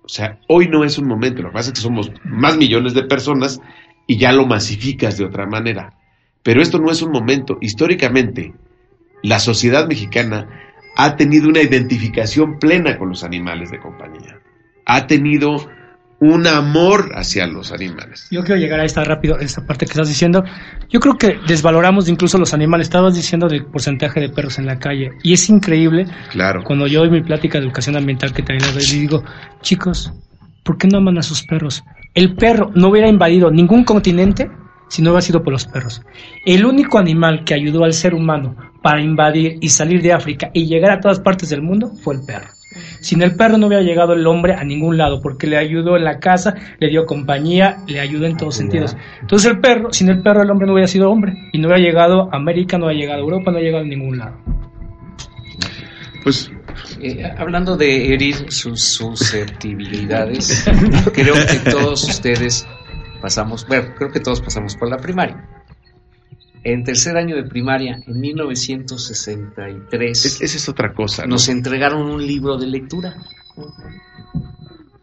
O 0.05 0.09
sea, 0.09 0.39
hoy 0.49 0.69
no 0.69 0.85
es 0.85 0.99
un 0.99 1.09
momento. 1.09 1.43
Lo 1.43 1.49
que 1.49 1.55
pasa 1.55 1.71
es 1.71 1.75
que 1.75 1.81
somos 1.81 2.13
más 2.25 2.57
millones 2.57 2.95
de 2.95 3.05
personas 3.05 3.61
y 4.07 4.19
ya 4.19 4.33
lo 4.33 4.47
masificas 4.47 5.17
de 5.17 5.25
otra 5.25 5.47
manera. 5.47 5.95
Pero 6.43 6.61
esto 6.61 6.79
no 6.79 6.91
es 6.91 7.01
un 7.01 7.11
momento. 7.11 7.57
Históricamente, 7.61 8.53
la 9.23 9.39
sociedad 9.39 9.89
mexicana 9.89 10.49
ha 10.97 11.17
tenido 11.17 11.49
una 11.49 11.63
identificación 11.63 12.59
plena 12.59 12.99
con 12.99 13.09
los 13.09 13.25
animales 13.25 13.71
de 13.71 13.81
compañía. 13.81 14.39
Ha 14.87 15.07
tenido 15.07 15.69
un 16.21 16.47
amor 16.47 17.11
hacia 17.15 17.47
los 17.47 17.73
animales. 17.73 18.29
Yo 18.31 18.43
quiero 18.45 18.61
llegar 18.61 18.81
a 18.81 18.85
esta 18.85 19.05
rápido, 19.05 19.39
esta 19.39 19.67
parte 19.67 19.85
que 19.85 19.93
estás 19.93 20.09
diciendo. 20.09 20.43
Yo 20.89 21.01
creo 21.01 21.17
que 21.19 21.39
desvaloramos 21.47 22.09
incluso 22.09 22.39
los 22.39 22.55
animales. 22.55 22.87
Estabas 22.87 23.15
diciendo 23.15 23.49
del 23.49 23.67
porcentaje 23.67 24.21
de 24.21 24.29
perros 24.31 24.59
en 24.59 24.67
la 24.67 24.79
calle. 24.79 25.11
Y 25.23 25.33
es 25.35 25.49
increíble 25.51 26.07
Claro. 26.31 26.63
cuando 26.65 26.87
yo 26.87 27.01
doy 27.01 27.11
mi 27.11 27.23
plática 27.23 27.59
de 27.59 27.65
educación 27.67 27.97
ambiental 27.97 28.33
que 28.33 28.43
también 28.43 28.67
la 28.69 28.73
doy, 28.75 28.83
y 28.91 29.01
digo, 29.01 29.23
chicos, 29.61 30.13
¿por 30.63 30.79
qué 30.79 30.89
no 30.89 30.99
aman 30.99 31.19
a 31.19 31.23
sus 31.23 31.43
perros? 31.43 31.83
El 32.15 32.37
perro 32.37 32.71
no 32.75 32.89
hubiera 32.89 33.09
invadido 33.09 33.51
ningún 33.51 33.85
continente 33.85 34.49
si 34.89 35.03
no 35.03 35.11
hubiera 35.11 35.23
sido 35.23 35.43
por 35.43 35.53
los 35.53 35.67
perros. 35.67 36.01
El 36.47 36.65
único 36.65 36.99
animal 36.99 37.43
que 37.45 37.55
ayudó 37.55 37.85
al 37.85 37.93
ser 37.93 38.15
humano 38.15 38.55
para 38.83 39.03
invadir 39.03 39.57
y 39.61 39.69
salir 39.71 40.01
de 40.01 40.13
África 40.13 40.51
y 40.55 40.67
llegar 40.67 40.93
a 40.93 41.01
todas 41.01 41.19
partes 41.21 41.49
del 41.51 41.63
mundo 41.63 41.91
fue 42.03 42.15
el 42.15 42.21
perro. 42.25 42.47
Sin 43.01 43.23
el 43.23 43.37
perro 43.37 43.59
no 43.59 43.67
hubiera 43.67 43.83
llegado 43.83 44.13
el 44.15 44.27
hombre 44.27 44.55
a 44.55 44.65
ningún 44.65 44.97
lado 44.97 45.21
porque 45.21 45.47
le 45.47 45.57
ayudó 45.57 45.97
en 45.97 46.05
la 46.05 46.19
casa, 46.19 46.55
le 46.79 46.89
dio 46.89 47.07
compañía, 47.07 47.79
le 47.87 48.01
ayudó 48.01 48.27
en 48.27 48.37
todos 48.37 48.57
sentidos. 48.57 48.97
Entonces 49.21 49.51
el 49.51 49.61
perro, 49.61 49.93
sin 49.93 50.09
el 50.09 50.23
perro 50.23 50.43
el 50.43 50.51
hombre 50.51 50.67
no 50.67 50.73
hubiera 50.73 50.89
sido 50.89 51.11
hombre 51.11 51.35
y 51.53 51.59
no 51.59 51.69
hubiera 51.69 51.83
llegado 51.83 52.29
a 52.33 52.37
América, 52.37 52.79
no 52.79 52.87
hubiera 52.87 53.01
llegado 53.01 53.21
a 53.21 53.25
Europa, 53.25 53.51
no 53.51 53.59
hubiera 53.59 53.79
llegado 53.79 53.85
a 53.85 53.89
ningún 53.89 54.19
lado. 54.19 54.37
Pues 56.23 56.51
Eh, 57.01 57.23
hablando 57.37 57.77
de 57.77 58.15
herir 58.15 58.51
sus 58.51 58.83
susceptibilidades, 58.83 60.65
creo 61.13 61.35
que 61.35 61.71
todos 61.71 62.05
ustedes 62.05 62.67
pasamos, 63.21 63.67
bueno, 63.67 63.95
creo 63.97 64.11
que 64.11 64.21
todos 64.21 64.41
pasamos 64.41 64.77
por 64.77 64.89
la 64.89 64.97
primaria. 64.97 65.37
En 66.65 66.83
tercer 66.83 67.17
año 67.19 67.37
de 67.37 67.45
primaria, 67.45 68.01
en 68.07 68.21
1963, 68.21 70.41
esa 70.43 70.57
es 70.57 70.69
otra 70.69 70.93
cosa. 70.95 71.23
¿no? 71.23 71.29
nos 71.33 71.49
entregaron 71.51 72.11
un 72.11 72.27
libro 72.27 72.57
de 72.57 72.67
lectura, 72.67 73.15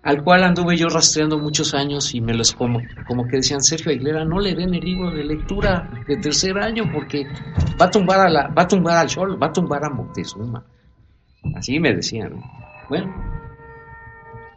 al 0.02 0.24
cual 0.24 0.44
anduve 0.44 0.76
yo 0.76 0.90
rastreando 0.90 1.38
muchos 1.38 1.76
años 1.76 2.16
y 2.16 2.22
me 2.22 2.34
los 2.34 2.54
como, 2.54 2.82
como 3.08 3.28
que 3.28 3.36
decían, 3.38 3.62
Sergio 3.62 3.92
Aguilera, 3.92 4.26
no 4.26 4.40
le 4.40 4.56
den 4.56 4.74
el 4.74 4.84
libro 4.84 5.12
de 5.12 5.24
lectura 5.24 5.88
de 6.08 6.18
tercer 6.18 6.58
año 6.58 6.90
porque 6.92 7.28
va 7.80 7.86
a 7.86 7.92
tumbar 7.92 8.22
a 8.22 8.30
la, 8.30 8.48
va 8.48 8.64
a 8.64 8.68
tumbar 8.68 8.98
al 8.98 9.10
Sol, 9.10 9.40
va 9.42 9.48
a 9.48 9.54
tumbar 9.54 9.86
a 9.86 9.90
Moctezuma. 9.92 10.66
Así 11.56 11.80
me 11.80 11.94
decían. 11.94 12.34
¿no? 12.34 12.42
Bueno, 12.90 13.14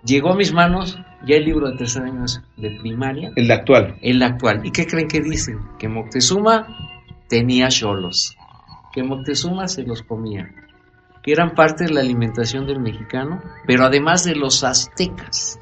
llegó 0.05 0.33
a 0.33 0.37
mis 0.37 0.55
manos 0.55 0.99
ya 1.27 1.37
el 1.37 1.45
libro 1.45 1.71
de 1.71 1.77
tercer 1.77 2.03
año 2.03 2.25
de 2.57 2.79
primaria, 2.81 3.31
El 3.37 3.51
actual. 3.51 3.97
el 4.01 4.23
actual. 4.23 4.65
¿Y 4.65 4.71
qué 4.71 4.87
creen 4.87 5.09
que 5.09 5.21
dicen? 5.21 5.59
Que 5.79 5.89
Moctezuma 5.89 6.67
tenía 7.29 7.69
cholos, 7.69 8.37
que 8.93 9.03
Moctezuma 9.03 9.69
se 9.69 9.83
los 9.83 10.03
comía, 10.03 10.51
que 11.23 11.33
eran 11.33 11.55
parte 11.55 11.85
de 11.85 11.93
la 11.93 12.01
alimentación 12.01 12.67
del 12.67 12.81
mexicano, 12.81 13.43
pero 13.67 13.85
además 13.85 14.25
de 14.25 14.37
los 14.37 14.63
aztecas. 14.63 15.59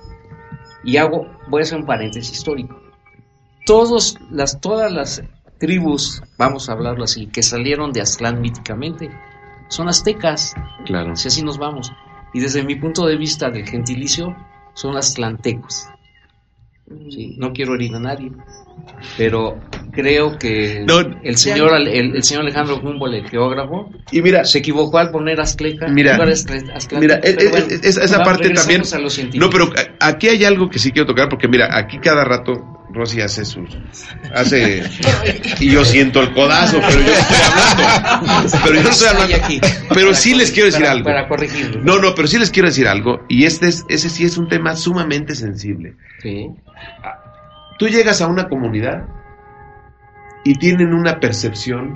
Y 0.84 0.97
hago, 0.97 1.26
voy 1.48 1.60
a 1.60 1.62
hacer 1.62 1.78
un 1.78 1.86
paréntesis 1.86 2.32
histórico. 2.32 2.80
Todos 3.64 4.18
las, 4.30 4.60
todas 4.60 4.93
las 4.93 5.22
tribus, 5.59 6.22
vamos 6.36 6.68
a 6.68 6.72
hablarlo 6.72 7.05
así, 7.05 7.28
que 7.28 7.43
salieron 7.43 7.93
de 7.93 8.01
Aztlán 8.01 8.40
míticamente, 8.40 9.10
son 9.68 9.89
aztecas. 9.89 10.55
Claro. 10.84 11.14
Si 11.14 11.28
así 11.28 11.43
nos 11.43 11.59
vamos. 11.59 11.93
Y 12.34 12.40
desde 12.40 12.64
mi 12.64 12.74
punto 12.74 13.06
de 13.06 13.16
vista 13.16 13.48
del 13.51 13.66
gentilicio, 13.66 14.34
son 14.74 14.97
aztlantecos. 14.97 15.86
Sí, 17.10 17.36
no 17.39 17.52
quiero 17.52 17.74
herir 17.74 17.94
a 17.94 18.01
nadie, 18.01 18.32
pero 19.16 19.59
creo 19.93 20.39
que 20.39 20.85
No, 20.86 21.01
el 21.23 21.36
señor 21.36 21.74
el, 21.81 22.16
el 22.16 22.23
señor 22.24 22.43
Alejandro 22.44 22.81
Humboldt, 22.82 23.14
el 23.14 23.28
geógrafo, 23.31 23.90
Y 24.10 24.23
mira, 24.23 24.44
se 24.44 24.59
equivocó 24.59 24.98
al 24.98 25.10
poner 25.10 25.40
Aztleca. 25.40 25.86
Mira, 25.89 26.16
Mira, 26.19 26.31
es- 26.32 26.44
bueno, 26.47 27.66
es- 27.69 27.97
esa 27.97 28.19
va, 28.19 28.24
parte 28.24 28.51
también. 28.51 28.82
regresamos 28.82 28.93
a 28.94 28.98
los 28.98 29.35
No, 29.35 29.51
pero 29.51 29.70
aquí 30.01 30.28
hay 30.28 30.44
algo 30.44 30.69
que 30.70 30.78
sí 30.78 30.90
quiero 30.93 31.06
tocar 31.06 31.28
porque 31.28 31.47
mira, 31.48 31.69
aquí 31.77 31.98
cada 31.98 32.24
rato 32.24 32.69
Rosy 32.94 33.23
hace 33.23 33.47
sus 33.47 33.70
hace 34.35 34.82
y 35.60 35.70
yo 35.70 35.82
siento 35.82 36.20
el 36.20 36.31
codazo, 36.35 36.78
pero 36.86 37.01
yo 37.01 37.06
no 37.06 37.12
estoy 37.14 37.36
hablando. 37.47 38.59
Pero 38.64 38.74
yo 38.74 38.82
no 38.82 38.90
estoy 38.90 39.09
hablando. 39.09 39.36
Aquí. 39.36 39.60
Pero 39.94 40.14
sí 40.14 40.35
les 40.35 40.51
quiero 40.52 40.66
decir 40.66 40.82
Para- 40.82 40.93
algo. 40.93 41.05
Para 41.05 41.27
corregirlo. 41.28 41.81
No, 41.82 41.98
no, 41.98 42.14
pero 42.14 42.28
sí 42.28 42.39
les 42.39 42.51
quiero 42.51 42.69
decir 42.69 42.86
algo 42.86 43.20
y 43.31 43.47
este 43.47 43.69
es 43.69 43.85
ese 43.89 44.10
sí 44.10 44.24
es 44.24 44.36
un 44.36 44.47
tema 44.48 44.77
sumamente 44.77 45.35
sensible. 45.35 45.94
Sí. 46.23 46.48
Tú 47.78 47.89
llegas 47.89 48.20
a 48.20 48.27
una 48.27 48.47
comunidad 48.48 49.05
y 50.44 50.55
tienen 50.55 50.94
una 50.94 51.20
percepción, 51.20 51.94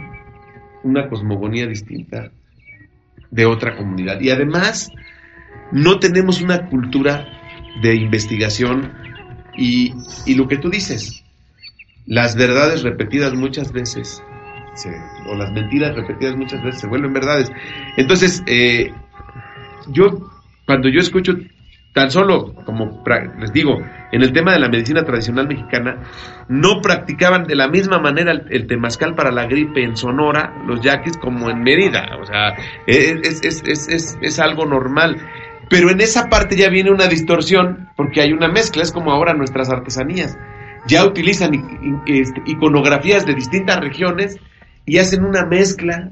una 0.85 1.09
cosmogonía 1.09 1.66
distinta 1.66 2.32
de 3.31 3.47
otra 3.47 3.77
comunidad. 3.77 4.20
Y 4.20 4.31
además, 4.31 4.93
no 5.73 5.98
tenemos 5.98 6.40
una 6.43 6.66
cultura 6.68 7.27
de 7.82 7.97
investigación 7.97 8.93
y, 9.59 9.94
y 10.27 10.35
lo 10.35 10.48
que 10.48 10.59
tú 10.59 10.70
dices, 10.70 11.24
las 12.06 12.36
verdades 12.36 12.82
repetidas 12.82 13.35
muchas 13.35 13.73
veces, 13.73 14.23
se- 14.74 15.01
o 15.28 15.35
las 15.36 15.52
mentiras 15.52 15.97
repetidas 15.97 16.36
muchas 16.36 16.62
veces 16.62 16.81
se 16.82 16.86
vuelven 16.89 17.12
verdades. 17.12 17.51
Entonces, 17.97 18.43
eh, 18.47 18.93
yo, 19.89 20.31
cuando 20.66 20.89
yo 20.89 21.01
escucho 21.01 21.35
tan 21.93 22.10
solo, 22.10 22.55
como 22.66 23.02
les 23.39 23.52
digo, 23.52 23.78
en 24.16 24.22
el 24.22 24.32
tema 24.32 24.52
de 24.52 24.59
la 24.59 24.70
medicina 24.70 25.05
tradicional 25.05 25.47
mexicana, 25.47 25.98
no 26.48 26.80
practicaban 26.80 27.44
de 27.44 27.55
la 27.55 27.68
misma 27.68 27.98
manera 27.98 28.32
el, 28.32 28.47
el 28.51 28.66
temazcal 28.66 29.14
para 29.14 29.30
la 29.30 29.44
gripe 29.47 29.84
en 29.84 29.94
Sonora, 29.94 30.55
los 30.66 30.80
yaquis, 30.80 31.18
como 31.18 31.51
en 31.51 31.62
Mérida. 31.62 32.16
O 32.20 32.24
sea, 32.24 32.55
es, 32.86 33.43
es, 33.44 33.62
es, 33.66 34.18
es, 34.20 34.38
algo 34.40 34.64
normal. 34.64 35.18
Pero 35.68 35.90
en 35.90 36.01
esa 36.01 36.28
parte 36.30 36.56
ya 36.56 36.70
viene 36.70 36.90
una 36.90 37.09
distorsión, 37.09 37.90
porque 37.94 38.22
hay 38.22 38.32
una 38.32 38.48
mezcla, 38.48 38.82
es 38.82 38.90
como 38.90 39.12
ahora 39.12 39.34
nuestras 39.34 39.68
artesanías. 39.68 40.38
Ya 40.86 41.05
utilizan 41.05 41.52
este, 42.06 42.40
iconografías 42.47 43.26
de 43.26 43.34
distintas 43.34 43.80
regiones 43.80 44.36
y 44.86 44.97
hacen 44.97 45.24
una 45.24 45.44
mezcla. 45.44 46.09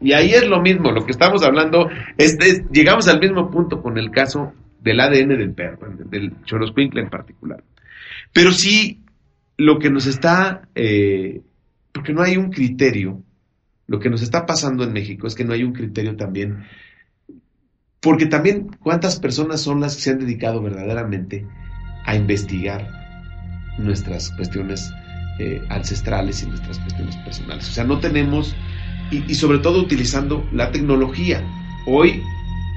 y 0.00 0.12
ahí 0.12 0.34
es 0.34 0.46
lo 0.46 0.60
mismo, 0.60 0.92
lo 0.92 1.04
que 1.04 1.10
estamos 1.10 1.42
hablando, 1.42 1.88
es- 2.16 2.38
llegamos 2.70 3.08
al 3.08 3.18
mismo 3.18 3.50
punto 3.50 3.82
con 3.82 3.98
el 3.98 4.12
caso 4.12 4.52
del 4.84 5.00
ADN 5.00 5.28
del 5.30 5.54
perro, 5.54 5.96
del 6.10 6.44
Choloscuincle 6.44 7.00
en 7.00 7.08
particular. 7.08 7.64
Pero 8.32 8.52
sí, 8.52 9.02
lo 9.56 9.78
que 9.78 9.90
nos 9.90 10.06
está, 10.06 10.68
eh, 10.74 11.40
porque 11.90 12.12
no 12.12 12.22
hay 12.22 12.36
un 12.36 12.50
criterio, 12.50 13.22
lo 13.86 13.98
que 13.98 14.10
nos 14.10 14.20
está 14.20 14.44
pasando 14.44 14.84
en 14.84 14.92
México 14.92 15.26
es 15.26 15.34
que 15.34 15.44
no 15.44 15.54
hay 15.54 15.64
un 15.64 15.72
criterio 15.72 16.16
también, 16.16 16.64
porque 18.00 18.26
también 18.26 18.68
cuántas 18.78 19.18
personas 19.18 19.62
son 19.62 19.80
las 19.80 19.96
que 19.96 20.02
se 20.02 20.10
han 20.10 20.18
dedicado 20.18 20.60
verdaderamente 20.62 21.46
a 22.04 22.14
investigar 22.14 22.86
nuestras 23.78 24.30
cuestiones 24.32 24.92
eh, 25.38 25.62
ancestrales 25.70 26.42
y 26.42 26.46
nuestras 26.46 26.78
cuestiones 26.80 27.16
personales. 27.18 27.70
O 27.70 27.72
sea, 27.72 27.84
no 27.84 28.00
tenemos, 28.00 28.54
y 29.10 29.34
sobre 29.34 29.60
todo 29.60 29.80
utilizando 29.80 30.46
la 30.52 30.70
tecnología. 30.70 31.42
Hoy 31.86 32.22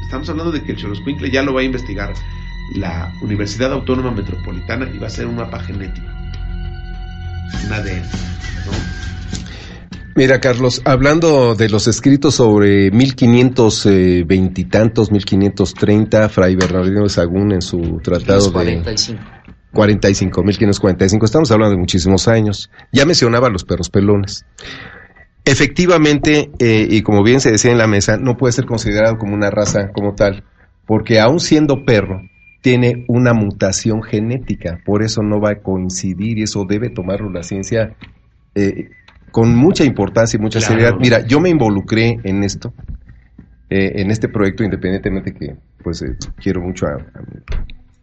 estamos 0.03 0.29
hablando 0.29 0.51
de 0.51 0.63
que 0.63 0.71
el 0.71 0.77
Choloscuincle 0.77 1.29
ya 1.29 1.43
lo 1.43 1.53
va 1.53 1.61
a 1.61 1.63
investigar 1.63 2.13
la 2.75 3.13
Universidad 3.21 3.71
Autónoma 3.71 4.11
Metropolitana 4.11 4.89
y 4.93 4.97
va 4.97 5.07
a 5.07 5.09
ser 5.09 5.27
un 5.27 5.35
mapa 5.35 5.59
genético. 5.59 6.07
Un 7.65 7.73
ADN, 7.73 8.01
¿no? 8.65 8.97
Mira, 10.15 10.39
Carlos, 10.39 10.81
hablando 10.83 11.53
de 11.53 11.69
los 11.69 11.87
escritos 11.87 12.33
sobre 12.33 12.89
1520 12.89 14.61
y 14.61 14.65
tantos, 14.65 15.11
1530, 15.11 16.27
Fray 16.29 16.55
Bernardino 16.55 17.03
de 17.03 17.09
Sagún 17.09 17.51
en 17.51 17.61
su 17.61 17.99
tratado 18.03 18.47
de 18.47 18.51
45. 18.51 19.21
45, 19.73 20.41
1545, 20.41 21.25
estamos 21.25 21.51
hablando 21.51 21.75
de 21.75 21.77
muchísimos 21.77 22.27
años. 22.27 22.71
Ya 22.91 23.05
mencionaba 23.05 23.49
los 23.49 23.63
perros 23.63 23.91
pelones. 23.91 24.43
Efectivamente, 25.47 26.49
eh, 26.59 26.85
y 26.89 27.01
como 27.01 27.23
bien 27.23 27.39
se 27.39 27.51
decía 27.51 27.71
en 27.71 27.77
la 27.77 27.87
mesa, 27.87 28.17
no 28.17 28.35
puede 28.37 28.51
ser 28.51 28.65
considerado 28.65 29.17
como 29.17 29.33
una 29.33 29.49
raza 29.49 29.91
como 29.93 30.13
tal, 30.13 30.43
porque 30.85 31.19
aun 31.19 31.39
siendo 31.39 31.85
perro, 31.85 32.21
tiene 32.61 33.05
una 33.07 33.33
mutación 33.33 34.03
genética, 34.03 34.81
por 34.85 35.03
eso 35.03 35.21
no 35.23 35.39
va 35.39 35.51
a 35.51 35.55
coincidir 35.61 36.37
y 36.37 36.43
eso 36.43 36.65
debe 36.67 36.89
tomarlo 36.89 37.29
la 37.31 37.43
ciencia 37.43 37.95
eh, 38.55 38.89
con 39.31 39.55
mucha 39.55 39.85
importancia 39.85 40.37
y 40.37 40.41
mucha 40.41 40.59
Claro. 40.59 40.73
seriedad. 40.73 40.95
Mira, 40.99 41.25
yo 41.25 41.39
me 41.39 41.49
involucré 41.49 42.19
en 42.23 42.43
esto, 42.43 42.73
eh, 43.69 43.93
en 44.01 44.11
este 44.11 44.27
proyecto, 44.27 44.63
independientemente 44.65 45.33
que 45.33 45.55
pues 45.83 46.01
eh, 46.01 46.15
quiero 46.41 46.61
mucho 46.61 46.87
a, 46.87 46.93
a 46.95 47.21
mi 47.21 47.39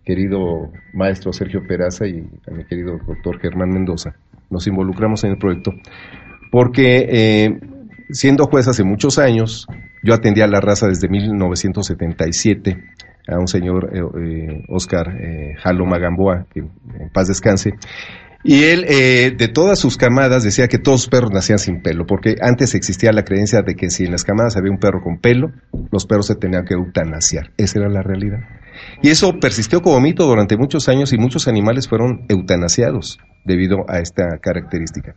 querido 0.05 0.71
maestro 0.95 1.33
Sergio 1.33 1.67
Peraza 1.67 2.07
y 2.07 2.25
a 2.47 2.51
mi 2.53 2.65
querido 2.65 2.99
doctor 3.07 3.39
Germán 3.41 3.71
Mendoza. 3.71 4.15
Nos 4.51 4.67
involucramos 4.67 5.25
en 5.25 5.33
el 5.33 5.39
proyecto 5.39 5.73
porque 6.55 7.09
eh, 7.11 7.59
siendo 8.11 8.47
juez 8.47 8.69
hace 8.69 8.85
muchos 8.85 9.19
años, 9.19 9.67
yo 10.05 10.15
atendía 10.15 10.45
a 10.45 10.47
la 10.47 10.61
raza 10.61 10.87
desde 10.87 11.09
1977 11.09 12.81
a 13.27 13.41
un 13.41 13.49
señor 13.49 13.91
eh, 13.93 13.99
eh, 13.99 14.63
Oscar 14.69 15.17
eh, 15.21 15.57
Jalo 15.59 15.85
Magamboa, 15.85 16.47
que 16.55 16.61
en 16.61 17.11
paz 17.13 17.27
descanse, 17.27 17.73
y 18.45 18.63
él, 18.67 18.83
de 18.83 19.49
todas 19.49 19.81
sus 19.81 19.97
camadas, 19.97 20.45
decía 20.45 20.69
que 20.69 20.79
todos 20.79 21.01
los 21.01 21.09
perros 21.09 21.33
nacían 21.33 21.59
sin 21.59 21.83
pelo, 21.83 22.07
porque 22.07 22.37
antes 22.41 22.77
existía 22.77 23.11
la 23.11 23.25
creencia 23.25 23.63
de 23.63 23.75
que 23.75 23.91
si 23.91 24.05
en 24.05 24.13
las 24.13 24.23
camadas 24.23 24.57
había 24.57 24.71
un 24.71 24.79
perro 24.79 25.03
con 25.03 25.19
pelo, 25.19 25.51
los 25.91 26.07
perros 26.07 26.29
se 26.29 26.37
tenían 26.37 26.65
que 26.67 26.75
eutanasiar. 26.75 27.51
Esa 27.57 27.81
era 27.81 27.89
la 27.89 28.03
realidad. 28.03 28.41
Y 29.03 29.09
eso 29.09 29.41
persistió 29.41 29.81
como 29.81 29.99
mito 29.99 30.25
durante 30.27 30.57
muchos 30.57 30.89
años 30.89 31.13
y 31.13 31.19
muchos 31.19 31.49
animales 31.49 31.89
fueron 31.89 32.27
eutanasiados 32.29 33.19
debido 33.45 33.87
a 33.89 33.99
esta 33.99 34.39
característica. 34.41 35.17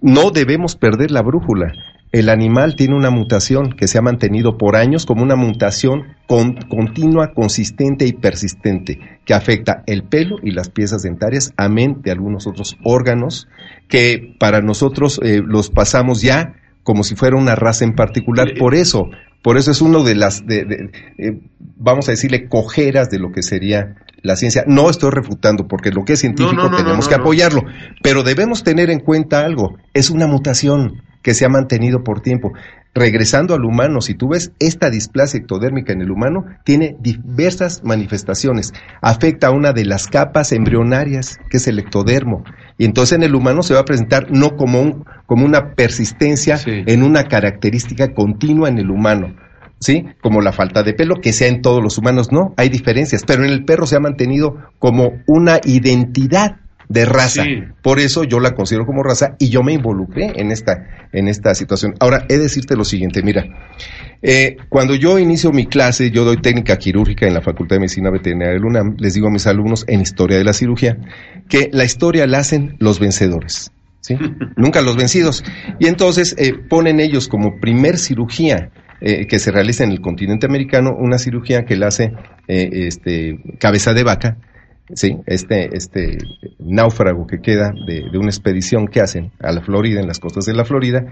No 0.00 0.30
debemos 0.30 0.76
perder 0.76 1.10
la 1.10 1.22
brújula. 1.22 1.72
El 2.12 2.28
animal 2.28 2.76
tiene 2.76 2.94
una 2.94 3.10
mutación 3.10 3.72
que 3.72 3.88
se 3.88 3.98
ha 3.98 4.02
mantenido 4.02 4.56
por 4.56 4.76
años 4.76 5.04
como 5.06 5.22
una 5.22 5.36
mutación 5.36 6.04
con, 6.26 6.54
continua, 6.68 7.34
consistente 7.34 8.06
y 8.06 8.12
persistente 8.12 9.20
que 9.24 9.34
afecta 9.34 9.82
el 9.86 10.04
pelo 10.04 10.36
y 10.42 10.52
las 10.52 10.70
piezas 10.70 11.02
dentarias, 11.02 11.52
amén 11.56 12.00
de 12.02 12.12
algunos 12.12 12.46
otros 12.46 12.78
órganos 12.84 13.48
que 13.88 14.34
para 14.38 14.60
nosotros 14.60 15.20
eh, 15.22 15.42
los 15.44 15.68
pasamos 15.68 16.22
ya 16.22 16.54
como 16.84 17.02
si 17.02 17.16
fuera 17.16 17.36
una 17.36 17.56
raza 17.56 17.84
en 17.84 17.94
particular. 17.94 18.54
Por 18.56 18.74
eso, 18.76 19.10
por 19.42 19.58
eso 19.58 19.72
es 19.72 19.82
uno 19.82 20.04
de 20.04 20.14
las, 20.14 20.46
de, 20.46 20.64
de, 20.64 20.90
eh, 21.18 21.40
vamos 21.58 22.08
a 22.08 22.12
decirle, 22.12 22.48
cojeras 22.48 23.10
de 23.10 23.18
lo 23.18 23.32
que 23.32 23.42
sería 23.42 23.96
la 24.26 24.36
ciencia. 24.36 24.64
No 24.66 24.90
estoy 24.90 25.10
refutando, 25.10 25.66
porque 25.66 25.90
lo 25.90 26.04
que 26.04 26.14
es 26.14 26.20
científico 26.20 26.54
No, 26.54 26.64
no, 26.64 26.70
no, 26.70 26.76
tenemos 26.76 27.06
no, 27.06 27.08
que 27.08 27.14
apoyarlo, 27.14 27.62
pero 28.02 28.22
debemos 28.22 28.62
tener 28.62 28.90
en 28.90 29.00
cuenta 29.00 29.40
algo, 29.40 29.76
es 29.94 30.10
una 30.10 30.26
mutación 30.26 31.02
que 31.22 31.34
se 31.34 31.44
ha 31.44 31.48
mantenido 31.48 32.04
por 32.04 32.20
tiempo. 32.20 32.52
Regresando 32.94 33.54
al 33.54 33.64
humano, 33.64 34.00
si 34.00 34.14
tú 34.14 34.28
ves 34.28 34.52
esta 34.58 34.88
displasia 34.88 35.40
ectodérmica 35.40 35.92
en 35.92 36.00
el 36.00 36.10
humano, 36.10 36.46
tiene 36.64 36.96
diversas 37.00 37.82
manifestaciones. 37.84 38.72
Afecta 39.02 39.48
a 39.48 39.50
una 39.50 39.72
de 39.72 39.84
las 39.84 40.06
capas 40.06 40.52
embrionarias, 40.52 41.38
que 41.50 41.58
es 41.58 41.66
el 41.66 41.78
ectodermo. 41.78 42.44
Y 42.78 42.84
entonces 42.86 43.16
en 43.16 43.22
el 43.22 43.34
humano 43.34 43.62
se 43.62 43.74
va 43.74 43.80
a 43.80 43.84
presentar 43.84 44.30
no 44.30 44.56
como, 44.56 44.80
un, 44.80 45.04
como 45.26 45.44
una 45.44 45.74
persistencia 45.74 46.58
en 46.64 47.02
una 47.02 47.24
característica 47.24 48.14
continua 48.14 48.68
en 48.68 48.78
el 48.78 48.90
humano. 48.90 49.34
¿Sí? 49.78 50.06
Como 50.22 50.40
la 50.40 50.52
falta 50.52 50.82
de 50.82 50.94
pelo, 50.94 51.20
que 51.20 51.32
sea 51.32 51.48
en 51.48 51.60
todos 51.60 51.82
los 51.82 51.98
humanos, 51.98 52.32
no, 52.32 52.54
hay 52.56 52.70
diferencias, 52.70 53.24
pero 53.26 53.44
en 53.44 53.50
el 53.50 53.64
perro 53.64 53.86
se 53.86 53.96
ha 53.96 54.00
mantenido 54.00 54.56
como 54.78 55.12
una 55.26 55.60
identidad 55.64 56.56
de 56.88 57.04
raza. 57.04 57.44
Sí. 57.44 57.64
Por 57.82 57.98
eso 57.98 58.24
yo 58.24 58.40
la 58.40 58.54
considero 58.54 58.86
como 58.86 59.02
raza 59.02 59.36
y 59.38 59.48
yo 59.48 59.62
me 59.62 59.72
involucré 59.72 60.32
en 60.36 60.50
esta, 60.50 61.08
en 61.12 61.28
esta 61.28 61.54
situación. 61.54 61.94
Ahora, 62.00 62.24
he 62.28 62.34
de 62.34 62.44
decirte 62.44 62.76
lo 62.76 62.84
siguiente, 62.84 63.22
mira, 63.22 63.44
eh, 64.22 64.56
cuando 64.68 64.94
yo 64.94 65.18
inicio 65.18 65.52
mi 65.52 65.66
clase, 65.66 66.10
yo 66.10 66.24
doy 66.24 66.38
técnica 66.38 66.76
quirúrgica 66.76 67.26
en 67.26 67.34
la 67.34 67.42
Facultad 67.42 67.76
de 67.76 67.80
Medicina 67.80 68.10
Veterinaria 68.10 68.54
del 68.54 68.64
UNAM, 68.64 68.96
les 68.98 69.14
digo 69.14 69.28
a 69.28 69.30
mis 69.30 69.46
alumnos 69.46 69.84
en 69.88 70.00
historia 70.00 70.38
de 70.38 70.44
la 70.44 70.52
cirugía, 70.52 70.96
que 71.48 71.70
la 71.72 71.84
historia 71.84 72.26
la 72.26 72.38
hacen 72.38 72.76
los 72.78 72.98
vencedores. 72.98 73.72
¿sí? 74.00 74.16
Nunca 74.56 74.80
los 74.80 74.96
vencidos. 74.96 75.44
Y 75.78 75.86
entonces 75.86 76.34
eh, 76.38 76.54
ponen 76.54 77.00
ellos 77.00 77.28
como 77.28 77.60
primer 77.60 77.98
cirugía 77.98 78.70
eh, 79.00 79.26
que 79.26 79.38
se 79.38 79.50
realiza 79.50 79.84
en 79.84 79.90
el 79.90 80.00
continente 80.00 80.46
americano, 80.46 80.94
una 80.98 81.18
cirugía 81.18 81.64
que 81.64 81.76
la 81.76 81.88
hace 81.88 82.12
eh, 82.48 82.70
este, 82.72 83.38
cabeza 83.58 83.92
de 83.92 84.04
vaca, 84.04 84.36
sí, 84.94 85.16
este, 85.26 85.76
este 85.76 86.18
náufrago 86.58 87.26
que 87.26 87.40
queda 87.40 87.72
de, 87.86 88.04
una 88.18 88.28
expedición 88.28 88.86
que 88.86 89.00
hacen 89.00 89.32
a 89.40 89.52
la 89.52 89.62
Florida, 89.62 90.00
en 90.00 90.06
las 90.06 90.18
costas 90.18 90.46
de 90.46 90.54
la 90.54 90.64
Florida, 90.64 91.04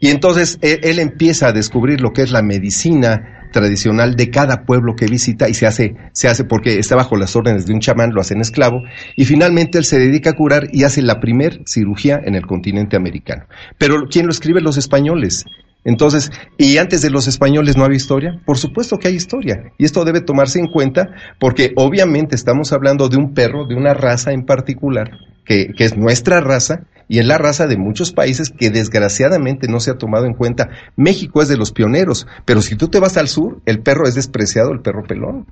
y 0.00 0.08
entonces 0.08 0.58
él, 0.62 0.80
él 0.82 0.98
empieza 0.98 1.48
a 1.48 1.52
descubrir 1.52 2.00
lo 2.00 2.12
que 2.12 2.22
es 2.22 2.32
la 2.32 2.42
medicina 2.42 3.42
tradicional 3.52 4.16
de 4.16 4.30
cada 4.30 4.64
pueblo 4.64 4.96
que 4.96 5.06
visita 5.06 5.48
y 5.48 5.54
se 5.54 5.66
hace, 5.66 5.94
se 6.12 6.26
hace 6.26 6.42
porque 6.44 6.78
está 6.78 6.96
bajo 6.96 7.16
las 7.16 7.36
órdenes 7.36 7.66
de 7.66 7.74
un 7.74 7.80
chamán, 7.80 8.12
lo 8.12 8.20
hacen 8.20 8.40
esclavo, 8.40 8.82
y 9.14 9.26
finalmente 9.26 9.78
él 9.78 9.84
se 9.84 10.00
dedica 10.00 10.30
a 10.30 10.32
curar 10.32 10.68
y 10.72 10.82
hace 10.82 11.02
la 11.02 11.20
primer 11.20 11.60
cirugía 11.66 12.20
en 12.24 12.34
el 12.34 12.46
continente 12.46 12.96
americano. 12.96 13.44
Pero 13.78 14.06
¿quién 14.10 14.26
lo 14.26 14.32
escribe? 14.32 14.60
Los 14.60 14.76
españoles. 14.76 15.44
Entonces, 15.84 16.30
¿y 16.58 16.78
antes 16.78 17.02
de 17.02 17.10
los 17.10 17.26
españoles 17.26 17.76
no 17.76 17.84
había 17.84 17.96
historia? 17.96 18.40
Por 18.46 18.58
supuesto 18.58 18.98
que 18.98 19.08
hay 19.08 19.14
historia. 19.14 19.72
Y 19.78 19.84
esto 19.84 20.04
debe 20.04 20.20
tomarse 20.20 20.58
en 20.58 20.68
cuenta 20.68 21.08
porque 21.40 21.72
obviamente 21.76 22.36
estamos 22.36 22.72
hablando 22.72 23.08
de 23.08 23.16
un 23.16 23.34
perro, 23.34 23.66
de 23.66 23.74
una 23.74 23.94
raza 23.94 24.32
en 24.32 24.44
particular, 24.44 25.10
que, 25.44 25.72
que 25.76 25.84
es 25.84 25.96
nuestra 25.96 26.40
raza 26.40 26.84
y 27.08 27.18
es 27.18 27.26
la 27.26 27.36
raza 27.36 27.66
de 27.66 27.76
muchos 27.76 28.12
países 28.12 28.50
que 28.50 28.70
desgraciadamente 28.70 29.68
no 29.68 29.80
se 29.80 29.90
ha 29.90 29.98
tomado 29.98 30.26
en 30.26 30.34
cuenta. 30.34 30.70
México 30.96 31.42
es 31.42 31.48
de 31.48 31.56
los 31.56 31.72
pioneros, 31.72 32.26
pero 32.44 32.62
si 32.62 32.76
tú 32.76 32.88
te 32.88 33.00
vas 33.00 33.16
al 33.16 33.28
sur, 33.28 33.60
el 33.66 33.80
perro 33.80 34.06
es 34.06 34.14
despreciado, 34.14 34.72
el 34.72 34.80
perro 34.80 35.02
pelón. 35.02 35.46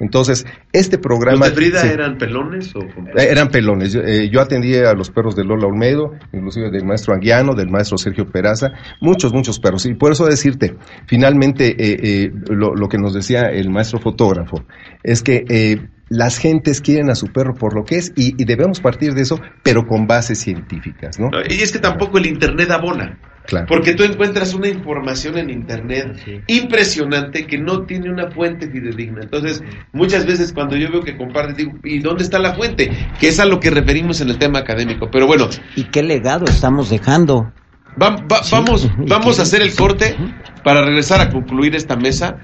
Entonces, 0.00 0.44
este 0.72 0.98
programa... 0.98 1.46
¿Los 1.46 1.50
de 1.50 1.54
Frida 1.54 1.80
sí. 1.80 1.88
eran 1.88 2.18
pelones 2.18 2.74
o 2.74 2.80
Eh, 2.80 3.28
Eran 3.30 3.48
pelones. 3.48 3.92
Yo, 3.92 4.00
eh, 4.00 4.28
yo 4.30 4.40
atendía 4.40 4.90
a 4.90 4.94
los 4.94 5.10
perros 5.10 5.36
de 5.36 5.44
Lola 5.44 5.66
Olmedo, 5.66 6.12
inclusive 6.32 6.70
del 6.70 6.84
maestro 6.84 7.14
Anguiano, 7.14 7.54
del 7.54 7.70
maestro 7.70 7.96
Sergio 7.96 8.26
Peraza, 8.26 8.72
muchos, 9.00 9.32
muchos 9.32 9.60
perros. 9.60 9.86
Y 9.86 9.94
por 9.94 10.12
eso 10.12 10.26
decirte, 10.26 10.74
finalmente, 11.06 11.76
eh, 11.78 11.98
eh, 12.02 12.30
lo, 12.50 12.74
lo 12.74 12.88
que 12.88 12.98
nos 12.98 13.14
decía 13.14 13.42
el 13.50 13.70
maestro 13.70 13.98
fotógrafo, 14.00 14.64
es 15.02 15.22
que 15.22 15.44
eh, 15.48 15.88
las 16.08 16.38
gentes 16.38 16.80
quieren 16.80 17.10
a 17.10 17.14
su 17.14 17.28
perro 17.28 17.54
por 17.54 17.74
lo 17.74 17.84
que 17.84 17.96
es 17.96 18.12
y, 18.16 18.40
y 18.40 18.44
debemos 18.44 18.80
partir 18.80 19.14
de 19.14 19.22
eso, 19.22 19.40
pero 19.62 19.86
con 19.86 20.06
bases 20.06 20.38
científicas, 20.38 21.18
¿no? 21.18 21.30
Y 21.48 21.62
es 21.62 21.72
que 21.72 21.78
tampoco 21.78 22.18
el 22.18 22.26
Internet 22.26 22.70
abona. 22.70 23.18
Claro. 23.46 23.66
Porque 23.68 23.92
tú 23.94 24.04
encuentras 24.04 24.54
una 24.54 24.68
información 24.68 25.36
en 25.38 25.50
Internet 25.50 26.42
impresionante 26.46 27.46
que 27.46 27.58
no 27.58 27.82
tiene 27.82 28.10
una 28.10 28.30
fuente 28.30 28.70
fidedigna. 28.70 29.20
Entonces, 29.22 29.62
muchas 29.92 30.24
veces 30.26 30.52
cuando 30.52 30.76
yo 30.76 30.90
veo 30.90 31.02
que 31.02 31.16
compartes, 31.16 31.56
digo, 31.56 31.72
¿y 31.84 31.98
dónde 31.98 32.24
está 32.24 32.38
la 32.38 32.54
fuente? 32.54 32.90
Que 33.20 33.28
es 33.28 33.38
a 33.40 33.44
lo 33.44 33.60
que 33.60 33.70
referimos 33.70 34.20
en 34.22 34.30
el 34.30 34.38
tema 34.38 34.60
académico. 34.60 35.08
Pero 35.10 35.26
bueno, 35.26 35.48
¿Y 35.76 35.84
qué 35.84 36.02
legado 36.02 36.46
estamos 36.46 36.88
dejando? 36.90 37.52
va- 38.00 38.16
va- 38.16 38.40
vamos, 38.50 38.88
vamos 39.06 39.38
a 39.38 39.42
hacer 39.42 39.62
el 39.62 39.72
corte 39.74 40.16
para 40.64 40.82
regresar 40.84 41.20
a 41.20 41.30
concluir 41.30 41.76
esta 41.76 41.94
mesa. 41.96 42.38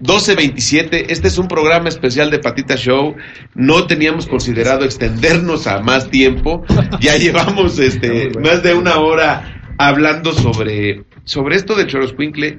12.27, 0.00 1.06
este 1.10 1.28
es 1.28 1.36
un 1.38 1.48
programa 1.48 1.88
especial 1.88 2.30
de 2.30 2.38
Patita 2.38 2.76
Show. 2.76 3.14
No 3.54 3.86
teníamos 3.86 4.26
considerado 4.26 4.84
extendernos 4.84 5.66
a 5.66 5.80
más 5.80 6.08
tiempo. 6.10 6.64
Ya 7.00 7.16
llevamos 7.16 7.78
este, 7.78 8.30
más 8.40 8.62
de 8.62 8.72
una 8.74 8.96
hora 8.98 9.55
hablando 9.78 10.32
sobre, 10.32 11.04
sobre 11.24 11.56
esto 11.56 11.74
de 11.74 11.86
Choroscuincle. 11.86 12.58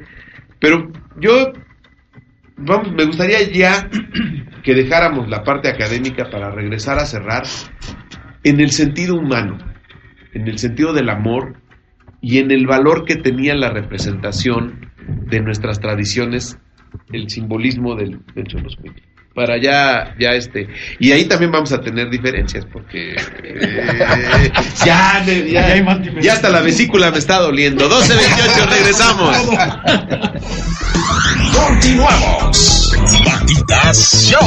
Pero 0.59 0.91
yo, 1.19 1.53
vamos, 2.57 2.91
me 2.93 3.05
gustaría 3.05 3.43
ya 3.51 3.89
que 4.63 4.73
dejáramos 4.73 5.29
la 5.29 5.43
parte 5.43 5.69
académica 5.69 6.29
para 6.29 6.51
regresar 6.51 6.99
a 6.99 7.05
cerrar 7.05 7.43
en 8.43 8.59
el 8.59 8.71
sentido 8.71 9.15
humano, 9.15 9.57
en 10.33 10.47
el 10.47 10.57
sentido 10.57 10.93
del 10.93 11.09
amor 11.09 11.57
y 12.21 12.39
en 12.39 12.51
el 12.51 12.65
valor 12.65 13.05
que 13.05 13.15
tenía 13.15 13.55
la 13.55 13.69
representación 13.69 14.91
de 15.07 15.41
nuestras 15.41 15.79
tradiciones, 15.79 16.57
el 17.11 17.29
simbolismo 17.29 17.95
del, 17.95 18.19
del 18.33 18.47
Xoloscuincle. 18.49 19.03
Para 19.37 19.61
ya, 19.61 20.15
ya 20.17 20.31
este, 20.31 20.67
y 20.97 21.11
ahí 21.11 21.25
también 21.25 21.51
vamos 21.51 21.71
a 21.71 21.79
tener 21.79 22.09
diferencias, 22.09 22.65
porque 22.73 23.11
eh, 23.43 24.51
ya, 24.83 25.23
ya, 25.23 25.45
Ya 25.45 25.65
hay 25.67 25.83
más 25.83 25.99
diferencias. 25.99 26.25
ya 26.25 26.33
hasta 26.33 26.49
la 26.49 26.61
vesícula 26.61 27.11
me 27.11 27.19
está 27.19 27.37
doliendo. 27.37 27.87
12.28, 27.87 28.67
regresamos. 28.67 29.37
Continuamos. 31.53 32.89
Patitas 33.23 34.25
Show. 34.27 34.41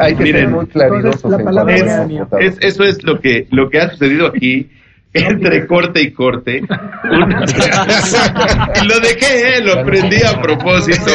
Hay 0.00 0.14
que 0.16 0.24
ser 0.24 0.34
Miren, 0.34 0.50
muy 0.52 0.66
claridosos 0.66 1.30
la 1.30 1.38
en 1.38 1.44
palabra 1.44 2.06
cuanto 2.06 2.36
a 2.36 2.40
es- 2.40 2.58
eso 2.60 2.84
es 2.84 3.02
lo 3.04 3.20
que, 3.20 3.46
lo 3.50 3.68
que 3.70 3.78
ha 3.80 3.90
sucedido 3.90 4.26
aquí. 4.28 4.70
entre 5.12 5.66
corte 5.66 6.00
y 6.00 6.12
corte. 6.12 6.58
y 6.58 6.60
lo 8.86 9.00
dejé, 9.00 9.56
¿eh? 9.58 9.64
lo 9.64 9.80
aprendí 9.80 10.18
a 10.22 10.40
propósito. 10.40 11.04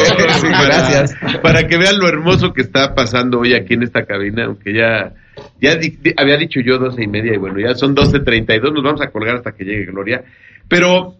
para, 0.50 0.64
gracias. 0.66 1.14
Para 1.42 1.66
que 1.66 1.78
vean 1.78 1.98
lo 1.98 2.06
hermoso 2.06 2.52
que 2.52 2.60
está 2.60 2.94
pasando 2.94 3.40
hoy 3.40 3.54
aquí 3.54 3.72
en 3.74 3.84
esta 3.84 4.04
cabina, 4.04 4.44
aunque 4.44 4.74
ya, 4.74 5.14
ya 5.62 5.76
di- 5.76 5.96
di- 6.02 6.12
había 6.16 6.36
dicho 6.36 6.60
yo 6.60 6.76
doce 6.78 7.04
y 7.04 7.06
media 7.06 7.32
y 7.34 7.38
bueno, 7.38 7.58
ya 7.58 7.74
son 7.74 7.94
doce 7.94 8.20
treinta 8.20 8.54
y 8.54 8.58
dos, 8.60 8.72
nos 8.74 8.84
vamos 8.84 9.00
a 9.00 9.08
colgar 9.10 9.36
hasta 9.36 9.52
que 9.52 9.64
llegue 9.64 9.86
Gloria. 9.86 10.22
Pero, 10.68 11.14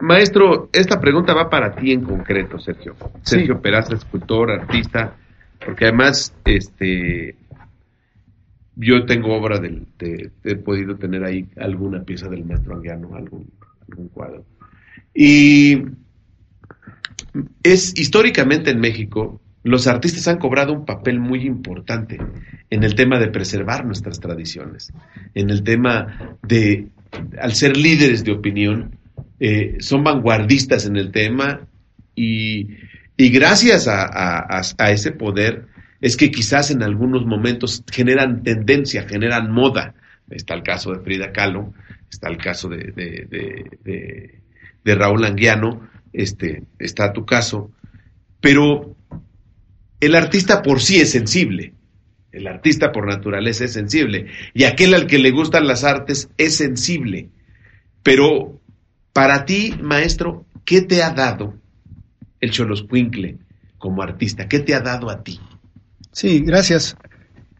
maestro, 0.00 0.70
esta 0.72 0.98
pregunta 1.00 1.34
va 1.34 1.50
para 1.50 1.74
ti 1.74 1.92
en 1.92 2.02
concreto, 2.02 2.58
Sergio. 2.58 2.94
Sergio 3.22 3.60
Peraza, 3.60 3.94
escultor, 3.94 4.52
artista, 4.52 5.12
porque 5.64 5.86
además, 5.86 6.34
este, 6.44 7.36
yo 8.76 9.04
tengo 9.06 9.34
obra 9.34 9.58
del, 9.58 9.86
de, 9.98 10.30
he 10.44 10.56
podido 10.56 10.96
tener 10.96 11.24
ahí 11.24 11.46
alguna 11.56 12.02
pieza 12.04 12.28
del 12.28 12.44
maestro 12.44 12.76
Anguiano, 12.76 13.14
algún, 13.16 13.50
algún 13.88 14.08
cuadro. 14.08 14.44
Y 15.14 15.82
es 17.62 17.98
históricamente 17.98 18.70
en 18.70 18.80
México, 18.80 19.40
los 19.64 19.86
artistas 19.86 20.28
han 20.28 20.38
cobrado 20.38 20.72
un 20.72 20.84
papel 20.84 21.18
muy 21.18 21.46
importante 21.46 22.18
en 22.70 22.84
el 22.84 22.94
tema 22.94 23.18
de 23.18 23.28
preservar 23.28 23.84
nuestras 23.84 24.20
tradiciones, 24.20 24.92
en 25.34 25.50
el 25.50 25.62
tema 25.62 26.38
de, 26.42 26.88
al 27.40 27.54
ser 27.54 27.76
líderes 27.76 28.24
de 28.24 28.32
opinión, 28.32 28.96
eh, 29.40 29.76
son 29.80 30.04
vanguardistas 30.04 30.86
en 30.86 30.96
el 30.96 31.10
tema 31.10 31.66
y, 32.14 32.68
y 33.18 33.28
gracias 33.28 33.86
a, 33.88 34.04
a- 34.04 34.62
a- 34.78 34.90
ese 34.90 35.12
poder 35.12 35.66
es 36.00 36.16
que 36.16 36.30
quizás 36.30 36.70
en 36.70 36.82
algunos 36.82 37.26
momentos 37.26 37.82
generan 37.92 38.42
tendencia, 38.42 39.02
generan 39.06 39.50
moda. 39.50 39.94
Está 40.30 40.54
el 40.54 40.62
caso 40.62 40.92
de 40.92 41.00
Frida 41.00 41.32
Kahlo, 41.32 41.74
está 42.10 42.28
el 42.28 42.38
caso 42.38 42.68
de- 42.70 42.92
de- 42.92 44.40
de 44.84 44.94
Raúl 44.94 45.24
Anguiano, 45.24 45.88
este, 46.12 46.62
está 46.78 47.12
tu 47.12 47.26
caso, 47.26 47.70
pero 48.40 48.96
el 50.00 50.14
artista 50.14 50.62
por 50.62 50.80
sí 50.80 51.00
es 51.00 51.10
sensible, 51.10 51.74
el 52.32 52.46
artista 52.46 52.92
por 52.92 53.06
naturaleza 53.06 53.64
es 53.64 53.72
sensible, 53.72 54.26
y 54.54 54.64
aquel 54.64 54.94
al 54.94 55.06
que 55.06 55.18
le 55.18 55.30
gustan 55.32 55.66
las 55.66 55.82
artes 55.84 56.30
es 56.38 56.56
sensible, 56.56 57.28
pero 58.02 58.60
para 59.12 59.44
ti, 59.44 59.74
maestro, 59.82 60.46
¿qué 60.64 60.82
te 60.82 61.02
ha 61.02 61.10
dado 61.10 61.54
el 62.40 62.50
Choloscuincle 62.50 63.38
como 63.78 64.02
artista? 64.02 64.48
¿Qué 64.48 64.60
te 64.60 64.74
ha 64.74 64.80
dado 64.80 65.10
a 65.10 65.22
ti? 65.22 65.40
Sí, 66.12 66.40
gracias. 66.40 66.96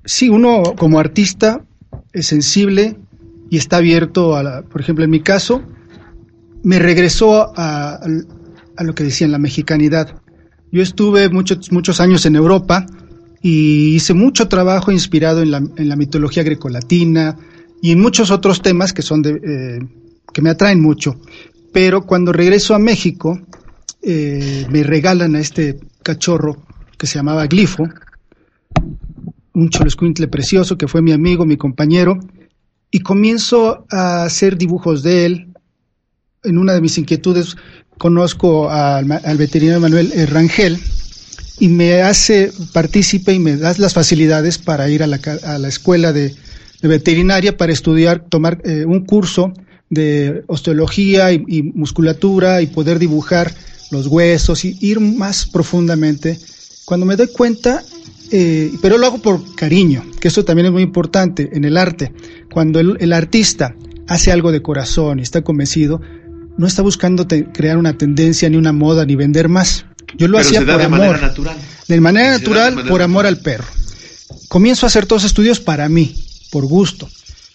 Sí, 0.05 0.29
uno 0.29 0.63
como 0.77 0.99
artista 0.99 1.65
es 2.13 2.27
sensible 2.27 2.97
y 3.51 3.57
está 3.57 3.79
abierto 3.79 4.37
a, 4.37 4.43
la, 4.43 4.63
por 4.63 4.81
ejemplo, 4.81 5.05
en 5.05 5.11
mi 5.11 5.21
caso, 5.21 5.63
me 6.63 6.79
regresó 6.79 7.53
a, 7.57 8.01
a 8.77 8.85
lo 8.85 8.95
que 8.95 9.05
decían 9.05 9.33
la 9.33 9.39
mexicanidad. 9.39 10.21
Yo 10.71 10.83
estuve 10.83 11.29
muchos, 11.29 11.73
muchos 11.73 12.01
años 12.01 12.25
en 12.27 12.37
Europa 12.37 12.87
y 13.43 13.95
hice 13.95 14.15
mucho 14.15 14.49
trabajo 14.49 14.93
inspirado 14.93 15.43
en 15.43 15.51
la, 15.51 15.59
en 15.59 15.89
la 15.89 15.97
mitología 15.97 16.43
grecolatina 16.43 17.37
y 17.83 17.93
en 17.93 18.01
muchos 18.01 18.31
otros 18.31 18.63
temas 18.63 18.93
que 18.93 19.03
son 19.03 19.23
de, 19.23 19.31
eh, 19.31 19.79
que 20.33 20.43
me 20.43 20.51
atraen 20.51 20.81
mucho. 20.81 21.21
Pero 21.73 22.03
cuando 22.03 22.33
regreso 22.33 22.75
a 22.75 22.79
México, 22.79 23.41
eh, 24.03 24.67
me 24.71 24.83
regalan 24.83 25.35
a 25.35 25.41
este 25.41 25.79
cachorro 26.03 26.63
que 26.97 27.07
se 27.07 27.17
llamaba 27.17 27.47
Glifo, 27.47 27.89
un 29.55 29.71
cholescuintle 29.71 30.29
precioso 30.29 30.79
que 30.79 30.89
fue 30.89 31.03
mi 31.03 31.13
amigo, 31.13 31.45
mi 31.45 31.57
compañero, 31.57 32.19
y 32.91 33.01
comienzo 33.01 33.87
a 33.91 34.25
hacer 34.25 34.57
dibujos 34.57 35.03
de 35.03 35.27
él. 35.27 35.49
En 36.45 36.59
una 36.59 36.73
de 36.73 36.81
mis 36.81 36.97
inquietudes 36.99 37.57
conozco 37.99 38.71
al, 38.71 39.11
al 39.11 39.37
veterinario 39.37 39.81
Manuel 39.81 40.13
eh, 40.15 40.27
Rangel 40.27 40.79
y 41.59 41.69
me 41.69 42.03
hace 42.03 42.53
partícipe 42.73 43.33
y 43.33 43.41
me 43.41 43.57
da 43.57 43.75
las 43.79 43.95
facilidades 43.95 44.59
para 44.59 44.89
ir 44.89 45.03
a 45.03 45.09
la, 45.09 45.19
a 45.45 45.59
la 45.59 45.69
escuela 45.69 46.13
de, 46.13 46.35
veterinaria 46.83 47.57
para 47.57 47.73
estudiar, 47.73 48.21
tomar 48.29 48.61
eh, 48.65 48.85
un 48.85 49.05
curso 49.05 49.53
de 49.91 50.45
osteología 50.47 51.33
y 51.33 51.63
musculatura 51.75 52.63
y 52.63 52.67
poder 52.67 52.99
dibujar 52.99 53.53
los 53.91 54.07
huesos 54.07 54.65
y 54.65 54.77
ir 54.81 55.01
más 55.01 55.47
profundamente. 55.47 56.39
Cuando 56.85 57.07
me 57.07 57.17
doy 57.17 57.29
cuenta, 57.29 57.83
eh, 58.31 58.73
pero 58.83 58.99
lo 58.99 59.07
hago 59.07 59.19
por 59.19 59.55
cariño, 59.55 60.05
que 60.21 60.29
eso 60.29 60.45
también 60.45 60.67
es 60.67 60.73
muy 60.73 60.83
importante 60.83 61.49
en 61.53 61.65
el 61.65 61.77
arte. 61.77 62.13
Cuando 62.53 62.81
el, 62.81 62.97
el 63.01 63.13
artista 63.13 63.75
hace 64.07 64.33
algo 64.33 64.53
de 64.53 64.63
corazón 64.63 65.19
y 65.19 65.23
está 65.23 65.43
convencido, 65.43 66.01
no 66.57 66.67
está 66.67 66.83
buscando 66.83 67.27
te- 67.27 67.45
crear 67.53 67.77
una 67.79 67.97
tendencia, 67.97 68.49
ni 68.51 68.57
una 68.57 68.73
moda, 68.73 69.05
ni 69.05 69.15
vender 69.17 69.49
más. 69.49 69.85
Yo 70.17 70.27
lo 70.29 70.39
Pero 70.39 70.49
hacía 70.49 70.61
por 70.61 70.79
de 70.79 70.85
amor. 70.85 70.99
manera 71.01 71.21
natural. 71.21 71.57
De 71.87 72.01
manera 72.01 72.25
Se 72.27 72.31
da 72.31 72.35
de 72.35 72.41
natural, 72.41 72.75
manera 72.75 72.91
por 72.91 73.03
amor 73.03 73.27
al 73.27 73.39
perro. 73.41 73.67
Comienzo 74.49 74.87
a 74.87 74.89
hacer 74.89 75.07
todos 75.07 75.25
estudios 75.25 75.61
para 75.61 75.89
mí, 75.89 76.15
por 76.51 76.67
gusto. 76.67 77.09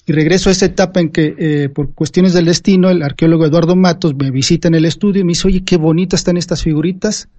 Y 0.06 0.12
regreso 0.12 0.50
a 0.50 0.52
esa 0.52 0.66
etapa 0.66 1.00
en 1.00 1.10
que, 1.10 1.36
eh, 1.38 1.70
por 1.70 1.94
cuestiones 1.94 2.34
del 2.34 2.46
destino, 2.46 2.90
el 2.90 3.04
arqueólogo 3.04 3.46
Eduardo 3.46 3.76
Matos 3.76 4.14
me 4.16 4.32
visita 4.32 4.68
en 4.68 4.76
el 4.76 4.86
estudio 4.86 5.22
y 5.22 5.24
me 5.24 5.32
dice, 5.32 5.48
oye, 5.48 5.64
qué 5.64 5.78
bonitas 5.78 6.22
están 6.22 6.36
estas 6.36 6.62
figuritas. 6.62 7.30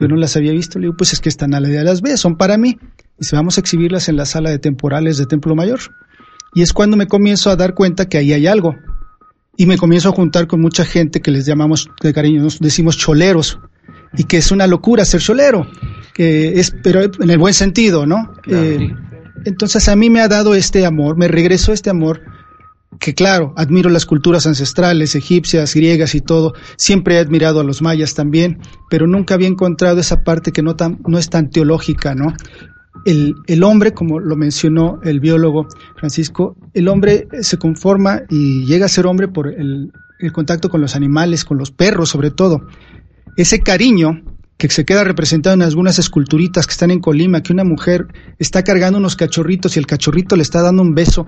Yo 0.00 0.08
no 0.08 0.16
las 0.16 0.34
había 0.34 0.52
visto. 0.52 0.78
Le 0.78 0.86
digo, 0.86 0.96
pues 0.96 1.12
es 1.12 1.20
que 1.20 1.28
están 1.28 1.52
a 1.52 1.60
la 1.60 1.68
idea 1.68 1.80
de 1.80 1.84
las 1.84 2.00
ve, 2.00 2.16
son 2.16 2.36
para 2.36 2.56
mí. 2.56 2.78
Dice, 3.18 3.36
vamos 3.36 3.58
a 3.58 3.60
exhibirlas 3.60 4.08
en 4.08 4.16
la 4.16 4.24
sala 4.24 4.48
de 4.48 4.58
temporales 4.58 5.18
de 5.18 5.26
Templo 5.26 5.54
Mayor. 5.54 5.80
Y 6.54 6.62
es 6.62 6.72
cuando 6.72 6.96
me 6.96 7.06
comienzo 7.06 7.50
a 7.50 7.56
dar 7.56 7.74
cuenta 7.74 8.08
que 8.08 8.16
ahí 8.16 8.32
hay 8.32 8.46
algo. 8.46 8.76
Y 9.58 9.66
me 9.66 9.76
comienzo 9.76 10.08
a 10.08 10.12
juntar 10.12 10.46
con 10.46 10.62
mucha 10.62 10.86
gente 10.86 11.20
que 11.20 11.30
les 11.30 11.44
llamamos 11.44 11.90
de 12.02 12.14
cariño, 12.14 12.42
nos 12.42 12.60
decimos 12.60 12.96
choleros. 12.96 13.58
Y 14.16 14.24
que 14.24 14.38
es 14.38 14.50
una 14.50 14.66
locura 14.66 15.04
ser 15.04 15.20
cholero. 15.20 15.66
Que 16.14 16.58
es, 16.58 16.74
pero 16.82 17.02
en 17.02 17.30
el 17.30 17.38
buen 17.38 17.52
sentido, 17.52 18.06
¿no? 18.06 18.32
Eh, 18.46 18.90
entonces 19.44 19.88
a 19.88 19.96
mí 19.96 20.10
me 20.10 20.20
ha 20.20 20.28
dado 20.28 20.54
este 20.54 20.86
amor, 20.86 21.16
me 21.16 21.28
regresó 21.28 21.72
este 21.72 21.90
amor 21.90 22.20
que 22.98 23.14
claro, 23.14 23.54
admiro 23.56 23.88
las 23.88 24.04
culturas 24.04 24.46
ancestrales, 24.46 25.14
egipcias, 25.14 25.74
griegas 25.74 26.14
y 26.14 26.20
todo, 26.20 26.54
siempre 26.76 27.14
he 27.14 27.18
admirado 27.18 27.60
a 27.60 27.64
los 27.64 27.82
mayas 27.82 28.14
también, 28.14 28.58
pero 28.90 29.06
nunca 29.06 29.34
había 29.34 29.48
encontrado 29.48 30.00
esa 30.00 30.22
parte 30.22 30.52
que 30.52 30.62
no, 30.62 30.76
tan, 30.76 31.00
no 31.06 31.18
es 31.18 31.30
tan 31.30 31.50
teológica, 31.50 32.14
¿no? 32.14 32.34
El, 33.06 33.36
el 33.46 33.62
hombre, 33.62 33.94
como 33.94 34.18
lo 34.18 34.36
mencionó 34.36 35.00
el 35.04 35.20
biólogo 35.20 35.66
Francisco, 35.96 36.56
el 36.74 36.88
hombre 36.88 37.28
se 37.40 37.56
conforma 37.56 38.22
y 38.28 38.66
llega 38.66 38.86
a 38.86 38.90
ser 38.90 39.06
hombre 39.06 39.28
por 39.28 39.48
el, 39.48 39.92
el 40.18 40.32
contacto 40.32 40.68
con 40.68 40.80
los 40.80 40.96
animales, 40.96 41.44
con 41.44 41.56
los 41.56 41.70
perros 41.70 42.10
sobre 42.10 42.30
todo. 42.30 42.66
Ese 43.36 43.60
cariño 43.60 44.22
que 44.68 44.74
se 44.74 44.84
queda 44.84 45.04
representado 45.04 45.54
en 45.54 45.62
algunas 45.62 45.98
esculturitas 45.98 46.66
que 46.66 46.72
están 46.72 46.90
en 46.90 47.00
Colima, 47.00 47.42
que 47.42 47.52
una 47.52 47.64
mujer 47.64 48.06
está 48.38 48.62
cargando 48.62 48.98
unos 48.98 49.16
cachorritos 49.16 49.74
y 49.74 49.78
el 49.78 49.86
cachorrito 49.86 50.36
le 50.36 50.42
está 50.42 50.60
dando 50.60 50.82
un 50.82 50.94
beso, 50.94 51.26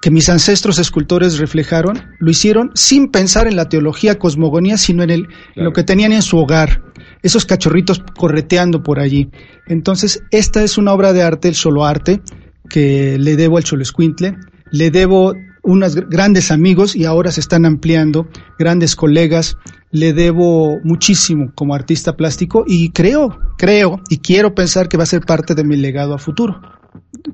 que 0.00 0.10
mis 0.10 0.28
ancestros 0.28 0.78
escultores 0.78 1.38
reflejaron, 1.38 2.02
lo 2.20 2.30
hicieron 2.30 2.70
sin 2.74 3.08
pensar 3.08 3.48
en 3.48 3.56
la 3.56 3.68
teología 3.68 4.18
cosmogonía, 4.18 4.78
sino 4.78 5.02
en, 5.02 5.10
el, 5.10 5.28
en 5.56 5.64
lo 5.64 5.72
que 5.72 5.82
tenían 5.82 6.12
en 6.12 6.22
su 6.22 6.38
hogar, 6.38 6.82
esos 7.22 7.44
cachorritos 7.44 8.02
correteando 8.16 8.82
por 8.82 9.00
allí. 9.00 9.30
Entonces, 9.66 10.22
esta 10.30 10.62
es 10.62 10.78
una 10.78 10.92
obra 10.92 11.12
de 11.12 11.22
arte, 11.22 11.48
el 11.48 11.54
solo 11.56 11.84
arte, 11.84 12.20
que 12.68 13.18
le 13.18 13.36
debo 13.36 13.56
al 13.56 13.64
Cholescuintle, 13.64 14.36
le 14.70 14.90
debo 14.90 15.34
unos 15.62 15.96
gr- 15.96 16.06
grandes 16.08 16.50
amigos 16.50 16.96
y 16.96 17.04
ahora 17.04 17.30
se 17.30 17.40
están 17.40 17.64
ampliando, 17.66 18.28
grandes 18.58 18.96
colegas, 18.96 19.56
le 19.90 20.12
debo 20.12 20.78
muchísimo 20.84 21.52
como 21.54 21.74
artista 21.74 22.16
plástico 22.16 22.64
y 22.66 22.90
creo, 22.90 23.38
creo 23.58 24.00
y 24.08 24.18
quiero 24.18 24.54
pensar 24.54 24.88
que 24.88 24.96
va 24.96 25.02
a 25.04 25.06
ser 25.06 25.20
parte 25.20 25.54
de 25.54 25.64
mi 25.64 25.76
legado 25.76 26.14
a 26.14 26.18
futuro. 26.18 26.60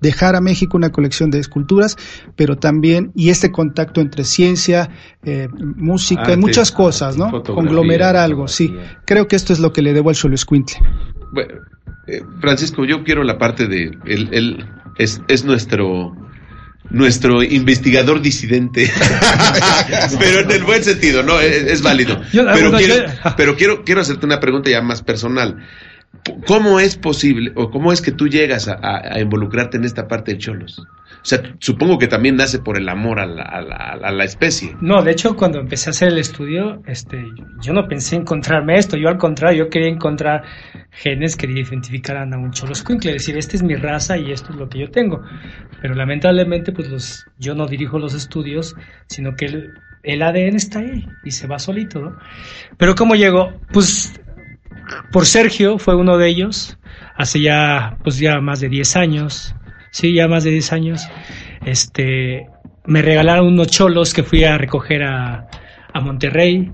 Dejar 0.00 0.36
a 0.36 0.40
México 0.40 0.76
una 0.76 0.90
colección 0.90 1.30
de 1.30 1.38
esculturas, 1.38 1.96
pero 2.36 2.56
también, 2.56 3.10
y 3.14 3.30
este 3.30 3.50
contacto 3.50 4.00
entre 4.00 4.24
ciencia, 4.24 4.90
eh, 5.24 5.48
música 5.76 6.32
y 6.32 6.36
muchas 6.36 6.70
cosas, 6.70 7.16
¿no? 7.16 7.42
Conglomerar 7.42 8.16
algo, 8.16 8.48
sí. 8.48 8.74
Creo 9.06 9.26
que 9.26 9.36
esto 9.36 9.52
es 9.52 9.60
lo 9.60 9.72
que 9.72 9.82
le 9.82 9.94
debo 9.94 10.10
al 10.10 10.16
Xoloescuintle. 10.16 10.76
Bueno, 11.32 11.54
eh, 12.06 12.22
Francisco, 12.40 12.84
yo 12.84 13.02
quiero 13.02 13.24
la 13.24 13.38
parte 13.38 13.66
de 13.66 13.90
es, 14.98 15.22
es 15.28 15.44
nuestro 15.44 16.12
nuestro 16.90 17.42
investigador 17.42 18.20
disidente, 18.22 18.90
pero 20.18 20.40
en 20.40 20.50
el 20.50 20.64
buen 20.64 20.82
sentido, 20.82 21.22
no 21.22 21.38
es, 21.40 21.64
es 21.64 21.82
válido. 21.82 22.20
Yo- 22.32 22.44
pero 22.54 22.70
quiero, 22.72 22.94
pero 23.36 23.56
quiero 23.56 23.84
quiero 23.84 24.00
hacerte 24.00 24.26
una 24.26 24.40
pregunta 24.40 24.70
ya 24.70 24.80
más 24.82 25.02
personal. 25.02 25.58
¿Cómo 26.46 26.80
es 26.80 26.96
posible 26.96 27.52
o 27.54 27.70
cómo 27.70 27.92
es 27.92 28.00
que 28.00 28.12
tú 28.12 28.28
llegas 28.28 28.66
a, 28.68 28.74
a- 28.74 29.14
a 29.16 29.20
involucrarte 29.20 29.76
en 29.76 29.84
esta 29.84 30.08
parte 30.08 30.32
de 30.32 30.38
Cholos? 30.38 30.82
O 31.20 31.24
sea, 31.24 31.42
supongo 31.58 31.98
que 31.98 32.06
también 32.06 32.36
nace 32.36 32.58
por 32.58 32.78
el 32.78 32.88
amor 32.88 33.20
a 33.20 33.26
la, 33.26 33.42
a 33.42 33.60
la, 33.60 33.76
a 33.76 34.12
la 34.12 34.24
especie. 34.24 34.76
No, 34.80 35.02
de 35.02 35.10
hecho, 35.10 35.36
cuando 35.36 35.58
empecé 35.58 35.90
a 35.90 35.92
hacer 35.92 36.08
el 36.08 36.18
estudio, 36.18 36.82
este, 36.86 37.24
yo 37.60 37.72
no 37.72 37.86
pensé 37.88 38.16
encontrarme 38.16 38.76
esto. 38.76 38.96
Yo 38.96 39.08
al 39.08 39.18
contrario, 39.18 39.64
yo 39.64 39.70
quería 39.70 39.88
encontrar 39.88 40.42
genes 40.90 41.36
que 41.36 41.46
identificaran 41.46 42.32
a 42.32 42.38
un 42.38 42.52
choloscuincle, 42.52 43.12
decir, 43.12 43.36
esta 43.36 43.56
es 43.56 43.62
mi 43.62 43.74
raza 43.74 44.16
y 44.16 44.32
esto 44.32 44.52
es 44.52 44.58
lo 44.58 44.68
que 44.68 44.80
yo 44.80 44.90
tengo. 44.90 45.22
Pero 45.80 45.94
lamentablemente, 45.94 46.72
pues 46.72 46.88
los, 46.88 47.26
yo 47.38 47.54
no 47.54 47.66
dirijo 47.66 47.98
los 47.98 48.14
estudios, 48.14 48.74
sino 49.08 49.34
que 49.36 49.46
el, 49.46 49.74
el 50.02 50.22
ADN 50.22 50.56
está 50.56 50.80
ahí 50.80 51.06
y 51.24 51.30
se 51.30 51.46
va 51.46 51.58
solito, 51.58 52.00
¿no? 52.00 52.16
Pero 52.76 52.94
¿cómo 52.94 53.14
llegó? 53.14 53.60
Pues 53.72 54.12
por 55.12 55.26
Sergio 55.26 55.78
fue 55.78 55.94
uno 55.94 56.16
de 56.16 56.28
ellos, 56.28 56.78
hace 57.16 57.40
ya, 57.40 57.98
pues 58.02 58.18
ya 58.18 58.40
más 58.40 58.60
de 58.60 58.68
10 58.68 58.96
años, 58.96 59.54
sí, 59.98 60.14
ya 60.14 60.28
más 60.28 60.44
de 60.44 60.50
10 60.50 60.72
años, 60.72 61.08
este, 61.64 62.46
me 62.86 63.02
regalaron 63.02 63.46
unos 63.46 63.68
cholos 63.68 64.14
que 64.14 64.22
fui 64.22 64.44
a 64.44 64.56
recoger 64.58 65.02
a, 65.02 65.48
a 65.92 66.00
Monterrey, 66.00 66.72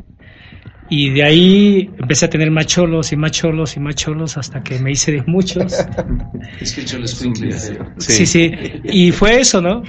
y 0.91 1.11
de 1.11 1.25
ahí 1.25 1.91
empecé 1.99 2.27
a 2.27 2.31
tener 2.31 2.51
más 2.51 2.67
cholos 2.67 3.11
y 3.13 3.17
más 3.17 3.33
cholos 3.33 3.77
y 3.77 3.81
más 3.81 3.95
cholos 3.95 4.37
hasta 4.37 4.63
que 4.63 4.79
me 4.79 4.93
hice 4.93 5.13
de 5.13 5.23
muchos. 5.27 5.75
Es 6.61 6.75
que 6.75 6.83
el 6.83 6.87
cholo 6.87 7.05
es 7.05 7.15
Quinkle. 7.15 7.53
Sí, 7.99 8.27
sí. 8.27 8.53
Y 8.85 9.11
fue 9.13 9.41
eso, 9.41 9.61
¿no? 9.61 9.83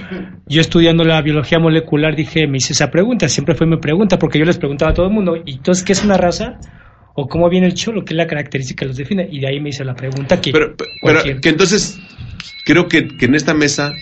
Yo 0.48 0.60
estudiando 0.60 1.04
la 1.04 1.20
biología 1.20 1.58
molecular 1.58 2.16
dije, 2.16 2.46
me 2.46 2.56
hice 2.56 2.72
esa 2.72 2.90
pregunta, 2.90 3.28
siempre 3.28 3.54
fue 3.54 3.66
mi 3.66 3.76
pregunta, 3.76 4.18
porque 4.18 4.38
yo 4.38 4.44
les 4.44 4.58
preguntaba 4.58 4.92
a 4.92 4.94
todo 4.94 5.06
el 5.06 5.12
mundo, 5.12 5.36
¿y 5.44 5.56
entonces 5.56 5.84
qué 5.84 5.92
es 5.92 6.02
una 6.02 6.16
raza? 6.16 6.58
¿O 7.14 7.28
cómo 7.28 7.48
viene 7.48 7.66
el 7.66 7.74
cholo? 7.74 8.04
¿Qué 8.04 8.14
es 8.14 8.16
la 8.16 8.26
característica 8.26 8.80
que 8.80 8.86
los 8.86 8.96
define? 8.96 9.28
Y 9.30 9.40
de 9.40 9.48
ahí 9.48 9.60
me 9.60 9.68
hice 9.68 9.84
la 9.84 9.94
pregunta 9.94 10.40
que... 10.40 10.50
Pero, 10.50 10.74
pero 11.02 11.22
que 11.40 11.48
entonces, 11.48 11.98
creo 12.64 12.88
que, 12.88 13.08
que 13.08 13.26
en 13.26 13.34
esta 13.34 13.54
mesa 13.54 13.92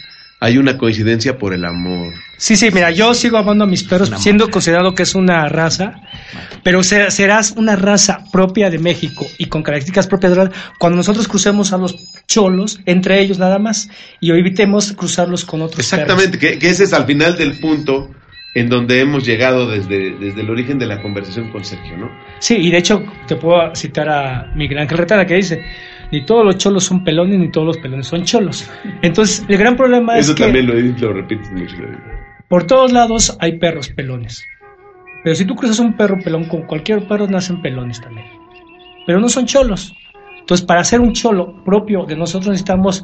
hay 0.40 0.59
una 0.59 0.77
coincidencia 0.77 1.39
por 1.39 1.55
el 1.55 1.65
amor. 1.65 2.12
Sí, 2.36 2.56
sí, 2.56 2.69
mira, 2.70 2.90
yo 2.90 3.15
sigo 3.15 3.39
amando 3.39 3.65
a 3.65 3.66
mis 3.66 3.82
perros, 3.85 4.11
siendo 4.19 4.51
considerado 4.51 4.94
que 4.94 5.05
es 5.05 5.15
una 5.15 5.48
raza, 5.48 5.94
pero 6.62 6.82
se- 6.82 7.11
serás 7.11 7.52
una 7.52 7.77
raza 7.77 8.24
propia 8.31 8.69
de 8.69 8.78
México 8.78 9.27
y 9.39 9.47
con 9.47 9.62
características 9.62 10.06
propias 10.06 10.36
de 10.36 10.44
la 10.44 10.51
cuando 10.78 10.97
nosotros 10.97 11.28
crucemos 11.28 11.73
a 11.73 11.78
los 11.78 11.94
cholos, 12.27 12.81
entre 12.85 13.20
ellos 13.20 13.39
nada 13.39 13.59
más, 13.59 13.89
y 14.20 14.31
evitemos 14.32 14.93
cruzarlos 14.93 15.44
con 15.47 15.62
otros 15.62 15.81
Exactamente, 15.81 16.39
que, 16.39 16.59
que 16.59 16.69
ese 16.69 16.85
es 16.85 16.93
al 16.93 17.06
final 17.06 17.39
del 17.39 17.59
punto 17.59 18.11
en 18.55 18.69
donde 18.69 19.01
hemos 19.01 19.24
llegado 19.24 19.69
desde, 19.70 20.16
desde 20.19 20.43
el 20.43 20.51
origen 20.51 20.78
de 20.78 20.86
la 20.86 21.01
conversación 21.02 21.51
con 21.51 21.65
Sergio, 21.65 21.97
¿no? 21.97 22.11
Sí, 22.39 22.55
y 22.56 22.70
de 22.70 22.78
hecho 22.78 23.02
te 23.27 23.36
puedo 23.36 23.74
citar 23.74 24.09
a 24.09 24.52
Miguel 24.55 24.78
Ángel 24.78 24.98
Retana 24.98 25.27
que 25.27 25.35
dice, 25.36 25.65
ni 26.14 26.24
todos 26.24 26.44
los 26.44 26.58
cholos 26.58 26.84
son 26.84 27.02
pelones, 27.02 27.40
ni 27.40 27.50
todos 27.50 27.66
los 27.66 27.78
pelones 27.78 28.06
son 28.06 28.22
cholos. 28.22 28.70
Entonces, 29.02 29.44
el 29.48 29.58
gran 29.58 29.74
problema 29.76 30.16
Eso 30.16 30.30
es 30.30 30.36
que 30.36 30.44
también 30.44 30.66
lo, 30.66 30.74
lo 30.74 31.12
repites 31.12 31.50
mucho. 31.50 31.74
por 32.48 32.64
todos 32.68 32.92
lados 32.92 33.36
hay 33.40 33.58
perros 33.58 33.88
pelones. 33.88 34.44
Pero 35.24 35.34
si 35.34 35.44
tú 35.44 35.56
cruzas 35.56 35.80
un 35.80 35.96
perro 35.96 36.16
pelón 36.22 36.44
con 36.44 36.62
cualquier 36.66 37.08
perro, 37.08 37.26
nacen 37.26 37.60
pelones 37.62 38.00
también. 38.00 38.26
Pero 39.06 39.18
no 39.18 39.28
son 39.28 39.46
cholos. 39.46 39.92
Entonces, 40.38 40.64
para 40.64 40.82
hacer 40.82 41.00
un 41.00 41.12
cholo 41.14 41.64
propio 41.64 42.04
de 42.04 42.14
nosotros 42.14 42.50
necesitamos, 42.50 43.02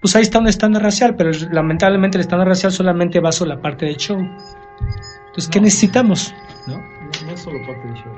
pues 0.00 0.14
ahí 0.14 0.22
está 0.22 0.38
un 0.38 0.46
estándar 0.46 0.82
racial, 0.84 1.16
pero 1.16 1.32
lamentablemente 1.50 2.16
el 2.16 2.20
estándar 2.22 2.46
racial 2.46 2.70
solamente 2.70 3.18
va 3.18 3.32
sobre 3.32 3.56
la 3.56 3.60
parte 3.60 3.86
de 3.86 3.96
show. 3.96 4.18
Entonces, 4.18 5.48
¿qué 5.50 5.60
necesitamos? 5.60 6.32
No, 6.68 6.76
no 6.76 7.32
es 7.32 7.40
solo 7.40 7.58
parte 7.66 7.88
del 7.88 7.96
show. 7.96 8.12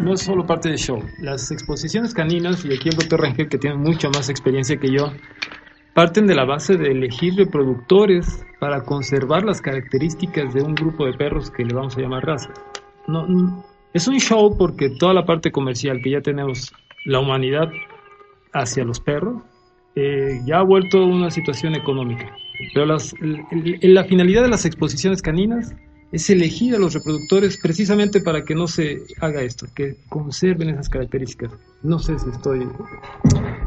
No 0.00 0.14
es 0.14 0.22
solo 0.22 0.46
parte 0.46 0.68
del 0.68 0.78
show. 0.78 1.02
Las 1.20 1.50
exposiciones 1.50 2.14
caninas, 2.14 2.64
y 2.64 2.72
aquí 2.72 2.88
el 2.88 2.96
doctor 2.96 3.20
Rangel, 3.20 3.48
que 3.48 3.58
tiene 3.58 3.76
mucha 3.76 4.08
más 4.08 4.28
experiencia 4.28 4.76
que 4.78 4.90
yo, 4.92 5.12
parten 5.94 6.26
de 6.26 6.34
la 6.34 6.44
base 6.44 6.76
de 6.76 6.92
elegir 6.92 7.34
reproductores 7.36 8.44
para 8.60 8.82
conservar 8.84 9.44
las 9.44 9.60
características 9.60 10.54
de 10.54 10.62
un 10.62 10.74
grupo 10.74 11.04
de 11.04 11.14
perros 11.14 11.50
que 11.50 11.64
le 11.64 11.74
vamos 11.74 11.96
a 11.96 12.00
llamar 12.00 12.24
raza. 12.24 12.50
No, 13.06 13.26
no- 13.26 13.64
es 13.92 14.06
un 14.06 14.18
show 14.20 14.56
porque 14.56 14.90
toda 14.90 15.14
la 15.14 15.24
parte 15.24 15.50
comercial 15.50 16.00
que 16.02 16.10
ya 16.10 16.20
tenemos 16.20 16.72
la 17.04 17.20
humanidad 17.20 17.68
hacia 18.52 18.84
los 18.84 19.00
perros 19.00 19.42
eh, 19.96 20.40
ya 20.46 20.58
ha 20.58 20.62
vuelto 20.62 21.04
una 21.04 21.30
situación 21.30 21.74
económica. 21.74 22.30
Pero 22.72 22.86
las- 22.86 23.14
la 23.82 24.04
finalidad 24.04 24.42
de 24.42 24.48
las 24.48 24.64
exposiciones 24.64 25.22
caninas 25.22 25.74
es 26.10 26.30
elegir 26.30 26.74
a 26.74 26.78
los 26.78 26.94
reproductores 26.94 27.58
precisamente 27.58 28.20
para 28.20 28.42
que 28.42 28.54
no 28.54 28.66
se 28.66 29.02
haga 29.20 29.42
esto, 29.42 29.66
que 29.74 29.96
conserven 30.08 30.70
esas 30.70 30.88
características. 30.88 31.52
No 31.82 31.98
sé 31.98 32.18
si 32.18 32.30
estoy... 32.30 32.66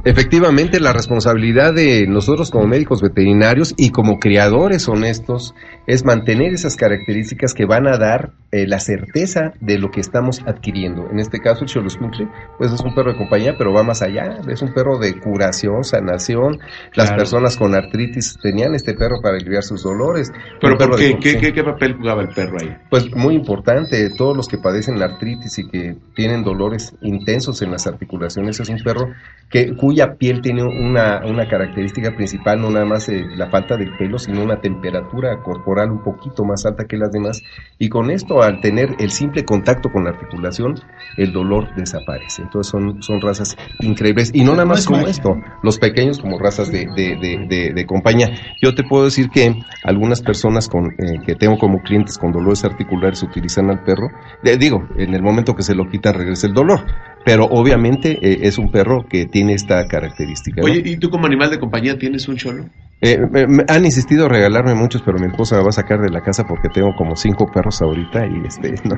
Efectivamente, 0.03 0.79
la 0.79 0.93
responsabilidad 0.93 1.73
de 1.73 2.07
nosotros 2.07 2.49
como 2.49 2.65
médicos 2.65 3.01
veterinarios 3.01 3.73
y 3.77 3.91
como 3.91 4.19
criadores 4.19 4.89
honestos 4.89 5.53
es 5.87 6.05
mantener 6.05 6.53
esas 6.53 6.75
características 6.75 7.53
que 7.53 7.65
van 7.65 7.87
a 7.87 7.97
dar 7.97 8.31
eh, 8.51 8.67
la 8.67 8.79
certeza 8.79 9.53
de 9.61 9.79
lo 9.79 9.91
que 9.91 10.01
estamos 10.01 10.41
adquiriendo. 10.45 11.09
En 11.09 11.19
este 11.19 11.39
caso, 11.39 11.63
el 11.63 11.69
Xoloscuincle, 11.69 12.27
pues 12.57 12.71
es 12.71 12.81
un 12.81 12.93
perro 12.93 13.13
de 13.13 13.17
compañía, 13.17 13.55
pero 13.57 13.73
va 13.73 13.81
más 13.83 14.01
allá. 14.01 14.39
Es 14.49 14.61
un 14.61 14.73
perro 14.73 14.97
de 14.99 15.17
curación, 15.19 15.83
sanación. 15.83 16.59
Las 16.93 17.07
Claro. 17.07 17.17
personas 17.17 17.57
con 17.57 17.73
artritis 17.75 18.37
tenían 18.41 18.75
este 18.75 18.93
perro 18.93 19.21
para 19.21 19.37
aliviar 19.37 19.63
sus 19.63 19.83
dolores. 19.83 20.31
Pero 20.59 20.77
¿por 20.77 20.97
qué? 20.97 21.11
com- 21.11 21.19
¿Qué, 21.21 21.31
sí. 21.31 21.37
qué, 21.39 21.53
qué 21.53 21.63
papel 21.63 21.95
jugaba 21.95 22.21
el 22.21 22.29
perro 22.29 22.57
ahí? 22.61 22.75
Pues 22.89 23.09
muy 23.15 23.35
importante, 23.35 24.09
todos 24.17 24.35
los 24.37 24.47
que 24.47 24.57
padecen 24.57 24.99
la 24.99 25.05
artritis 25.05 25.57
y 25.59 25.67
que 25.69 25.95
tienen 26.13 26.43
dolores 26.43 26.93
intensos 27.01 27.61
en 27.61 27.71
las 27.71 27.87
articulaciones, 27.87 28.59
es 28.59 28.69
un 28.69 28.79
perro 28.83 29.09
que, 29.49 29.75
cuya 29.75 30.15
piel 30.15 30.41
tiene 30.41 30.63
una, 30.63 31.21
una 31.25 31.47
característica 31.47 32.15
principal, 32.15 32.61
no 32.61 32.69
nada 32.69 32.85
más 32.85 33.07
eh, 33.09 33.25
la 33.35 33.49
falta 33.49 33.77
del 33.77 33.95
pelo, 33.97 34.19
sino 34.19 34.43
una 34.43 34.59
temperatura 34.61 35.37
corporal 35.41 35.70
un 35.79 36.03
poquito 36.03 36.43
más 36.43 36.65
alta 36.65 36.85
que 36.85 36.97
las 36.97 37.11
demás. 37.11 37.41
Y 37.79 37.87
con 37.89 38.11
esto, 38.11 38.41
al 38.41 38.59
tener 38.59 38.95
el 38.99 39.11
simple 39.11 39.45
contacto 39.45 39.89
con 39.91 40.03
la 40.03 40.09
articulación, 40.09 40.75
el 41.17 41.31
dolor 41.31 41.73
desaparece. 41.75 42.41
Entonces 42.41 42.69
son, 42.71 43.01
son 43.01 43.21
razas 43.21 43.55
increíbles. 43.79 44.31
Y 44.33 44.43
no 44.43 44.51
nada 44.51 44.65
más 44.65 44.85
como 44.85 45.07
esto, 45.07 45.37
los 45.63 45.77
pequeños 45.79 46.19
como 46.19 46.37
razas 46.37 46.71
de, 46.71 46.87
de, 46.95 47.15
de, 47.15 47.45
de- 47.47 47.73
de 47.73 47.85
compañía. 47.85 48.31
Yo 48.61 48.75
te 48.75 48.83
puedo 48.83 49.05
decir 49.05 49.29
que 49.29 49.55
algunas 49.83 50.21
personas 50.21 50.67
con, 50.67 50.87
eh, 50.97 51.19
que 51.25 51.35
tengo 51.35 51.57
como 51.57 51.81
clientes 51.81 52.17
con 52.17 52.31
dolores 52.31 52.63
articulares 52.65 53.23
utilizan 53.23 53.69
al 53.69 53.83
perro. 53.83 54.09
Eh, 54.43 54.57
digo, 54.57 54.87
en 54.97 55.13
el 55.13 55.21
momento 55.21 55.55
que 55.55 55.63
se 55.63 55.73
lo 55.75 55.89
quitan 55.89 56.13
regresa 56.15 56.47
el 56.47 56.53
dolor. 56.53 56.81
Pero 57.23 57.45
obviamente 57.45 58.17
eh, 58.21 58.39
es 58.47 58.57
un 58.57 58.71
perro 58.71 59.05
que 59.07 59.25
tiene 59.27 59.53
esta 59.53 59.87
característica. 59.87 60.61
¿no? 60.61 60.65
Oye, 60.65 60.81
¿y 60.83 60.97
tú 60.97 61.09
como 61.09 61.27
animal 61.27 61.51
de 61.51 61.59
compañía 61.59 61.97
tienes 61.97 62.27
un 62.27 62.35
cholo? 62.35 62.65
Eh, 63.03 63.17
me- 63.31 63.47
me 63.47 63.65
han 63.67 63.83
insistido 63.83 64.29
regalarme 64.29 64.75
muchos, 64.75 65.01
pero 65.01 65.17
mi 65.17 65.25
esposa 65.25 65.57
me 65.57 65.63
va 65.63 65.69
a 65.69 65.73
sacar 65.73 65.99
de 66.01 66.11
la 66.11 66.21
casa 66.21 66.45
porque 66.45 66.69
tengo 66.69 66.95
como 66.95 67.15
cinco 67.15 67.47
perros 67.51 67.81
ahorita 67.81 68.27
y 68.27 68.45
este 68.45 68.75
no 68.83 68.95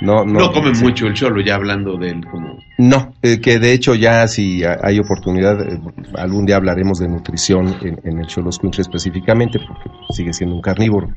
no 0.00 0.24
no, 0.24 0.38
No, 0.40 0.52
comen 0.52 0.76
sí. 0.76 0.84
mucho 0.84 1.08
el 1.08 1.14
cholo, 1.14 1.40
ya 1.40 1.56
hablando 1.56 1.96
de 1.96 2.10
él 2.10 2.24
como... 2.26 2.58
No, 2.78 3.12
eh, 3.22 3.40
que 3.40 3.58
de 3.58 3.72
hecho 3.72 3.96
ya 3.96 4.28
si 4.28 4.62
ha- 4.64 4.78
hay 4.82 5.00
oportunidad, 5.00 5.60
eh, 5.68 5.80
algún 6.14 6.46
día 6.46 6.56
hablaremos 6.56 6.98
de 7.00 7.08
nutrición 7.08 7.74
en, 7.82 7.98
en 8.04 8.20
el 8.20 8.28
Xoloscuincle 8.30 8.82
específicamente, 8.82 9.58
porque 9.58 9.90
sigue 10.12 10.32
siendo 10.32 10.54
un 10.54 10.62
carnívoro. 10.62 11.10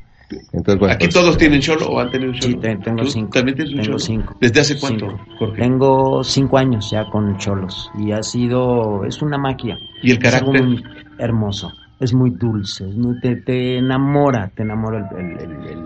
Entonces, 0.52 0.78
bueno, 0.80 0.94
¿Aquí 0.94 1.06
pues, 1.06 1.14
todos 1.14 1.38
tienen 1.38 1.60
cholo 1.60 1.86
o 1.86 2.00
han 2.00 2.10
tenido 2.10 2.32
un 2.32 2.38
cholo? 2.38 2.54
Sí, 2.54 2.60
te- 2.60 2.76
tengo 2.76 3.04
¿Tú 3.04 3.10
cinco. 3.10 3.30
¿También 3.30 3.56
tienes 3.56 3.72
un 3.74 3.80
Tengo 3.80 3.86
cholo? 3.92 3.98
cinco. 4.00 4.36
¿Desde 4.40 4.60
hace 4.60 4.80
cuánto, 4.80 5.06
Cinco. 5.06 5.20
Jorge? 5.38 5.62
Tengo 5.62 6.24
cinco 6.24 6.58
años 6.58 6.90
ya 6.90 7.04
con 7.04 7.36
cholos 7.38 7.90
y 7.98 8.10
ha 8.10 8.22
sido, 8.22 9.04
es 9.04 9.22
una 9.22 9.38
magia. 9.38 9.78
¿Y 10.02 10.10
el 10.10 10.18
carácter? 10.18 10.64
hermoso, 11.18 11.72
es 12.04 12.14
muy 12.14 12.30
dulce, 12.30 12.88
es 12.88 12.94
muy- 12.96 13.18
te, 13.20 13.36
te 13.36 13.78
enamora, 13.78 14.50
te 14.54 14.62
enamora 14.62 15.08
el, 15.16 15.18
el- 15.18 15.38
el- 15.40 15.66
el- 15.66 15.78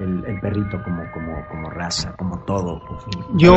el- 0.00 0.24
el 0.26 0.40
perrito 0.40 0.82
como, 0.84 1.02
como, 1.14 1.32
como 1.50 1.70
raza, 1.70 2.12
como 2.18 2.38
todo. 2.40 2.80
por 2.86 3.00
fin. 3.02 3.22
Yo, 3.38 3.54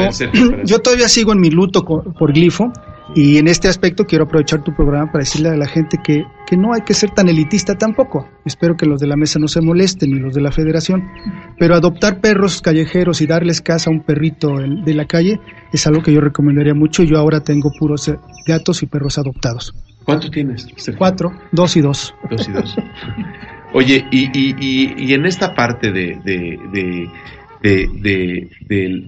yo 0.63 0.79
todavía 0.79 1.07
sigo 1.09 1.33
en 1.33 1.39
mi 1.41 1.49
luto 1.49 1.83
por 1.83 2.31
glifo 2.33 2.71
y 3.15 3.37
en 3.37 3.47
este 3.47 3.67
aspecto 3.67 4.05
quiero 4.05 4.23
aprovechar 4.25 4.63
tu 4.63 4.73
programa 4.73 5.07
para 5.07 5.19
decirle 5.19 5.49
a 5.49 5.57
la 5.57 5.67
gente 5.67 5.97
que, 6.03 6.23
que 6.47 6.55
no 6.57 6.73
hay 6.73 6.81
que 6.81 6.93
ser 6.93 7.11
tan 7.11 7.27
elitista 7.27 7.75
tampoco. 7.75 8.27
Espero 8.45 8.75
que 8.77 8.85
los 8.85 8.99
de 9.01 9.07
la 9.07 9.15
mesa 9.17 9.39
no 9.39 9.47
se 9.47 9.61
molesten 9.61 10.11
ni 10.11 10.19
los 10.19 10.33
de 10.33 10.41
la 10.41 10.51
federación, 10.51 11.03
pero 11.59 11.75
adoptar 11.75 12.21
perros 12.21 12.61
callejeros 12.61 13.21
y 13.21 13.27
darles 13.27 13.61
casa 13.61 13.89
a 13.89 13.93
un 13.93 14.01
perrito 14.01 14.53
de 14.57 14.93
la 14.93 15.05
calle 15.05 15.39
es 15.73 15.85
algo 15.87 16.01
que 16.01 16.13
yo 16.13 16.21
recomendaría 16.21 16.73
mucho. 16.73 17.03
Yo 17.03 17.17
ahora 17.17 17.41
tengo 17.41 17.71
puros 17.77 18.07
eh, 18.07 18.17
gatos 18.47 18.83
y 18.83 18.85
perros 18.87 19.17
adoptados. 19.17 19.73
¿Cuánto 20.05 20.29
tienes? 20.29 20.67
Cuatro, 20.97 21.31
dos 21.51 21.75
y 21.77 21.81
dos. 21.81 22.13
Dos 22.29 22.47
y 22.47 22.51
dos. 22.51 22.75
Oye, 23.73 24.05
y, 24.11 24.25
y, 24.37 24.55
y, 24.59 24.93
y 24.97 25.13
en 25.13 25.25
esta 25.25 25.53
parte 25.55 25.91
de, 25.91 26.19
de, 26.23 27.09
de, 27.61 28.49
de, 28.67 29.07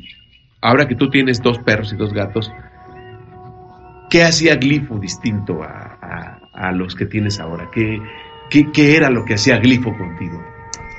ahora 0.61 0.87
que 0.87 0.95
tú 0.95 1.09
tienes 1.09 1.41
dos 1.41 1.59
perros 1.59 1.91
y 1.93 1.95
dos 1.97 2.13
gatos, 2.13 2.51
¿qué 4.09 4.23
hacía 4.23 4.55
Glifo 4.55 4.97
distinto 4.97 5.61
a, 5.63 5.97
a- 6.01 6.39
a 6.53 6.71
los 6.71 6.95
que 6.95 7.05
tienes 7.05 7.39
ahora? 7.39 7.69
¿Qué, 7.71 7.99
qué, 8.49 8.71
qué 8.71 8.95
era 8.95 9.09
lo 9.09 9.25
que 9.25 9.33
hacía 9.35 9.57
Glifo 9.57 9.95
contigo? 9.97 10.41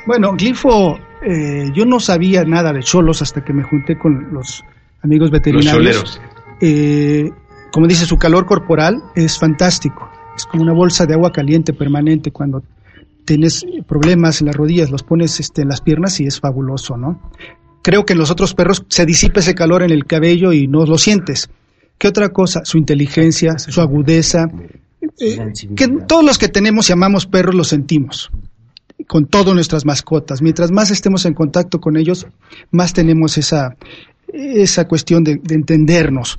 Bueno, 0.06 0.32
glifo, 0.34 1.00
eh, 1.22 1.70
yo 1.74 1.84
no 1.84 1.98
sabía 1.98 2.44
nada 2.44 2.72
de 2.72 2.80
cholos 2.80 3.22
hasta 3.22 3.42
que 3.44 3.52
me 3.52 3.64
junté 3.64 3.98
con 3.98 4.32
los 4.32 4.62
amigos 5.02 5.30
veterinarios. 5.32 5.74
choleros. 5.74 6.20
Eh, 6.60 7.30
como 7.72 7.86
dice, 7.86 8.06
su 8.06 8.18
calor 8.18 8.46
corporal 8.46 9.02
es 9.14 9.38
fantástico. 9.38 10.10
Es 10.36 10.46
como 10.46 10.62
una 10.62 10.72
bolsa 10.72 11.06
de 11.06 11.14
agua 11.14 11.32
caliente 11.32 11.72
permanente 11.72 12.30
cuando 12.30 12.62
tienes 13.24 13.64
problemas 13.86 14.40
en 14.40 14.48
las 14.48 14.56
rodillas, 14.56 14.90
los 14.90 15.02
pones 15.02 15.40
este, 15.40 15.62
en 15.62 15.68
las 15.68 15.80
piernas 15.80 16.20
y 16.20 16.26
es 16.26 16.40
fabuloso, 16.40 16.96
¿no? 16.96 17.30
Creo 17.82 18.04
que 18.04 18.14
en 18.14 18.18
los 18.18 18.30
otros 18.30 18.54
perros 18.54 18.84
se 18.88 19.06
disipa 19.06 19.40
ese 19.40 19.54
calor 19.54 19.82
en 19.82 19.90
el 19.90 20.06
cabello 20.06 20.52
y 20.52 20.66
no 20.66 20.84
lo 20.86 20.98
sientes. 20.98 21.48
¿Qué 21.98 22.08
otra 22.08 22.30
cosa? 22.30 22.62
Su 22.64 22.78
inteligencia, 22.78 23.58
su 23.58 23.80
agudeza. 23.80 24.48
Eh, 25.20 25.52
que 25.74 25.88
todos 26.06 26.24
los 26.24 26.38
que 26.38 26.48
tenemos 26.48 26.90
y 26.90 26.92
amamos 26.92 27.26
perros 27.26 27.54
los 27.54 27.68
sentimos 27.68 28.30
con 29.06 29.26
todas 29.26 29.54
nuestras 29.54 29.84
mascotas. 29.84 30.42
Mientras 30.42 30.70
más 30.70 30.90
estemos 30.90 31.26
en 31.26 31.34
contacto 31.34 31.80
con 31.80 31.96
ellos, 31.96 32.26
más 32.70 32.92
tenemos 32.92 33.38
esa, 33.38 33.76
esa 34.32 34.88
cuestión 34.88 35.24
de, 35.24 35.40
entendernos. 35.50 36.38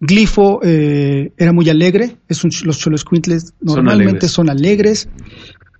Glifo 0.00 0.60
eh, 0.62 1.32
era 1.38 1.52
muy 1.52 1.70
alegre, 1.70 2.18
es 2.28 2.44
un, 2.44 2.50
los 2.64 2.78
choloscuintles 2.78 3.54
normalmente 3.60 4.28
son 4.28 4.50
alegres 4.50 5.08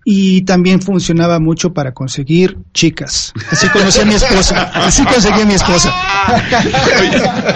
y 0.09 0.43
también 0.43 0.81
funcionaba 0.81 1.41
mucho 1.41 1.75
para 1.75 1.93
conseguir 1.93 2.57
chicas. 2.73 3.35
Así 3.51 3.69
conocí 3.69 4.01
a 4.01 4.05
mi 4.05 4.15
esposa. 4.15 4.63
Así 4.73 5.05
conseguí 5.05 5.41
a 5.41 5.47
mi 5.47 5.55
esposa. 5.55 5.93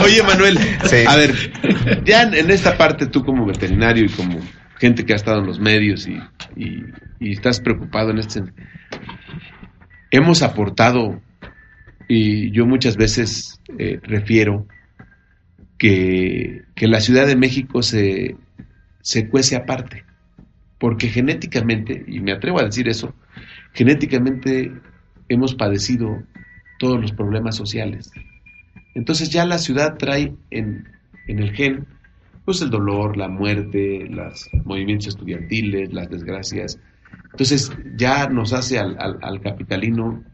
Oye, 0.04 0.22
Manuel, 0.22 0.58
a 1.06 1.16
ver, 1.16 1.34
ya 2.04 2.22
en 2.24 2.50
esta 2.50 2.76
parte 2.76 3.06
tú 3.06 3.24
como 3.24 3.46
veterinario 3.46 4.04
y 4.04 4.08
como 4.08 4.40
gente 4.80 5.06
que 5.06 5.12
ha 5.12 5.16
estado 5.16 5.40
en 5.40 5.46
los 5.46 5.60
medios 5.60 6.08
y, 6.08 6.18
estás 7.20 7.60
preocupado 7.60 8.10
en 8.10 8.18
este 8.18 8.42
hemos 10.10 10.42
aportado 10.42 11.20
y 12.08 12.50
yo 12.50 12.66
muchas 12.66 12.96
veces 12.96 13.60
eh, 13.78 14.00
refiero 14.02 14.66
que, 15.80 16.62
que, 16.76 16.86
la 16.86 17.00
Ciudad 17.00 17.26
de 17.26 17.34
México 17.34 17.82
se, 17.82 18.36
se 19.00 19.28
cuece 19.28 19.56
aparte 19.56 20.04
porque 20.80 21.08
genéticamente, 21.08 22.04
y 22.08 22.20
me 22.20 22.32
atrevo 22.32 22.58
a 22.58 22.64
decir 22.64 22.88
eso, 22.88 23.14
genéticamente 23.74 24.72
hemos 25.28 25.54
padecido 25.54 26.22
todos 26.78 26.98
los 26.98 27.12
problemas 27.12 27.54
sociales. 27.54 28.10
Entonces 28.94 29.28
ya 29.28 29.44
la 29.44 29.58
ciudad 29.58 29.98
trae 29.98 30.34
en, 30.50 30.88
el 31.28 31.52
gen 31.52 31.86
pues 32.46 32.62
el 32.62 32.70
dolor, 32.70 33.18
la 33.18 33.28
muerte, 33.28 34.06
los 34.08 34.48
movimientos 34.64 35.08
estudiantiles, 35.08 35.92
las 35.92 36.08
desgracias. 36.08 36.80
Entonces 37.30 37.70
ya 37.96 38.28
nos 38.28 38.54
hace 38.54 38.78
al, 38.78 38.96
al, 38.98 39.40
capitalino 39.42 40.24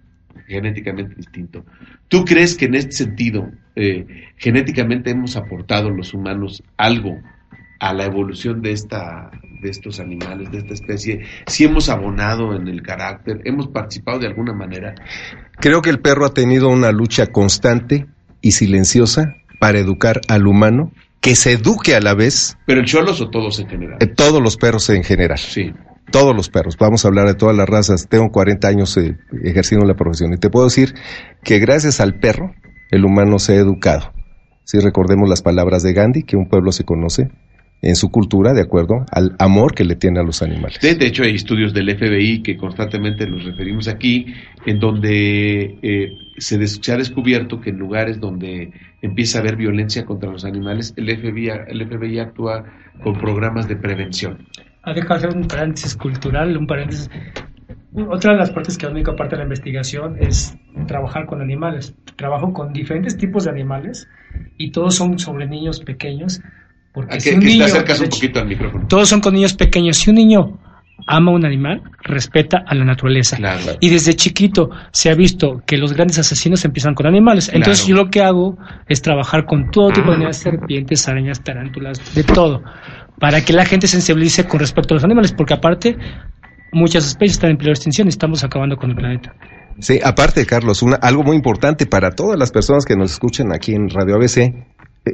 genéticamente 0.46 1.14
distinto. 1.14 1.64
¿Tú 2.08 2.24
crees 2.24 2.56
que 2.56 2.66
en 2.66 2.74
este 2.74 2.92
sentido 2.92 3.50
eh, 3.74 4.06
genéticamente 4.36 5.10
hemos 5.10 5.36
aportado 5.36 5.90
los 5.90 6.14
humanos 6.14 6.62
algo 6.76 7.18
a 7.78 7.92
la 7.92 8.04
evolución 8.04 8.62
de 8.62 8.72
esta 8.72 9.30
de 9.60 9.70
estos 9.70 10.00
animales, 10.00 10.50
de 10.50 10.58
esta 10.58 10.74
especie, 10.74 11.24
si 11.46 11.64
hemos 11.64 11.88
abonado 11.88 12.54
en 12.54 12.68
el 12.68 12.82
carácter, 12.82 13.40
hemos 13.44 13.68
participado 13.68 14.18
de 14.18 14.26
alguna 14.26 14.52
manera. 14.52 14.94
Creo 15.58 15.82
que 15.82 15.90
el 15.90 16.00
perro 16.00 16.26
ha 16.26 16.34
tenido 16.34 16.68
una 16.68 16.92
lucha 16.92 17.28
constante 17.28 18.06
y 18.40 18.52
silenciosa 18.52 19.36
para 19.58 19.78
educar 19.78 20.20
al 20.28 20.46
humano, 20.46 20.92
que 21.20 21.34
se 21.34 21.52
eduque 21.52 21.94
a 21.96 22.00
la 22.00 22.14
vez. 22.14 22.56
¿Pero 22.66 22.80
el 22.80 22.86
cholos 22.86 23.20
o 23.20 23.30
todos 23.30 23.58
en 23.58 23.68
general? 23.68 23.96
Eh, 24.00 24.06
todos 24.06 24.42
los 24.42 24.56
perros 24.56 24.88
en 24.90 25.02
general. 25.02 25.38
Sí. 25.38 25.72
Todos 26.10 26.34
los 26.36 26.48
perros. 26.48 26.76
Vamos 26.78 27.04
a 27.04 27.08
hablar 27.08 27.26
de 27.26 27.34
todas 27.34 27.56
las 27.56 27.68
razas. 27.68 28.08
Tengo 28.08 28.30
40 28.30 28.68
años 28.68 28.96
eh, 28.96 29.16
ejerciendo 29.42 29.86
la 29.86 29.94
profesión 29.94 30.32
y 30.32 30.36
te 30.36 30.50
puedo 30.50 30.66
decir 30.66 30.94
que 31.42 31.58
gracias 31.58 32.00
al 32.00 32.18
perro 32.18 32.54
el 32.90 33.04
humano 33.04 33.38
se 33.38 33.54
ha 33.54 33.56
educado. 33.56 34.12
Si 34.64 34.78
recordemos 34.78 35.28
las 35.28 35.42
palabras 35.42 35.82
de 35.82 35.92
Gandhi, 35.92 36.22
que 36.22 36.36
un 36.36 36.48
pueblo 36.48 36.72
se 36.72 36.84
conoce 36.84 37.30
en 37.82 37.94
su 37.94 38.10
cultura 38.10 38.52
de 38.52 38.62
acuerdo 38.62 39.04
al 39.12 39.36
amor 39.38 39.74
que 39.74 39.84
le 39.84 39.96
tiene 39.96 40.18
a 40.20 40.22
los 40.22 40.42
animales. 40.42 40.80
De, 40.80 41.06
hecho, 41.06 41.22
hay 41.22 41.34
estudios 41.34 41.72
del 41.74 41.96
FBI 41.96 42.42
que 42.42 42.56
constantemente 42.56 43.26
los 43.26 43.44
referimos 43.44 43.86
aquí, 43.86 44.26
en 44.64 44.80
donde 44.80 45.78
eh, 45.82 46.10
se, 46.38 46.56
ha 46.56 46.96
descubierto 46.96 47.60
que 47.60 47.70
en 47.70 47.78
lugares 47.78 48.18
donde 48.18 48.72
empieza 49.02 49.38
a 49.38 49.40
haber 49.42 49.56
violencia 49.56 50.04
contra 50.04 50.30
los 50.30 50.44
animales, 50.44 50.94
el 50.96 51.16
FBI, 51.16 51.48
el 51.68 51.86
FBI 51.86 52.18
actúa 52.18 52.64
con 53.02 53.18
programas 53.18 53.68
de 53.68 53.76
prevención. 53.76 54.38
Ha 54.86 54.94
dejado 54.94 55.14
hacer 55.16 55.36
un 55.36 55.46
paréntesis 55.46 55.96
cultural, 55.96 56.56
un 56.56 56.66
paréntesis. 56.66 57.10
Otra 58.08 58.32
de 58.32 58.38
las 58.38 58.50
partes 58.50 58.78
que 58.78 58.86
es 58.86 58.90
la 58.90 58.94
única 58.94 59.14
parte 59.14 59.34
de 59.34 59.38
la 59.38 59.44
investigación 59.44 60.16
es 60.18 60.56
trabajar 60.86 61.26
con 61.26 61.42
animales. 61.42 61.94
Trabajo 62.16 62.52
con 62.52 62.72
diferentes 62.72 63.16
tipos 63.18 63.44
de 63.44 63.50
animales 63.50 64.08
y 64.56 64.70
todos 64.70 64.94
son 64.94 65.18
sobre 65.18 65.46
niños 65.46 65.80
pequeños 65.80 66.40
porque 66.96 67.20
si 67.20 67.34
un 67.34 67.40
niño, 67.40 67.66
un 67.66 68.08
poquito 68.08 68.40
al 68.40 68.46
micrófono. 68.46 68.86
Todos 68.88 69.10
son 69.10 69.20
con 69.20 69.34
niños 69.34 69.52
pequeños. 69.52 69.98
Si 69.98 70.08
un 70.08 70.16
niño 70.16 70.58
ama 71.06 71.30
un 71.30 71.44
animal, 71.44 71.82
respeta 72.02 72.64
a 72.66 72.74
la 72.74 72.86
naturaleza. 72.86 73.36
Y 73.80 73.90
desde 73.90 74.14
chiquito 74.14 74.70
se 74.92 75.10
ha 75.10 75.14
visto 75.14 75.62
que 75.66 75.76
los 75.76 75.92
grandes 75.92 76.18
asesinos 76.18 76.64
empiezan 76.64 76.94
con 76.94 77.06
animales. 77.06 77.50
Entonces 77.52 77.86
yo 77.86 77.96
lo 77.96 78.08
que 78.08 78.22
hago 78.22 78.56
es 78.88 79.02
trabajar 79.02 79.44
con 79.44 79.70
todo 79.70 79.90
tipo 79.90 80.08
de 80.08 80.14
animales, 80.14 80.38
serpientes, 80.38 81.06
arañas, 81.06 81.42
tarántulas, 81.44 82.14
de 82.14 82.24
todo, 82.24 82.62
para 83.18 83.44
que 83.44 83.52
la 83.52 83.64
gente 83.64 83.86
sensibilice 83.86 84.44
con 84.46 84.60
respecto 84.60 84.94
a 84.94 84.96
los 84.96 85.04
animales, 85.04 85.32
porque 85.32 85.54
aparte 85.54 85.96
muchas 86.72 87.06
especies 87.06 87.32
están 87.32 87.50
en 87.50 87.56
peligro 87.56 87.72
de 87.72 87.78
extinción 87.78 88.08
y 88.08 88.10
estamos 88.10 88.44
acabando 88.44 88.76
con 88.76 88.90
el 88.90 88.96
planeta. 88.96 89.34
Sí, 89.78 90.00
aparte, 90.02 90.46
Carlos, 90.46 90.82
una, 90.82 90.96
algo 90.96 91.22
muy 91.22 91.36
importante 91.36 91.86
para 91.86 92.10
todas 92.10 92.38
las 92.38 92.50
personas 92.50 92.84
que 92.84 92.96
nos 92.96 93.12
escuchan 93.12 93.52
aquí 93.52 93.74
en 93.74 93.88
Radio 93.90 94.16
ABC 94.16 94.54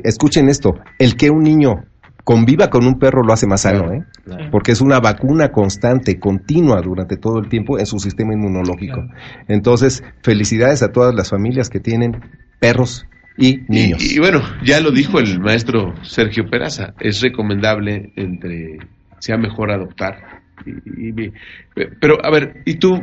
escuchen 0.04 0.48
esto, 0.48 0.74
el 0.98 1.16
que 1.16 1.30
un 1.30 1.42
niño 1.42 1.84
conviva 2.24 2.70
con 2.70 2.86
un 2.86 2.98
perro 2.98 3.22
lo 3.22 3.32
hace 3.32 3.46
más 3.46 3.62
sano, 3.62 3.92
¿eh? 3.92 4.04
porque 4.50 4.72
es 4.72 4.80
una 4.80 5.00
vacuna 5.00 5.50
constante, 5.50 6.20
continua 6.20 6.80
durante 6.80 7.16
todo 7.16 7.38
el 7.38 7.48
tiempo 7.48 7.78
en 7.78 7.86
su 7.86 7.98
sistema 7.98 8.32
inmunológico. 8.32 9.02
Entonces, 9.48 10.04
felicidades 10.22 10.82
a 10.82 10.92
todas 10.92 11.14
las 11.14 11.30
familias 11.30 11.68
que 11.68 11.80
tienen 11.80 12.20
perros 12.60 13.06
y 13.36 13.60
niños. 13.68 14.02
Y, 14.02 14.18
bueno, 14.18 14.42
ya 14.62 14.80
lo 14.80 14.90
dijo 14.90 15.18
el 15.18 15.40
maestro 15.40 15.94
Sergio 16.02 16.48
Peraza, 16.48 16.94
es 17.00 17.20
recomendable 17.20 18.12
entre 18.16 18.78
sea 19.18 19.36
mejor 19.36 19.70
adoptar. 19.70 20.42
pero 22.00 22.24
a 22.24 22.30
ver, 22.30 22.62
¿y 22.64 22.74
tú 22.74 23.00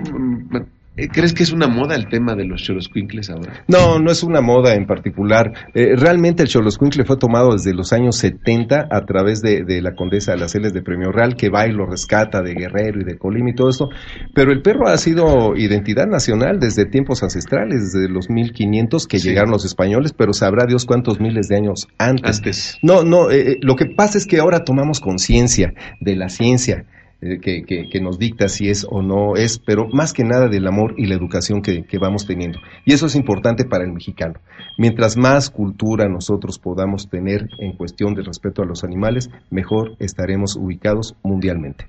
¿Crees 1.07 1.34
que 1.34 1.43
es 1.43 1.51
una 1.51 1.67
moda 1.67 1.95
el 1.95 2.07
tema 2.09 2.35
de 2.35 2.45
los 2.45 2.61
choloscuincles 2.61 3.30
ahora? 3.30 3.63
No, 3.67 3.99
no 3.99 4.11
es 4.11 4.23
una 4.23 4.41
moda 4.41 4.73
en 4.73 4.85
particular. 4.85 5.53
Eh, 5.73 5.95
realmente 5.95 6.43
el 6.43 6.49
choloscuincle 6.49 7.05
fue 7.05 7.17
tomado 7.17 7.53
desde 7.53 7.73
los 7.73 7.93
años 7.93 8.17
70 8.17 8.88
a 8.91 9.05
través 9.05 9.41
de, 9.41 9.81
la 9.81 9.95
condesa 9.95 10.34
de 10.34 10.39
las 10.39 10.51
Celes 10.51 10.73
de 10.73 10.81
Premio 10.81 11.11
Real, 11.11 11.35
que 11.35 11.49
va 11.49 11.67
y 11.67 11.71
lo 11.71 11.85
rescata 11.85 12.41
de 12.41 12.53
Guerrero 12.53 13.01
y 13.01 13.03
de 13.03 13.17
Colima 13.17 13.51
y 13.51 13.55
todo 13.55 13.69
esto. 13.69 13.89
Pero 14.34 14.51
el 14.51 14.61
perro 14.61 14.88
ha 14.88 14.97
sido 14.97 15.55
identidad 15.55 16.07
nacional 16.07 16.59
desde 16.59 16.85
tiempos 16.85 17.23
ancestrales, 17.23 17.93
desde 17.93 18.09
los 18.09 18.30
1500 18.30 19.07
que 19.07 19.19
llegaron 19.19 19.51
los 19.51 19.65
españoles, 19.65 20.13
pero 20.13 20.34
sabrá 20.34 20.65
Dios 20.65 20.85
cuántos 20.85 21.19
miles 21.19 21.47
de 21.47 21.55
años 21.55 21.88
antes. 21.97 22.77
No, 22.81 23.03
no, 23.03 23.31
eh, 23.31 23.57
lo 23.61 23.76
que 23.76 23.85
pasa 23.85 24.17
es 24.17 24.26
que 24.26 24.39
ahora 24.39 24.63
tomamos 24.63 24.99
conciencia 24.99 25.73
de 25.99 26.15
la 26.15 26.30
ciencia 26.30 26.85
eh, 27.21 27.39
que, 27.41 27.65
que, 27.65 27.99
nos 27.99 28.17
dicta 28.17 28.47
si 28.47 28.69
es 28.69 28.87
o 28.89 29.01
no 29.01 29.35
es, 29.35 29.59
pero 29.59 29.89
más 29.89 30.13
que 30.13 30.23
nada 30.23 30.47
del 30.47 30.65
amor 30.65 30.93
y 30.97 31.05
la 31.05 31.15
educación 31.15 31.61
que, 31.61 31.83
que, 31.83 31.97
vamos 31.97 32.25
teniendo. 32.25 32.59
Y 32.85 32.93
eso 32.93 33.07
es 33.07 33.15
importante 33.15 33.65
para 33.65 33.83
el 33.83 33.91
mexicano. 33.91 34.35
Mientras 34.77 35.17
más 35.17 35.49
cultura 35.49 36.07
nosotros 36.07 36.59
podamos 36.59 37.09
tener 37.09 37.49
en 37.59 37.73
cuestión 37.73 38.13
del 38.13 38.23
respeto 38.23 38.61
a 38.61 38.65
los 38.65 38.85
animales, 38.85 39.29
mejor 39.49 39.97
estaremos 39.99 40.55
ubicados 40.55 41.17
mundialmente. 41.21 41.87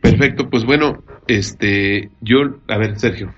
Perfecto, 0.00 0.50
pues 0.50 0.64
bueno, 0.64 1.04
este, 1.28 2.10
yo, 2.20 2.38
a 2.66 2.78
ver, 2.78 2.98
Sergio. 2.98 3.32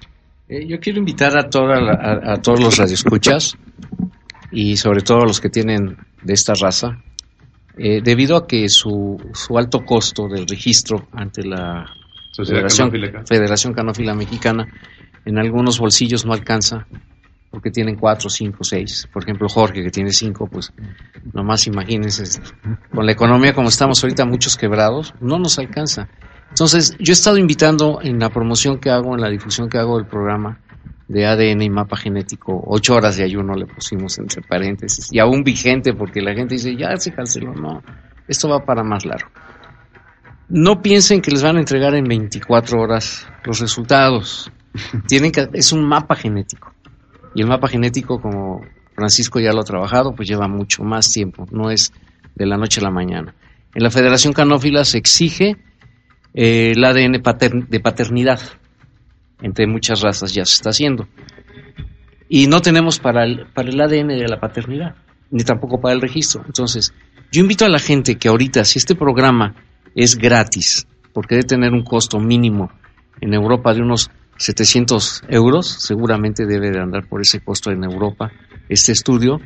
Eh, 0.48 0.66
yo 0.66 0.80
quiero 0.80 1.00
invitar 1.00 1.36
a, 1.36 1.50
toda 1.50 1.76
a, 1.76 2.32
a 2.32 2.36
todos 2.40 2.60
los 2.60 2.78
radioescuchas 2.78 3.58
y 4.50 4.78
sobre 4.78 5.02
todo 5.02 5.18
a 5.18 5.26
los 5.26 5.42
que 5.42 5.50
tienen 5.50 5.98
de 6.22 6.32
esta 6.32 6.54
raza 6.54 7.03
eh, 7.76 8.00
debido 8.02 8.36
a 8.36 8.46
que 8.46 8.68
su, 8.68 9.16
su 9.32 9.58
alto 9.58 9.84
costo 9.84 10.28
del 10.28 10.46
registro 10.46 11.08
ante 11.12 11.44
la 11.44 11.86
Federación, 12.36 12.90
Federación 13.26 13.72
Canófila 13.74 14.14
Mexicana 14.14 14.66
en 15.24 15.38
algunos 15.38 15.78
bolsillos 15.78 16.24
no 16.26 16.32
alcanza 16.32 16.86
porque 17.50 17.70
tienen 17.70 17.94
cuatro, 17.94 18.28
cinco, 18.28 18.64
seis. 18.64 19.08
Por 19.12 19.22
ejemplo, 19.22 19.48
Jorge, 19.48 19.84
que 19.84 19.90
tiene 19.90 20.10
cinco, 20.10 20.48
pues 20.50 20.72
nomás 21.32 21.68
imagínense, 21.68 22.40
con 22.92 23.06
la 23.06 23.12
economía 23.12 23.54
como 23.54 23.68
estamos 23.68 24.02
ahorita, 24.02 24.24
muchos 24.24 24.56
quebrados, 24.56 25.14
no 25.20 25.38
nos 25.38 25.60
alcanza. 25.60 26.08
Entonces, 26.48 26.96
yo 26.98 27.12
he 27.12 27.14
estado 27.14 27.38
invitando 27.38 28.00
en 28.02 28.18
la 28.18 28.30
promoción 28.30 28.80
que 28.80 28.90
hago, 28.90 29.14
en 29.14 29.20
la 29.20 29.30
difusión 29.30 29.68
que 29.68 29.78
hago 29.78 29.98
del 29.98 30.06
programa, 30.06 30.58
de 31.08 31.26
ADN 31.26 31.62
y 31.62 31.70
mapa 31.70 31.96
genético, 31.96 32.62
ocho 32.66 32.94
horas 32.94 33.16
de 33.16 33.24
ayuno 33.24 33.54
le 33.54 33.66
pusimos 33.66 34.18
entre 34.18 34.42
paréntesis, 34.42 35.08
y 35.12 35.18
aún 35.18 35.42
vigente 35.42 35.92
porque 35.92 36.20
la 36.20 36.34
gente 36.34 36.54
dice, 36.54 36.76
ya 36.76 36.96
se 36.96 37.12
canceló, 37.12 37.52
no, 37.54 37.82
esto 38.26 38.48
va 38.48 38.64
para 38.64 38.82
más 38.82 39.04
largo. 39.04 39.28
No 40.48 40.82
piensen 40.82 41.20
que 41.20 41.30
les 41.30 41.42
van 41.42 41.56
a 41.56 41.60
entregar 41.60 41.94
en 41.94 42.04
24 42.04 42.80
horas 42.80 43.26
los 43.44 43.60
resultados. 43.60 44.52
Tienen 45.08 45.32
que, 45.32 45.48
es 45.52 45.72
un 45.72 45.86
mapa 45.86 46.14
genético. 46.16 46.72
Y 47.34 47.42
el 47.42 47.48
mapa 47.48 47.68
genético, 47.68 48.20
como 48.20 48.60
Francisco 48.94 49.40
ya 49.40 49.52
lo 49.52 49.60
ha 49.60 49.64
trabajado, 49.64 50.14
pues 50.14 50.28
lleva 50.28 50.46
mucho 50.46 50.84
más 50.84 51.10
tiempo, 51.10 51.46
no 51.50 51.70
es 51.70 51.92
de 52.34 52.46
la 52.46 52.56
noche 52.56 52.80
a 52.80 52.84
la 52.84 52.90
mañana. 52.90 53.34
En 53.74 53.82
la 53.82 53.90
Federación 53.90 54.32
Canófila 54.32 54.84
se 54.84 54.98
exige 54.98 55.56
eh, 56.32 56.72
el 56.76 56.84
ADN 56.84 57.20
de 57.68 57.80
paternidad. 57.80 58.40
Entre 59.42 59.66
muchas 59.66 60.00
razas 60.00 60.32
ya 60.32 60.44
se 60.44 60.54
está 60.54 60.70
haciendo. 60.70 61.08
Y 62.28 62.46
no 62.46 62.62
tenemos 62.62 62.98
para 62.98 63.24
el, 63.24 63.46
para 63.52 63.68
el 63.68 63.80
ADN 63.80 64.08
de 64.08 64.28
la 64.28 64.40
paternidad, 64.40 64.94
ni 65.30 65.44
tampoco 65.44 65.80
para 65.80 65.94
el 65.94 66.00
registro. 66.00 66.42
Entonces, 66.46 66.94
yo 67.30 67.40
invito 67.40 67.64
a 67.64 67.68
la 67.68 67.78
gente 67.78 68.16
que 68.16 68.28
ahorita, 68.28 68.64
si 68.64 68.78
este 68.78 68.94
programa 68.94 69.54
es 69.94 70.16
gratis, 70.16 70.86
porque 71.12 71.36
debe 71.36 71.46
tener 71.46 71.72
un 71.72 71.84
costo 71.84 72.18
mínimo 72.18 72.70
en 73.20 73.34
Europa 73.34 73.72
de 73.74 73.82
unos 73.82 74.10
700 74.36 75.22
euros, 75.28 75.66
seguramente 75.66 76.46
debe 76.46 76.70
de 76.70 76.80
andar 76.80 77.06
por 77.08 77.20
ese 77.20 77.40
costo 77.40 77.70
en 77.70 77.84
Europa 77.84 78.32
este 78.68 78.92
estudio. 78.92 79.40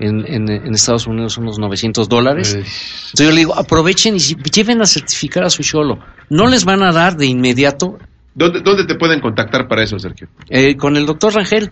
En, 0.00 0.26
en, 0.26 0.74
Estados 0.74 1.06
Unidos 1.06 1.38
unos 1.38 1.60
900 1.60 2.08
dólares. 2.08 2.54
Entonces 2.54 3.26
yo 3.26 3.30
le 3.30 3.36
digo, 3.36 3.54
aprovechen 3.54 4.16
y 4.16 4.18
lleven 4.18 4.82
a 4.82 4.86
certificar 4.86 5.44
a 5.44 5.50
su 5.50 5.62
cholo. 5.62 6.00
No 6.28 6.48
les 6.48 6.64
van 6.64 6.82
a 6.82 6.90
dar 6.90 7.16
de 7.16 7.26
inmediato. 7.26 7.98
¿Dónde, 8.34 8.60
dónde 8.60 8.84
te 8.84 8.96
pueden 8.96 9.20
contactar 9.20 9.68
para 9.68 9.82
eso, 9.82 9.98
Sergio? 9.98 10.28
Eh, 10.48 10.76
con 10.76 10.96
el 10.96 11.06
doctor 11.06 11.34
Rangel. 11.34 11.70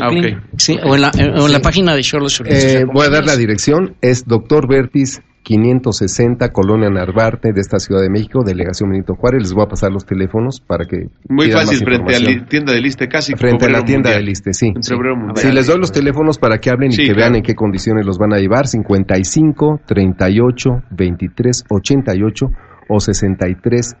Ah, 0.00 0.10
sí, 0.56 0.78
o 0.84 0.94
en 0.94 1.00
la, 1.00 1.10
en 1.16 1.52
la 1.52 1.60
página 1.60 1.94
de 1.94 2.02
Cholos. 2.02 2.42
Eh, 2.46 2.84
voy 2.92 3.06
a 3.06 3.10
dar 3.10 3.24
la 3.24 3.36
dirección, 3.36 3.96
es 4.00 4.24
doctor 4.26 4.68
Vertis 4.68 5.20
560, 5.44 6.52
Colonia 6.52 6.90
Narvarte, 6.90 7.52
de 7.52 7.60
esta 7.60 7.78
Ciudad 7.78 8.00
de 8.00 8.10
México, 8.10 8.42
Delegación 8.44 8.90
Benito 8.90 9.14
Juárez. 9.14 9.42
Les 9.42 9.52
voy 9.52 9.64
a 9.64 9.68
pasar 9.68 9.92
los 9.92 10.04
teléfonos 10.04 10.60
para 10.60 10.86
que. 10.86 11.08
Muy 11.28 11.50
fácil, 11.50 11.78
frente 11.78 12.16
a 12.16 12.20
la 12.20 12.46
tienda 12.46 12.72
de 12.72 12.80
Liste, 12.80 13.08
casi. 13.08 13.34
Frente 13.34 13.66
a 13.66 13.68
la 13.68 13.84
tienda 13.84 14.10
de 14.10 14.22
Liste, 14.22 14.52
sí. 14.54 14.72
sí. 14.80 15.52
les 15.52 15.66
doy 15.66 15.78
los 15.78 15.92
teléfonos 15.92 16.38
para 16.38 16.58
que 16.58 16.70
hablen 16.70 16.92
y 16.92 16.96
que 16.96 17.12
vean 17.14 17.36
en 17.36 17.42
qué 17.42 17.54
condiciones 17.54 18.06
los 18.06 18.18
van 18.18 18.32
a 18.32 18.38
llevar: 18.38 18.66
55 18.66 19.82
38 19.86 20.70
23 20.90 21.64
88 21.68 22.46
o 22.88 23.00
63 23.00 23.96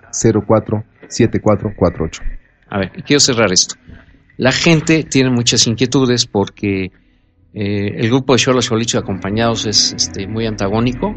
04 0.46 0.84
7448. 1.08 2.22
A 2.70 2.78
ver, 2.78 2.92
quiero 3.04 3.20
cerrar 3.20 3.52
esto. 3.52 3.76
La 4.36 4.52
gente 4.52 5.04
tiene 5.04 5.30
muchas 5.30 5.66
inquietudes 5.66 6.26
porque 6.26 6.90
eh, 7.52 8.00
el 8.00 8.08
grupo 8.08 8.32
de 8.32 8.40
Cholos 8.40 8.66
Cholicho 8.66 8.98
acompañados 8.98 9.64
es 9.66 9.92
este, 9.92 10.26
muy 10.26 10.44
antagónico, 10.46 11.14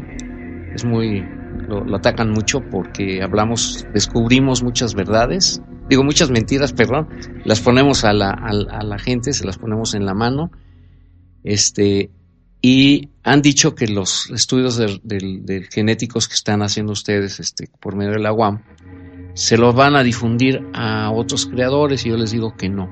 es 0.72 0.84
muy, 0.84 1.24
lo, 1.66 1.96
atacan 1.96 2.30
mucho 2.30 2.60
porque 2.60 3.20
hablamos, 3.22 3.84
descubrimos 3.92 4.62
muchas 4.62 4.94
verdades, 4.94 5.60
digo 5.88 6.04
muchas 6.04 6.30
mentiras, 6.30 6.72
perdón, 6.72 7.08
las 7.44 7.60
ponemos 7.60 8.04
a 8.04 8.12
la, 8.12 8.30
a, 8.30 8.84
la 8.84 8.98
gente, 8.98 9.32
se 9.32 9.44
las 9.44 9.58
ponemos 9.58 9.96
en 9.96 10.06
la 10.06 10.14
mano, 10.14 10.52
este, 11.42 12.10
y 12.60 13.10
han 13.22 13.42
dicho 13.42 13.74
que 13.74 13.86
los 13.86 14.30
estudios 14.30 14.76
de, 14.76 15.68
genéticos 15.70 16.28
que 16.28 16.34
están 16.34 16.62
haciendo 16.62 16.92
ustedes 16.92 17.38
este, 17.40 17.68
por 17.80 17.94
medio 17.94 18.12
de 18.12 18.20
la 18.20 18.32
UAM 18.32 18.62
se 19.34 19.56
los 19.56 19.74
van 19.74 19.94
a 19.94 20.02
difundir 20.02 20.60
a 20.74 21.10
otros 21.12 21.46
creadores 21.46 22.04
y 22.04 22.08
yo 22.08 22.16
les 22.16 22.32
digo 22.32 22.54
que 22.56 22.68
no. 22.68 22.88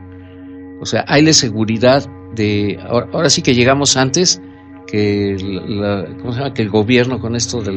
O 0.80 0.86
sea, 0.86 1.05
hay 1.09 1.22
la 1.22 1.32
seguridad 1.32 2.09
de 2.34 2.78
ahora, 2.88 3.30
sí 3.30 3.43
que 3.43 3.55
llegamos 3.55 3.97
antes 3.97 4.40
que 4.86 5.36
la, 5.40 6.52
que 6.55 6.62
el 6.62 6.70
gobierno 6.70 7.18
con 7.18 7.34
esto 7.34 7.60
de 7.62 7.72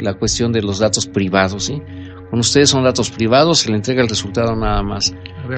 la, 0.00 0.14
cuestión 0.14 0.52
de 0.52 0.62
los 0.62 0.78
datos 0.78 1.06
privados, 1.06 1.64
¿sí? 1.64 1.82
Con 2.30 2.38
ustedes 2.38 2.70
son 2.70 2.84
datos 2.84 3.10
privados, 3.10 3.58
se 3.58 3.68
le 3.68 3.76
entrega 3.76 4.02
el 4.02 4.08
resultado 4.08 4.56
nada 4.56 4.82
más. 4.82 5.12
A 5.44 5.48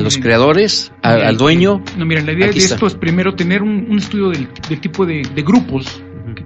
los 0.00 0.18
creadores, 0.18 0.92
al 1.02 1.36
dueño. 1.36 1.82
No, 1.96 2.04
miren, 2.04 2.26
la 2.26 2.32
idea 2.32 2.48
de 2.48 2.58
esto 2.58 2.86
es 2.86 2.94
primero 2.94 3.34
tener 3.34 3.62
un, 3.62 3.98
estudio 3.98 4.30
del, 4.30 4.48
tipo 4.80 5.06
de, 5.06 5.22
grupos 5.44 6.02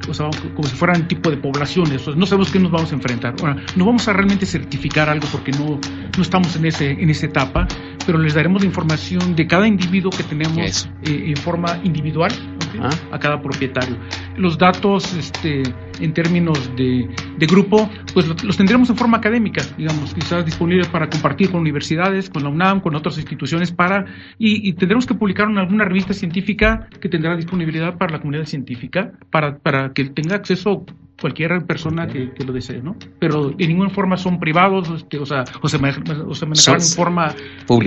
o 0.09 0.15
sea, 0.15 0.29
como 0.55 0.69
si 0.69 0.75
fueran 0.75 1.09
tipo 1.09 1.31
de 1.31 1.37
poblaciones. 1.37 2.07
no 2.09 2.27
sabemos 2.27 2.51
qué 2.51 2.59
nos 2.59 2.71
vamos 2.71 2.93
a 2.93 2.95
enfrentar. 2.95 3.35
Ahora, 3.41 3.57
no 3.77 3.85
vamos 3.85 4.07
a 4.09 4.13
realmente 4.13 4.47
certificar 4.47 5.09
algo 5.09 5.27
porque 5.31 5.53
no, 5.53 5.81
no 6.17 6.23
estamos 6.23 6.55
en, 6.57 6.67
ese, 6.67 6.91
en 6.91 7.11
esa 7.11 7.27
etapa, 7.27 7.67
pero 8.05 8.19
les 8.19 8.35
daremos 8.35 8.63
la 8.63 8.67
información 8.67 9.35
de 9.35 9.47
cada 9.47 9.67
individuo 9.67 10.11
que 10.11 10.23
tenemos 10.23 10.89
eh, 11.05 11.25
en 11.27 11.37
forma 11.37 11.81
individual 11.85 12.33
ah. 12.81 12.91
a 13.13 13.19
cada 13.19 13.41
propietario. 13.41 13.97
Los 14.37 14.59
datos 14.59 15.13
este, 15.15 15.63
en 16.01 16.13
términos 16.13 16.71
de, 16.77 17.09
de 17.39 17.47
grupo, 17.47 17.89
pues 18.15 18.27
los 18.45 18.57
tendremos 18.57 18.91
en 18.91 18.97
forma 18.97 19.19
académica, 19.19 19.63
digamos, 19.77 20.15
quizás 20.15 20.45
disponibles 20.45 20.89
para 20.89 21.09
compartir 21.09 21.51
con 21.51 21.61
universidades, 21.61 22.31
con 22.31 22.43
la 22.43 22.49
UNAM, 22.49 22.81
con 22.81 22.95
otras 22.95 23.17
instituciones, 23.19 23.73
para 23.73 24.07
y, 24.39 24.73
tendremos 24.75 25.07
que 25.07 25.15
publicar 25.15 25.49
en 25.49 25.59
alguna 25.59 25.85
revista 25.85 26.13
científica 26.13 26.89
que 27.01 27.09
tendrá 27.09 27.37
disponibilidad 27.37 27.97
para 27.97 28.13
la 28.13 28.19
comunidad 28.21 28.47
científica, 28.47 29.13
para, 29.31 29.59
para 29.59 29.93
que 29.93 30.05
tenga 30.05 30.37
acceso 30.37 30.85
cualquier 31.21 31.65
persona 31.67 32.07
que, 32.07 32.31
lo 32.45 32.53
desee, 32.53 32.83
¿no? 32.83 32.97
Pero 33.19 33.51
de 33.51 33.67
ninguna 33.67 33.91
forma 33.91 34.17
son 34.17 34.39
privados, 34.39 34.89
este, 34.91 35.19
o 35.19 35.27
sea, 35.27 35.45
o 35.63 35.69
se, 35.69 35.79
manejan 35.79 36.05
en 36.07 36.81
forma 36.81 37.35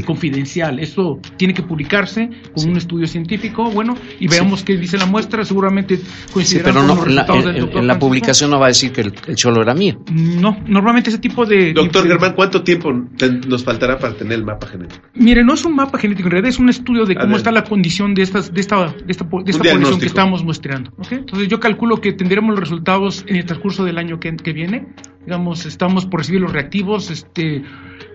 confidencial. 0.05 0.79
Eso 0.79 1.19
tiene 1.37 1.53
que 1.53 1.61
publicarse 1.61 2.29
con 2.53 2.69
un 2.69 2.77
estudio 2.77 3.07
científico, 3.07 3.69
bueno, 3.69 3.95
y 4.19 4.27
veamos 4.27 4.63
qué 4.63 4.77
dice 4.77 4.97
la 4.97 5.05
muestra, 5.05 5.45
seguramente 5.45 5.99
coincidirá 6.33 6.73
con 6.73 6.87
los 6.87 7.03
resultados 7.03 7.45
del 7.45 7.59
doctor. 7.59 7.81
En 7.81 7.87
la 7.87 7.99
publicación 7.99 8.49
no 8.49 8.59
va 8.59 8.65
a 8.65 8.69
decir 8.69 8.91
que 8.91 9.01
el, 9.01 9.35
cholo 9.35 9.61
era 9.61 9.73
mío. 9.73 10.01
No, 10.11 10.57
normalmente 10.67 11.09
ese 11.09 11.19
tipo 11.19 11.45
de... 11.45 11.73
Doctor 11.73 12.07
Germán, 12.07 12.33
¿cuánto 12.33 12.63
tiempo 12.63 12.91
nos 12.91 13.63
faltará 13.63 13.99
para 13.99 14.15
tener 14.15 14.39
el 14.39 14.45
mapa 14.45 14.67
genético? 14.67 15.05
Mire, 15.13 15.43
no 15.43 15.53
es 15.53 15.63
un 15.65 15.75
mapa 15.75 15.99
genético, 15.99 16.27
en 16.27 16.31
realidad 16.31 16.49
es 16.49 16.59
un 16.59 16.69
estudio 16.69 17.05
de 17.05 17.15
cómo 17.15 17.37
está 17.37 17.51
la 17.51 17.63
condición 17.63 18.15
de, 18.15 18.23
estas, 18.23 18.53
de 18.53 18.61
esta, 18.61 18.87
de 18.87 19.11
esta, 19.11 19.25
de 19.25 19.51
esta 19.51 19.63
población 19.63 19.99
que 19.99 20.05
estamos 20.07 20.43
muestreando. 20.43 20.91
Entonces 21.11 21.47
yo 21.47 21.59
calculo 21.59 22.01
que 22.01 22.13
tendremos 22.13 22.51
los 22.51 22.59
resultados 22.59 23.18
en 23.27 23.37
el 23.37 23.45
transcurso 23.45 23.83
del 23.83 23.97
año 23.97 24.19
que, 24.19 24.35
que 24.35 24.53
viene. 24.53 24.87
Digamos, 25.25 25.65
estamos 25.65 26.05
por 26.05 26.21
recibir 26.21 26.41
los 26.41 26.51
reactivos. 26.51 27.11
Este, 27.11 27.57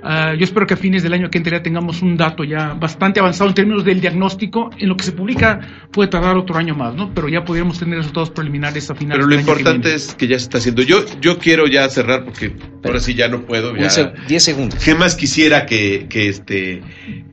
uh, 0.02 0.35
yo 0.36 0.44
espero 0.44 0.66
que 0.66 0.74
a 0.74 0.76
fines 0.76 1.02
del 1.02 1.12
año 1.12 1.31
que 1.31 1.39
entra 1.39 1.62
tengamos 1.62 2.02
un 2.02 2.16
dato 2.16 2.44
ya 2.44 2.74
bastante 2.74 3.20
avanzado 3.20 3.51
en 3.51 3.55
términos 3.55 3.85
del 3.85 4.01
diagnóstico. 4.01 4.70
En 4.78 4.89
lo 4.89 4.97
que 4.97 5.05
se 5.05 5.12
publica 5.12 5.60
puede 5.93 6.09
tardar 6.09 6.36
otro 6.36 6.56
año 6.56 6.74
más, 6.74 6.94
¿no? 6.94 7.12
Pero 7.14 7.28
ya 7.28 7.44
podríamos 7.44 7.78
tener 7.78 7.98
resultados 7.98 8.31
preliminares 8.31 8.90
a 8.90 8.94
finales 8.94 9.24
del 9.26 9.39
año. 9.39 9.44
Pero 9.47 9.55
lo 9.55 9.60
importante 9.60 9.94
es 9.94 10.14
que 10.14 10.26
ya 10.26 10.39
se 10.39 10.44
está 10.44 10.59
haciendo. 10.59 10.82
Yo, 10.82 11.05
yo 11.20 11.39
quiero 11.39 11.66
ya 11.66 11.89
cerrar 11.89 12.24
porque 12.24 12.56
ahora 12.82 13.01
sí 13.01 13.14
ya 13.14 13.28
no 13.28 13.44
puedo. 13.44 13.74
10 13.74 14.43
segundos. 14.43 14.82
¿Qué 14.82 14.94
más 14.94 15.14
quisiera 15.14 15.66
que, 15.66 16.06
que 16.09 16.28
este 16.28 16.82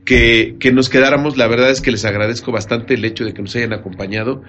que, 0.04 0.56
que 0.60 0.72
nos 0.72 0.88
quedáramos? 0.88 1.36
La 1.36 1.48
verdad 1.48 1.70
es 1.70 1.80
que 1.80 1.90
les 1.90 2.04
agradezco 2.04 2.52
bastante 2.52 2.94
el 2.94 3.04
hecho 3.04 3.24
de 3.24 3.32
que 3.32 3.42
nos 3.42 3.56
hayan 3.56 3.72
acompañado 3.72 4.42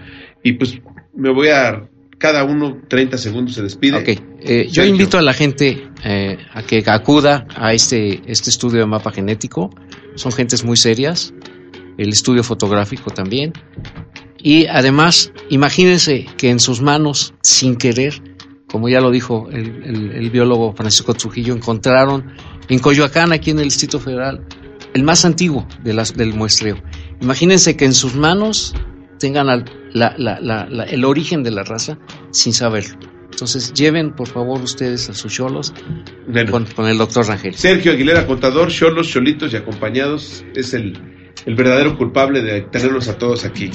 y 0.44 0.54
pues 0.54 0.80
me 1.16 1.32
voy 1.32 1.48
a 1.50 1.88
cada 2.18 2.44
uno 2.44 2.82
30 2.88 3.18
segundos 3.18 3.56
se 3.56 3.62
despide. 3.62 3.98
Ok, 3.98 4.22
eh, 4.42 4.68
yo 4.72 4.84
invito 4.84 5.18
a 5.18 5.22
la 5.22 5.34
gente 5.34 5.90
eh, 6.04 6.38
a 6.54 6.64
que 6.64 6.84
acuda 6.88 7.48
a 7.56 7.74
este, 7.74 8.22
este 8.26 8.50
estudio 8.50 8.80
de 8.80 8.86
mapa 8.86 9.12
genético. 9.12 9.70
Son 10.16 10.32
gentes 10.32 10.64
muy 10.64 10.78
serias, 10.78 11.34
el 11.98 12.10
estudio 12.10 12.44
fotográfico 12.44 13.12
también. 13.12 13.54
Y 14.38 14.68
además, 14.68 15.32
imagínense 15.50 16.26
que 16.38 16.50
en 16.50 16.60
sus 16.60 16.82
manos, 16.82 17.34
sin 17.42 17.78
querer, 17.78 18.22
como 18.68 18.90
ya 18.90 19.00
lo 19.00 19.10
dijo 19.10 19.50
el, 19.52 20.30
biólogo 20.32 20.74
Francisco 20.74 21.14
Trujillo, 21.14 21.54
encontraron 21.54 22.34
en 22.68 22.80
Coyoacán, 22.80 23.32
aquí 23.32 23.52
en 23.52 23.60
el 23.60 23.66
Distrito 23.66 24.00
Federal, 24.00 24.46
el 24.94 25.04
más 25.04 25.24
antiguo 25.26 25.66
de 25.84 25.94
las, 25.94 26.16
del 26.16 26.34
muestreo. 26.34 26.78
Imagínense 27.22 27.78
que 27.78 27.86
en 27.86 27.94
sus 27.94 28.16
manos 28.16 28.74
tengan 29.24 29.48
el 29.88 31.06
origen 31.06 31.44
de 31.44 31.52
la 31.52 31.64
raza 31.64 31.98
sin 32.32 32.52
saberlo. 32.52 32.98
Entonces, 33.32 33.72
lleven 33.72 34.12
por 34.12 34.28
favor 34.28 34.62
ustedes 34.62 35.10
a 35.10 35.14
sus 35.14 35.32
cholos 35.34 35.74
con, 36.76 36.88
el 36.88 36.98
doctor 36.98 37.26
Rangel. 37.26 37.54
Sergio 37.54 37.94
Aguilera, 37.94 38.28
contador, 38.28 38.70
cholos, 38.70 39.08
cholitos 39.08 39.54
y 39.54 39.56
acompañados, 39.56 40.44
es 40.56 40.74
el, 40.74 41.00
verdadero 41.46 41.98
culpable 41.98 42.42
de 42.42 42.64
tenerlos 42.64 43.08
a 43.08 43.18
todos 43.18 43.46
aquí. 43.46 43.72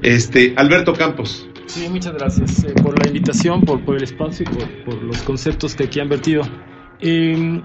Este, 0.00 0.54
Alberto 0.56 0.94
Campos. 0.94 1.46
Sí, 1.66 1.86
muchas 1.90 2.14
gracias 2.14 2.64
eh, 2.64 2.72
por 2.82 2.98
la 2.98 3.06
invitación, 3.06 3.60
por, 3.60 3.84
por 3.84 3.96
el 3.96 4.04
espacio 4.04 4.46
y 4.50 4.84
por, 4.84 5.02
los 5.02 5.18
conceptos 5.18 5.74
que 5.74 5.84
aquí 5.84 6.00
han 6.00 6.08
vertido. 6.08 6.40
Eh, 7.00 7.60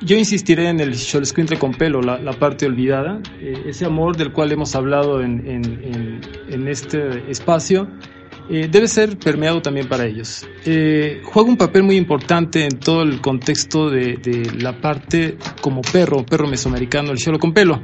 yo 0.00 0.16
insistiré 0.16 0.68
en 0.68 0.80
el 0.80 0.94
Xolescuintle 0.94 1.58
con 1.58 1.72
pelo, 1.72 2.00
la, 2.00 2.32
parte 2.32 2.66
olvidada, 2.66 3.20
eh, 3.40 3.64
ese 3.66 3.84
amor 3.84 4.16
del 4.16 4.32
cual 4.32 4.52
hemos 4.52 4.74
hablado 4.74 5.20
en, 5.22 6.20
este 6.68 7.30
espacio. 7.30 7.88
Eh, 8.50 8.66
debe 8.70 8.88
ser 8.88 9.18
permeado 9.18 9.60
también 9.60 9.88
para 9.88 10.06
ellos. 10.06 10.46
Eh, 10.64 11.20
juega 11.24 11.50
un 11.50 11.56
papel 11.56 11.82
muy 11.82 11.96
importante 11.96 12.64
en 12.64 12.78
todo 12.78 13.02
el 13.02 13.20
contexto 13.20 13.90
de, 13.90 14.50
la 14.58 14.80
parte 14.80 15.36
como 15.60 15.82
perro, 15.82 16.24
perro 16.24 16.46
mesoamericano, 16.46 17.10
el 17.10 17.18
cholo 17.18 17.38
con 17.38 17.52
pelo. 17.52 17.82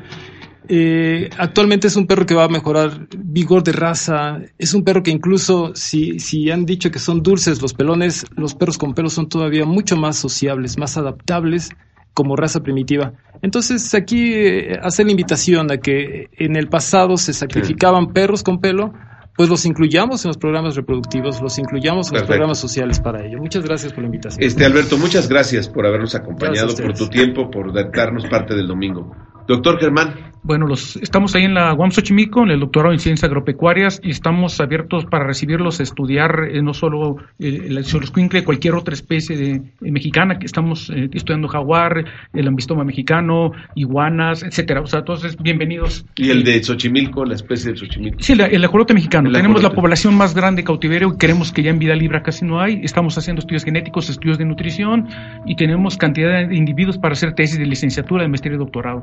actualmente 1.37 1.89
es 1.89 1.97
un 1.97 2.07
perro 2.07 2.25
que 2.25 2.35
va 2.35 2.45
a 2.45 2.49
mejorar 2.49 3.09
vigor 3.19 3.63
de 3.63 3.73
raza, 3.73 4.41
es 4.57 4.73
un 4.73 4.85
perro 4.85 5.03
que 5.03 5.11
incluso 5.11 5.73
si, 5.75 6.19
si 6.19 6.51
han 6.51 6.65
dicho 6.65 6.91
que 6.91 6.99
son 6.99 7.23
dulces 7.23 7.61
los 7.61 7.75
pelones, 7.75 8.25
los 8.37 8.55
perros 8.55 8.79
con 8.79 8.95
pelo 8.95 9.11
son 9.11 9.29
todavía 9.29 9.67
mucho 9.67 9.97
más 9.97 10.17
sociables, 10.17 10.79
más 10.79 10.97
adaptables 10.97 11.71
como 12.15 12.37
raza 12.37 12.61
primitiva. 12.61 13.13
Entonces 13.43 13.93
aquí 13.95 14.33
eh, 14.33 14.79
hace 14.81 15.05
la 15.05 15.11
invitación 15.11 15.71
a 15.71 15.77
que 15.79 16.29
en 16.39 16.57
el 16.57 16.69
pasado 16.69 17.17
se 17.17 17.33
sacrificaban 17.33 18.13
perros 18.13 18.43
con 18.43 18.61
pelo 18.61 18.95
pues 19.37 19.49
los 19.49 19.67
incluyamos 19.67 20.25
en 20.25 20.29
los 20.29 20.39
programas 20.39 20.77
reproductivos, 20.77 21.43
los 21.43 21.59
incluyamos 21.59 22.09
en 22.13 22.19
los 22.19 22.23
programas 22.23 22.59
sociales 22.59 23.01
para 23.01 23.27
ello. 23.27 23.39
Muchas 23.39 23.65
gracias 23.65 23.93
por 23.93 24.03
la 24.03 24.07
invitación. 24.07 24.43
Este 24.43 24.65
Alberto, 24.65 24.97
muchas 24.97 25.29
gracias 25.29 25.69
por 25.69 25.87
habernos 25.87 26.15
acompañado, 26.15 26.75
por 26.77 26.95
tu 26.95 27.09
tiempo, 27.09 27.51
por 27.51 27.73
darnos 27.73 28.27
parte 28.27 28.55
del 28.55 28.69
domingo. 28.69 29.11
Doctor 29.47 29.79
Germán. 29.79 30.35
Bueno, 30.45 30.67
los, 30.67 30.97
estamos 30.97 31.35
ahí 31.35 31.45
en 31.45 31.55
la 31.55 31.73
UAM 31.73 31.91
Xochimilco, 31.91 32.43
en 32.43 32.51
el 32.51 32.61
doctorado 32.61 32.93
en 32.93 32.99
ciencias 32.99 33.25
agropecuarias, 33.25 33.99
y 34.03 34.11
estamos 34.11 34.61
abiertos 34.61 35.07
para 35.07 35.25
recibirlos, 35.25 35.81
estudiar 35.81 36.49
eh, 36.51 36.61
no 36.61 36.75
solo 36.75 37.17
el, 37.39 37.79
el 37.79 38.45
cualquier 38.45 38.75
otra 38.75 38.93
especie 38.93 39.39
de, 39.39 39.53
eh, 39.53 39.91
mexicana, 39.91 40.39
que 40.39 40.45
estamos 40.45 40.91
eh, 40.91 41.09
estudiando 41.15 41.49
jaguar, 41.49 42.05
el 42.35 42.47
ambistoma 42.47 42.85
mexicano, 42.85 43.53
iguanas, 43.75 44.43
etcétera. 44.43 44.83
O 44.83 44.87
sea, 44.87 44.99
entonces, 44.99 45.35
bienvenidos. 45.39 46.05
¿Y 46.17 46.29
el 46.29 46.45
de 46.45 46.63
Xochimilco, 46.63 47.25
la 47.25 47.37
especie 47.37 47.73
de 47.73 47.79
Xochimilco? 47.79 48.19
Sí, 48.21 48.35
el 48.35 48.65
ajolote 48.67 48.93
mexicano. 48.93 49.33
Tenemos 49.33 49.63
la 49.63 49.71
población 49.71 50.15
más 50.15 50.35
grande 50.35 50.61
de 50.61 50.67
cautiverio 50.67 51.15
y 51.15 51.17
queremos 51.17 51.53
que 51.53 51.63
ya 51.63 51.71
en 51.71 51.79
vida 51.79 51.95
libre 51.95 52.21
casi 52.21 52.45
no 52.45 52.61
hay. 52.61 52.81
Estamos 52.83 53.17
haciendo 53.17 53.41
estudios 53.41 53.65
genéticos, 53.65 54.11
estudios 54.11 54.37
de 54.37 54.45
nutrición, 54.45 55.09
y 55.47 55.57
tenemos 55.57 55.97
cantidad 55.97 56.47
de 56.47 56.55
individuos 56.55 56.99
para 56.99 57.13
hacer 57.13 57.33
tesis 57.33 57.59
de 57.59 57.65
licenciatura, 57.65 58.25
de 58.25 58.29
maestría 58.29 58.57
y 58.57 58.59
doctorado. 58.59 59.01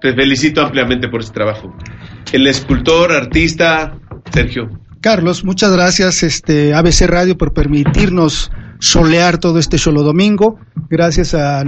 Te 0.00 0.14
felicito 0.14 0.62
ampliamente 0.62 1.08
por 1.08 1.20
este 1.20 1.34
trabajo. 1.34 1.74
El 2.32 2.46
escultor, 2.46 3.12
artista, 3.12 3.98
Sergio. 4.32 4.70
Carlos, 5.00 5.44
muchas 5.44 5.72
gracias 5.72 6.22
este 6.22 6.74
ABC 6.74 7.06
Radio 7.06 7.36
por 7.36 7.52
permitirnos 7.52 8.50
solear 8.78 9.38
todo 9.38 9.58
este 9.58 9.78
solo 9.78 10.02
domingo. 10.02 10.58
Gracias 10.88 11.34
a, 11.34 11.64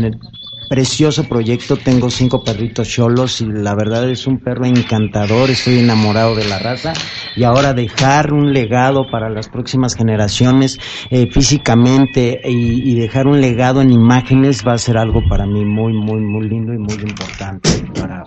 precioso 0.68 1.24
proyecto. 1.24 1.76
Tengo 1.76 2.10
cinco 2.10 2.42
perritos 2.44 2.88
cholos 2.88 3.40
y 3.40 3.46
la 3.46 3.74
verdad 3.74 4.08
es 4.10 4.26
un 4.26 4.38
perro 4.38 4.66
encantador. 4.66 5.50
Estoy 5.50 5.78
enamorado 5.78 6.34
de 6.34 6.44
la 6.44 6.58
raza 6.58 6.92
y 7.36 7.44
ahora 7.44 7.72
dejar 7.72 8.32
un 8.32 8.52
legado 8.52 9.10
para 9.10 9.30
las 9.30 9.48
próximas 9.48 9.94
generaciones 9.94 10.78
eh, 11.10 11.28
físicamente 11.32 12.40
y, 12.44 12.98
dejar 12.98 13.28
un 13.28 13.40
legado 13.40 13.80
en 13.80 13.92
imágenes 13.92 14.64
va 14.66 14.72
a 14.72 14.78
ser 14.78 14.98
algo 14.98 15.20
para 15.28 15.46
mí 15.46 15.64
muy, 15.64 15.92
muy, 15.92 16.20
muy 16.20 16.48
lindo 16.48 16.72
y 16.72 16.78
muy 16.78 16.94
importante 16.94 17.70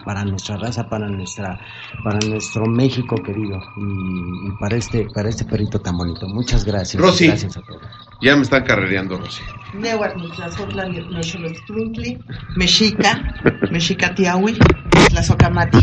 para, 0.03 0.23
nuestra 0.25 0.57
raza, 0.57 0.89
para 0.89 1.07
nuestra, 1.07 1.59
para 2.03 2.19
nuestro 2.27 2.65
México 2.65 3.15
querido 3.15 3.59
y, 3.77 4.51
para 4.59 4.77
este, 4.77 5.07
para 5.13 5.29
este 5.29 5.45
perrito 5.45 5.79
tan 5.79 5.97
bonito. 5.97 6.27
Muchas 6.27 6.65
gracias. 6.65 7.01
Rosy, 7.01 7.27
gracias 7.27 7.57
a 7.57 7.61
todos. 7.61 7.81
Ya 8.21 8.35
me 8.35 8.43
están 8.43 8.63
carrereando, 8.63 9.17
Rosy. 9.17 9.41
Mexica, 12.55 13.35
Mexica 13.71 14.13
Tiahui, 14.13 14.57
Tlazocamati. 15.09 15.79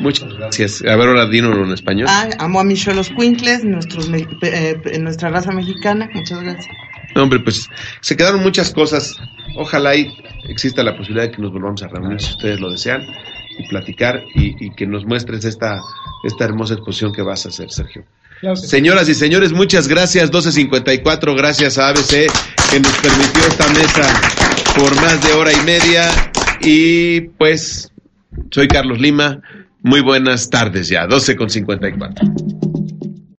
Muchas 0.00 0.32
gracias. 0.34 0.82
A 0.82 0.96
ver, 0.96 1.08
ahora 1.08 1.26
dínoslo 1.26 1.64
en 1.64 1.72
español. 1.72 2.06
Ah, 2.10 2.28
amo 2.38 2.60
a 2.60 2.64
mis 2.64 2.82
cholos 2.82 3.10
cuincles, 3.10 3.64
nuestros, 3.64 4.10
eh, 4.12 4.98
nuestra 5.00 5.30
raza 5.30 5.52
mexicana. 5.52 6.08
Muchas 6.12 6.42
gracias. 6.42 6.74
No, 7.14 7.22
hombre, 7.22 7.40
pues 7.40 7.68
se 8.00 8.16
quedaron 8.16 8.42
muchas 8.42 8.72
cosas. 8.72 9.16
Ojalá 9.56 9.94
y 9.96 10.12
exista 10.48 10.82
la 10.82 10.96
posibilidad 10.96 11.24
de 11.24 11.30
que 11.30 11.42
nos 11.42 11.52
volvamos 11.52 11.82
a 11.82 11.88
reunir, 11.88 12.20
si 12.20 12.32
ustedes 12.32 12.60
lo 12.60 12.70
desean, 12.70 13.06
y 13.58 13.68
platicar 13.68 14.22
y, 14.34 14.70
que 14.70 14.86
nos 14.86 15.04
muestres 15.04 15.44
esta, 15.44 15.80
esta 16.24 16.44
hermosa 16.44 16.74
exposición 16.74 17.12
que 17.12 17.22
vas 17.22 17.46
a 17.46 17.50
hacer, 17.50 17.70
Sergio. 17.70 18.04
Señoras 18.54 19.08
y 19.08 19.14
señores, 19.14 19.52
muchas 19.52 19.88
gracias. 19.88 20.24
1254, 20.24 21.34
gracias 21.34 21.78
a 21.78 21.88
ABC 21.88 22.26
que 22.70 22.80
nos 22.80 22.92
permitió 22.98 23.46
esta 23.48 23.68
mesa 23.68 24.20
por 24.76 24.94
más 24.96 25.24
de 25.24 25.32
hora 25.32 25.52
y 25.52 25.64
media. 25.64 26.10
Y 26.60 27.20
pues, 27.38 27.92
soy 28.50 28.68
Carlos 28.68 29.00
Lima. 29.00 29.40
Muy 29.82 30.00
buenas 30.00 30.50
tardes 30.50 30.88
ya, 30.88 31.06
12 31.06 31.36
con 31.36 31.50
54. 31.50 32.26